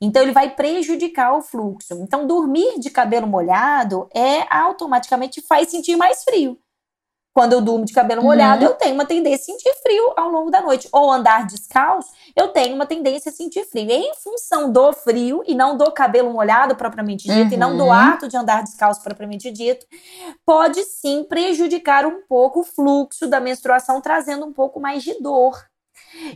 Então, 0.00 0.22
ele 0.22 0.32
vai 0.32 0.54
prejudicar 0.54 1.36
o 1.36 1.42
fluxo. 1.42 1.94
Então, 1.94 2.26
dormir 2.26 2.78
de 2.78 2.90
cabelo 2.90 3.26
molhado 3.26 4.08
é 4.14 4.46
automaticamente 4.54 5.40
faz 5.40 5.68
sentir 5.68 5.96
mais 5.96 6.22
frio. 6.22 6.58
Quando 7.32 7.52
eu 7.52 7.60
durmo 7.60 7.84
de 7.84 7.92
cabelo 7.92 8.22
molhado, 8.22 8.64
uhum. 8.64 8.70
eu 8.70 8.74
tenho 8.76 8.94
uma 8.94 9.06
tendência 9.06 9.52
a 9.52 9.56
sentir 9.56 9.72
frio 9.82 10.12
ao 10.16 10.28
longo 10.28 10.50
da 10.50 10.60
noite. 10.60 10.88
Ou 10.90 11.10
andar 11.12 11.46
descalço, 11.46 12.10
eu 12.34 12.48
tenho 12.48 12.74
uma 12.74 12.86
tendência 12.86 13.30
a 13.30 13.32
sentir 13.32 13.64
frio. 13.64 13.88
E 13.88 13.92
em 13.92 14.14
função 14.16 14.72
do 14.72 14.92
frio 14.92 15.42
e 15.46 15.54
não 15.54 15.76
do 15.76 15.92
cabelo 15.92 16.32
molhado 16.32 16.74
propriamente 16.74 17.28
dito, 17.28 17.48
uhum. 17.48 17.54
e 17.54 17.56
não 17.56 17.76
do 17.76 17.84
uhum. 17.84 17.92
ato 17.92 18.26
de 18.26 18.36
andar 18.36 18.64
descalço 18.64 19.00
propriamente 19.02 19.50
dito, 19.50 19.86
pode 20.44 20.82
sim 20.84 21.22
prejudicar 21.22 22.04
um 22.04 22.22
pouco 22.28 22.60
o 22.60 22.64
fluxo 22.64 23.28
da 23.28 23.38
menstruação, 23.38 24.00
trazendo 24.00 24.44
um 24.44 24.52
pouco 24.52 24.80
mais 24.80 25.02
de 25.04 25.14
dor. 25.22 25.69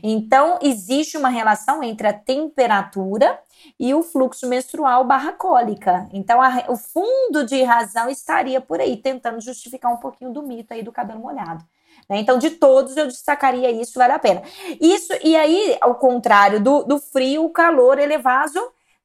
Então, 0.02 0.58
existe 0.62 1.16
uma 1.16 1.28
relação 1.28 1.82
entre 1.82 2.06
a 2.06 2.12
temperatura 2.12 3.38
e 3.78 3.94
o 3.94 4.02
fluxo 4.02 4.46
menstrual 4.46 5.04
barra 5.04 5.32
cólica. 5.32 6.08
Então, 6.12 6.40
a, 6.40 6.64
o 6.68 6.76
fundo 6.76 7.44
de 7.44 7.62
razão 7.62 8.08
estaria 8.08 8.60
por 8.60 8.80
aí, 8.80 8.96
tentando 8.96 9.40
justificar 9.40 9.92
um 9.92 9.96
pouquinho 9.96 10.32
do 10.32 10.42
mito 10.42 10.72
aí 10.72 10.82
do 10.82 10.92
cabelo 10.92 11.20
molhado. 11.20 11.64
Né? 12.08 12.18
Então, 12.18 12.38
de 12.38 12.50
todos, 12.50 12.96
eu 12.96 13.06
destacaria 13.06 13.70
isso, 13.70 13.98
vale 13.98 14.12
a 14.12 14.18
pena. 14.18 14.42
Isso, 14.80 15.12
e 15.22 15.36
aí, 15.36 15.76
ao 15.80 15.94
contrário 15.94 16.60
do, 16.60 16.82
do 16.84 16.98
frio, 16.98 17.44
o 17.44 17.50
calor 17.50 17.98
ele 17.98 18.14
é 18.14 18.18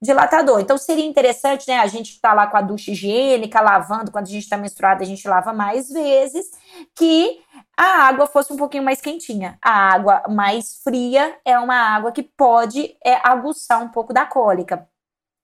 dilatador. 0.02 0.62
Então 0.62 0.78
seria 0.78 1.06
interessante, 1.06 1.68
né? 1.68 1.78
A 1.78 1.88
gente 1.88 2.14
estar 2.14 2.30
tá 2.30 2.36
lá 2.36 2.48
com 2.48 2.58
a 2.58 2.62
ducha 2.62 2.92
higiênica, 2.92 3.62
lavando, 3.62 4.12
quando 4.12 4.28
a 4.28 4.30
gente 4.30 4.44
está 4.44 4.58
menstruada, 4.58 5.04
a 5.04 5.06
gente 5.06 5.28
lava 5.28 5.52
mais 5.52 5.90
vezes, 5.90 6.52
que 6.96 7.42
a 7.80 8.10
água 8.10 8.28
fosse 8.28 8.52
um 8.52 8.58
pouquinho 8.58 8.84
mais 8.84 9.00
quentinha. 9.00 9.58
A 9.62 9.94
água 9.94 10.24
mais 10.28 10.82
fria 10.84 11.40
é 11.46 11.58
uma 11.58 11.76
água 11.76 12.12
que 12.12 12.22
pode 12.22 12.98
é, 13.02 13.16
aguçar 13.24 13.82
um 13.82 13.88
pouco 13.88 14.14
da 14.14 14.26
cólica. 14.26 14.86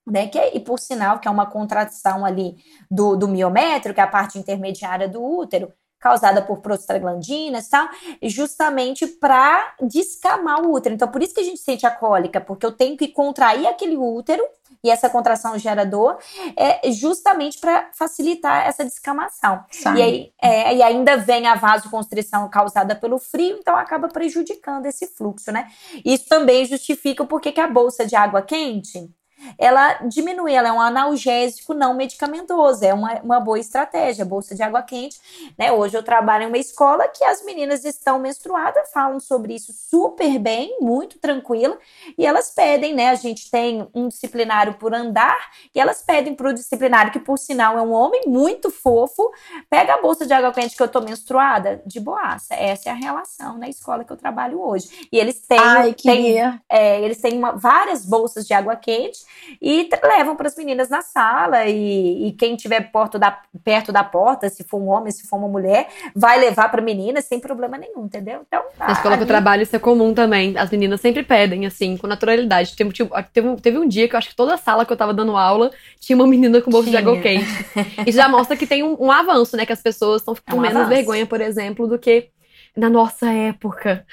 Né, 0.06 0.28
que 0.28 0.38
é, 0.38 0.56
e 0.56 0.60
por 0.60 0.78
sinal 0.78 1.18
que 1.18 1.28
é 1.28 1.32
uma 1.32 1.48
contração 1.48 2.24
ali 2.24 2.58
do, 2.92 3.16
do 3.16 3.28
miométrio, 3.28 3.96
que 3.96 4.00
é 4.00 4.04
a 4.04 4.08
parte 4.08 4.38
intermediária 4.38 5.10
do 5.10 5.24
útero, 5.24 5.74
causada 5.98 6.44
por 6.44 6.60
prostaglandinas, 6.60 7.70
tal, 7.70 7.88
justamente 8.22 9.08
para 9.08 9.74
descamar 9.82 10.62
o 10.62 10.74
útero. 10.74 10.94
Então, 10.94 11.08
por 11.08 11.24
isso 11.24 11.34
que 11.34 11.42
a 11.42 11.44
gente 11.44 11.60
sente 11.60 11.88
a 11.88 11.90
cólica, 11.90 12.40
porque 12.40 12.66
eu 12.66 12.72
tenho 12.72 12.96
que 12.96 13.08
contrair 13.08 13.66
aquele 13.66 13.98
útero 13.98 14.46
e 14.86 14.90
essa 14.92 15.10
contração 15.10 15.58
gera 15.58 15.84
dor, 15.84 16.20
é 16.56 16.92
justamente 16.92 17.60
para 17.60 17.90
facilitar 17.92 18.68
essa 18.68 18.84
descamação. 18.84 19.66
E, 19.98 20.02
aí, 20.02 20.32
é, 20.40 20.76
e 20.76 20.84
ainda 20.84 21.18
vem 21.18 21.48
a 21.48 21.56
vasoconstrição 21.56 22.48
causada 22.50 22.96
pelo 22.96 23.18
frio, 23.18 23.58
então 23.60 23.76
acaba 23.76 24.08
prejudicando 24.08 24.86
esse 24.86 25.08
fluxo, 25.08 25.52
né? 25.52 25.68
Isso 26.06 26.28
também 26.30 26.66
justifica 26.66 27.24
o 27.24 27.28
porquê 27.28 27.52
que 27.52 27.60
a 27.60 27.68
bolsa 27.68 28.06
de 28.06 28.16
água 28.16 28.44
quente 28.44 29.10
ela 29.58 29.94
diminui, 30.04 30.54
ela 30.54 30.70
é 30.70 30.72
um 30.72 30.82
analgésico 30.82 31.74
não 31.74 31.94
medicamentoso, 31.94 32.84
é 32.84 32.94
uma, 32.94 33.22
uma 33.22 33.40
boa 33.40 33.60
estratégia, 33.60 34.26
bolsa 34.26 34.56
de 34.56 34.64
água 34.64 34.82
quente, 34.82 35.20
né? 35.58 35.72
Hoje 35.72 35.98
eu 35.98 36.04
trabalho 36.04 36.44
em 36.44 36.48
uma 36.48 36.58
escola 36.58 37.08
que 37.08 37.24
as 37.24 37.44
meninas 37.44 37.86
estão 37.86 38.20
menstruadas, 38.20 38.92
falam 38.92 39.20
sobre 39.20 39.56
isso 39.56 39.74
super 39.74 40.38
bem, 40.40 40.78
muito 40.82 41.20
tranquila, 41.20 41.78
e 42.18 42.26
elas 42.26 42.52
pedem, 42.52 42.94
né? 42.94 43.10
A 43.10 43.16
gente 43.16 43.50
tem 43.50 43.88
um 43.94 44.08
disciplinário 44.08 44.76
por 44.76 44.94
andar, 44.94 45.52
e 45.74 45.80
elas 45.80 46.02
pedem 46.02 46.36
para 46.36 46.50
o 46.50 46.54
disciplinário, 46.54 47.12
que 47.12 47.20
por 47.20 47.38
sinal 47.38 47.78
é 47.78 47.82
um 47.82 47.92
homem 47.92 48.24
muito 48.28 48.70
fofo, 48.70 49.32
pega 49.70 49.96
a 49.96 50.02
bolsa 50.02 50.26
de 50.26 50.34
água 50.34 50.52
quente 50.52 50.76
que 50.76 50.84
eu 50.84 50.88
tô 50.88 51.02
menstruada, 51.02 51.82
de 51.86 52.00
boaça. 52.00 52.56
Essa 52.56 52.90
é 52.90 52.92
a 52.92 52.96
relação 52.96 53.58
na 53.58 53.70
escola 53.70 54.04
que 54.04 54.12
eu 54.12 54.18
trabalho 54.18 54.62
hoje. 54.62 55.08
E 55.12 55.18
eles 55.18 55.40
têm, 55.40 55.60
Ai, 55.60 55.94
têm 55.94 56.26
é, 56.70 57.02
eles 57.02 57.20
têm 57.22 57.38
uma, 57.38 57.52
várias 57.52 58.06
bolsas 58.06 58.46
de 58.46 58.54
água 58.54 58.76
quente, 58.76 59.25
e 59.62 59.90
levam 60.04 60.36
para 60.36 60.48
as 60.48 60.56
meninas 60.56 60.90
na 60.90 61.02
sala 61.02 61.66
e, 61.66 62.28
e 62.28 62.32
quem 62.34 62.56
tiver 62.56 62.92
perto 62.92 63.20
da, 63.20 63.40
perto 63.64 63.92
da 63.92 64.04
porta, 64.04 64.50
se 64.50 64.64
for 64.64 64.80
um 64.80 64.88
homem, 64.88 65.12
se 65.12 65.28
for 65.28 65.38
uma 65.38 65.48
mulher, 65.48 65.88
vai 66.16 66.40
levar 66.40 66.70
para 66.70 66.82
menina 66.82 67.22
sem 67.22 67.40
problema 67.40 67.78
nenhum, 67.78 68.06
entendeu? 68.06 68.42
Então, 68.48 68.64
tá, 68.78 68.88
na 68.88 68.94
escola 68.94 69.18
que 69.18 69.24
eu 69.24 69.28
trabalho 69.28 69.64
isso 69.64 69.76
é 69.76 69.80
comum 69.80 70.14
também. 70.14 70.58
As 70.58 70.70
meninas 70.70 71.02
sempre 71.02 71.24
pedem, 71.24 71.66
assim, 71.66 71.98
com 71.98 72.08
naturalidade. 72.08 72.76
Teve, 72.76 72.92
teve, 73.34 73.56
teve 73.58 73.78
um 73.78 73.88
dia 73.88 74.08
que 74.08 74.16
eu 74.16 74.18
acho 74.18 74.30
que 74.30 74.36
toda 74.36 74.54
a 74.54 74.58
sala 74.58 74.86
que 74.86 74.92
eu 74.92 74.98
tava 74.98 75.14
dando 75.14 75.36
aula 75.36 75.72
tinha 76.00 76.16
uma 76.16 76.28
menina 76.28 76.62
com 76.62 76.72
bolsa 76.72 76.90
de 76.90 76.98
água 76.98 77.20
quente. 77.20 77.46
Isso 78.06 78.18
já 78.18 78.28
mostra 78.28 78.56
que 78.56 78.68
tem 78.68 78.84
um, 78.84 78.96
um 79.00 79.12
avanço, 79.12 79.56
né? 79.58 79.66
Que 79.66 79.74
as 79.74 79.82
pessoas 79.82 80.22
estão 80.22 80.36
com 80.36 80.42
é 80.48 80.54
um 80.56 80.62
menos 80.62 80.78
avanço. 80.78 80.96
vergonha, 80.96 81.26
por 81.26 81.42
exemplo, 81.42 81.88
do 81.88 81.98
que 81.98 82.30
na 82.76 82.90
nossa 82.90 83.32
época. 83.32 84.06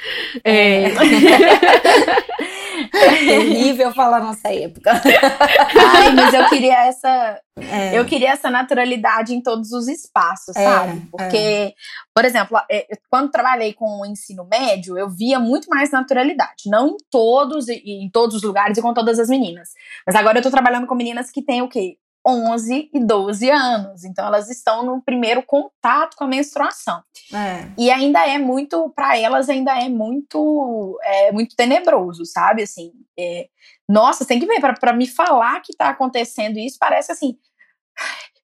É. 0.45 0.85
é. 0.85 0.93
É 2.95 3.09
terrível 3.27 3.93
falar 3.93 4.21
nossa 4.21 4.53
época. 4.53 4.93
Ai, 4.93 6.13
mas 6.13 6.35
eu 6.35 6.49
queria 6.49 6.87
essa. 6.87 7.41
É. 7.57 7.99
Eu 7.99 8.05
queria 8.05 8.31
essa 8.31 8.51
naturalidade 8.51 9.35
em 9.35 9.43
todos 9.43 9.73
os 9.73 9.89
espaços, 9.89 10.57
é, 10.57 10.65
sabe? 10.65 11.03
Porque, 11.11 11.37
é. 11.37 11.73
por 12.15 12.25
exemplo, 12.25 12.59
é, 12.71 12.87
quando 13.11 13.31
trabalhei 13.31 13.73
com 13.75 14.01
o 14.01 14.07
ensino 14.07 14.47
médio, 14.51 14.97
eu 14.97 15.09
via 15.09 15.39
muito 15.39 15.69
mais 15.69 15.91
naturalidade. 15.91 16.65
Não 16.67 16.89
em 16.89 16.97
todos, 17.11 17.69
em 17.69 18.11
todos 18.11 18.37
os 18.37 18.43
lugares 18.43 18.79
e 18.79 18.83
com 18.83 18.95
todas 18.95 19.19
as 19.19 19.29
meninas. 19.29 19.71
Mas 20.07 20.17
agora 20.17 20.39
eu 20.39 20.43
tô 20.43 20.51
trabalhando 20.51 20.87
com 20.87 20.95
meninas 20.95 21.31
que 21.31 21.43
têm 21.43 21.63
o 21.63 21.69
quê? 21.69 21.97
11 22.27 22.91
e 22.93 23.01
12 23.05 23.51
anos. 23.51 24.05
Então 24.05 24.27
elas 24.27 24.49
estão 24.49 24.85
no 24.85 25.03
primeiro 25.03 25.43
contato 25.43 26.17
com 26.17 26.25
a 26.25 26.29
menstruação. 26.29 27.03
É. 27.33 27.69
E 27.77 27.91
ainda 27.91 28.27
é 28.27 28.39
muito, 28.39 28.91
para 28.91 29.19
elas 29.19 29.49
ainda 29.49 29.79
é 29.79 29.89
muito, 29.89 30.99
é 31.03 31.33
muito 31.33 31.57
tenebroso, 31.57 32.25
sabe? 32.25 32.63
Assim, 32.63 32.93
é, 33.19 33.49
nossa, 33.89 34.25
tem 34.25 34.39
que 34.39 34.47
ver 34.47 34.61
para 34.61 34.93
me 34.93 35.07
falar 35.07 35.61
que 35.61 35.77
tá 35.77 35.89
acontecendo 35.89 36.59
isso, 36.59 36.79
parece 36.79 37.13
assim, 37.13 37.37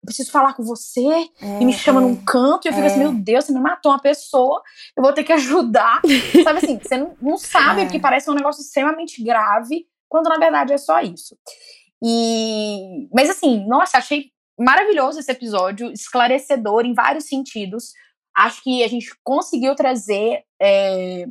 eu 0.02 0.06
preciso 0.06 0.30
falar 0.30 0.54
com 0.54 0.62
você 0.62 1.06
é, 1.40 1.60
e 1.60 1.64
me 1.64 1.72
chama 1.72 2.00
num 2.00 2.14
é. 2.14 2.22
canto 2.26 2.66
e 2.66 2.68
eu 2.68 2.72
fico 2.72 2.86
assim, 2.86 3.00
é. 3.00 3.04
meu 3.04 3.12
Deus, 3.12 3.44
você 3.44 3.52
me 3.52 3.60
matou 3.60 3.92
uma 3.92 3.98
pessoa, 3.98 4.62
eu 4.96 5.02
vou 5.02 5.12
ter 5.12 5.24
que 5.24 5.32
ajudar. 5.32 6.00
sabe 6.44 6.58
assim, 6.58 6.78
você 6.78 6.96
não, 6.96 7.16
não 7.20 7.36
sabe, 7.36 7.82
porque 7.84 7.98
parece 7.98 8.30
um 8.30 8.34
negócio 8.34 8.62
extremamente 8.62 9.22
grave, 9.22 9.86
quando 10.08 10.28
na 10.28 10.38
verdade 10.38 10.72
é 10.72 10.78
só 10.78 11.00
isso. 11.00 11.36
E, 12.02 13.08
mas 13.12 13.30
assim, 13.30 13.66
nossa, 13.66 13.98
achei 13.98 14.30
maravilhoso 14.58 15.20
esse 15.20 15.30
episódio, 15.30 15.90
esclarecedor 15.92 16.84
em 16.84 16.94
vários 16.94 17.24
sentidos. 17.24 17.92
Acho 18.36 18.62
que 18.62 18.82
a 18.82 18.88
gente 18.88 19.10
conseguiu 19.24 19.74
trazer 19.74 20.44
é, 20.60 21.26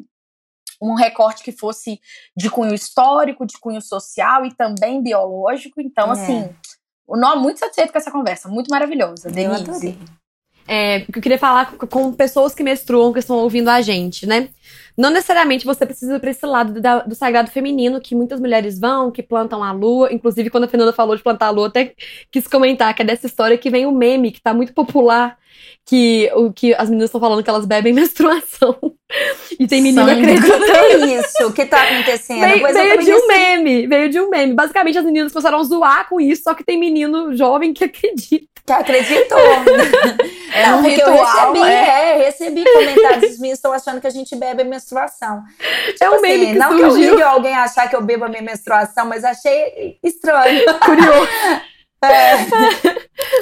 um 0.82 0.94
recorte 0.94 1.44
que 1.44 1.52
fosse 1.52 2.00
de 2.36 2.50
cunho 2.50 2.74
histórico, 2.74 3.46
de 3.46 3.58
cunho 3.60 3.82
social 3.82 4.46
e 4.46 4.54
também 4.54 5.02
biológico. 5.02 5.82
Então, 5.82 6.10
é. 6.10 6.12
assim, 6.12 6.56
o 7.08 7.18
nó 7.18 7.36
muito 7.36 7.60
satisfeito 7.60 7.92
com 7.92 7.98
essa 7.98 8.12
conversa, 8.12 8.50
muito 8.50 8.70
maravilhosa, 8.70 9.30
Denise. 9.30 9.98
É, 10.68 11.04
eu 11.04 11.22
queria 11.22 11.38
falar 11.38 11.74
com 11.74 12.12
pessoas 12.12 12.54
que 12.54 12.64
menstruam, 12.64 13.14
que 13.14 13.20
estão 13.20 13.38
ouvindo 13.38 13.70
a 13.70 13.82
gente, 13.82 14.26
né? 14.26 14.50
Não 14.98 15.12
necessariamente 15.12 15.66
você 15.66 15.86
precisa 15.86 16.16
ir 16.16 16.20
para 16.20 16.32
esse 16.32 16.46
lado 16.46 16.82
da, 16.82 17.00
do 17.04 17.14
sagrado 17.14 17.52
feminino, 17.52 18.02
que 18.02 18.16
muitas 18.16 18.40
mulheres 18.40 18.80
vão, 18.80 19.12
que 19.12 19.22
plantam 19.22 19.64
a 19.64 19.72
lua. 19.72 20.12
Inclusive, 20.12 20.50
quando 20.50 20.64
a 20.64 20.68
Fernanda 20.68 20.92
falou 20.92 21.16
de 21.16 21.22
plantar 21.22 21.48
a 21.48 21.52
lua, 21.52 21.68
até 21.68 21.94
quis 22.32 22.48
comentar 22.48 22.94
que 22.96 23.04
é 23.04 23.06
dessa 23.06 23.28
história 23.28 23.58
que 23.60 23.70
vem 23.70 23.86
o 23.86 23.92
meme, 23.92 24.32
que 24.32 24.42
tá 24.42 24.56
muito 24.56 24.74
popular, 24.74 25.38
que 25.86 26.32
o 26.36 26.52
que 26.52 26.74
as 26.74 26.90
meninas 26.90 27.10
estão 27.10 27.22
falando 27.22 27.44
que 27.44 27.50
elas 27.50 27.66
bebem 27.66 27.94
menstruação. 27.94 28.76
E 29.60 29.68
tem 29.68 29.84
menina 29.84 30.12
acreditando. 30.12 30.66
É 30.66 31.20
isso 31.20 31.54
que 31.54 31.66
tá 31.66 31.84
acontecendo. 31.84 32.42
Veio, 32.42 32.74
veio 32.74 33.04
de 33.04 33.14
um 33.14 33.28
meme, 33.28 33.88
veio 33.88 34.10
de 34.10 34.20
um 34.20 34.30
meme. 34.32 34.54
Basicamente, 34.56 34.98
as 34.98 35.06
meninas 35.06 35.32
começaram 35.32 35.60
a 35.60 35.64
zoar 35.64 36.10
com 36.10 36.20
isso, 36.20 36.42
só 36.42 36.56
que 36.56 36.64
tem 36.64 36.78
menino 36.78 37.38
jovem 37.38 37.72
que 37.72 37.84
acredita. 37.84 38.48
Que 38.66 38.74
acreditou. 38.74 39.38
é 40.54 40.74
um 40.74 40.82
ritual, 40.82 41.56
eu 41.56 41.64
recebi, 41.64 41.70
é. 41.70 42.12
é. 42.12 42.18
recebi 42.18 42.64
comentários 42.64 43.32
dos 43.32 43.40
meninos 43.40 43.60
estão 43.60 43.74
achando 43.74 44.02
que 44.02 44.08
a 44.08 44.12
gente 44.12 44.36
bebe 44.36 44.64
menstruação. 44.64 45.44
Tipo 45.92 46.04
é 46.04 46.10
um 46.10 46.14
assim, 46.14 46.22
meme 46.22 46.46
que 46.48 46.54
Não 46.54 46.70
surgiu. 46.70 46.88
que 46.90 47.02
eu 47.02 47.10
ligue 47.12 47.22
alguém 47.24 47.56
achar 47.56 47.90
que 47.90 47.96
eu 47.96 48.02
bebo 48.02 48.26
a 48.26 48.30
minha 48.30 48.42
menstruação, 48.42 49.06
mas 49.06 49.24
achei 49.24 49.98
estranho. 50.04 50.64
Curioso. 50.84 51.28
É. 52.00 52.36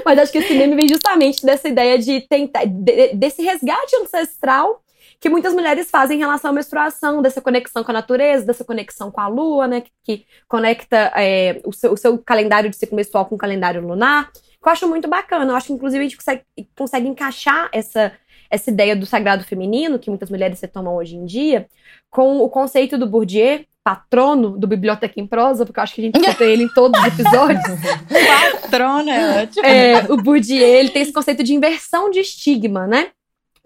Mas 0.06 0.18
acho 0.18 0.32
que 0.32 0.38
esse 0.38 0.54
meme 0.54 0.78
vem 0.78 0.88
justamente 0.88 1.46
dessa 1.46 1.68
ideia 1.68 2.00
de 2.00 2.22
tentar, 2.22 2.64
de, 2.64 3.14
desse 3.14 3.42
resgate 3.42 3.94
ancestral 3.98 4.82
que 5.20 5.30
muitas 5.30 5.54
mulheres 5.54 5.90
fazem 5.90 6.18
em 6.18 6.20
relação 6.20 6.52
à 6.52 6.54
menstruação, 6.54 7.22
dessa 7.22 7.42
conexão 7.42 7.84
com 7.84 7.92
a 7.92 7.96
natureza, 7.96 8.46
dessa 8.46 8.64
conexão 8.64 9.10
com 9.10 9.20
a 9.20 9.28
lua, 9.28 9.68
né? 9.68 9.82
Que, 9.82 9.92
que 10.04 10.26
conecta 10.48 11.12
é, 11.16 11.62
o, 11.66 11.74
seu, 11.74 11.94
o, 11.94 11.98
seu, 11.98 12.18
calendário 12.18 12.70
de 12.70 12.76
ciclo 12.76 12.96
menstrual 12.96 13.26
com 13.26 13.36
o 13.36 13.38
calendário 13.38 13.86
lunar. 13.86 14.32
Que 14.66 14.70
eu 14.70 14.74
acho 14.74 14.90
muito 14.90 15.08
bacana. 15.08 15.52
Eu 15.52 15.56
acho 15.56 15.68
que, 15.68 15.74
inclusive, 15.74 16.00
a 16.00 16.08
gente 16.08 16.18
consegue, 16.18 16.42
consegue 16.76 17.08
encaixar 17.08 17.70
essa, 17.72 18.12
essa 18.50 18.72
ideia 18.72 18.96
do 18.96 19.06
sagrado 19.06 19.44
feminino, 19.44 20.00
que 20.00 20.10
muitas 20.10 20.28
mulheres 20.28 20.58
se 20.58 20.68
tomam 20.68 20.96
hoje 20.96 21.16
em 21.16 21.24
dia, 21.24 21.68
com 22.10 22.40
o 22.40 22.50
conceito 22.50 22.98
do 22.98 23.06
Bourdieu, 23.06 23.64
patrono 23.84 24.58
do 24.58 24.66
Biblioteca 24.66 25.22
em 25.22 25.28
Prosa, 25.28 25.68
porque 25.68 25.80
eu 25.80 25.84
acho 25.84 25.94
que 25.94 26.02
a 26.02 26.04
gente 26.06 26.20
cita 26.20 26.44
ele 26.44 26.64
em 26.64 26.70
todos 26.70 27.00
os 27.00 27.06
episódios. 27.06 27.62
patrono 28.64 29.08
é 29.08 29.44
ótimo. 29.44 29.64
É, 29.64 30.12
o 30.12 30.18
Bourdieu, 30.18 30.68
ele 30.68 30.90
tem 30.90 31.04
esse 31.04 31.14
conceito 31.14 31.44
de 31.44 31.54
inversão 31.54 32.10
de 32.10 32.22
estigma, 32.22 32.88
né? 32.88 33.12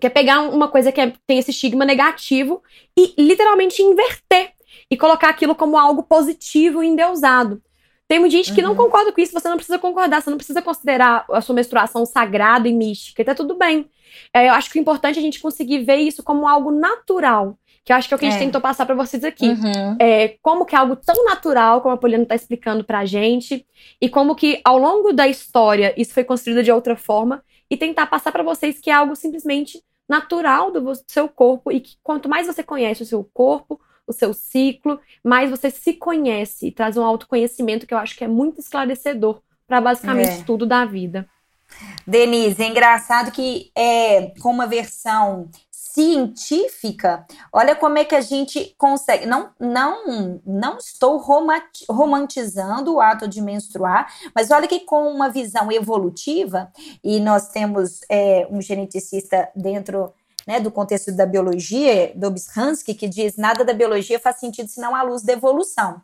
Que 0.01 0.07
é 0.07 0.09
pegar 0.09 0.41
uma 0.41 0.67
coisa 0.67 0.91
que 0.91 0.99
é, 0.99 1.13
tem 1.26 1.39
esse 1.39 1.51
estigma 1.51 1.85
negativo 1.85 2.61
e 2.97 3.13
literalmente 3.17 3.81
inverter 3.81 4.51
e 4.91 4.97
colocar 4.97 5.30
aquilo 5.30 5.55
como 5.55 5.77
algo 5.77 6.03
positivo 6.03 6.84
e 6.84 6.88
endeusado. 6.88 7.61
Tem 8.10 8.18
muita 8.18 8.36
gente 8.36 8.52
que 8.56 8.61
uhum. 8.61 8.69
não 8.69 8.76
concorda 8.76 9.11
com 9.11 9.22
isso, 9.22 9.31
você 9.31 9.48
não 9.48 9.56
precisa 9.56 9.77
concordar, 9.77 10.19
você 10.19 10.31
não 10.31 10.38
precisa 10.38 10.64
considerar 10.64 11.26
a 11.30 11.41
sua 11.41 11.53
menstruação 11.53 12.07
sagrada 12.07 12.68
e 12.68 12.73
mística, 12.73 13.22
e 13.22 13.26
tá 13.26 13.36
tudo 13.36 13.56
bem. 13.56 13.88
É, 14.34 14.49
eu 14.49 14.53
acho 14.53 14.72
que 14.72 14.80
o 14.80 14.81
importante 14.81 15.18
é 15.18 15.19
a 15.19 15.22
gente 15.22 15.40
conseguir 15.40 15.84
ver 15.84 15.98
isso 15.98 16.23
como 16.23 16.48
algo 16.48 16.72
natural. 16.72 17.56
Que 17.86 17.94
eu 17.94 17.95
acho 17.95 18.07
que 18.07 18.14
é 18.15 18.18
o 18.18 18.19
que 18.19 18.26
a 18.26 18.30
gente 18.31 18.41
é. 18.41 18.45
tentou 18.45 18.60
passar 18.60 18.88
para 18.88 18.95
vocês 18.95 19.23
aqui. 19.23 19.49
Uhum. 19.49 19.95
É, 19.99 20.36
como 20.41 20.65
que 20.65 20.76
é 20.76 20.80
algo 20.80 20.95
tão 20.95 21.23
natural, 21.23 21.81
como 21.81 21.94
a 21.94 21.98
Poliana 21.98 22.26
tá 22.26 22.34
explicando 22.34 22.84
pra 22.84 23.06
gente, 23.06 23.64
e 24.02 24.10
como 24.10 24.36
que 24.36 24.60
ao 24.64 24.80
longo 24.80 25.14
da 25.14 25.27
história 25.27 25.94
isso 25.95 26.11
foi 26.11 26.23
construído 26.23 26.64
de 26.64 26.72
outra 26.72 26.95
forma, 26.95 27.44
e 27.69 27.77
tentar 27.77 28.07
passar 28.07 28.31
para 28.31 28.41
vocês 28.41 28.80
que 28.80 28.90
é 28.90 28.94
algo 28.94 29.15
simplesmente 29.15 29.84
natural 30.10 30.72
do 30.72 30.91
seu 31.07 31.30
corpo, 31.30 31.72
e 31.72 31.80
que 31.80 31.91
quanto 32.02 32.27
mais 32.27 32.48
você 32.48 32.64
conhece 32.64 33.03
o 33.03 33.06
seu 33.06 33.23
corpo, 33.31 33.80
o 34.10 34.14
seu 34.14 34.34
ciclo, 34.34 34.99
mais 35.23 35.52
você 35.52 35.69
se 35.69 35.94
conhece 35.94 36.68
e 36.68 36.72
traz 36.72 36.98
um 36.98 37.03
autoconhecimento 37.03 37.86
que 37.86 37.94
eu 37.94 37.98
acho 37.99 38.18
que 38.18 38.23
é 38.23 38.27
muito 38.27 38.60
esclarecedor 38.60 39.40
para 39.68 39.80
basicamente 39.80 40.41
é. 40.41 40.44
tudo 40.44 40.65
da 40.65 40.84
vida. 40.84 41.30
Denise, 42.06 42.64
é 42.64 42.68
engraçado 42.68 43.31
que 43.31 43.72
é 43.76 44.34
com 44.41 44.49
uma 44.49 44.65
versão 44.65 45.48
científica, 45.69 47.26
olha 47.53 47.76
como 47.76 47.99
é 47.99 48.06
que 48.06 48.15
a 48.15 48.22
gente 48.22 48.73
consegue. 48.77 49.27
Não, 49.27 49.52
não, 49.60 50.41
não 50.45 50.77
estou 50.77 51.18
romantizando 51.88 52.95
o 52.95 53.02
ato 53.02 53.27
de 53.27 53.41
menstruar, 53.41 54.11
mas 54.34 54.49
olha 54.49 54.68
que 54.68 54.80
com 54.80 55.07
uma 55.11 55.30
visão 55.30 55.72
evolutiva, 55.72 56.72
e 57.03 57.19
nós 57.19 57.49
temos 57.49 57.99
é, 58.10 58.48
um 58.49 58.61
geneticista 58.61 59.49
dentro 59.56 60.11
né, 60.49 60.59
do 60.59 60.71
contexto 60.71 61.11
da 61.11 61.27
biologia, 61.27 62.11
do 62.15 62.26
Obshansky, 62.26 62.95
que 62.95 63.07
diz 63.07 63.38
nada 63.38 63.63
da 63.63 63.71
biologia 63.71 64.17
faz 64.17 64.39
sentido 64.39 64.67
senão 64.67 64.95
à 64.95 65.03
luz 65.03 65.21
da 65.21 65.34
evolução. 65.34 66.01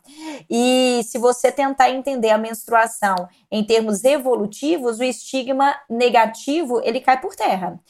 E 0.48 1.00
se 1.02 1.18
você 1.18 1.50
tentar 1.50 1.90
entender 1.90 2.30
a 2.30 2.38
menstruação 2.38 3.28
em 3.50 3.64
termos 3.64 4.04
evolutivos, 4.04 5.00
o 5.00 5.02
estigma 5.02 5.74
negativo 5.90 6.80
ele 6.84 7.00
cai 7.00 7.20
por 7.20 7.34
terra, 7.34 7.80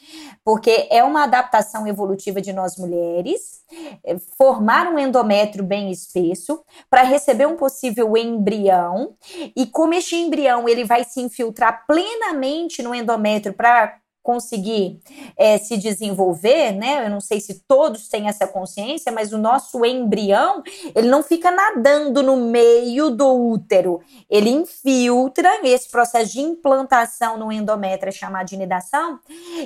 porque 0.42 0.88
é 0.90 1.04
uma 1.04 1.24
adaptação 1.24 1.86
evolutiva 1.86 2.40
de 2.40 2.54
nós 2.54 2.78
mulheres 2.78 3.60
é, 4.02 4.16
formar 4.38 4.86
um 4.86 4.98
endométrio 4.98 5.62
bem 5.62 5.90
espesso 5.90 6.64
para 6.88 7.02
receber 7.02 7.44
um 7.44 7.56
possível 7.56 8.16
embrião 8.16 9.14
e 9.54 9.66
como 9.66 9.92
este 9.92 10.16
embrião 10.16 10.66
ele 10.66 10.84
vai 10.84 11.04
se 11.04 11.20
infiltrar 11.20 11.84
plenamente 11.86 12.82
no 12.82 12.94
endométrio 12.94 13.52
para 13.52 13.98
conseguir 14.26 14.98
é, 15.38 15.56
se 15.56 15.76
desenvolver, 15.76 16.72
né? 16.72 17.06
Eu 17.06 17.10
não 17.10 17.20
sei 17.20 17.40
se 17.40 17.60
todos 17.60 18.08
têm 18.08 18.26
essa 18.26 18.44
consciência, 18.44 19.12
mas 19.12 19.32
o 19.32 19.38
nosso 19.38 19.84
embrião 19.84 20.64
ele 20.96 21.06
não 21.06 21.22
fica 21.22 21.48
nadando 21.52 22.24
no 22.24 22.36
meio 22.36 23.10
do 23.10 23.32
útero, 23.32 24.00
ele 24.28 24.50
infiltra 24.50 25.48
esse 25.62 25.88
processo 25.88 26.32
de 26.32 26.40
implantação 26.40 27.38
no 27.38 27.52
endométrio 27.52 28.08
é 28.08 28.12
chamado 28.12 28.48
de 28.48 28.56
nidação. 28.56 29.20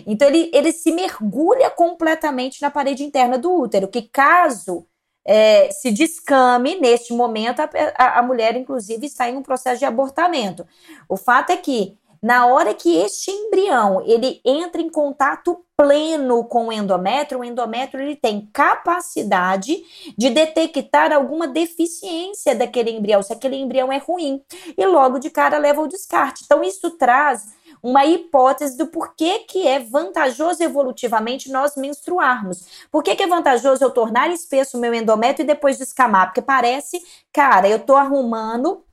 Então 0.06 0.28
ele, 0.28 0.50
ele 0.52 0.72
se 0.72 0.92
mergulha 0.92 1.70
completamente 1.70 2.60
na 2.60 2.70
parede 2.70 3.02
interna 3.02 3.38
do 3.38 3.50
útero, 3.50 3.88
que 3.88 4.02
caso 4.02 4.86
é, 5.24 5.70
se 5.70 5.90
descame 5.90 6.78
neste 6.78 7.14
momento, 7.14 7.60
a, 7.60 7.70
a, 7.96 8.18
a 8.18 8.22
mulher, 8.22 8.56
inclusive, 8.56 9.06
está 9.06 9.30
em 9.30 9.36
um 9.38 9.42
processo 9.42 9.78
de 9.78 9.86
abortamento. 9.86 10.66
O 11.08 11.16
fato 11.16 11.50
é 11.50 11.56
que 11.56 11.96
na 12.22 12.46
hora 12.46 12.74
que 12.74 12.96
este 12.96 13.30
embrião 13.30 14.02
ele 14.06 14.40
entra 14.44 14.82
em 14.82 14.90
contato 14.90 15.64
pleno 15.74 16.44
com 16.44 16.68
o 16.68 16.72
endométrio, 16.72 17.40
o 17.40 17.44
endométrio 17.44 18.02
ele 18.02 18.14
tem 18.14 18.50
capacidade 18.52 19.82
de 20.18 20.28
detectar 20.28 21.10
alguma 21.10 21.48
deficiência 21.48 22.54
daquele 22.54 22.90
embrião, 22.90 23.22
se 23.22 23.32
aquele 23.32 23.56
embrião 23.56 23.90
é 23.90 23.96
ruim, 23.96 24.42
e 24.76 24.84
logo 24.84 25.18
de 25.18 25.30
cara 25.30 25.56
leva 25.56 25.80
ao 25.80 25.86
descarte. 25.86 26.42
Então 26.44 26.62
isso 26.62 26.90
traz 26.90 27.54
uma 27.82 28.04
hipótese 28.04 28.76
do 28.76 28.88
porquê 28.88 29.38
que 29.48 29.66
é 29.66 29.78
vantajoso 29.78 30.62
evolutivamente 30.62 31.50
nós 31.50 31.74
menstruarmos. 31.76 32.86
Por 32.90 33.02
que, 33.02 33.16
que 33.16 33.22
é 33.22 33.26
vantajoso 33.26 33.82
eu 33.82 33.90
tornar 33.90 34.30
espesso 34.30 34.76
o 34.76 34.80
meu 34.80 34.92
endométrio 34.92 35.44
e 35.44 35.46
depois 35.46 35.78
descamar? 35.78 36.26
Porque 36.26 36.42
parece, 36.42 37.02
cara, 37.32 37.66
eu 37.66 37.78
tô 37.78 37.96
arrumando 37.96 38.84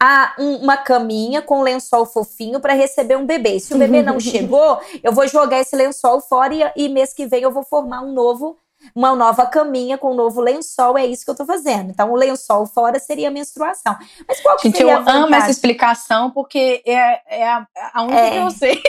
a 0.00 0.34
um, 0.38 0.56
uma 0.56 0.76
caminha 0.76 1.40
com 1.42 1.62
lençol 1.62 2.06
fofinho 2.06 2.60
para 2.60 2.74
receber 2.74 3.16
um 3.16 3.26
bebê. 3.26 3.58
Se 3.60 3.74
o 3.74 3.78
bebê 3.78 4.02
não 4.02 4.18
chegou, 4.20 4.80
eu 5.02 5.12
vou 5.12 5.26
jogar 5.26 5.60
esse 5.60 5.74
lençol 5.74 6.20
fora 6.20 6.54
e, 6.54 6.84
e 6.84 6.88
mês 6.88 7.12
que 7.12 7.26
vem 7.26 7.42
eu 7.42 7.50
vou 7.50 7.64
formar 7.64 8.02
um 8.02 8.12
novo 8.12 8.58
uma 8.94 9.14
nova 9.14 9.46
caminha 9.46 9.96
com 9.96 10.12
um 10.12 10.14
novo 10.14 10.40
lençol, 10.40 10.98
é 10.98 11.06
isso 11.06 11.24
que 11.24 11.30
eu 11.30 11.34
tô 11.34 11.44
fazendo. 11.44 11.90
Então, 11.90 12.10
o 12.12 12.16
lençol 12.16 12.66
fora 12.66 12.98
seria 12.98 13.28
a 13.28 13.30
menstruação. 13.30 13.96
Mas 14.26 14.40
qual 14.40 14.56
que 14.56 14.64
Gente, 14.64 14.78
seria 14.78 14.94
eu 14.94 15.08
amo 15.08 15.34
essa 15.34 15.50
explicação, 15.50 16.30
porque 16.30 16.82
é, 16.84 17.38
é 17.40 17.48
a, 17.48 17.66
a 17.92 18.02
única 18.02 18.18
é, 18.18 18.30
que 18.30 18.36
eu 18.36 18.50
sei. 18.50 18.82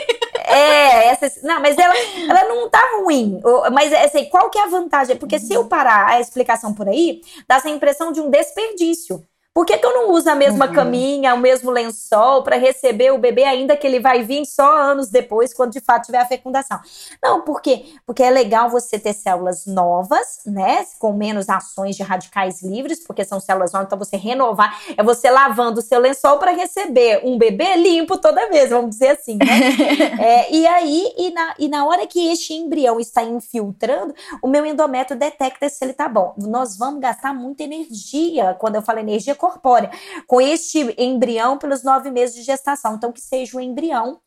É, 0.48 1.08
essa, 1.08 1.46
não, 1.46 1.60
mas 1.60 1.76
ela, 1.76 1.94
ela 2.28 2.44
não 2.48 2.68
tá 2.68 2.80
ruim. 3.00 3.40
Mas 3.72 3.92
assim, 3.92 4.26
qual 4.26 4.50
que 4.50 4.58
é 4.58 4.64
a 4.64 4.68
vantagem? 4.68 5.16
Porque 5.16 5.38
se 5.38 5.52
eu 5.52 5.64
parar 5.64 6.08
a 6.08 6.20
explicação 6.20 6.72
por 6.72 6.88
aí, 6.88 7.20
dá 7.48 7.56
essa 7.56 7.68
impressão 7.68 8.12
de 8.12 8.20
um 8.20 8.30
desperdício. 8.30 9.24
Por 9.56 9.64
que, 9.64 9.78
que 9.78 9.86
eu 9.86 9.94
não 9.94 10.10
uso 10.10 10.28
a 10.28 10.34
mesma 10.34 10.66
uhum. 10.66 10.72
caminha, 10.74 11.34
o 11.34 11.38
mesmo 11.38 11.70
lençol 11.70 12.42
para 12.42 12.58
receber 12.58 13.10
o 13.10 13.16
bebê, 13.16 13.42
ainda 13.42 13.74
que 13.74 13.86
ele 13.86 13.98
vai 13.98 14.22
vir 14.22 14.44
só 14.44 14.76
anos 14.76 15.08
depois, 15.08 15.54
quando 15.54 15.72
de 15.72 15.80
fato 15.80 16.04
tiver 16.04 16.18
a 16.18 16.26
fecundação? 16.26 16.78
Não, 17.22 17.40
por 17.40 17.62
quê? 17.62 17.86
Porque 18.04 18.22
é 18.22 18.28
legal 18.28 18.68
você 18.68 18.98
ter 18.98 19.14
células 19.14 19.64
novas, 19.64 20.42
né? 20.44 20.84
Com 20.98 21.14
menos 21.14 21.48
ações 21.48 21.96
de 21.96 22.02
radicais 22.02 22.62
livres, 22.62 23.02
porque 23.02 23.24
são 23.24 23.40
células 23.40 23.72
novas, 23.72 23.86
então 23.86 23.98
você 23.98 24.18
renovar, 24.18 24.78
é 24.94 25.02
você 25.02 25.30
lavando 25.30 25.80
o 25.80 25.82
seu 25.82 26.00
lençol 26.00 26.36
para 26.36 26.50
receber 26.50 27.22
um 27.24 27.38
bebê 27.38 27.76
limpo 27.76 28.18
toda 28.18 28.50
vez, 28.50 28.68
vamos 28.68 28.90
dizer 28.90 29.12
assim, 29.18 29.38
né? 29.38 29.46
é, 30.20 30.52
e 30.52 30.66
aí, 30.66 31.14
e 31.16 31.30
na, 31.30 31.54
e 31.58 31.66
na 31.66 31.86
hora 31.86 32.06
que 32.06 32.30
este 32.30 32.52
embrião 32.52 33.00
está 33.00 33.22
infiltrando, 33.22 34.14
o 34.42 34.48
meu 34.48 34.66
endométrio 34.66 35.18
detecta 35.18 35.66
se 35.70 35.82
ele 35.82 35.94
tá 35.94 36.10
bom. 36.10 36.34
Nós 36.36 36.76
vamos 36.76 37.00
gastar 37.00 37.32
muita 37.32 37.62
energia, 37.62 38.54
quando 38.60 38.74
eu 38.74 38.82
falo 38.82 38.98
energia, 38.98 39.34
corpórea, 39.46 39.90
com 40.26 40.40
este 40.40 40.94
embrião 40.98 41.56
pelos 41.58 41.82
nove 41.82 42.10
meses 42.10 42.34
de 42.34 42.42
gestação. 42.42 42.96
Então, 42.96 43.12
que 43.12 43.20
seja 43.20 43.56
um 43.56 43.60
embrião 43.60 44.20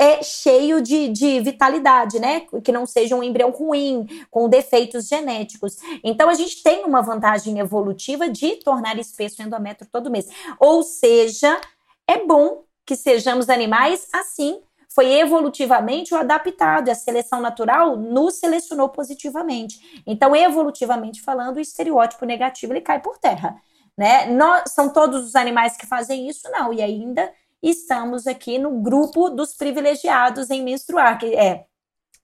é 0.00 0.22
cheio 0.22 0.80
de, 0.80 1.08
de 1.08 1.40
vitalidade, 1.40 2.20
né? 2.20 2.46
Que 2.62 2.70
não 2.70 2.86
seja 2.86 3.16
um 3.16 3.22
embrião 3.22 3.50
ruim, 3.50 4.06
com 4.30 4.48
defeitos 4.48 5.08
genéticos. 5.08 5.76
Então, 6.04 6.28
a 6.28 6.34
gente 6.34 6.62
tem 6.62 6.84
uma 6.84 7.02
vantagem 7.02 7.58
evolutiva 7.58 8.28
de 8.28 8.56
tornar 8.56 8.96
espesso 8.98 9.42
endométrio 9.42 9.88
todo 9.90 10.10
mês. 10.10 10.28
Ou 10.60 10.84
seja, 10.84 11.60
é 12.06 12.24
bom 12.24 12.62
que 12.86 12.94
sejamos 12.94 13.50
animais 13.50 14.06
assim. 14.12 14.62
Foi 14.88 15.12
evolutivamente 15.12 16.14
o 16.14 16.16
adaptado, 16.16 16.88
a 16.88 16.94
seleção 16.94 17.40
natural 17.40 17.96
nos 17.96 18.34
selecionou 18.34 18.88
positivamente. 18.88 20.02
Então, 20.06 20.34
evolutivamente 20.34 21.20
falando, 21.20 21.56
o 21.56 21.60
estereótipo 21.60 22.24
negativo 22.24 22.72
ele 22.72 22.80
cai 22.80 23.00
por 23.00 23.18
terra. 23.18 23.60
Né? 23.98 24.26
Nós, 24.26 24.70
são 24.70 24.88
todos 24.90 25.26
os 25.26 25.34
animais 25.34 25.76
que 25.76 25.84
fazem 25.84 26.28
isso? 26.28 26.48
Não. 26.52 26.72
E 26.72 26.80
ainda 26.80 27.32
estamos 27.60 28.28
aqui 28.28 28.56
no 28.56 28.80
grupo 28.80 29.28
dos 29.28 29.56
privilegiados 29.56 30.50
em 30.50 30.62
menstruar, 30.62 31.18
que 31.18 31.34
é, 31.34 31.64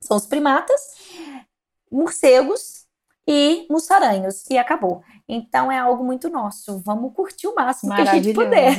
são 0.00 0.16
os 0.16 0.24
primatas, 0.24 0.80
morcegos 1.90 2.84
e 3.26 3.66
mussaranhos. 3.68 4.48
E 4.48 4.56
acabou. 4.56 5.02
Então 5.28 5.72
é 5.72 5.76
algo 5.76 6.04
muito 6.04 6.30
nosso. 6.30 6.78
Vamos 6.78 7.12
curtir 7.12 7.48
o 7.48 7.54
máximo 7.56 7.92
que 7.92 8.02
a 8.02 8.04
gente 8.04 8.32
puder. 8.32 8.72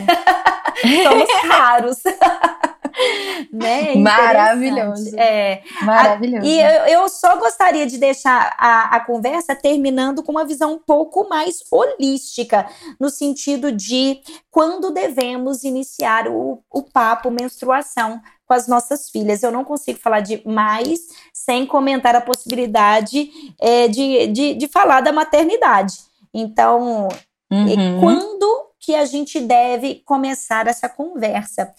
Somos 1.04 1.30
raros. 1.44 2.02
né? 3.52 3.94
É 3.94 3.98
Maravilhoso. 3.98 5.18
É. 5.18 5.62
Maravilhoso. 5.82 6.46
e 6.46 6.60
eu, 6.60 7.02
eu, 7.02 7.10
só 7.10 7.38
gostaria 7.38 7.86
de 7.86 7.98
deixar 7.98 8.56
a, 8.58 8.96
a 8.96 9.00
conversa 9.00 9.56
terminando 9.56 10.24
com 10.24 10.32
uma 10.32 10.46
visão 10.46 10.74
um 10.74 10.80
pouco 10.80 11.28
mais 11.28 11.64
holística, 11.72 12.68
no 13.00 13.10
sentido 13.10 13.72
de 13.72 14.22
quando 14.50 14.92
devemos 14.92 15.64
iniciar 15.64 16.28
o, 16.28 16.62
o 16.72 16.82
papo 16.84 17.30
menstruação 17.32 18.22
com 18.46 18.54
as 18.54 18.68
nossas 18.68 19.10
filhas. 19.10 19.44
Eu 19.44 19.52
não 19.52 19.64
consigo 19.64 20.00
falar 20.00 20.22
de 20.22 20.42
mais 20.48 21.00
sem 21.34 21.66
comentar 21.66 22.16
a 22.16 22.22
possibilidade 22.22 23.30
é, 23.60 23.88
de, 23.88 24.28
de, 24.28 24.54
de 24.56 24.68
falar 24.68 25.02
da 25.02 25.12
maternidade. 25.12 25.96
Então, 26.34 27.08
uhum. 27.52 28.00
quando 28.00 28.65
que 28.86 28.94
a 28.94 29.04
gente 29.04 29.40
deve 29.40 30.04
começar 30.06 30.68
essa 30.68 30.88
conversa. 30.88 31.74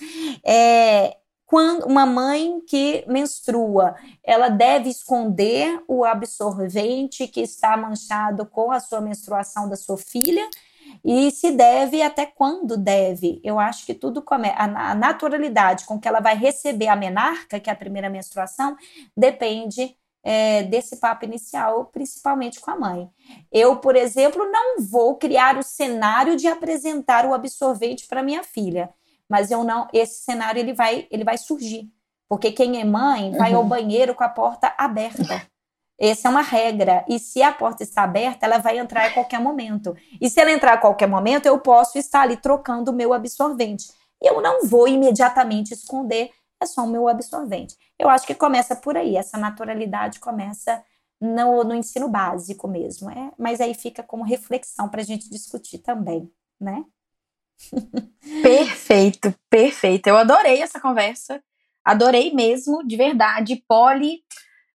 É, 0.45 1.17
quando 1.47 1.87
uma 1.87 2.05
mãe 2.05 2.61
que 2.67 3.05
menstrua, 3.07 3.95
ela 4.25 4.49
deve 4.49 4.91
esconder 4.91 5.81
o 5.87 6.05
absorvente 6.05 7.29
que 7.29 7.41
está 7.41 7.77
manchado 7.77 8.45
com 8.45 8.73
a 8.73 8.81
sua 8.81 9.01
menstruação 9.01 9.69
da 9.69 9.77
sua 9.77 9.97
filha? 9.97 10.49
E 11.05 11.31
se 11.31 11.53
deve, 11.53 12.03
até 12.03 12.27
quando 12.27 12.77
deve? 12.77 13.41
Eu 13.45 13.61
acho 13.61 13.87
que 13.87 13.95
tudo 13.95 14.21
começa. 14.21 14.57
A 14.59 14.95
naturalidade 14.95 15.85
com 15.85 16.01
que 16.01 16.09
ela 16.09 16.19
vai 16.19 16.37
receber 16.37 16.89
a 16.89 16.97
menarca, 16.97 17.61
que 17.61 17.71
é 17.71 17.73
a 17.73 17.77
primeira 17.77 18.11
menstruação, 18.11 18.77
depende 19.17 19.97
é, 20.29 20.65
desse 20.65 20.97
papo 20.97 21.25
inicial, 21.25 21.85
principalmente 21.85 22.59
com 22.59 22.73
a 22.73 22.77
mãe. 22.77 23.09
Eu, 23.53 23.77
por 23.77 23.95
exemplo, 23.95 24.45
não 24.51 24.83
vou 24.83 25.15
criar 25.15 25.57
o 25.57 25.63
cenário 25.63 26.35
de 26.35 26.49
apresentar 26.49 27.25
o 27.25 27.33
absorvente 27.33 28.09
para 28.09 28.25
minha 28.25 28.43
filha, 28.43 28.91
mas 29.29 29.53
eu 29.53 29.63
não, 29.63 29.87
esse 29.93 30.25
cenário 30.25 30.59
ele 30.59 30.73
vai, 30.73 31.07
ele 31.13 31.23
vai 31.23 31.39
surgir, 31.39 31.89
porque 32.29 32.51
quem 32.51 32.81
é 32.81 32.85
mãe 32.85 33.31
vai 33.39 33.53
uhum. 33.53 33.59
ao 33.59 33.65
banheiro 33.65 34.17
com 34.17 34.25
a 34.25 34.29
porta 34.29 34.75
aberta. 34.77 35.47
Essa 35.97 36.27
é 36.27 36.31
uma 36.33 36.43
regra. 36.43 37.05
E 37.09 37.21
se 37.21 37.41
a 37.41 37.53
porta 37.53 37.85
está 37.85 38.03
aberta, 38.03 38.47
ela 38.47 38.59
vai 38.59 38.79
entrar 38.79 39.07
a 39.07 39.15
qualquer 39.15 39.39
momento. 39.39 39.95
E 40.21 40.29
se 40.29 40.41
ela 40.41 40.51
entrar 40.51 40.73
a 40.73 40.79
qualquer 40.79 41.07
momento, 41.07 41.47
eu 41.47 41.59
posso 41.61 41.99
estar 41.99 42.23
ali 42.23 42.37
trocando 42.37 42.91
o 42.91 42.95
meu 42.95 43.15
absorvente. 43.15 43.93
E 44.21 44.27
eu 44.27 44.43
não 44.43 44.67
vou 44.67 44.89
imediatamente 44.89 45.73
esconder 45.73 46.31
é 46.61 46.67
só 46.67 46.85
o 46.85 46.89
meu 46.89 47.09
absorvente. 47.09 47.77
Eu 47.99 48.09
acho 48.09 48.27
que 48.27 48.35
começa 48.35 48.75
por 48.77 48.97
aí, 48.97 49.17
essa 49.17 49.39
naturalidade 49.39 50.21
começa 50.21 50.83
no, 51.21 51.65
no 51.65 51.75
ensino 51.75 52.09
básico 52.09 52.69
mesmo, 52.69 53.11
é, 53.11 53.33
mas 53.39 53.61
aí 53.61 53.75
fica 53.75 54.03
como 54.03 54.25
reflexão 54.25 54.89
para 54.89 55.01
a 55.01 55.05
gente 55.05 55.31
discutir 55.31 55.79
também, 55.79 56.31
né? 56.61 56.85
Perfeito, 58.43 59.35
perfeito. 59.49 60.07
Eu 60.09 60.17
adorei 60.19 60.61
essa 60.61 60.79
conversa, 60.79 61.43
adorei 61.83 62.35
mesmo, 62.35 62.87
de 62.87 62.97
verdade. 62.97 63.65
Polly, 63.67 64.21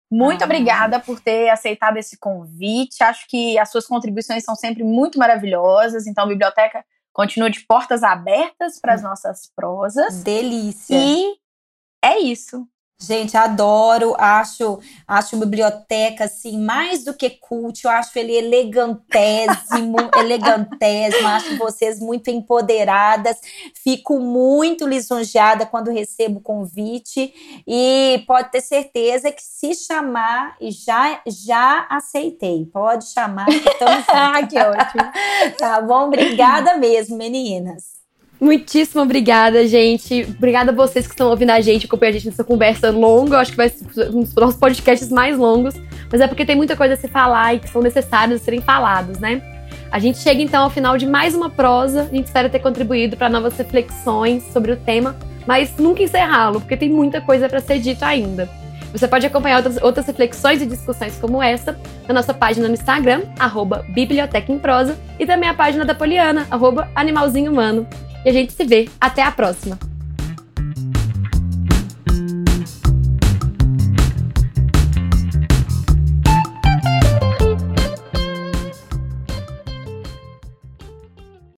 muito 0.10 0.42
ah. 0.42 0.46
obrigada 0.46 1.00
por 1.00 1.20
ter 1.20 1.50
aceitado 1.50 1.98
esse 1.98 2.18
convite. 2.18 3.04
Acho 3.04 3.28
que 3.28 3.60
as 3.60 3.70
suas 3.70 3.86
contribuições 3.86 4.44
são 4.44 4.56
sempre 4.56 4.84
muito 4.84 5.20
maravilhosas. 5.20 6.08
Então, 6.08 6.28
biblioteca 6.28 6.86
continua 7.12 7.50
de 7.50 7.60
portas 7.62 8.02
abertas 8.02 8.80
para 8.80 8.94
as 8.94 9.02
hum. 9.02 9.10
nossas 9.10 9.52
prosas. 9.56 10.24
Delícia. 10.24 10.96
E 10.98 11.36
é 12.04 12.20
isso. 12.20 12.68
Gente, 13.02 13.38
adoro, 13.38 14.14
acho, 14.18 14.78
acho 15.08 15.38
biblioteca 15.38 16.26
assim 16.26 16.60
mais 16.62 17.06
do 17.06 17.14
que 17.14 17.30
cult, 17.30 17.86
eu 17.86 17.92
acho 17.92 18.20
ele 18.20 18.36
elegantésimo, 18.36 19.96
elegantésimo, 20.20 21.26
acho 21.26 21.58
vocês 21.58 21.98
muito 22.02 22.30
empoderadas. 22.30 23.38
Fico 23.74 24.20
muito 24.20 24.86
lisonjeada 24.86 25.66
quando 25.66 25.92
recebo 25.92 26.40
o 26.40 26.44
convite 26.44 27.34
e 27.66 28.22
pode 28.28 28.52
ter 28.52 28.60
certeza 28.60 29.32
que 29.32 29.42
se 29.42 29.74
chamar 29.76 30.58
já 30.60 31.22
já 31.26 31.88
aceitei. 31.90 32.66
Pode 32.66 33.06
chamar 33.14 33.46
que 33.46 33.70
estamos 33.70 34.06
Ah, 34.12 34.46
que 34.46 34.60
ótimo. 34.60 35.12
Tá 35.58 35.80
bom? 35.82 36.08
Obrigada 36.08 36.76
mesmo, 36.76 37.16
meninas. 37.16 37.99
Muitíssimo 38.40 39.02
obrigada, 39.02 39.68
gente. 39.68 40.26
Obrigada 40.38 40.72
a 40.72 40.74
vocês 40.74 41.06
que 41.06 41.14
estão 41.14 41.30
ouvindo 41.30 41.50
a 41.50 41.60
gente, 41.60 41.86
acompanhando 41.86 42.16
a 42.16 42.18
gente 42.20 42.30
nessa 42.30 42.44
conversa 42.44 42.90
longa. 42.90 43.36
Eu 43.36 43.40
acho 43.40 43.52
que 43.52 43.58
vai 43.58 43.70
ser 43.70 44.10
um 44.10 44.22
dos 44.22 44.34
nossos 44.34 44.56
podcasts 44.56 45.10
mais 45.10 45.38
longos. 45.38 45.76
Mas 46.12 46.22
é 46.22 46.28
porque 46.28 46.46
tem 46.46 46.56
muita 46.56 46.76
coisa 46.76 46.94
a 46.94 46.98
se 46.98 47.08
falar 47.08 47.56
e 47.56 47.60
que 47.60 47.70
são 47.70 47.82
necessários 47.82 48.42
serem 48.42 48.62
falados, 48.62 49.20
né? 49.20 49.42
A 49.92 50.00
gente 50.00 50.20
chega 50.20 50.42
então 50.42 50.64
ao 50.64 50.70
final 50.70 50.98
de 50.98 51.06
mais 51.06 51.36
uma 51.36 51.50
prosa. 51.50 52.04
A 52.04 52.16
gente 52.16 52.28
espera 52.28 52.48
ter 52.48 52.60
contribuído 52.60 53.18
para 53.18 53.28
novas 53.30 53.58
reflexões 53.58 54.44
sobre 54.54 54.72
o 54.72 54.78
tema, 54.78 55.16
mas 55.46 55.76
nunca 55.78 56.02
encerrá-lo, 56.02 56.62
porque 56.62 56.78
tem 56.78 56.90
muita 56.90 57.20
coisa 57.20 57.50
para 57.50 57.60
ser 57.60 57.80
dito 57.80 58.04
ainda. 58.04 58.50
Você 58.92 59.08
pode 59.08 59.26
acompanhar 59.26 59.58
outras, 59.58 59.82
outras 59.82 60.08
reflexões 60.08 60.62
e 60.62 60.66
discussões 60.66 61.18
como 61.20 61.44
essa 61.44 61.80
na 62.08 62.14
nossa 62.14 62.34
página 62.34 62.68
no 62.68 62.74
Instagram, 62.74 63.22
arroba 63.38 63.86
Biblioteca 63.90 64.52
em 64.52 64.58
Prosa, 64.58 64.98
e 65.20 65.26
também 65.26 65.50
a 65.50 65.54
página 65.54 65.86
da 65.86 65.94
Poliana, 65.94 66.48
arroba 66.50 66.90
Animalzinho 66.96 67.52
Humano. 67.52 67.88
E 68.26 68.30
a 68.30 68.34
gente 68.34 68.54
se 68.54 68.64
vê. 68.66 68.90
Até 69.00 69.24
a 69.24 69.32
próxima! 69.32 69.78